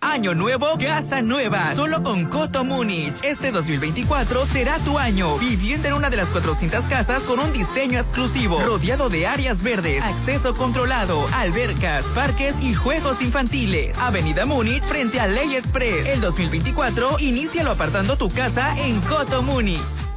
Año 0.00 0.34
nuevo, 0.34 0.78
casa 0.78 1.20
nueva. 1.20 1.74
Solo 1.74 2.02
con 2.02 2.26
Coto 2.26 2.64
Múnich. 2.64 3.24
Este 3.24 3.50
2024 3.50 4.46
será 4.46 4.78
tu 4.78 4.98
año. 4.98 5.36
Viviendo 5.38 5.88
en 5.88 5.94
una 5.94 6.10
de 6.10 6.16
las 6.16 6.28
400 6.28 6.84
casas 6.84 7.22
con 7.24 7.40
un 7.40 7.52
diseño 7.52 7.98
exclusivo. 7.98 8.60
Rodeado 8.62 9.08
de 9.08 9.26
áreas 9.26 9.62
verdes, 9.62 10.02
acceso 10.02 10.54
controlado, 10.54 11.26
albercas, 11.32 12.04
parques 12.14 12.54
y 12.62 12.74
juegos 12.74 13.20
infantiles. 13.20 13.98
Avenida 13.98 14.46
Múnich 14.46 14.84
frente 14.84 15.18
a 15.18 15.26
Ley 15.26 15.56
Express. 15.56 16.06
El 16.06 16.20
2024, 16.20 17.16
inícialo 17.18 17.72
apartando 17.72 18.16
tu 18.16 18.28
casa 18.28 18.78
en 18.78 19.00
Coto 19.00 19.42
Múnich. 19.42 19.80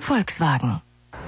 Volkswagen. 0.06 0.89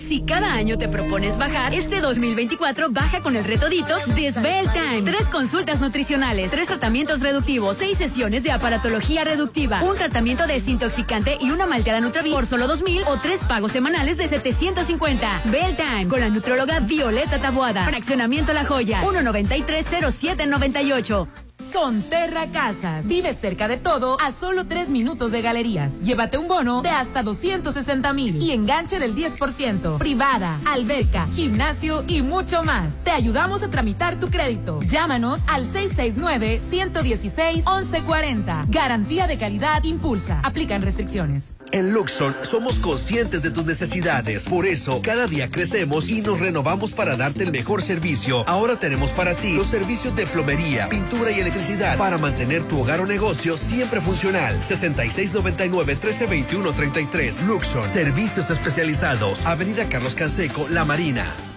Si 0.00 0.22
cada 0.22 0.52
año 0.52 0.78
te 0.78 0.88
propones 0.88 1.38
bajar, 1.38 1.74
este 1.74 2.00
2024 2.00 2.88
baja 2.90 3.20
con 3.20 3.36
el 3.36 3.44
reto 3.44 3.68
Ditos 3.68 4.12
de 4.14 4.32
Svelte 4.32 4.70
Time. 4.72 5.02
Tres 5.02 5.28
consultas 5.28 5.80
nutricionales, 5.80 6.50
tres 6.50 6.66
tratamientos 6.66 7.20
reductivos, 7.20 7.76
seis 7.76 7.98
sesiones 7.98 8.42
de 8.42 8.50
aparatología 8.50 9.24
reductiva, 9.24 9.82
un 9.84 9.96
tratamiento 9.96 10.46
desintoxicante 10.46 11.36
y 11.40 11.50
una 11.50 11.66
malteada 11.66 12.00
Nutravit 12.00 12.32
por 12.32 12.46
solo 12.46 12.66
2000 12.66 13.04
o 13.06 13.18
tres 13.18 13.44
pagos 13.44 13.72
semanales 13.72 14.16
de 14.16 14.28
750. 14.28 15.40
Svelte 15.42 15.82
Time 15.82 16.08
con 16.08 16.20
la 16.20 16.28
nutróloga 16.28 16.80
Violeta 16.80 17.38
Tabuada. 17.38 17.84
Fraccionamiento 17.84 18.52
La 18.52 18.64
Joya, 18.64 19.02
1930798. 19.02 21.49
Sonterra 21.60 22.46
Casas. 22.46 23.06
Vive 23.06 23.34
cerca 23.34 23.68
de 23.68 23.76
todo 23.76 24.16
a 24.20 24.32
solo 24.32 24.66
tres 24.66 24.88
minutos 24.88 25.30
de 25.30 25.42
galerías. 25.42 26.00
Llévate 26.00 26.38
un 26.38 26.48
bono 26.48 26.80
de 26.82 26.88
hasta 26.88 27.22
260 27.22 28.12
mil 28.14 28.42
y 28.42 28.52
enganche 28.52 28.98
del 28.98 29.14
10%. 29.14 29.98
Privada, 29.98 30.58
alberca, 30.66 31.28
gimnasio 31.34 32.02
y 32.08 32.22
mucho 32.22 32.62
más. 32.62 33.04
Te 33.04 33.10
ayudamos 33.10 33.62
a 33.62 33.68
tramitar 33.68 34.18
tu 34.18 34.30
crédito. 34.30 34.80
Llámanos 34.82 35.40
al 35.46 35.66
669-116-1140. 35.66 38.64
Garantía 38.70 39.26
de 39.26 39.36
calidad 39.36 39.84
impulsa. 39.84 40.40
Aplican 40.42 40.80
restricciones. 40.82 41.54
En 41.72 41.92
Luxon 41.92 42.34
somos 42.42 42.76
conscientes 42.76 43.42
de 43.42 43.50
tus 43.50 43.66
necesidades. 43.66 44.44
Por 44.44 44.64
eso, 44.66 45.02
cada 45.02 45.26
día 45.26 45.48
crecemos 45.48 46.08
y 46.08 46.22
nos 46.22 46.40
renovamos 46.40 46.92
para 46.92 47.16
darte 47.16 47.44
el 47.44 47.52
mejor 47.52 47.82
servicio. 47.82 48.48
Ahora 48.48 48.76
tenemos 48.76 49.10
para 49.10 49.34
ti 49.34 49.52
los 49.52 49.66
servicios 49.68 50.16
de 50.16 50.26
plomería, 50.26 50.88
pintura 50.88 51.30
y 51.30 51.34
electricidad 51.34 51.49
para 51.96 52.18
mantener 52.18 52.62
tu 52.64 52.80
hogar 52.80 53.00
o 53.00 53.06
negocio 53.06 53.56
siempre 53.58 54.00
funcional. 54.00 54.56
6699-1321-33. 54.60 57.44
Luxon. 57.46 57.84
Servicios 57.84 58.50
especializados. 58.50 59.44
Avenida 59.44 59.88
Carlos 59.88 60.14
Canseco, 60.14 60.68
La 60.68 60.84
Marina. 60.84 61.49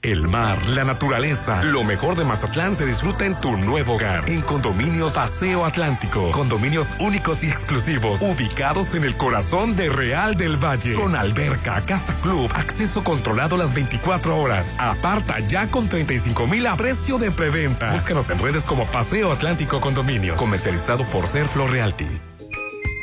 El 0.00 0.28
mar, 0.28 0.64
la 0.68 0.84
naturaleza, 0.84 1.60
lo 1.64 1.82
mejor 1.82 2.14
de 2.14 2.24
Mazatlán 2.24 2.76
se 2.76 2.86
disfruta 2.86 3.26
en 3.26 3.34
tu 3.40 3.56
nuevo 3.56 3.94
hogar. 3.94 4.30
En 4.30 4.42
Condominios 4.42 5.14
Paseo 5.14 5.64
Atlántico. 5.64 6.30
Condominios 6.30 6.94
únicos 7.00 7.42
y 7.42 7.50
exclusivos, 7.50 8.22
ubicados 8.22 8.94
en 8.94 9.02
el 9.02 9.16
corazón 9.16 9.74
de 9.74 9.88
Real 9.88 10.36
del 10.36 10.56
Valle. 10.56 10.94
Con 10.94 11.16
alberca, 11.16 11.84
casa 11.84 12.14
club, 12.22 12.48
acceso 12.54 13.02
controlado 13.02 13.56
las 13.56 13.74
24 13.74 14.36
horas. 14.36 14.76
Aparta 14.78 15.40
ya 15.40 15.66
con 15.66 15.88
35 15.88 16.46
mil 16.46 16.68
a 16.68 16.76
precio 16.76 17.18
de 17.18 17.32
preventa. 17.32 17.90
Búscanos 17.90 18.30
en 18.30 18.38
redes 18.38 18.62
como 18.62 18.86
Paseo 18.86 19.32
Atlántico 19.32 19.80
Condominios. 19.80 20.38
Comercializado 20.38 21.04
por 21.06 21.26
Serflo 21.26 21.66
Realty. 21.66 22.06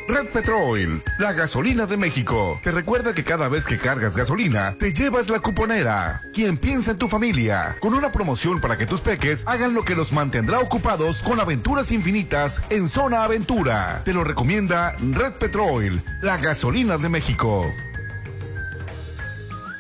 Red 0.07 0.27
Petrol, 0.27 1.02
la 1.18 1.34
gasolina 1.34 1.88
de 1.88 1.98
México. 1.98 2.60
Te 2.64 2.69
recuerda 2.69 3.14
que 3.15 3.23
cada 3.23 3.49
vez 3.49 3.65
que 3.65 3.80
cargas 3.80 4.15
gasolina, 4.15 4.76
te 4.77 4.94
llevas 4.94 5.30
la 5.30 5.40
cuponera. 5.40 6.22
Quien 6.34 6.57
piensa 6.57 6.91
en 6.91 6.99
tu 6.99 7.07
familia, 7.07 7.76
con 7.80 7.95
una 7.95 8.11
promoción 8.11 8.61
para 8.61 8.77
que 8.77 8.86
tus 8.86 9.02
peques 9.02 9.44
hagan 9.48 9.73
lo 9.73 9.84
que 9.84 9.95
los 9.95 10.14
mantendrá 10.14 10.60
ocupados 10.60 11.23
con 11.23 11.40
aventuras 11.40 11.91
infinitas 11.91 12.61
en 12.69 12.88
Zona 12.88 13.23
Aventura. 13.23 14.03
Te 14.06 14.14
lo 14.14 14.23
recomienda 14.23 14.95
Red 14.99 15.34
Petrol, 15.34 16.02
la 16.22 16.38
gasolina 16.38 16.98
de 16.98 17.10
México. 17.10 17.65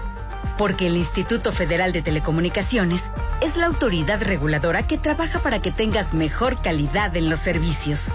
Porque 0.57 0.87
el 0.87 0.97
Instituto 0.97 1.51
Federal 1.51 1.91
de 1.91 2.01
Telecomunicaciones 2.01 3.01
es 3.41 3.57
la 3.57 3.65
autoridad 3.65 4.21
reguladora 4.21 4.87
que 4.87 4.97
trabaja 4.97 5.39
para 5.39 5.61
que 5.61 5.71
tengas 5.71 6.13
mejor 6.13 6.61
calidad 6.61 7.15
en 7.15 7.29
los 7.29 7.39
servicios. 7.39 8.13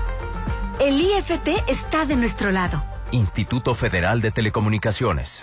El 0.80 1.00
IFT 1.00 1.48
está 1.68 2.06
de 2.06 2.16
nuestro 2.16 2.50
lado. 2.50 2.82
Instituto 3.12 3.74
Federal 3.74 4.20
de 4.20 4.30
Telecomunicaciones. 4.30 5.42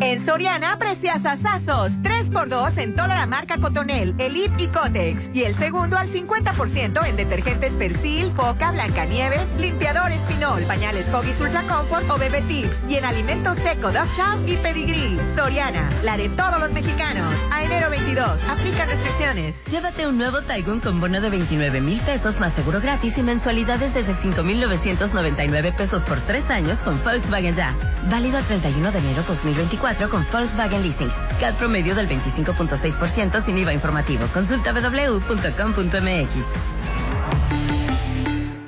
En 0.00 0.24
Soriana, 0.24 0.78
precias 0.78 1.24
asazos. 1.24 1.92
3x2 2.02 2.78
en 2.78 2.94
toda 2.94 3.08
la 3.08 3.26
marca 3.26 3.58
Cotonel, 3.58 4.14
Elite 4.18 4.62
y 4.62 4.66
Cotex. 4.68 5.30
Y 5.34 5.44
el 5.44 5.54
segundo 5.54 5.96
al 5.96 6.08
50% 6.08 7.06
en 7.06 7.16
detergentes 7.16 7.74
Persil, 7.74 8.30
Foca, 8.30 8.72
Blancanieves, 8.72 9.54
limpiadores 9.58 10.20
Pinol, 10.22 10.62
pañales 10.64 11.12
Hoggies 11.12 11.40
Ultra 11.40 11.62
Comfort 11.62 12.08
o 12.10 12.18
Bebe 12.18 12.42
Tips. 12.42 12.82
Y 12.88 12.96
en 12.96 13.04
alimentos 13.04 13.58
seco, 13.58 13.92
Dove 13.92 14.08
Chow 14.16 14.46
y 14.46 14.56
Pedigree. 14.56 15.18
Soriana, 15.36 15.88
la 16.02 16.16
de 16.16 16.28
todos 16.30 16.58
los 16.58 16.72
mexicanos. 16.72 17.32
A 17.52 17.64
enero 17.64 17.90
22, 17.90 18.48
aplica 18.48 18.86
restricciones. 18.86 19.64
Llévate 19.66 20.06
un 20.06 20.18
nuevo 20.18 20.42
Taigun 20.42 20.80
con 20.80 21.00
bono 21.00 21.20
de 21.20 21.30
29 21.30 21.80
mil 21.80 22.00
pesos 22.00 22.40
más 22.40 22.52
seguro 22.52 22.80
gratis 22.80 23.18
y 23.18 23.22
mensualidades 23.22 23.94
desde 23.94 24.14
5,999 24.14 25.72
pesos 25.72 26.02
por 26.02 26.20
tres 26.20 26.50
años 26.50 26.78
con 26.78 27.02
Volkswagen 27.04 27.54
Ya. 27.54 27.74
Válido 28.10 28.38
el 28.38 28.44
31 28.44 28.90
de 28.90 28.98
enero 28.98 29.22
2024 29.26 29.81
con 30.08 30.24
Volkswagen 30.30 30.82
Leasing. 30.82 31.10
CAD 31.38 31.54
promedio 31.56 31.94
del 31.94 32.08
25.6% 32.08 33.42
sin 33.42 33.58
IVA 33.58 33.72
informativo. 33.72 34.26
Consulta 34.32 34.72
www.com.mx. 34.72 36.36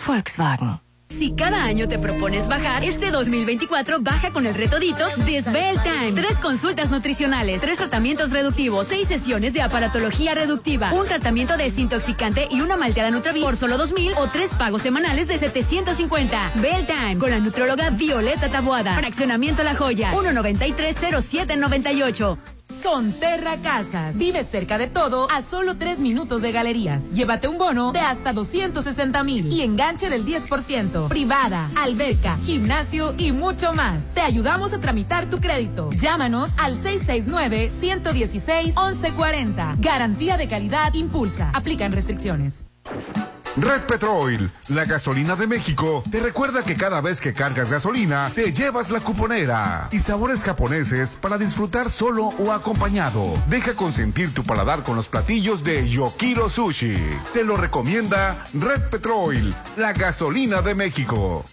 Volkswagen. 0.06 0.83
Si 1.18 1.32
cada 1.32 1.62
año 1.62 1.86
te 1.86 1.98
propones 1.98 2.48
bajar, 2.48 2.82
este 2.82 3.10
2024 3.12 4.00
baja 4.00 4.32
con 4.32 4.46
el 4.46 4.54
reto 4.54 4.80
Ditos 4.80 5.24
de 5.24 5.40
Svel 5.42 5.80
Time. 5.82 6.12
Tres 6.12 6.38
consultas 6.38 6.90
nutricionales, 6.90 7.60
tres 7.60 7.76
tratamientos 7.78 8.30
reductivos, 8.30 8.88
seis 8.88 9.06
sesiones 9.06 9.52
de 9.52 9.62
aparatología 9.62 10.34
reductiva, 10.34 10.92
un 10.92 11.06
tratamiento 11.06 11.56
desintoxicante 11.56 12.48
y 12.50 12.62
una 12.62 12.76
malteada 12.76 13.12
Nutravit 13.12 13.44
por 13.44 13.54
solo 13.56 13.78
2000 13.78 14.14
o 14.16 14.26
tres 14.26 14.52
pagos 14.54 14.82
semanales 14.82 15.28
de 15.28 15.38
750. 15.38 16.50
Svel 16.50 16.84
Time 16.86 17.18
con 17.18 17.30
la 17.30 17.38
nutróloga 17.38 17.90
Violeta 17.90 18.48
Taboada. 18.48 18.96
Fraccionamiento 18.96 19.62
La 19.62 19.76
Joya, 19.76 20.12
1930798. 20.12 22.53
Sonterra 22.82 23.58
Casas. 23.58 24.16
Vive 24.16 24.42
cerca 24.44 24.78
de 24.78 24.86
todo 24.86 25.28
a 25.30 25.42
solo 25.42 25.76
tres 25.76 26.00
minutos 26.00 26.40
de 26.42 26.52
galerías. 26.52 27.12
Llévate 27.12 27.48
un 27.48 27.58
bono 27.58 27.92
de 27.92 28.00
hasta 28.00 28.32
260 28.32 29.22
mil 29.24 29.52
y 29.52 29.60
enganche 29.62 30.08
del 30.10 30.24
10%. 30.24 31.08
Privada, 31.08 31.68
alberca, 31.76 32.38
gimnasio 32.44 33.14
y 33.18 33.32
mucho 33.32 33.72
más. 33.72 34.14
Te 34.14 34.20
ayudamos 34.20 34.72
a 34.72 34.80
tramitar 34.80 35.28
tu 35.30 35.40
crédito. 35.40 35.90
Llámanos 35.90 36.50
al 36.58 36.76
669-116-1140. 36.76 39.76
Garantía 39.78 40.36
de 40.36 40.48
calidad 40.48 40.94
impulsa. 40.94 41.50
Aplican 41.54 41.92
restricciones. 41.92 42.64
Red 43.56 43.82
Petrol, 43.82 44.50
la 44.68 44.84
gasolina 44.84 45.36
de 45.36 45.46
México, 45.46 46.02
te 46.10 46.18
recuerda 46.18 46.64
que 46.64 46.74
cada 46.74 47.00
vez 47.00 47.20
que 47.20 47.32
cargas 47.32 47.70
gasolina, 47.70 48.32
te 48.34 48.52
llevas 48.52 48.90
la 48.90 48.98
cuponera 48.98 49.88
y 49.92 50.00
sabores 50.00 50.42
japoneses 50.42 51.14
para 51.14 51.38
disfrutar 51.38 51.88
solo 51.88 52.26
o 52.26 52.50
acompañado. 52.50 53.32
Deja 53.48 53.74
consentir 53.74 54.34
tu 54.34 54.42
paladar 54.42 54.82
con 54.82 54.96
los 54.96 55.08
platillos 55.08 55.62
de 55.62 55.88
Yokiro 55.88 56.48
Sushi. 56.48 56.96
Te 57.32 57.44
lo 57.44 57.56
recomienda 57.56 58.44
Red 58.54 58.88
Petrol, 58.90 59.54
la 59.76 59.92
gasolina 59.92 60.60
de 60.60 60.74
México. 60.74 61.44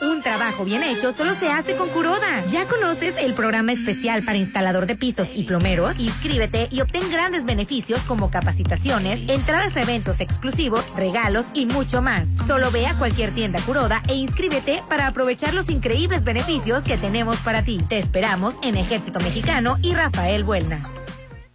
Un 0.00 0.22
trabajo 0.22 0.64
bien 0.64 0.84
hecho 0.84 1.12
solo 1.12 1.34
se 1.34 1.48
hace 1.48 1.74
con 1.74 1.88
Curoda. 1.88 2.44
¿Ya 2.46 2.66
conoces 2.66 3.16
el 3.18 3.34
programa 3.34 3.72
especial 3.72 4.24
para 4.24 4.38
instalador 4.38 4.86
de 4.86 4.94
pisos 4.94 5.28
y 5.34 5.42
plomeros? 5.42 5.98
Inscríbete 5.98 6.68
y 6.70 6.80
obtén 6.82 7.10
grandes 7.10 7.44
beneficios 7.44 8.00
como 8.02 8.30
capacitaciones, 8.30 9.28
entradas 9.28 9.76
a 9.76 9.82
eventos 9.82 10.20
exclusivos, 10.20 10.88
regalos 10.94 11.46
y 11.52 11.66
mucho 11.66 12.00
más. 12.00 12.28
Solo 12.46 12.70
ve 12.70 12.86
a 12.86 12.94
cualquier 12.94 13.32
tienda 13.32 13.60
Curoda 13.60 14.00
e 14.08 14.14
inscríbete 14.14 14.84
para 14.88 15.08
aprovechar 15.08 15.52
los 15.52 15.68
increíbles 15.68 16.22
beneficios 16.22 16.84
que 16.84 16.96
tenemos 16.96 17.38
para 17.38 17.64
ti. 17.64 17.78
Te 17.88 17.98
esperamos 17.98 18.54
en 18.62 18.76
Ejército 18.76 19.18
Mexicano 19.18 19.78
y 19.82 19.94
Rafael 19.94 20.44
Buelna. 20.44 20.80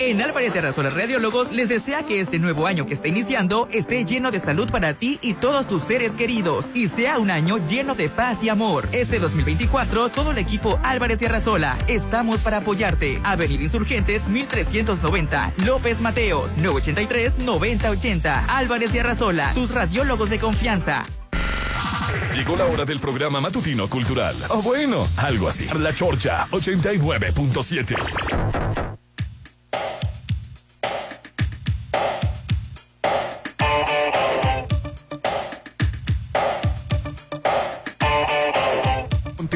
En 0.00 0.22
Álvarez 0.22 0.52
de 0.52 0.60
Arrasola 0.60 0.90
Radiólogos 0.90 1.50
les 1.50 1.68
desea 1.68 2.04
que 2.04 2.20
este 2.20 2.38
nuevo 2.38 2.68
año 2.68 2.86
que 2.86 2.94
está 2.94 3.08
iniciando 3.08 3.66
esté 3.72 4.04
lleno 4.04 4.30
de 4.30 4.38
salud 4.38 4.70
para 4.70 4.94
ti 4.94 5.18
y 5.22 5.34
todos 5.34 5.66
tus 5.66 5.82
seres 5.82 6.12
queridos 6.12 6.66
y 6.72 6.86
sea 6.86 7.18
un 7.18 7.32
año 7.32 7.58
lleno 7.66 7.96
de 7.96 8.08
paz 8.08 8.44
y 8.44 8.48
amor. 8.48 8.88
Este 8.92 9.18
2024, 9.18 10.08
todo 10.10 10.30
el 10.30 10.38
equipo 10.38 10.78
Álvarez 10.84 11.18
de 11.18 11.26
Arrasola 11.26 11.76
estamos 11.88 12.42
para 12.42 12.58
apoyarte. 12.58 13.20
Avenida 13.24 13.64
Insurgentes 13.64 14.28
1390, 14.28 15.54
López 15.66 16.00
Mateos 16.00 16.56
983 16.56 17.40
9080. 17.40 18.44
Álvarez 18.46 18.92
de 18.92 19.00
Arrasola, 19.00 19.52
tus 19.54 19.74
radiólogos 19.74 20.30
de 20.30 20.38
confianza. 20.38 21.06
Llegó 22.36 22.54
la 22.54 22.66
hora 22.66 22.84
del 22.84 23.00
programa 23.00 23.40
matutino 23.40 23.88
cultural. 23.88 24.36
O 24.50 24.62
bueno, 24.62 25.08
algo 25.16 25.48
así. 25.48 25.66
La 25.76 25.92
Chorcha 25.92 26.46
89.7. 26.52 28.97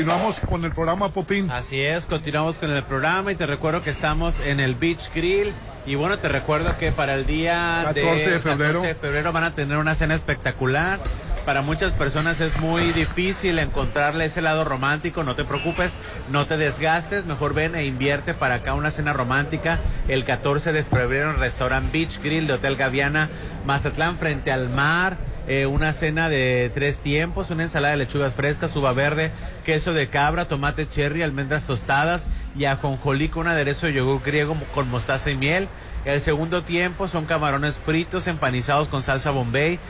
Continuamos 0.03 0.41
con 0.41 0.65
el 0.65 0.73
programa 0.73 1.11
Popín. 1.11 1.49
Así 1.49 1.81
es, 1.81 2.07
continuamos 2.07 2.59
con 2.59 2.73
el 2.73 2.83
programa 2.83 3.31
y 3.31 3.37
te 3.37 3.47
recuerdo 3.47 3.83
que 3.83 3.91
estamos 3.91 4.35
en 4.41 4.59
el 4.59 4.75
Beach 4.75 5.13
Grill 5.15 5.53
y 5.87 5.95
bueno, 5.95 6.19
te 6.19 6.29
recuerdo 6.29 6.77
que 6.77 6.91
para 6.91 7.15
el 7.15 7.25
día 7.25 7.83
14 7.85 8.31
de 8.33 8.41
febrero. 8.41 8.81
14 8.81 8.87
de 8.89 8.95
febrero 8.97 9.33
van 9.33 9.45
a 9.45 9.55
tener 9.55 9.79
una 9.79 9.95
cena 9.95 10.17
espectacular. 10.17 10.99
Para 11.47 11.63
muchas 11.63 11.93
personas 11.93 12.41
es 12.41 12.59
muy 12.59 12.91
difícil 12.91 13.61
encontrarle 13.61 14.25
ese 14.25 14.43
lado 14.43 14.65
romántico, 14.65 15.23
no 15.23 15.37
te 15.37 15.45
preocupes, 15.45 15.93
no 16.33 16.47
te 16.47 16.57
desgastes, 16.57 17.25
mejor 17.25 17.55
ven 17.55 17.77
e 17.77 17.85
invierte 17.85 18.35
para 18.35 18.57
acá 18.57 18.75
una 18.75 18.91
cena 18.91 19.13
romántica 19.13 19.79
el 20.09 20.25
14 20.25 20.73
de 20.73 20.83
febrero 20.83 21.29
en 21.29 21.37
el 21.37 21.41
Restaurant 21.41 21.93
Beach 21.93 22.21
Grill 22.21 22.49
de 22.49 22.55
Hotel 22.55 22.75
Gaviana, 22.75 23.31
Mazatlán, 23.67 24.19
frente 24.19 24.51
al 24.51 24.69
mar. 24.69 25.17
Eh, 25.49 25.67
una 25.67 25.93
cena 25.93 26.29
de 26.29 26.71
tres 26.73 26.99
tiempos, 26.99 27.51
una 27.51 27.65
ensalada 27.65 27.93
de 27.93 28.05
lechugas 28.05 28.35
frescas, 28.35 28.77
uva 28.77 28.93
verde, 28.93 29.33
queso 29.65 29.93
de 29.93 30.09
cabra, 30.09 30.47
tomate 30.47 30.87
cherry, 30.87 31.23
almendras 31.23 31.67
tostadas 31.67 32.27
y 32.57 32.67
ajonjolí 32.67 33.29
con 33.29 33.49
aderezo 33.49 33.87
de 33.87 33.95
yogur 33.95 34.23
griego 34.25 34.57
con 34.75 34.89
mostaza 34.89 35.31
y 35.31 35.37
miel. 35.37 35.69
El 36.05 36.21
segundo 36.21 36.63
tiempo 36.63 37.09
son 37.09 37.27
camarones 37.27 37.77
fritos 37.77 38.27
empanizados 38.29 38.89
con 38.89 39.03
salsa 39.03 39.31
bombay, 39.31 39.81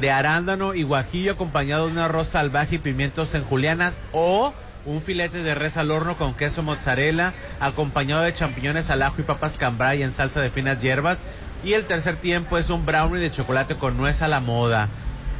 de 0.00 0.10
arándano 0.10 0.74
y 0.74 0.82
guajillo 0.82 1.32
acompañado 1.32 1.86
de 1.86 1.92
un 1.92 1.98
arroz 1.98 2.28
salvaje 2.28 2.76
y 2.76 2.78
pimientos 2.78 3.34
en 3.34 3.44
julianas 3.44 3.94
o 4.12 4.52
un 4.86 5.02
filete 5.02 5.42
de 5.42 5.54
res 5.54 5.76
al 5.76 5.90
horno 5.90 6.16
con 6.16 6.34
queso 6.34 6.62
mozzarella 6.62 7.34
acompañado 7.58 8.22
de 8.22 8.32
champiñones 8.32 8.88
al 8.90 9.02
ajo 9.02 9.16
y 9.20 9.24
papas 9.24 9.56
cambray 9.58 10.02
en 10.02 10.12
salsa 10.12 10.40
de 10.40 10.50
finas 10.50 10.80
hierbas 10.80 11.18
y 11.64 11.74
el 11.74 11.84
tercer 11.84 12.16
tiempo 12.16 12.58
es 12.58 12.70
un 12.70 12.86
brownie 12.86 13.20
de 13.20 13.30
chocolate 13.30 13.76
con 13.76 13.96
nuez 13.96 14.22
a 14.22 14.28
la 14.28 14.40
moda. 14.40 14.88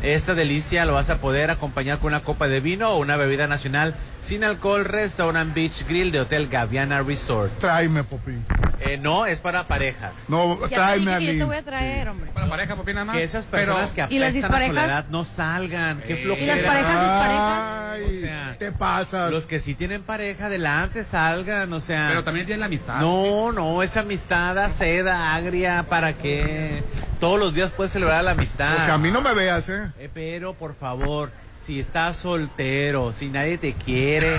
Esta 0.02 0.34
delicia 0.34 0.86
lo 0.86 0.94
vas 0.94 1.10
a 1.10 1.18
poder 1.18 1.50
acompañar 1.50 1.98
con 1.98 2.08
una 2.08 2.22
copa 2.22 2.48
de 2.48 2.60
vino 2.60 2.90
o 2.90 2.98
una 2.98 3.16
bebida 3.16 3.46
nacional 3.46 3.94
sin 4.20 4.44
alcohol. 4.44 4.84
Restaurant 4.84 5.54
Beach 5.54 5.84
Grill 5.86 6.12
de 6.12 6.20
Hotel 6.20 6.48
Gaviana 6.48 7.02
Resort. 7.02 7.58
Tráeme, 7.58 8.04
Popín. 8.04 8.44
Eh, 8.80 8.96
no, 8.96 9.26
es 9.26 9.40
para 9.40 9.64
parejas. 9.66 10.14
No, 10.28 10.58
tráeme 10.70 11.14
a 11.14 11.18
mí. 11.20 11.26
Yo 11.26 11.32
te 11.32 11.44
voy 11.44 11.56
a 11.56 11.62
traer, 11.62 12.08
hombre. 12.08 12.30
Para 12.32 12.48
pareja, 12.48 12.76
Popín, 12.76 12.94
nada 12.94 13.04
más. 13.06 13.16
Que 13.16 13.22
esas 13.24 13.44
personas 13.46 13.92
que 13.92 14.06
¿Y 14.08 14.18
las 14.18 14.30
apestan 14.30 14.52
a 14.54 14.58
disparejas? 14.58 14.74
soledad 14.90 15.04
no 15.10 15.24
salgan. 15.24 16.00
Qué 16.00 16.14
Eh. 16.14 16.24
flojera. 16.24 16.44
¿Y 16.44 16.46
las 16.46 16.60
parejas 16.60 17.00
disparejas? 17.02 17.60
Ay, 17.92 18.00
O 18.18 18.20
sea, 18.22 18.56
te 18.58 18.72
pasas. 18.72 19.30
Los 19.30 19.46
que 19.46 19.60
sí 19.60 19.74
tienen 19.74 20.02
pareja, 20.02 20.46
adelante, 20.46 21.04
salgan, 21.04 21.72
o 21.72 21.80
sea. 21.80 22.06
Pero 22.08 22.24
también 22.24 22.46
tiene 22.46 22.60
la 22.60 22.66
amistad. 22.66 23.00
No, 23.00 23.52
no, 23.52 23.82
esa 23.82 24.00
amistad 24.00 24.54
da 24.54 24.68
seda, 24.70 25.34
agria, 25.34 25.84
¿para 25.88 26.14
qué? 26.14 26.82
Todos 27.18 27.38
los 27.38 27.52
días 27.54 27.70
puedes 27.76 27.92
celebrar 27.92 28.24
la 28.24 28.30
amistad. 28.30 28.74
O 28.76 28.84
sea, 28.86 28.94
a 28.94 28.98
mí 28.98 29.10
no 29.10 29.20
me 29.20 29.34
veas, 29.34 29.68
¿eh? 29.68 29.90
Eh, 29.98 30.08
pero, 30.14 30.54
por 30.54 30.74
favor, 30.74 31.30
si 31.64 31.78
estás 31.80 32.16
soltero, 32.16 33.12
si 33.12 33.28
nadie 33.28 33.58
te 33.58 33.74
quiere, 33.74 34.38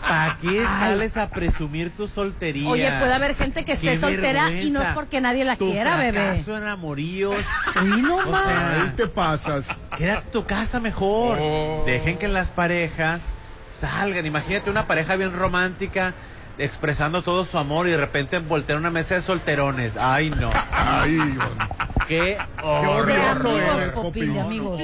¿para 0.00 0.38
qué 0.40 0.64
sales 0.78 1.16
a 1.16 1.28
presumir 1.28 1.90
tu 1.90 2.06
soltería? 2.08 2.68
Oye, 2.68 2.90
puede 2.98 3.12
haber 3.12 3.34
gente 3.34 3.64
que 3.64 3.72
esté 3.72 3.96
soltera 3.98 4.50
y 4.52 4.70
no 4.70 4.80
es 4.82 4.88
porque 4.94 5.20
nadie 5.20 5.44
la 5.44 5.56
Tu 5.56 5.70
quiera, 5.70 5.96
bebé. 5.96 6.12
fracaso 6.32 6.56
en 6.56 6.64
amoríos. 6.68 7.36
Uy, 7.82 8.02
no 8.02 8.16
O 8.16 8.30
más. 8.30 8.44
sea, 8.44 8.82
Ahí 8.82 8.92
te 8.96 9.06
pasas. 9.08 9.66
Quédate 9.98 10.24
en 10.26 10.30
tu 10.32 10.44
casa 10.46 10.80
mejor. 10.80 11.38
Oh. 11.40 11.82
Dejen 11.86 12.16
que 12.18 12.28
las 12.28 12.50
parejas 12.50 13.34
salgan. 13.66 14.24
Imagínate 14.24 14.70
una 14.70 14.86
pareja 14.86 15.16
bien 15.16 15.32
romántica 15.32 16.14
expresando 16.58 17.22
todo 17.22 17.44
su 17.44 17.58
amor 17.58 17.86
y 17.86 17.90
de 17.90 17.96
repente 17.98 18.38
voltear 18.38 18.78
una 18.78 18.90
mesa 18.90 19.14
de 19.14 19.20
solterones. 19.22 19.96
Ay, 19.96 20.30
no. 20.30 20.50
Ay, 20.72 21.16
bueno. 21.16 21.68
Qué 22.08 22.38
Qué 22.60 22.64
horror. 22.64 23.10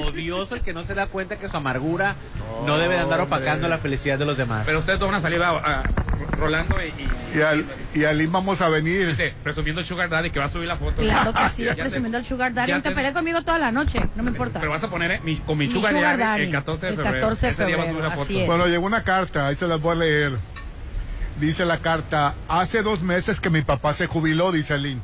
odioso 0.09 0.55
el 0.55 0.61
que 0.61 0.73
no 0.73 0.83
se 0.83 0.93
da 0.93 1.07
cuenta 1.07 1.37
que 1.37 1.47
su 1.47 1.55
amargura 1.57 2.15
no, 2.65 2.77
debe 2.77 2.95
de 2.95 3.01
andar 3.01 3.21
opacando 3.21 3.67
la 3.69 3.77
felicidad 3.77 4.17
de 4.19 4.25
los 4.25 4.37
demás. 4.37 4.63
Pero 4.65 4.79
ustedes 4.79 4.99
dos 4.99 5.09
van 5.09 5.19
a 5.19 5.21
salir 5.21 5.41
a, 5.41 5.49
a- 5.51 5.83
rolando 6.37 6.75
y, 6.81 6.87
y- 7.01 7.37
Y 7.37 7.41
al, 7.41 7.65
y 7.95 8.03
al 8.03 8.27
vamos 8.27 8.61
a 8.61 8.67
venir. 8.69 9.07
dice, 9.07 9.33
presumiendo 9.41 9.79
el 9.81 9.87
Sugar 9.87 10.09
Daddy 10.09 10.31
que 10.31 10.39
va 10.39 10.45
a 10.45 10.49
subir 10.49 10.67
la 10.67 10.75
foto. 10.75 11.01
Claro 11.01 11.33
que 11.33 11.49
sí, 11.49 11.65
presumiendo 11.75 12.17
al 12.17 12.25
Sugar 12.25 12.53
Daddy. 12.53 12.81
te- 12.81 12.91
pelee 12.91 13.13
conmigo 13.13 13.41
toda 13.41 13.57
la 13.57 13.71
noche, 13.71 14.01
no 14.15 14.23
me 14.23 14.31
importa. 14.31 14.59
Pero 14.59 14.71
vas 14.71 14.83
a 14.83 14.89
poner 14.89 15.11
eh, 15.11 15.21
mi- 15.23 15.37
con 15.37 15.57
mi 15.57 15.67
Mi 15.67 15.73
Sugar, 15.73 15.93
Sugar 15.93 16.17
Daddy 16.17 16.23
Daddy, 16.23 16.43
el 16.43 16.51
14 16.51 16.85
de 16.87 16.91
el 16.91 16.95
febrero. 16.97 17.19
14 17.21 17.45
de 17.45 17.51
Ese 17.53 17.65
día 17.65 17.77
va 17.77 17.83
a 17.83 17.87
subir 17.87 18.03
la 18.03 18.11
febrero, 18.11 18.39
foto. 18.41 18.45
Bueno, 18.47 18.67
llegó 18.67 18.85
una 18.85 19.03
carta, 19.03 19.47
ahí 19.47 19.55
se 19.55 19.67
las 19.67 19.79
voy 19.81 19.93
a 19.93 19.95
leer. 19.95 20.31
Dice 21.39 21.65
la 21.65 21.79
carta, 21.79 22.35
hace 22.47 22.83
dos 22.83 23.01
meses 23.01 23.39
que 23.39 23.49
mi 23.49 23.61
papá 23.61 23.93
se 23.93 24.07
jubiló, 24.07 24.51
dice 24.51 24.77
Lynn. 24.77 25.01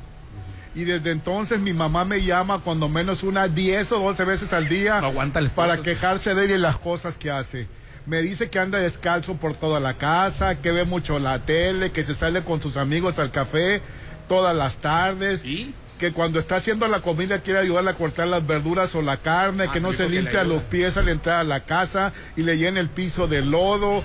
Y 0.75 0.83
desde 0.83 1.11
entonces 1.11 1.59
mi 1.59 1.73
mamá 1.73 2.05
me 2.05 2.23
llama 2.23 2.59
cuando 2.59 2.87
menos 2.87 3.23
unas 3.23 3.53
10 3.53 3.91
o 3.93 3.99
12 3.99 4.23
veces 4.23 4.53
al 4.53 4.69
día 4.69 5.01
No 5.01 5.07
aguanta 5.07 5.39
el 5.39 5.47
esposo. 5.47 5.67
para 5.67 5.81
quejarse 5.81 6.35
de 6.35 6.45
él 6.45 6.51
y 6.51 6.57
las 6.59 6.77
cosas 6.77 7.17
que 7.17 7.31
hace. 7.31 7.67
Me 8.05 8.21
dice 8.21 8.49
que 8.49 8.59
anda 8.59 8.79
descalzo 8.79 9.35
por 9.35 9.55
toda 9.55 9.79
la 9.79 9.95
casa, 9.95 10.55
que 10.61 10.71
ve 10.71 10.85
mucho 10.85 11.19
la 11.19 11.39
tele, 11.39 11.91
que 11.91 12.03
se 12.03 12.15
sale 12.15 12.43
con 12.43 12.61
sus 12.61 12.77
amigos 12.77 13.19
al 13.19 13.31
café 13.31 13.81
todas 14.27 14.55
las 14.55 14.77
tardes. 14.77 15.43
¿Y? 15.43 15.73
Que 15.99 16.13
cuando 16.13 16.39
está 16.39 16.55
haciendo 16.57 16.87
la 16.87 17.01
comida 17.01 17.39
quiere 17.39 17.59
ayudarle 17.59 17.89
a 17.89 17.95
cortar 17.95 18.27
las 18.27 18.45
verduras 18.47 18.95
o 18.95 19.01
la 19.01 19.17
carne, 19.17 19.65
Ah, 19.67 19.71
que 19.73 19.81
no 19.81 19.91
se 19.91 20.07
limpia 20.07 20.43
los 20.43 20.61
pies 20.63 20.95
al 20.97 21.09
entrar 21.09 21.39
a 21.39 21.43
la 21.43 21.59
casa 21.61 22.13
y 22.37 22.43
le 22.43 22.57
llena 22.57 22.79
el 22.79 22.89
piso 22.89 23.27
de 23.27 23.41
lodo. 23.41 24.01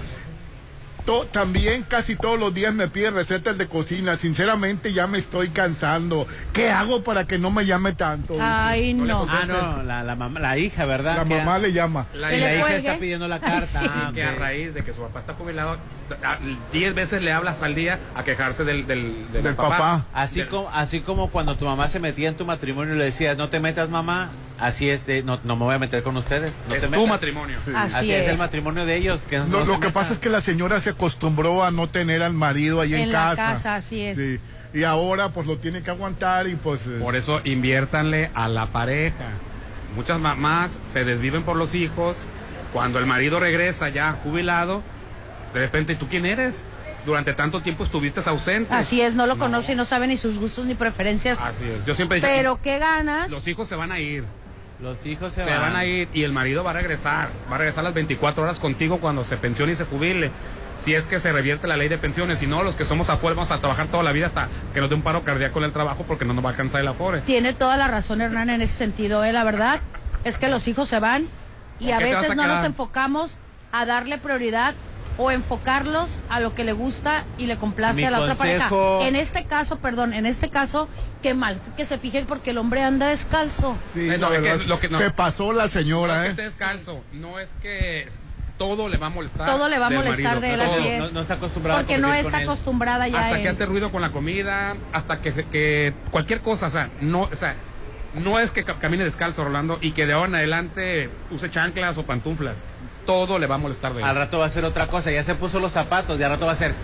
To- 1.05 1.27
también 1.27 1.83
casi 1.83 2.17
todos 2.17 2.39
los 2.41 2.55
días 2.55 2.73
me 2.73 2.89
pide 2.89 3.11
recetas 3.11 3.59
de 3.59 3.67
cocina. 3.69 4.17
Sinceramente 4.17 4.93
ya 4.95 5.07
me 5.07 5.19
estoy 5.19 5.49
cansando. 5.51 6.27
¿Qué 6.55 6.71
hago 6.71 7.05
para 7.05 7.27
que 7.27 7.39
no 7.39 7.51
me 7.51 7.67
llame 7.67 7.93
tanto? 7.93 8.37
Ay, 8.41 8.95
No 8.95 9.05
no. 9.05 9.27
Ah, 9.29 9.45
no, 9.47 9.83
la, 9.83 10.03
la, 10.03 10.17
mamá- 10.17 10.41
la 10.41 10.57
hija, 10.57 10.87
¿verdad? 10.87 11.17
La 11.17 11.25
mamá 11.27 11.59
le 11.59 11.73
llama. 11.75 12.07
La, 12.15 12.31
¿Que 12.31 12.37
y 12.37 12.41
le 12.41 12.47
la 12.47 12.53
hija 12.55 12.61
cuelgue? 12.63 12.79
está 12.89 12.99
pidiendo 12.99 13.29
la 13.29 13.35
Ay, 13.37 13.41
carta. 13.43 13.67
sí. 13.67 13.79
Ah, 13.87 14.11
que 14.15 14.23
a 14.25 14.35
raíz 14.35 14.73
de 14.73 14.83
que 14.83 14.95
su 14.95 15.03
papá 15.03 15.21
está 15.21 15.35
jubilado, 15.35 15.77
a- 16.23 16.39
10 16.73 16.95
veces 16.95 17.21
le 17.21 17.33
hablas 17.33 17.61
al 17.63 17.75
día 17.75 17.99
a 18.15 18.25
quejarse 18.25 18.65
del, 18.65 18.87
del, 18.87 19.31
del, 19.31 19.43
Del 19.43 19.55
papá. 19.55 19.69
papá. 19.77 20.07
Así, 20.15 20.41
Del- 20.41 20.49
como, 20.49 20.71
así 20.71 21.01
como 21.01 21.29
cuando 21.29 21.57
tu 21.57 21.67
mamá 21.67 21.87
se 21.89 22.01
metía 22.01 22.31
en 22.31 22.37
tu 22.37 22.47
matrimonio 22.47 22.95
y 22.95 22.99
le 22.99 23.05
decías, 23.05 23.37
no 23.37 23.51
te 23.51 23.61
metas 23.61 23.91
mamá, 23.91 24.31
así 24.59 24.89
es, 24.91 25.07
de, 25.07 25.23
no, 25.23 25.41
no 25.45 25.57
me 25.57 25.65
voy 25.65 25.75
a 25.75 25.79
meter 25.79 26.03
con 26.03 26.17
ustedes. 26.17 26.53
No 26.69 26.75
es 26.75 26.91
tu 26.91 27.07
matrimonio. 27.07 27.59
Así, 27.75 27.95
Así 27.97 28.13
es. 28.13 28.27
es. 28.27 28.33
el 28.33 28.39
matrimonio 28.39 28.87
de 28.87 28.97
ellos. 28.97 29.21
Que 29.29 29.39
no 29.39 29.65
Lo, 29.65 29.81
que 29.81 29.91
pasa 29.91 30.13
es 30.15 30.19
que 30.19 30.29
la 30.29 30.41
señora 30.41 30.81
se 30.81 30.91
acostumbró 30.91 31.65
a 31.65 31.71
no 31.71 31.89
tener 31.89 32.23
al 32.23 32.33
marido 32.35 32.81
ahí 32.81 32.95
en, 32.95 33.01
En 33.03 33.13
la 33.13 33.31
casa. 33.35 33.53
casa, 33.53 33.75
así 33.77 34.01
es. 34.01 34.17
Sí. 34.19 34.39
Y 34.73 34.83
ahora 34.85 35.29
pues 35.29 35.47
lo 35.47 35.59
tiene 35.59 35.83
que 35.83 35.91
aguantar 35.91 36.49
y 36.49 36.57
pues... 36.57 36.87
eh, 36.87 36.99
Por 37.01 37.15
eso 37.15 37.41
inviértanle 37.45 38.31
a 38.35 38.49
la 38.49 38.67
pareja. 38.67 39.31
Muchas 39.95 40.19
mamás 40.19 40.79
se 40.85 41.05
desviven 41.05 41.45
por 41.45 41.57
los 41.57 41.75
hijos. 41.75 42.27
Cuando 42.73 42.99
el 42.99 43.07
marido 43.07 43.39
regresa 43.39 43.89
ya 43.89 44.13
jubilado, 44.25 44.83
de 45.53 45.61
repente, 45.61 45.95
¿tú 45.95 46.09
quién 46.09 46.27
eres? 46.27 46.65
Durante 47.07 47.35
tanto 47.35 47.61
tiempo 47.61 47.85
estuviste 47.85 48.21
ausente. 48.29 48.75
Así 48.75 49.01
es, 49.01 49.15
no 49.15 49.27
lo 49.27 49.39
conoce 49.39 49.73
y 49.73 49.75
no 49.77 49.85
sabe 49.85 50.09
ni 50.09 50.17
sus 50.17 50.39
gustos 50.41 50.65
ni 50.67 50.75
preferencias. 50.75 51.39
Así 51.41 51.65
es. 51.69 51.85
Yo 51.85 51.95
siempre 51.95 52.17
dicho, 52.17 52.27
Pero 52.27 52.59
qué 52.61 52.79
ganas. 52.81 53.31
los 53.31 53.47
hijos 53.47 53.69
se 53.69 53.77
van 53.77 53.93
a 53.93 54.01
ir. 54.01 54.25
Los 54.85 55.07
hijos 55.07 55.33
se, 55.33 55.43
Se, 55.43 55.51
van. 55.51 55.75
a 55.75 55.87
ir 55.87 56.11
y 56.13 56.25
el 56.25 56.33
marido 56.33 56.63
va 56.63 56.73
a 56.73 56.75
regresar. 56.75 57.31
Va 57.51 57.55
a 57.55 57.59
regresar 57.59 57.85
las 57.85 57.95
24 57.95 58.43
horas 58.43 58.61
contigo 58.61 58.99
cuando 58.99 59.25
se 59.25 59.39
pensione 59.39 59.73
y 59.73 59.75
se 59.77 59.87
jubile. 59.87 60.31
Si 60.77 60.93
es 60.93 61.07
que 61.07 61.21
se 61.21 61.33
revierte 61.33 61.67
la 61.67 61.79
ley 61.79 61.89
de 61.89 61.97
pensiones, 61.97 62.41
si 62.41 62.47
no, 62.47 62.63
los 62.63 62.75
que 62.75 62.85
somos 62.85 63.09
afuera 63.09 63.35
vamos 63.35 63.51
a 63.51 63.61
trabajar 63.61 63.87
toda 63.87 64.03
la 64.03 64.13
vida 64.13 64.27
hasta 64.27 64.49
que 64.75 64.81
nos 64.81 64.91
dé 64.91 64.95
un 64.95 65.01
paro 65.01 65.23
cardíaco 65.23 65.59
en 65.61 65.65
el 65.65 65.73
trabajo 65.73 66.05
porque 66.07 66.27
no 66.27 66.35
nos 66.35 66.45
va 66.45 66.51
a 66.51 66.53
alcanzar 66.53 66.83
el 66.83 66.89
afore. 66.89 67.23
Tiene 67.23 67.55
toda 67.55 67.79
la 67.79 67.89
razón 67.89 68.21
Hernán 68.21 68.51
en 68.51 68.61
ese 68.61 68.75
sentido, 68.75 69.25
¿eh? 69.25 69.33
La 69.33 69.43
verdad 69.43 69.81
es 70.23 70.37
que 70.37 70.49
los 70.49 70.69
hijos 70.69 70.87
se 70.91 71.01
van 71.01 71.29
y 71.81 71.87
¿Por 71.87 71.95
a 71.95 71.99
veces 72.01 72.31
a 72.31 72.35
no 72.35 72.47
nos 72.47 72.63
enfocamos 72.63 73.39
a 73.73 73.87
darle 73.87 74.19
prioridad 74.19 74.75
o 75.17 75.31
enfocarlos 75.31 76.11
a 76.29 76.41
lo 76.41 76.55
que 76.55 76.65
le 76.65 76.73
gusta 76.73 77.25
y 77.39 77.47
le 77.47 77.57
complace 77.57 78.01
Mi 78.01 78.07
a 78.07 78.11
la 78.11 78.21
otra 78.21 78.35
pareja. 78.35 78.69
En 79.03 79.15
este 79.17 79.45
caso, 79.45 79.79
perdón, 79.79 80.13
en 80.13 80.27
este 80.27 80.49
caso, 80.49 80.89
qué 81.23 81.35
mal 81.35 81.61
que 81.77 81.85
se 81.85 81.99
fijen 81.99 82.27
porque 82.27 82.51
el 82.51 82.59
hombre 82.59 82.83
anda 82.83 83.07
descalzo. 83.09 83.77
sí, 83.95 84.07
la 84.07 84.19
no, 84.19 84.27
es 84.33 84.41
que 84.41 84.49
lo 84.49 84.59
verdad, 84.59 84.79
que 84.81 84.89
no- 84.89 84.99
Se 84.99 85.11
pasó 85.11 85.53
la 85.53 85.65
No 85.65 85.69
señora, 85.69 86.15
es 86.17 86.21
que 86.23 86.27
¿eh? 86.27 86.31
esté 86.31 86.43
descalzo, 86.43 87.01
no 87.13 87.39
es 87.39 87.51
que 87.63 88.09
todo 88.59 88.89
le 88.89 88.97
va 88.99 89.07
a 89.07 89.11
molestar. 89.11 89.47
Todo 89.47 89.69
le 89.69 89.79
va 89.79 89.87
a 89.87 89.91
molestar 89.91 90.37
marido, 90.37 90.41
de 90.41 90.55
él, 90.55 90.61
así 90.61 90.87
es. 90.89 91.01
No, 91.01 91.11
no 91.11 91.21
está 91.21 91.35
acostumbrada 91.35 91.79
Porque 91.81 91.95
a 91.95 91.99
no 91.99 92.13
está 92.15 92.31
con 92.33 92.41
él. 92.41 92.47
acostumbrada 92.49 93.09
ya 93.09 93.19
hasta 93.21 93.37
él. 93.37 93.43
que 93.43 93.49
hace 93.49 93.67
ruido 93.67 93.91
con 93.93 94.01
la 94.03 94.11
comida, 94.11 94.77
hasta 94.93 95.21
que, 95.21 95.33
se- 95.33 95.45
que 95.47 95.93
cualquier 96.11 96.41
cosa, 96.41 96.67
o 96.67 96.71
sea, 96.71 96.89
no, 97.01 97.23
o 97.23 97.37
sea, 97.37 97.55
no 98.15 98.39
es 98.39 98.51
que 98.53 98.63
ca- 98.65 98.79
camine 98.81 99.03
descalzo, 99.05 99.45
Rolando, 99.45 99.79
y 99.81 99.91
que 99.93 100.07
de 100.07 100.13
ahora 100.13 100.29
en 100.29 100.35
adelante 100.37 101.11
use 101.31 101.51
chanclas 101.51 101.99
o 101.99 102.05
pantuflas. 102.05 102.63
Todo 103.07 103.39
le 103.39 103.47
va 103.47 103.57
a 103.57 103.59
molestar 103.59 103.93
de 103.95 104.01
él. 104.03 104.07
Al 104.09 104.17
rato 104.17 104.39
va 104.39 104.47
a 104.47 104.51
ser 104.51 104.65
otra 104.65 104.87
cosa. 104.87 105.11
Ya 105.11 105.23
se 105.23 105.35
puso 105.35 105.61
los 105.61 105.73
zapatos. 105.73 106.19
Y 106.19 106.23
al 106.23 106.31
rato 106.31 106.47
va 106.47 106.53
a 106.53 106.57
ser. 106.57 106.75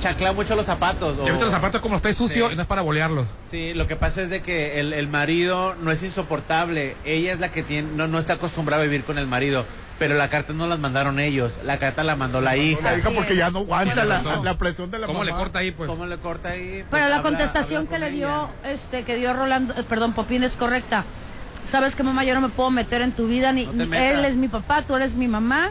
Chaclea 0.00 0.32
mucho 0.32 0.54
los 0.54 0.64
zapatos. 0.66 1.16
Ya 1.18 1.24
viste 1.24 1.42
los 1.44 1.50
zapatos 1.52 1.80
como 1.80 1.96
está 1.96 2.12
sucio 2.14 2.46
Sí. 2.46 2.52
y 2.52 2.56
no 2.56 2.62
es 2.62 2.68
para 2.68 2.82
bolearlos. 2.82 3.26
Sí, 3.50 3.74
lo 3.74 3.88
que 3.88 3.96
pasa 3.96 4.22
es 4.22 4.30
de 4.30 4.42
que 4.42 4.78
el, 4.78 4.92
el 4.92 5.08
marido 5.08 5.74
no 5.82 5.90
es 5.90 6.02
insoportable. 6.04 6.94
Ella 7.04 7.32
es 7.32 7.40
la 7.40 7.48
que 7.50 7.64
tiene, 7.64 7.88
no, 7.96 8.06
no 8.06 8.18
está 8.20 8.34
acostumbrada 8.34 8.82
a 8.82 8.84
vivir 8.84 9.02
con 9.02 9.18
el 9.18 9.26
marido. 9.26 9.64
Pero 9.98 10.14
la 10.14 10.28
carta 10.30 10.52
no 10.52 10.68
las 10.68 10.78
mandaron 10.78 11.18
ellos. 11.18 11.54
La 11.64 11.78
carta 11.78 12.04
la 12.04 12.14
mandó 12.14 12.40
la 12.40 12.56
hija. 12.56 12.92
La 12.92 12.98
hija 12.98 13.10
porque 13.10 13.34
ya 13.34 13.50
no 13.50 13.58
aguanta 13.60 14.04
la, 14.04 14.22
la 14.44 14.54
presión 14.56 14.88
de 14.92 15.00
la 15.00 15.06
¿Cómo 15.08 15.18
mamá. 15.18 15.30
le 15.32 15.36
corta 15.36 15.58
ahí, 15.58 15.72
pues? 15.72 15.90
¿Cómo 15.90 16.06
le 16.06 16.16
corta 16.18 16.50
ahí? 16.50 16.68
Pues 16.68 16.84
Pero 16.92 17.08
la 17.08 17.16
habla- 17.16 17.22
contestación 17.30 17.86
habla 17.86 17.90
que 17.90 17.98
le 17.98 18.06
ella. 18.16 18.16
dio, 18.62 18.70
este, 18.70 19.02
que 19.02 19.16
dio 19.16 19.32
Rolando, 19.32 19.74
eh, 19.74 19.82
perdón, 19.88 20.12
Popín 20.12 20.44
es 20.44 20.56
correcta. 20.56 21.04
Sabes 21.68 21.94
que 21.94 22.02
mamá, 22.02 22.24
yo 22.24 22.34
no 22.34 22.40
me 22.40 22.48
puedo 22.48 22.70
meter 22.70 23.02
en 23.02 23.12
tu 23.12 23.26
vida, 23.28 23.52
ni, 23.52 23.66
No 23.66 23.84
ni- 23.86 23.96
él 23.96 24.24
es 24.24 24.36
mi 24.36 24.48
papá, 24.48 24.82
tú 24.82 24.96
eres 24.96 25.14
mi 25.14 25.28
mamá. 25.28 25.70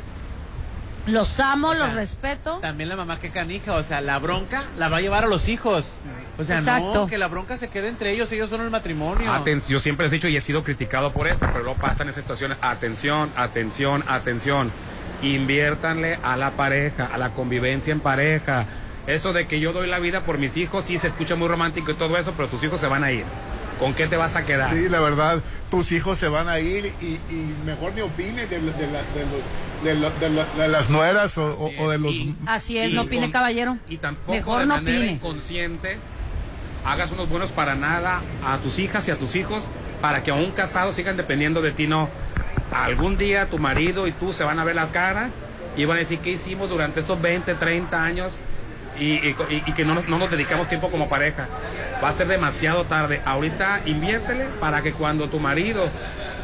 Los 1.07 1.39
amo, 1.39 1.73
los 1.73 1.85
sea, 1.85 1.93
respeto. 1.95 2.59
También 2.61 2.89
la 2.89 2.97
mamá 2.97 3.17
que 3.19 3.29
canija, 3.29 3.75
o 3.75 3.83
sea, 3.83 4.01
la 4.01 4.19
bronca 4.19 4.65
la 4.77 4.89
va 4.89 4.97
a 4.97 5.01
llevar 5.01 5.23
a 5.23 5.27
los 5.27 5.47
hijos. 5.47 5.85
O 6.37 6.43
sea, 6.43 6.59
Exacto. 6.59 6.93
no, 6.93 7.07
que 7.07 7.17
la 7.17 7.27
bronca 7.29 7.57
se 7.57 7.69
quede 7.69 7.87
entre 7.87 8.11
ellos, 8.11 8.29
ellos 8.33 8.49
son 8.49 8.61
el 8.61 8.69
matrimonio. 8.69 9.31
Atención, 9.31 9.71
yo 9.71 9.79
siempre 9.79 10.07
he 10.07 10.09
dicho 10.09 10.27
y 10.27 10.35
he 10.35 10.41
sido 10.41 10.63
criticado 10.65 11.13
por 11.13 11.27
esto, 11.27 11.47
pero 11.51 11.63
luego 11.63 11.79
pasan 11.79 12.09
en 12.09 12.13
situaciones. 12.13 12.57
Atención, 12.61 13.31
atención, 13.37 14.03
atención. 14.07 14.69
Inviértanle 15.23 16.19
a 16.23 16.35
la 16.37 16.51
pareja, 16.51 17.09
a 17.11 17.17
la 17.17 17.29
convivencia 17.29 17.91
en 17.93 18.01
pareja. 18.01 18.65
Eso 19.07 19.31
de 19.31 19.47
que 19.47 19.59
yo 19.61 19.71
doy 19.71 19.87
la 19.87 19.99
vida 19.99 20.21
por 20.25 20.37
mis 20.37 20.57
hijos, 20.57 20.83
sí 20.83 20.97
se 20.97 21.07
escucha 21.07 21.35
muy 21.35 21.47
romántico 21.47 21.91
y 21.91 21.93
todo 21.93 22.17
eso, 22.17 22.33
pero 22.35 22.49
tus 22.49 22.61
hijos 22.63 22.79
se 22.81 22.87
van 22.87 23.03
a 23.05 23.11
ir. 23.13 23.23
¿Con 23.79 23.93
qué 23.93 24.07
te 24.07 24.17
vas 24.17 24.35
a 24.35 24.43
quedar? 24.45 24.73
Sí, 24.73 24.89
la 24.89 24.99
verdad, 24.99 25.39
tus 25.69 25.91
hijos 25.91 26.17
se 26.17 26.27
van 26.27 26.49
a 26.49 26.59
ir 26.59 26.91
y, 27.01 27.05
y 27.05 27.53
mejor 27.65 27.93
ni 27.93 28.01
opines 28.01 28.49
de, 28.49 28.59
de, 28.59 28.65
las- 28.65 29.13
de 29.13 29.25
los- 29.25 29.83
de 29.83 29.93
lo- 29.95 30.09
de 30.19 30.29
lo- 30.31 30.61
de 30.63 30.67
las 30.67 30.89
nueras 30.89 31.37
o, 31.37 31.53
o- 31.53 31.71
o 31.83 31.89
de 31.89 31.99
los... 31.99 32.13
Así 32.47 32.77
es, 32.79 32.89
y 32.89 32.93
no 32.93 33.03
opine 33.03 33.23
con- 33.23 33.31
caballero. 33.33 33.77
Y 33.87 33.97
tampoco 33.97 34.31
Mejor 34.31 34.59
de 34.61 34.65
no 34.65 34.75
manera 34.75 34.97
opine. 34.97 35.11
inconsciente 35.13 35.97
hagas 36.85 37.11
unos 37.11 37.29
buenos 37.29 37.51
para 37.51 37.75
nada 37.75 38.21
a 38.43 38.57
tus 38.57 38.79
hijas 38.79 39.07
y 39.07 39.11
a 39.11 39.17
tus 39.17 39.35
hijos 39.35 39.65
para 40.01 40.23
que 40.23 40.31
aún 40.31 40.51
casados 40.51 40.95
sigan 40.95 41.15
dependiendo 41.17 41.61
de 41.61 41.71
ti. 41.71 41.85
No, 41.85 42.09
algún 42.73 43.17
día 43.17 43.47
tu 43.49 43.59
marido 43.59 44.07
y 44.07 44.11
tú 44.11 44.33
se 44.33 44.43
van 44.43 44.57
a 44.59 44.63
ver 44.63 44.75
la 44.75 44.87
cara 44.89 45.29
y 45.75 45.85
van 45.85 45.97
a 45.97 45.99
decir 45.99 46.17
qué 46.19 46.31
hicimos 46.31 46.69
durante 46.69 46.99
estos 46.99 47.21
20, 47.21 47.53
30 47.55 48.03
años 48.03 48.39
y, 48.99 49.35
y- 49.49 49.73
que 49.73 49.85
no, 49.85 49.95
nos- 49.95 50.07
no 50.07 50.17
nos 50.17 50.29
dedicamos 50.31 50.67
tiempo 50.67 50.89
como 50.89 51.07
pareja. 51.09 51.47
Va 52.03 52.09
a 52.09 52.13
ser 52.13 52.27
demasiado 52.27 52.83
tarde. 52.85 53.21
Ahorita 53.25 53.81
inviértele 53.85 54.45
para 54.59 54.81
que 54.81 54.93
cuando 54.93 55.29
tu 55.29 55.39
marido 55.39 55.89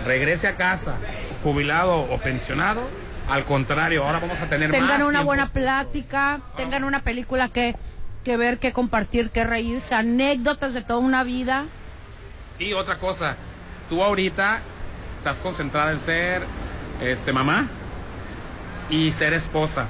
regrese 0.05 0.47
a 0.47 0.55
casa, 0.55 0.95
jubilado 1.43 2.01
o 2.01 2.17
pensionado, 2.19 2.81
al 3.29 3.45
contrario, 3.45 4.05
ahora 4.05 4.19
vamos 4.19 4.41
a 4.41 4.47
tener 4.49 4.69
más 4.69 4.79
Tengan 4.79 5.01
una 5.03 5.09
tiempo. 5.11 5.25
buena 5.25 5.47
plática, 5.47 6.41
tengan 6.57 6.83
una 6.83 7.01
película 7.01 7.49
que, 7.49 7.75
que 8.23 8.35
ver, 8.37 8.57
que 8.59 8.73
compartir, 8.73 9.29
que 9.29 9.43
reírse, 9.43 9.95
anécdotas 9.95 10.73
de 10.73 10.81
toda 10.81 10.99
una 10.99 11.23
vida. 11.23 11.63
Y 12.59 12.73
otra 12.73 12.97
cosa, 12.99 13.35
tú 13.89 14.03
ahorita 14.03 14.59
estás 15.19 15.39
concentrada 15.39 15.91
en 15.91 15.99
ser 15.99 16.41
este 17.01 17.31
mamá 17.31 17.67
y 18.89 19.11
ser 19.13 19.33
esposa, 19.33 19.85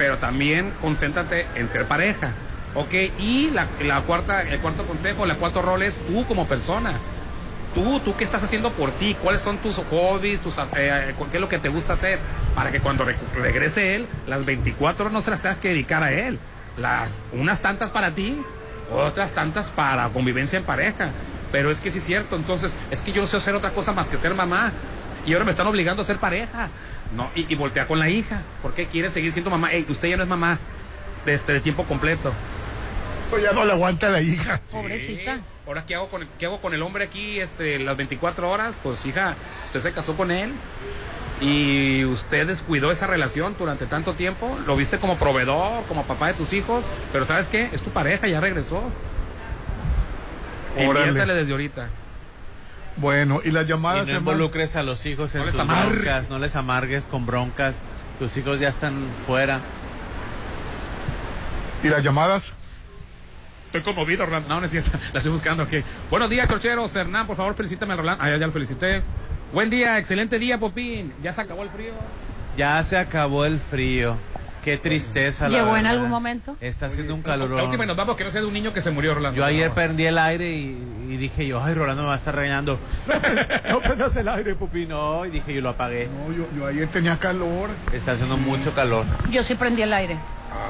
pero 0.00 0.16
también 0.16 0.72
concéntrate 0.80 1.44
en 1.56 1.68
ser 1.68 1.84
pareja, 1.84 2.30
¿ok? 2.74 2.90
Y 3.18 3.50
la, 3.50 3.66
cuarta, 4.06 4.40
el 4.40 4.58
cuarto 4.60 4.86
consejo, 4.86 5.26
el 5.26 5.36
cuarto 5.36 5.60
rol 5.60 5.82
es 5.82 5.98
tú 6.06 6.24
como 6.26 6.46
persona. 6.46 6.94
Tú, 7.74 8.00
tú 8.00 8.16
qué 8.16 8.24
estás 8.24 8.42
haciendo 8.42 8.70
por 8.72 8.92
ti, 8.92 9.14
cuáles 9.22 9.42
son 9.42 9.58
tus 9.58 9.76
hobbies, 9.90 10.40
tus, 10.40 10.56
eh, 10.74 11.14
qué 11.30 11.36
es 11.36 11.40
lo 11.42 11.50
que 11.50 11.58
te 11.58 11.68
gusta 11.68 11.92
hacer, 11.92 12.18
para 12.54 12.72
que 12.72 12.80
cuando 12.80 13.04
re- 13.04 13.14
regrese 13.36 13.94
él, 13.94 14.06
las 14.26 14.42
24 14.46 15.04
horas 15.04 15.12
no 15.12 15.20
se 15.20 15.32
las 15.32 15.42
tengas 15.42 15.58
que 15.58 15.68
dedicar 15.68 16.02
a 16.02 16.12
él. 16.12 16.38
Unas 17.34 17.60
tantas 17.60 17.90
para 17.90 18.12
ti, 18.12 18.40
otras 18.90 19.32
tantas 19.32 19.68
para 19.68 20.08
convivencia 20.08 20.58
en 20.58 20.64
pareja. 20.64 21.10
Pero 21.52 21.70
es 21.70 21.82
que 21.82 21.90
sí 21.90 21.98
es 21.98 22.04
cierto, 22.04 22.36
entonces 22.36 22.74
es 22.90 23.02
que 23.02 23.12
yo 23.12 23.20
no 23.20 23.26
sé 23.26 23.36
hacer 23.36 23.54
otra 23.54 23.68
cosa 23.72 23.92
más 23.92 24.08
que 24.08 24.16
ser 24.16 24.32
mamá. 24.34 24.72
Y 25.26 25.34
ahora 25.34 25.44
me 25.44 25.50
están 25.50 25.66
obligando 25.66 26.00
a 26.00 26.04
ser 26.06 26.16
pareja. 26.16 26.70
No, 27.14 27.28
y, 27.34 27.52
y 27.52 27.56
voltea 27.56 27.86
con 27.86 27.98
la 27.98 28.08
hija. 28.08 28.42
¿Por 28.62 28.74
qué 28.74 28.86
quiere 28.86 29.10
seguir 29.10 29.32
siendo 29.32 29.50
mamá? 29.50 29.72
Ey, 29.72 29.84
usted 29.88 30.08
ya 30.08 30.16
no 30.16 30.22
es 30.22 30.28
mamá 30.28 30.58
de, 31.26 31.34
este, 31.34 31.52
de 31.52 31.60
tiempo 31.60 31.84
completo. 31.84 32.32
Pues 33.30 33.42
ya 33.42 33.52
no 33.52 33.64
le 33.64 33.72
aguanta 33.72 34.08
la 34.08 34.20
hija. 34.20 34.60
Pobrecita. 34.70 35.36
Sí. 35.36 35.42
Ahora, 35.66 35.86
¿qué 35.86 35.94
hago, 35.94 36.08
con, 36.08 36.26
¿qué 36.38 36.46
hago 36.46 36.60
con 36.60 36.74
el 36.74 36.82
hombre 36.82 37.04
aquí 37.04 37.38
este, 37.38 37.78
las 37.78 37.96
24 37.96 38.50
horas? 38.50 38.74
Pues, 38.82 39.04
hija, 39.06 39.34
usted 39.66 39.80
se 39.80 39.92
casó 39.92 40.16
con 40.16 40.30
él 40.30 40.52
y 41.40 42.04
usted 42.04 42.46
descuidó 42.46 42.90
esa 42.90 43.06
relación 43.06 43.54
durante 43.58 43.86
tanto 43.86 44.14
tiempo. 44.14 44.58
Lo 44.66 44.76
viste 44.76 44.98
como 44.98 45.16
proveedor, 45.16 45.84
como 45.84 46.04
papá 46.04 46.28
de 46.28 46.34
tus 46.34 46.52
hijos, 46.52 46.84
pero 47.12 47.24
¿sabes 47.24 47.48
qué? 47.48 47.70
Es 47.72 47.82
tu 47.82 47.90
pareja, 47.90 48.26
ya 48.26 48.40
regresó. 48.40 48.82
Órale. 50.76 51.34
Desde 51.34 51.52
ahorita. 51.52 51.88
Bueno, 53.00 53.40
y 53.44 53.50
las 53.50 53.64
Y 53.64 53.68
llamadas... 53.68 54.06
no 54.06 54.14
hermano? 54.14 54.32
involucres 54.32 54.76
a 54.76 54.82
los 54.82 55.04
hijos 55.06 55.34
en 55.34 55.40
No 55.40 55.46
les 55.46 55.54
tus 55.54 55.62
amargues. 55.62 55.92
broncas, 56.00 56.28
no 56.30 56.38
les 56.38 56.54
amargues 56.56 57.04
con 57.04 57.24
broncas. 57.26 57.76
Tus 58.18 58.36
hijos 58.36 58.60
ya 58.60 58.68
están 58.68 58.94
fuera. 59.26 59.60
¿Y 61.82 61.88
las 61.88 62.02
llamadas? 62.02 62.52
Estoy 63.66 63.80
conmovido, 63.82 64.26
Rolando. 64.26 64.48
No, 64.48 64.60
no 64.60 64.66
es 64.66 64.70
cierto. 64.72 64.90
La 65.12 65.20
estoy 65.20 65.32
buscando 65.32 65.62
aquí. 65.62 65.82
Buenos 66.10 66.28
días, 66.28 66.46
cocheros. 66.46 66.94
Hernán, 66.94 67.26
por 67.26 67.36
favor, 67.36 67.54
felicítame 67.54 67.94
a 67.94 67.96
Rolando. 67.96 68.22
Ah, 68.22 68.28
ya, 68.28 68.36
ya 68.36 68.46
lo 68.46 68.52
felicité. 68.52 69.02
Buen 69.52 69.70
día, 69.70 69.98
excelente 69.98 70.38
día, 70.38 70.58
Popín. 70.58 71.12
Ya 71.22 71.32
se 71.32 71.40
acabó 71.40 71.62
el 71.62 71.70
frío. 71.70 71.92
Ya 72.56 72.82
se 72.84 72.98
acabó 72.98 73.46
el 73.46 73.58
frío. 73.58 74.16
Qué 74.64 74.76
tristeza. 74.76 75.48
la 75.48 75.58
¿Llegó 75.58 75.68
en 75.76 75.82
verdad. 75.82 75.92
algo 75.92 76.06
momento? 76.08 76.56
Está 76.60 76.86
haciendo 76.86 77.14
un 77.14 77.22
La 77.24 77.64
última 77.64 77.86
nos 77.86 77.96
vamos, 77.96 78.16
que 78.16 78.24
no 78.24 78.30
sea 78.30 78.40
de 78.40 78.46
un 78.46 78.52
niño 78.52 78.72
que 78.72 78.80
se 78.80 78.90
murió, 78.90 79.14
Rolando. 79.14 79.36
Yo 79.36 79.44
ayer 79.44 79.70
prendí 79.72 80.04
el 80.06 80.18
aire 80.18 80.50
y, 80.52 80.76
y 81.08 81.16
dije 81.16 81.46
yo, 81.46 81.62
ay, 81.62 81.74
Rolando 81.74 82.02
me 82.02 82.08
va 82.08 82.14
a 82.14 82.18
estar 82.18 82.34
regañando. 82.34 82.78
no 83.70 83.80
prendas 83.80 84.14
el 84.16 84.28
aire, 84.28 84.54
Pupi. 84.54 84.86
No, 84.86 85.24
y 85.24 85.30
dije 85.30 85.54
yo 85.54 85.60
lo 85.62 85.70
apagué. 85.70 86.08
No, 86.08 86.34
yo, 86.34 86.46
yo 86.56 86.66
ayer 86.66 86.88
tenía 86.88 87.18
calor. 87.18 87.70
Está 87.92 88.12
haciendo 88.12 88.36
mucho 88.36 88.74
calor. 88.74 89.06
Yo 89.30 89.42
sí 89.42 89.54
prendí 89.54 89.82
el 89.82 89.92
aire. 89.92 90.16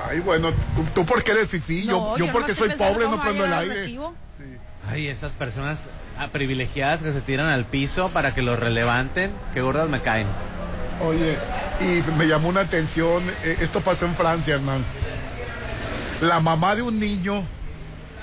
Ay, 0.09 0.21
bueno, 0.21 0.51
tú, 0.77 0.85
tú 0.95 1.07
porque 1.07 1.33
eres 1.33 1.49
fifí, 1.49 1.85
No, 1.87 2.17
yo, 2.17 2.27
yo 2.27 2.33
porque 2.33 2.55
soy 2.55 2.71
pobre 2.71 3.09
no 3.09 3.21
prendo 3.21 3.45
el 3.45 3.53
aire. 3.53 3.75
recibo. 3.75 4.15
Ay, 4.91 5.09
estas 5.09 5.33
personas 5.33 5.89
privilegiadas 6.33 7.03
que 7.03 7.13
se 7.13 7.21
tiran 7.21 7.49
al 7.49 7.65
piso 7.65 8.09
para 8.11 8.35
que 8.35 8.43
los 8.43 8.59
relevanten, 8.59 9.33
qué 9.55 9.61
gordas 9.63 9.89
me 9.89 10.01
caen. 10.01 10.27
Oye, 11.03 11.37
y 11.81 12.03
me 12.19 12.27
llamó 12.27 12.49
una 12.49 12.61
atención, 12.61 13.23
eh, 13.45 13.57
esto 13.61 13.81
pasó 13.81 14.05
en 14.07 14.15
Francia, 14.15 14.55
hermano. 14.55 14.85
La 16.21 16.41
mamá 16.41 16.75
de 16.75 16.83
un 16.83 17.01
niño 17.01 17.43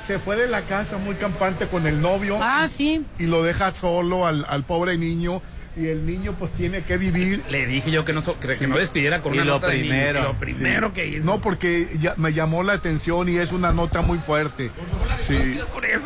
se 0.06 0.20
fue 0.20 0.36
de 0.36 0.48
la 0.48 0.62
casa 0.62 0.98
muy 0.98 1.16
campante 1.16 1.68
con 1.68 1.88
el 1.88 2.00
novio 2.02 2.38
Ah, 2.42 2.68
sí. 2.76 3.04
y 3.18 3.26
lo 3.26 3.44
deja 3.44 3.74
solo 3.74 4.28
al, 4.28 4.46
al 4.48 4.64
pobre 4.64 4.98
niño 4.98 5.42
y 5.78 5.88
el 5.88 6.06
niño 6.06 6.36
pues 6.40 6.52
tiene 6.54 6.82
que 6.84 6.98
vivir. 6.98 7.44
Le 7.50 7.66
dije 7.68 7.92
yo 7.92 8.04
que 8.04 8.14
no, 8.14 8.22
so- 8.22 8.40
que, 8.40 8.56
que 8.58 8.68
no 8.68 8.78
despidiera 8.78 9.22
con 9.22 9.34
Y 9.34 9.38
una 9.38 9.46
lo 9.46 9.54
nota 9.54 9.68
de 9.68 9.76
niño. 9.78 9.90
primero, 9.90 10.20
Y 10.20 10.24
lo 10.24 10.34
primero 10.34 10.88
Sí. 10.88 10.94
que 10.94 11.08
hizo. 11.08 11.26
No, 11.26 11.40
porque 11.42 11.88
ya 12.00 12.14
me 12.18 12.34
llamó 12.34 12.64
la 12.64 12.74
atención 12.74 13.30
y 13.30 13.38
es 13.38 13.52
una 13.52 13.72
nota 13.72 14.02
muy 14.02 14.18
fuerte. 14.18 14.72
Sí. 15.20 15.60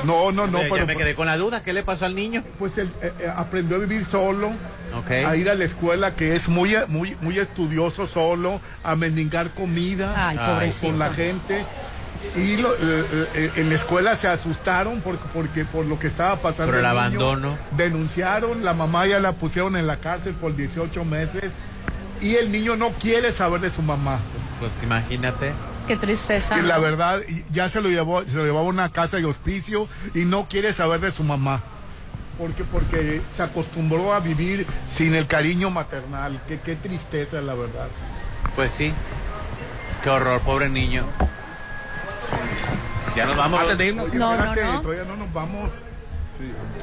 No, 0.03 0.31
no, 0.31 0.47
no, 0.47 0.61
ya 0.61 0.67
pero 0.71 0.85
me 0.87 0.95
quedé 0.95 1.15
con 1.15 1.25
la 1.27 1.37
duda, 1.37 1.63
¿qué 1.63 1.73
le 1.73 1.83
pasó 1.83 2.05
al 2.05 2.15
niño? 2.15 2.43
pues 2.59 2.77
él 2.77 2.89
eh, 3.01 3.11
eh, 3.21 3.31
aprendió 3.35 3.77
a 3.77 3.79
vivir 3.79 4.05
solo, 4.05 4.51
Ok. 4.97 5.11
a 5.11 5.35
ir 5.35 5.49
a 5.49 5.55
la 5.55 5.63
escuela 5.65 6.15
que 6.15 6.35
es 6.35 6.49
muy 6.49 6.75
muy 6.87 7.15
muy 7.21 7.39
estudioso 7.39 8.07
solo, 8.07 8.59
a 8.83 8.95
mendigar 8.95 9.51
comida 9.51 10.13
Ay, 10.29 10.37
pobrecito. 10.37 10.87
con 10.87 10.99
la 10.99 11.13
gente. 11.13 11.65
Y 12.35 12.57
lo- 12.57 12.73
eh, 12.73 13.27
eh, 13.33 13.51
en 13.57 13.69
la 13.69 13.75
escuela 13.75 14.15
se 14.15 14.27
asustaron 14.27 15.01
porque, 15.01 15.25
porque 15.33 15.65
por 15.65 15.85
lo 15.85 15.99
que 15.99 16.07
estaba 16.07 16.37
pasando. 16.37 16.71
Por 16.71 16.79
el 16.79 16.85
abandono. 16.85 17.57
Denunciaron, 17.75 18.63
la 18.63 18.73
mamá 18.73 19.05
ya 19.07 19.19
la 19.19 19.33
pusieron 19.33 19.75
en 19.75 19.87
la 19.87 19.97
cárcel 19.97 20.33
por 20.35 20.55
18 20.55 21.03
meses 21.03 21.51
y 22.21 22.35
el 22.35 22.51
niño 22.51 22.75
no 22.75 22.89
quiere 22.91 23.31
saber 23.31 23.59
de 23.61 23.71
su 23.71 23.81
mamá. 23.81 24.19
Pues 24.59 24.71
imagínate. 24.83 25.51
Qué 25.87 25.97
tristeza. 25.97 26.57
Y 26.57 26.61
la 26.61 26.77
verdad, 26.77 27.21
ya 27.51 27.67
se 27.67 27.81
lo 27.81 27.89
llevó, 27.89 28.23
se 28.23 28.33
lo 28.35 28.45
llevaba 28.45 28.61
a 28.67 28.69
una 28.69 28.89
casa 28.89 29.17
de 29.17 29.25
hospicio 29.25 29.87
y 30.13 30.19
no 30.25 30.47
quiere 30.47 30.71
saber 30.73 30.99
de 31.01 31.11
su 31.11 31.23
mamá. 31.23 31.63
Porque, 32.37 32.63
porque 32.63 33.21
se 33.35 33.43
acostumbró 33.43 34.13
a 34.13 34.19
vivir 34.19 34.65
sin 34.87 35.15
el 35.15 35.27
cariño 35.27 35.69
maternal. 35.69 36.39
Qué, 36.47 36.59
qué 36.59 36.75
tristeza, 36.75 37.41
la 37.41 37.55
verdad. 37.55 37.87
Pues 38.55 38.71
sí. 38.71 38.93
Qué 40.03 40.09
horror, 40.09 40.39
pobre 40.41 40.69
niño. 40.69 41.05
Ya 43.15 43.25
nos 43.25 43.37
vamos. 43.37 43.59
Antes 43.59 43.77
de 43.77 43.87
irnos, 43.87 44.13
No, 44.13 44.35
no, 44.35 44.55
no. 44.55 44.81
todavía 44.81 45.03
no 45.03 45.17
nos 45.17 45.33
vamos. 45.33 45.71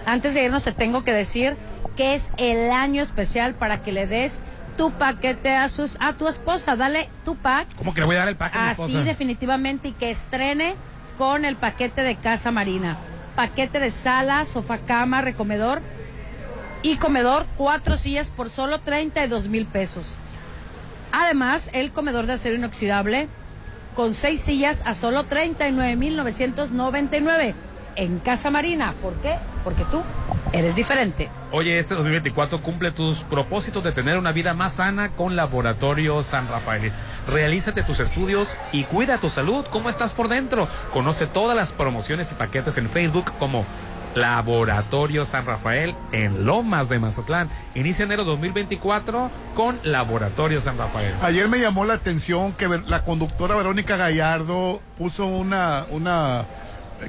Antes 0.07 0.35
de 0.35 0.45
irnos 0.45 0.65
te 0.65 0.73
tengo 0.73 1.05
que 1.05 1.12
decir 1.12 1.57
que 1.97 2.15
es 2.15 2.31
el 2.37 2.70
año 2.70 3.03
especial 3.03 3.55
para 3.55 3.83
que 3.83 3.93
le 3.93 4.07
des 4.07 4.41
tu 4.77 4.93
paquete 4.93 5.57
a, 5.57 5.69
sus, 5.69 5.97
a 6.01 6.12
tu 6.12 6.29
esposa. 6.29 6.77
Dale 6.77 7.09
tu 7.25 7.37
pack. 7.37 7.66
¿Cómo 7.77 7.95
que 7.95 8.01
le 8.01 8.07
voy 8.07 8.16
a 8.16 8.20
dar 8.20 8.29
el 8.29 8.37
paquete 8.37 8.59
a 8.59 8.75
mi 8.75 8.85
Así 8.85 9.03
definitivamente 9.03 9.89
y 9.89 9.93
que 9.93 10.11
estrene 10.11 10.75
con 11.16 11.45
el 11.45 11.57
paquete 11.57 12.03
de 12.03 12.16
Casa 12.16 12.51
Marina. 12.53 12.99
Paquete 13.35 13.81
de 13.81 13.91
sala, 13.91 14.45
sofá, 14.45 14.79
cama, 14.79 15.23
recomedor 15.23 15.81
y 16.83 16.97
comedor, 16.97 17.47
cuatro 17.57 17.97
sillas 17.97 18.31
por 18.31 18.51
solo 18.51 18.79
32 18.81 19.49
mil 19.49 19.66
pesos. 19.66 20.16
Además, 21.11 21.70
el 21.73 21.91
comedor 21.93 22.27
de 22.27 22.35
acero 22.35 22.55
inoxidable 22.57 23.29
con 23.99 24.15
seis 24.15 24.41
sillas 24.41 24.85
a 24.87 24.95
solo 24.95 25.25
39 25.25 25.97
mil 25.97 26.16
999 26.16 27.57
en 27.97 28.20
Casa 28.20 28.49
Marina. 28.49 28.95
¿Por 29.03 29.15
qué? 29.15 29.35
Porque 29.65 29.85
tú 29.91 30.05
eres 30.53 30.77
diferente. 30.77 31.29
Oye, 31.51 31.81
este 31.81 31.97
2024 31.97 32.62
cumple 32.62 32.93
tus 32.93 33.25
propósitos 33.25 33.83
de 33.83 33.91
tener 33.91 34.16
una 34.16 34.31
vida 34.31 34.55
más 34.55 34.75
sana 34.75 35.09
con 35.09 35.35
Laboratorio 35.35 36.23
San 36.23 36.47
Rafael. 36.47 36.93
Realízate 37.27 37.83
tus 37.83 37.99
estudios 37.99 38.57
y 38.70 38.85
cuida 38.85 39.19
tu 39.19 39.29
salud. 39.29 39.66
¿Cómo 39.69 39.91
estás 39.91 40.12
por 40.12 40.29
dentro? 40.29 40.69
Conoce 40.93 41.27
todas 41.27 41.57
las 41.57 41.73
promociones 41.73 42.31
y 42.31 42.37
paquetes 42.37 42.79
en 42.79 42.89
Facebook 42.89 43.33
como 43.41 43.66
Laboratorio 44.14 45.24
San 45.24 45.47
Rafael 45.47 45.94
en 46.12 46.44
Lomas 46.44 46.89
de 46.89 46.98
Mazatlán. 46.98 47.48
Inicia 47.74 48.05
enero 48.05 48.24
2024 48.24 49.30
con 49.55 49.78
Laboratorio 49.85 50.60
San 50.60 50.76
Rafael. 50.78 51.14
Ayer 51.22 51.48
me 51.48 51.59
llamó 51.60 51.85
la 51.85 51.94
atención 51.94 52.52
que 52.52 52.68
la 52.86 53.05
conductora 53.05 53.55
Verónica 53.55 53.97
Gallardo 53.97 54.80
puso 54.97 55.26
una, 55.26 55.86
una 55.90 56.47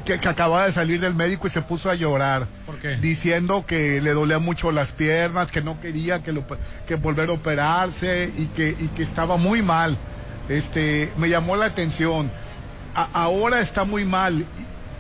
que, 0.06 0.20
que 0.20 0.28
acababa 0.30 0.66
de 0.66 0.72
salir 0.72 1.00
del 1.02 1.16
médico 1.16 1.48
y 1.48 1.50
se 1.50 1.62
puso 1.62 1.90
a 1.90 1.96
llorar. 1.96 2.48
¿Por 2.66 2.78
qué? 2.78 2.98
Diciendo 2.98 3.66
que 3.66 4.02
le 4.02 4.12
dolía 4.14 4.40
mucho 4.40 4.72
las 4.72 4.92
piernas, 4.92 5.52
que 5.52 5.62
no 5.62 5.82
quería 5.82 6.22
que, 6.22 6.32
lo, 6.32 6.44
que 6.88 6.96
volver 6.96 7.30
a 7.30 7.34
operarse 7.34 8.32
y 8.38 8.46
que, 8.48 8.70
y 8.80 8.88
que 8.90 9.04
estaba 9.04 9.38
muy 9.38 9.62
mal. 9.62 9.98
Este, 10.48 11.12
me 11.18 11.30
llamó 11.30 11.56
la 11.56 11.66
atención. 11.66 12.32
A- 12.96 13.10
ahora 13.14 13.60
está 13.62 13.84
muy 13.84 14.06
mal. 14.06 14.46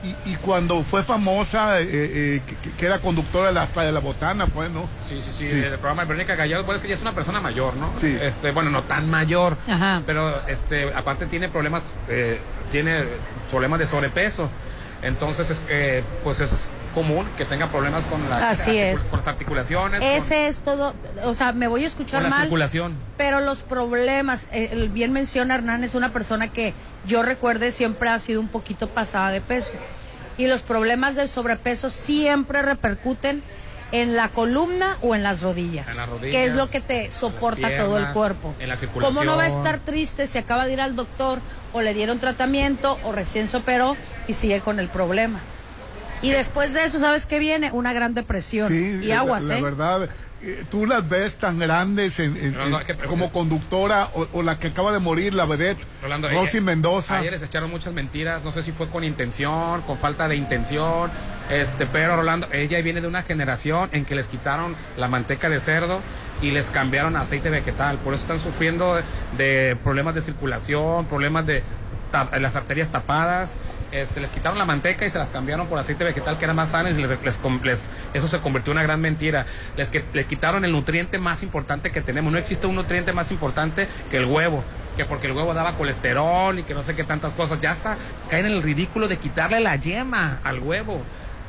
Y, 0.01 0.15
y- 0.31 0.35
cuando 0.37 0.81
fue 0.83 1.03
famosa, 1.03 1.81
eh, 1.81 1.87
eh, 1.91 2.41
que, 2.63 2.71
que 2.71 2.85
era 2.85 2.99
conductora 2.99 3.47
de 3.49 3.53
la, 3.53 3.65
de 3.67 3.91
la 3.91 3.99
botana, 3.99 4.45
pues, 4.47 4.69
¿no? 4.71 4.87
Sí, 5.07 5.21
sí, 5.21 5.29
sí, 5.31 5.47
Sí. 5.47 5.53
el 5.59 5.71
programa 5.73 6.03
de 6.03 6.07
Verónica 6.07 6.35
Gallardo, 6.35 6.63
bueno, 6.63 6.77
es 6.77 6.81
que 6.83 6.87
ya 6.87 6.95
es 6.95 7.01
una 7.01 7.13
persona 7.13 7.41
mayor, 7.41 7.75
¿no? 7.75 7.91
Sí. 7.99 8.17
Este, 8.21 8.51
bueno, 8.51 8.69
no 8.69 8.83
tan 8.83 9.09
mayor, 9.09 9.57
Ajá. 9.67 10.01
pero 10.05 10.47
este, 10.47 10.93
aparte 10.93 11.25
tiene 11.25 11.49
problemas, 11.49 11.83
eh, 12.07 12.39
tiene 12.71 13.03
problemas 13.49 13.79
de 13.79 13.87
sobrepeso. 13.87 14.49
Entonces, 15.01 15.49
es, 15.49 15.63
eh, 15.69 16.03
pues 16.23 16.39
es 16.39 16.69
común 16.93 17.27
que 17.37 17.45
tenga 17.45 17.67
problemas 17.67 18.05
con, 18.05 18.27
la, 18.29 18.49
Así 18.49 18.77
es. 18.77 19.01
con 19.03 19.19
las 19.19 19.27
articulaciones, 19.27 19.99
con- 19.99 20.09
Ese 20.09 20.47
es 20.47 20.59
todo. 20.61 20.93
O 21.23 21.33
sea, 21.33 21.53
me 21.53 21.67
voy 21.67 21.83
a 21.83 21.87
escuchar 21.87 22.21
con, 22.21 22.29
la 22.29 22.35
mal. 22.35 22.41
circulación. 22.41 22.95
Pero 23.17 23.39
los 23.39 23.63
problemas, 23.63 24.47
eh, 24.51 24.69
el 24.71 24.89
bien 24.89 25.11
menciona 25.11 25.55
Hernán, 25.55 25.83
es 25.83 25.95
una 25.95 26.11
persona 26.11 26.47
que 26.49 26.73
yo 27.05 27.23
recuerde 27.23 27.71
siempre 27.71 28.09
ha 28.09 28.19
sido 28.19 28.39
un 28.41 28.47
poquito 28.49 28.87
pasada 28.89 29.31
de 29.31 29.41
peso. 29.41 29.71
Y 30.37 30.47
los 30.47 30.61
problemas 30.61 31.15
del 31.15 31.27
sobrepeso 31.29 31.89
siempre 31.89 32.61
repercuten 32.61 33.43
en 33.91 34.15
la 34.15 34.29
columna 34.29 34.97
o 35.01 35.15
en 35.15 35.23
las 35.23 35.41
rodillas. 35.41 35.89
En 35.89 35.97
las 35.97 36.07
rodillas, 36.07 36.31
que 36.31 36.45
es 36.45 36.53
lo 36.53 36.69
que 36.69 36.79
te 36.79 37.11
soporta 37.11 37.75
todo 37.77 37.97
el 37.97 38.07
cuerpo. 38.13 38.53
en 38.59 38.69
la 38.69 38.77
circulación. 38.77 39.15
¿Cómo 39.15 39.25
no 39.29 39.35
va 39.37 39.43
a 39.43 39.47
estar 39.47 39.79
triste 39.79 40.27
si 40.27 40.37
acaba 40.37 40.65
de 40.65 40.73
ir 40.73 40.81
al 40.81 40.95
doctor 40.95 41.39
o 41.73 41.81
le 41.81 41.93
dieron 41.93 42.19
tratamiento 42.19 42.97
o 43.03 43.11
recién 43.11 43.47
se 43.47 43.57
operó 43.57 43.97
y 44.27 44.33
sigue 44.33 44.61
con 44.61 44.79
el 44.79 44.87
problema? 44.89 45.39
Y 46.21 46.31
después 46.31 46.73
de 46.73 46.83
eso, 46.83 46.99
¿sabes 46.99 47.25
qué 47.25 47.39
viene? 47.39 47.71
Una 47.71 47.93
gran 47.93 48.13
depresión. 48.13 48.67
Sí, 48.67 48.99
y 49.01 49.05
la- 49.07 49.19
aguas, 49.19 49.43
la, 49.45 49.57
¿eh? 49.57 49.61
verdad, 49.61 50.09
eh, 50.41 50.63
tú 50.69 50.85
las 50.85 51.07
ves 51.07 51.35
tan 51.37 51.59
grandes 51.59 52.19
en- 52.19 52.35
en- 52.37 52.55
como 53.07 53.31
conductora 53.31 54.09
o, 54.13 54.27
o 54.33 54.43
la 54.43 54.59
que 54.59 54.67
acaba 54.67 54.91
de 54.91 54.99
morir, 54.99 55.33
la 55.33 55.45
vedette, 55.45 55.79
Rolando, 56.01 56.27
Rosy 56.29 56.47
ayer- 56.57 56.61
Mendoza. 56.61 57.17
Ayer 57.19 57.31
les 57.31 57.41
echaron 57.43 57.69
muchas 57.69 57.93
mentiras, 57.93 58.43
no 58.43 58.51
sé 58.51 58.63
si 58.63 58.71
fue 58.71 58.87
con 58.89 59.03
intención, 59.03 59.81
con 59.81 59.97
falta 59.97 60.27
de 60.27 60.35
intención, 60.35 61.09
este, 61.49 61.85
pero 61.85 62.15
Rolando, 62.17 62.47
ella 62.51 62.81
viene 62.81 63.01
de 63.01 63.07
una 63.07 63.23
generación 63.23 63.89
en 63.93 64.05
que 64.05 64.15
les 64.15 64.27
quitaron 64.27 64.75
la 64.97 65.07
manteca 65.07 65.49
de 65.49 65.59
cerdo 65.59 66.01
y 66.41 66.51
les 66.51 66.69
cambiaron 66.69 67.15
a 67.17 67.21
aceite 67.21 67.49
vegetal, 67.49 67.97
por 67.97 68.13
eso 68.13 68.21
están 68.23 68.39
sufriendo 68.39 68.95
de, 68.95 69.03
de 69.37 69.75
problemas 69.77 70.15
de 70.15 70.21
circulación, 70.21 71.05
problemas 71.05 71.45
de 71.45 71.63
ta- 72.11 72.29
las 72.39 72.55
arterias 72.55 72.89
tapadas. 72.89 73.55
Este, 73.91 74.19
les 74.19 74.31
quitaron 74.31 74.57
la 74.59 74.65
manteca 74.65 75.05
y 75.05 75.09
se 75.09 75.17
las 75.17 75.31
cambiaron 75.31 75.67
por 75.67 75.79
aceite 75.79 76.03
vegetal 76.03 76.37
que 76.37 76.43
era 76.45 76.53
más 76.53 76.69
sano 76.69 76.89
y 76.89 76.93
les- 76.93 77.09
les 77.23 77.39
les- 77.63 77.89
eso 78.13 78.27
se 78.27 78.39
convirtió 78.39 78.71
en 78.71 78.77
una 78.77 78.83
gran 78.83 79.01
mentira. 79.01 79.45
Les 79.77 79.89
que, 79.89 80.05
le 80.13 80.25
quitaron 80.25 80.63
el 80.63 80.71
nutriente 80.71 81.17
más 81.17 81.41
importante 81.41 81.91
que 81.91 82.01
tenemos. 82.01 82.31
No 82.31 82.37
existe 82.37 82.67
un 82.67 82.75
nutriente 82.75 83.13
más 83.13 83.31
importante 83.31 83.87
que 84.11 84.17
el 84.17 84.25
huevo, 84.25 84.63
que 84.95 85.05
porque 85.05 85.25
el 85.27 85.33
huevo 85.33 85.53
daba 85.55 85.73
colesterol 85.73 86.59
y 86.59 86.63
que 86.63 86.75
no 86.75 86.83
sé 86.83 86.95
qué 86.95 87.03
tantas 87.03 87.33
cosas. 87.33 87.59
Ya 87.61 87.71
está, 87.71 87.97
caen 88.29 88.45
en 88.45 88.51
el 88.51 88.61
ridículo 88.63 89.07
de 89.07 89.17
quitarle 89.17 89.59
la 89.59 89.75
yema 89.75 90.39
al 90.43 90.59
huevo. 90.59 91.01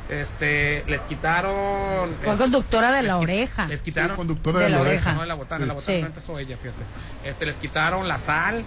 Este, 0.09 0.83
les 0.87 1.01
quitaron. 1.01 2.09
Fue 2.23 2.35
conductora 2.37 2.91
de 2.91 3.03
la 3.03 3.17
oreja. 3.17 3.67
Les 3.67 3.81
quitaron. 3.81 4.17
conductora 4.17 4.59
de, 4.59 4.69
la 4.69 4.81
oreja. 4.81 5.13
No, 5.13 5.21
de 5.21 5.27
la 5.27 5.35
botana, 5.35 5.65
la 5.65 5.73
botana 5.73 5.95
Sí. 5.95 6.01
no 6.01 6.07
empezó 6.07 6.37
ella, 6.39 6.57
fíjate. 6.57 6.81
Este, 7.23 7.45
les 7.45 7.55
quitaron 7.57 8.07
la 8.07 8.17
sal, 8.17 8.63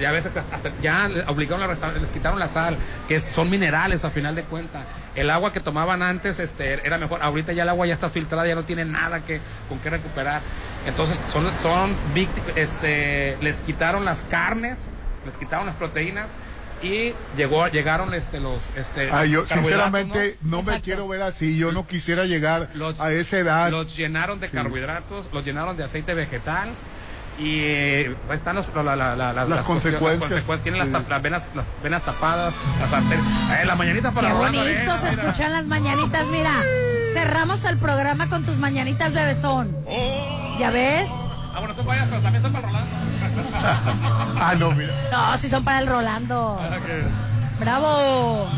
ya 0.00 0.12
ves, 0.12 0.26
hasta- 0.26 0.44
ya 0.82 1.08
obligaron 1.28 1.62
a 1.62 1.66
restaurar, 1.66 2.00
les 2.00 2.12
quitaron 2.12 2.38
la 2.38 2.46
sal, 2.48 2.76
que 3.08 3.18
son 3.20 3.50
minerales 3.50 4.04
a 4.04 4.10
final 4.10 4.34
de 4.34 4.42
cuentas. 4.44 4.84
El 5.14 5.30
agua 5.30 5.52
que 5.52 5.60
tomaban 5.60 6.02
antes 6.02 6.38
este, 6.40 6.86
era 6.86 6.98
mejor, 6.98 7.22
ahorita 7.22 7.52
ya 7.52 7.64
el 7.64 7.68
agua 7.68 7.86
ya 7.86 7.94
está 7.94 8.08
filtrada, 8.08 8.46
ya 8.46 8.54
no 8.54 8.64
tiene 8.64 8.84
nada 8.84 9.20
que, 9.24 9.40
con 9.68 9.78
qué 9.80 9.90
recuperar. 9.90 10.40
Entonces, 10.86 11.18
son, 11.32 11.50
son 11.58 11.94
este, 12.56 13.36
les 13.40 13.60
quitaron 13.60 14.04
las 14.04 14.22
carnes, 14.24 14.90
les 15.24 15.36
quitaron 15.36 15.66
las 15.66 15.74
proteínas. 15.76 16.34
Y 16.80 17.12
llegó, 17.36 17.66
llegaron 17.66 18.14
este, 18.14 18.38
los, 18.38 18.70
este, 18.76 19.10
Ay, 19.10 19.32
yo 19.32 19.40
los 19.40 19.48
sinceramente 19.48 20.38
no, 20.42 20.62
me 20.62 20.80
quiero 20.80 21.08
ver 21.08 21.22
así, 21.22 21.58
yo 21.58 21.72
no 21.72 21.88
quisiera 21.88 22.24
llegar 22.24 22.68
a 23.00 23.10
esa 23.10 23.38
edad. 23.38 23.70
Los 23.72 23.96
llenaron 23.96 24.38
de 24.38 24.46
Sí. 24.48 24.54
carbohidratos, 24.54 25.28
los 25.32 25.44
llenaron 25.44 25.76
de 25.76 25.82
aceite 25.82 26.14
vegetal 26.14 26.68
y 27.38 27.60
eh, 27.62 28.16
están 28.32 28.56
los, 28.56 28.66
la- 28.74 28.82
la- 28.82 28.96
la- 28.96 29.14
la- 29.16 29.32
Las 29.32 29.64
cuestiones- 29.64 29.64
consecuencias. 29.66 30.20
consecuencias. 30.28 30.62
Tienen 30.62 30.80
las, 30.92 31.02
Sí. 31.02 31.06
las 31.08 31.22
venas, 31.22 31.48
las 31.54 31.66
venas 31.82 32.02
tapadas, 32.02 32.52
las 32.80 32.92
arterias. 32.92 33.24
Eh, 33.60 33.64
la 33.64 33.74
mañanita 33.76 34.10
para 34.10 34.28
Qué 34.28 34.34
bonito 34.34 34.60
Arena, 34.60 34.96
se 34.98 35.10
mira. 35.10 35.22
escuchan 35.22 35.52
las 35.52 35.66
mañanitas, 35.66 36.26
mira. 36.26 36.50
Cerramos 37.14 37.64
el 37.64 37.78
programa 37.78 38.28
con 38.28 38.44
tus 38.44 38.58
mañanitas, 38.58 39.12
bebezón. 39.12 39.74
¿Ya 40.58 40.70
ves? 40.70 41.08
Ah, 41.54 41.60
bueno, 41.60 41.74
son 41.74 41.86
para 41.86 42.02
allá, 42.02 42.10
pero 42.10 42.22
también 42.22 42.42
son 42.42 42.52
para 42.52 42.66
Rolando. 42.66 42.96
ah, 44.40 44.54
no, 44.58 44.70
mira. 44.72 44.92
No, 45.12 45.36
si 45.38 45.48
son 45.48 45.64
para 45.64 45.78
el 45.80 45.86
Rolando. 45.86 46.60
¡Bravo! 47.60 48.48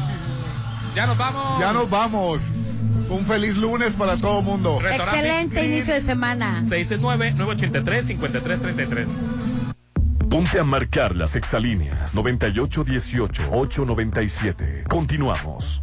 Ya 0.94 1.06
nos 1.06 1.16
vamos. 1.16 1.60
Ya 1.60 1.72
nos 1.72 1.88
vamos. 1.90 2.42
Un 3.10 3.26
feliz 3.26 3.56
lunes 3.56 3.94
para 3.94 4.16
todo 4.16 4.38
el 4.38 4.44
mundo. 4.44 4.78
Excelente 4.80 5.66
inicio 5.66 5.94
de 5.94 6.00
semana. 6.00 6.62
669-983-5333. 6.64 9.06
Ponte 10.30 10.60
a 10.60 10.64
marcar 10.64 11.16
las 11.16 11.34
exalíneas 11.34 12.16
9818-897. 12.16 14.86
Continuamos. 14.86 15.82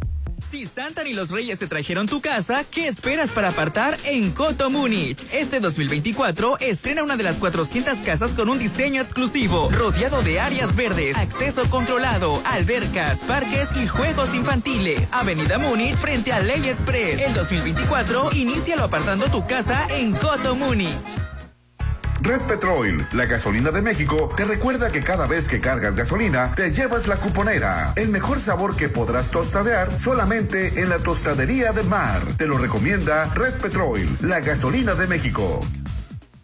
Si 0.68 0.74
Santa 0.74 1.02
ni 1.02 1.14
los 1.14 1.30
Reyes 1.30 1.58
te 1.58 1.66
trajeron 1.66 2.06
tu 2.06 2.20
casa, 2.20 2.64
¿qué 2.70 2.88
esperas 2.88 3.30
para 3.30 3.48
apartar 3.48 3.96
en 4.04 4.32
Coto 4.32 4.70
Múnich? 4.70 5.26
Este 5.32 5.60
2024 5.60 6.58
estrena 6.58 7.02
una 7.02 7.16
de 7.16 7.22
las 7.22 7.36
400 7.36 7.98
casas 7.98 8.32
con 8.32 8.48
un 8.48 8.58
diseño 8.58 9.00
exclusivo, 9.00 9.70
rodeado 9.70 10.20
de 10.22 10.40
áreas 10.40 10.74
verdes, 10.76 11.16
acceso 11.16 11.68
controlado, 11.70 12.40
albercas, 12.44 13.18
parques 13.20 13.76
y 13.76 13.86
juegos 13.86 14.34
infantiles. 14.34 15.08
Avenida 15.12 15.58
Múnich 15.58 15.94
frente 15.96 16.32
a 16.32 16.40
Ley 16.40 16.68
Express. 16.68 17.20
El 17.20 17.34
2024 17.34 18.30
inícialo 18.32 18.84
apartando 18.84 19.26
tu 19.30 19.46
casa 19.46 19.86
en 19.90 20.12
Coto 20.12 20.54
Múnich. 20.54 20.96
Red 22.20 22.40
Petrol, 22.42 23.06
la 23.12 23.26
gasolina 23.26 23.70
de 23.70 23.80
México, 23.80 24.30
te 24.36 24.44
recuerda 24.44 24.90
que 24.90 25.02
cada 25.02 25.26
vez 25.26 25.48
que 25.48 25.60
cargas 25.60 25.94
gasolina, 25.94 26.52
te 26.54 26.72
llevas 26.72 27.06
la 27.06 27.16
cuponera. 27.16 27.92
El 27.96 28.08
mejor 28.08 28.40
sabor 28.40 28.76
que 28.76 28.88
podrás 28.88 29.30
tostadear 29.30 29.98
solamente 29.98 30.80
en 30.80 30.88
la 30.88 30.98
tostadería 30.98 31.72
de 31.72 31.84
mar. 31.84 32.20
Te 32.36 32.46
lo 32.46 32.58
recomienda 32.58 33.32
Red 33.34 33.54
Petrol, 33.54 34.00
la 34.20 34.40
gasolina 34.40 34.94
de 34.94 35.06
México. 35.06 35.60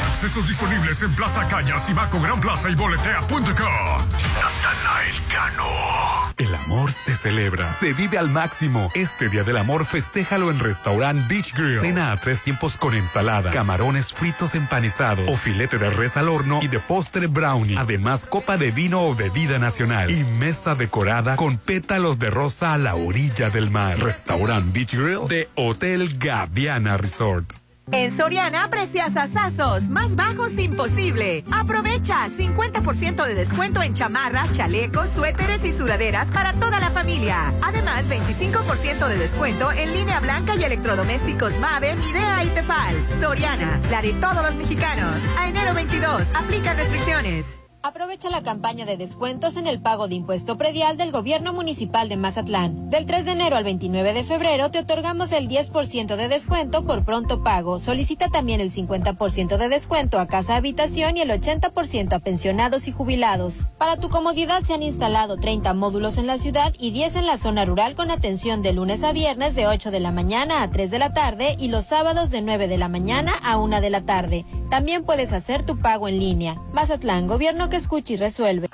Accesos 0.07 0.47
disponibles 0.47 1.01
en 1.03 1.15
Plaza 1.15 1.47
Cañas, 1.47 1.89
Ibaco 1.89 2.19
Gran 2.19 2.41
Plaza 2.41 2.69
y 2.69 2.75
boletea.com. 2.75 3.45
Natanael 3.45 5.15
Cano. 5.31 6.07
El 6.37 6.53
amor 6.53 6.91
se 6.91 7.15
celebra, 7.15 7.67
se 7.71 7.93
vive 7.93 8.19
al 8.19 8.29
máximo. 8.29 8.91
Este 8.93 9.27
Día 9.27 9.43
del 9.43 9.57
Amor 9.57 9.85
festéjalo 9.85 10.51
en 10.51 10.59
Restaurant 10.59 11.27
Beach 11.27 11.51
Grill. 11.53 11.79
Cena 11.79 12.11
a 12.11 12.17
tres 12.17 12.43
tiempos 12.43 12.77
con 12.77 12.93
ensalada, 12.93 13.49
camarones 13.49 14.13
fritos 14.13 14.53
empanizados 14.53 15.27
o 15.27 15.33
filete 15.35 15.79
de 15.79 15.89
res 15.89 16.15
al 16.15 16.29
horno 16.29 16.56
y 16.61 16.67
de 16.67 16.79
postre 16.79 17.27
brownie. 17.27 17.77
Además, 17.77 18.25
copa 18.25 18.57
de 18.57 18.71
vino 18.71 19.07
o 19.07 19.15
bebida 19.15 19.59
nacional 19.59 20.09
y 20.11 20.23
mesa 20.23 20.75
decorada 20.75 21.35
con 21.35 21.57
pétalos 21.57 22.19
de 22.19 22.29
rosa 22.29 22.73
a 22.73 22.77
la 22.77 22.95
orilla 22.95 23.49
del 23.49 23.69
mar. 23.69 23.99
Restaurant 23.99 24.73
Beach 24.73 24.93
Grill 24.93 25.27
de 25.27 25.49
Hotel 25.55 26.17
Gaviana 26.17 26.97
Resort. 26.97 27.66
En 27.91 28.11
Soriana 28.11 28.67
precias 28.69 29.15
asazos 29.15 29.87
más 29.87 30.17
bajos 30.17 30.57
imposible. 30.57 31.45
Aprovecha 31.51 32.27
50% 32.27 33.25
de 33.25 33.33
descuento 33.33 33.81
en 33.81 33.93
chamarras, 33.93 34.51
chalecos, 34.51 35.09
suéteres 35.09 35.63
y 35.63 35.71
sudaderas 35.71 36.29
para 36.31 36.51
toda 36.53 36.81
la 36.81 36.91
familia. 36.91 37.53
Además, 37.61 38.09
25% 38.09 39.07
de 39.07 39.17
descuento 39.17 39.71
en 39.71 39.93
línea 39.93 40.19
blanca 40.19 40.55
y 40.55 40.63
electrodomésticos 40.65 41.57
Mave, 41.59 41.95
Midea 41.95 42.43
y 42.43 42.47
Tefal. 42.49 42.95
Soriana, 43.21 43.79
la 43.89 44.01
de 44.01 44.11
todos 44.13 44.43
los 44.43 44.55
mexicanos. 44.55 45.21
A 45.39 45.47
enero 45.47 45.73
22, 45.73 46.23
aplica 46.35 46.73
restricciones. 46.73 47.66
Aprovecha 47.87 48.29
la 48.29 48.43
campaña 48.43 48.85
de 48.85 48.97
descuentos 48.97 49.55
en 49.55 49.65
el 49.65 49.79
pago 49.79 50.09
de 50.09 50.15
impuesto 50.15 50.57
predial 50.57 50.97
del 50.97 51.13
Gobierno 51.13 51.53
Municipal 51.53 52.09
de 52.09 52.17
Mazatlán. 52.17 52.89
Del 52.89 53.05
3 53.05 53.23
de 53.23 53.31
enero 53.31 53.55
al 53.55 53.63
29 53.63 54.11
de 54.11 54.25
febrero 54.25 54.69
te 54.69 54.79
otorgamos 54.79 55.31
el 55.31 55.47
10% 55.47 56.17
de 56.17 56.27
descuento 56.27 56.85
por 56.85 57.05
pronto 57.05 57.43
pago. 57.43 57.79
Solicita 57.79 58.27
también 58.27 58.59
el 58.59 58.73
50% 58.73 59.55
de 59.55 59.69
descuento 59.69 60.19
a 60.19 60.27
casa 60.27 60.57
habitación 60.57 61.15
y 61.15 61.21
el 61.21 61.29
80% 61.29 62.11
a 62.11 62.19
pensionados 62.19 62.89
y 62.89 62.91
jubilados. 62.91 63.71
Para 63.77 63.95
tu 63.95 64.09
comodidad 64.09 64.63
se 64.63 64.73
han 64.73 64.83
instalado 64.83 65.37
30 65.37 65.73
módulos 65.73 66.17
en 66.17 66.27
la 66.27 66.37
ciudad 66.37 66.73
y 66.77 66.91
10 66.91 67.15
en 67.15 67.25
la 67.25 67.37
zona 67.37 67.63
rural 67.63 67.95
con 67.95 68.11
atención 68.11 68.61
de 68.63 68.73
lunes 68.73 69.05
a 69.05 69.13
viernes 69.13 69.55
de 69.55 69.65
8 69.65 69.91
de 69.91 70.01
la 70.01 70.11
mañana 70.11 70.61
a 70.61 70.69
3 70.69 70.91
de 70.91 70.99
la 70.99 71.13
tarde 71.13 71.55
y 71.57 71.69
los 71.69 71.85
sábados 71.85 72.31
de 72.31 72.41
9 72.41 72.67
de 72.67 72.77
la 72.77 72.89
mañana 72.89 73.31
a 73.41 73.57
1 73.57 73.79
de 73.79 73.89
la 73.89 74.01
tarde. 74.01 74.45
También 74.69 75.05
puedes 75.05 75.31
hacer 75.31 75.65
tu 75.65 75.79
pago 75.79 76.09
en 76.09 76.19
línea. 76.19 76.61
Mazatlán, 76.73 77.27
gobierno 77.27 77.69
que 77.69 77.76
escucha 77.77 78.13
y 78.13 78.17
resuelve. 78.17 78.69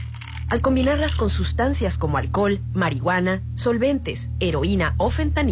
Al 0.50 0.62
combinarlas 0.62 1.14
con 1.14 1.30
sustancias 1.30 1.96
como 1.96 2.18
alcohol, 2.18 2.60
marihuana, 2.74 3.40
solventes, 3.54 4.30
heroína 4.40 4.94
o 4.96 5.08
fentanilo, 5.08 5.48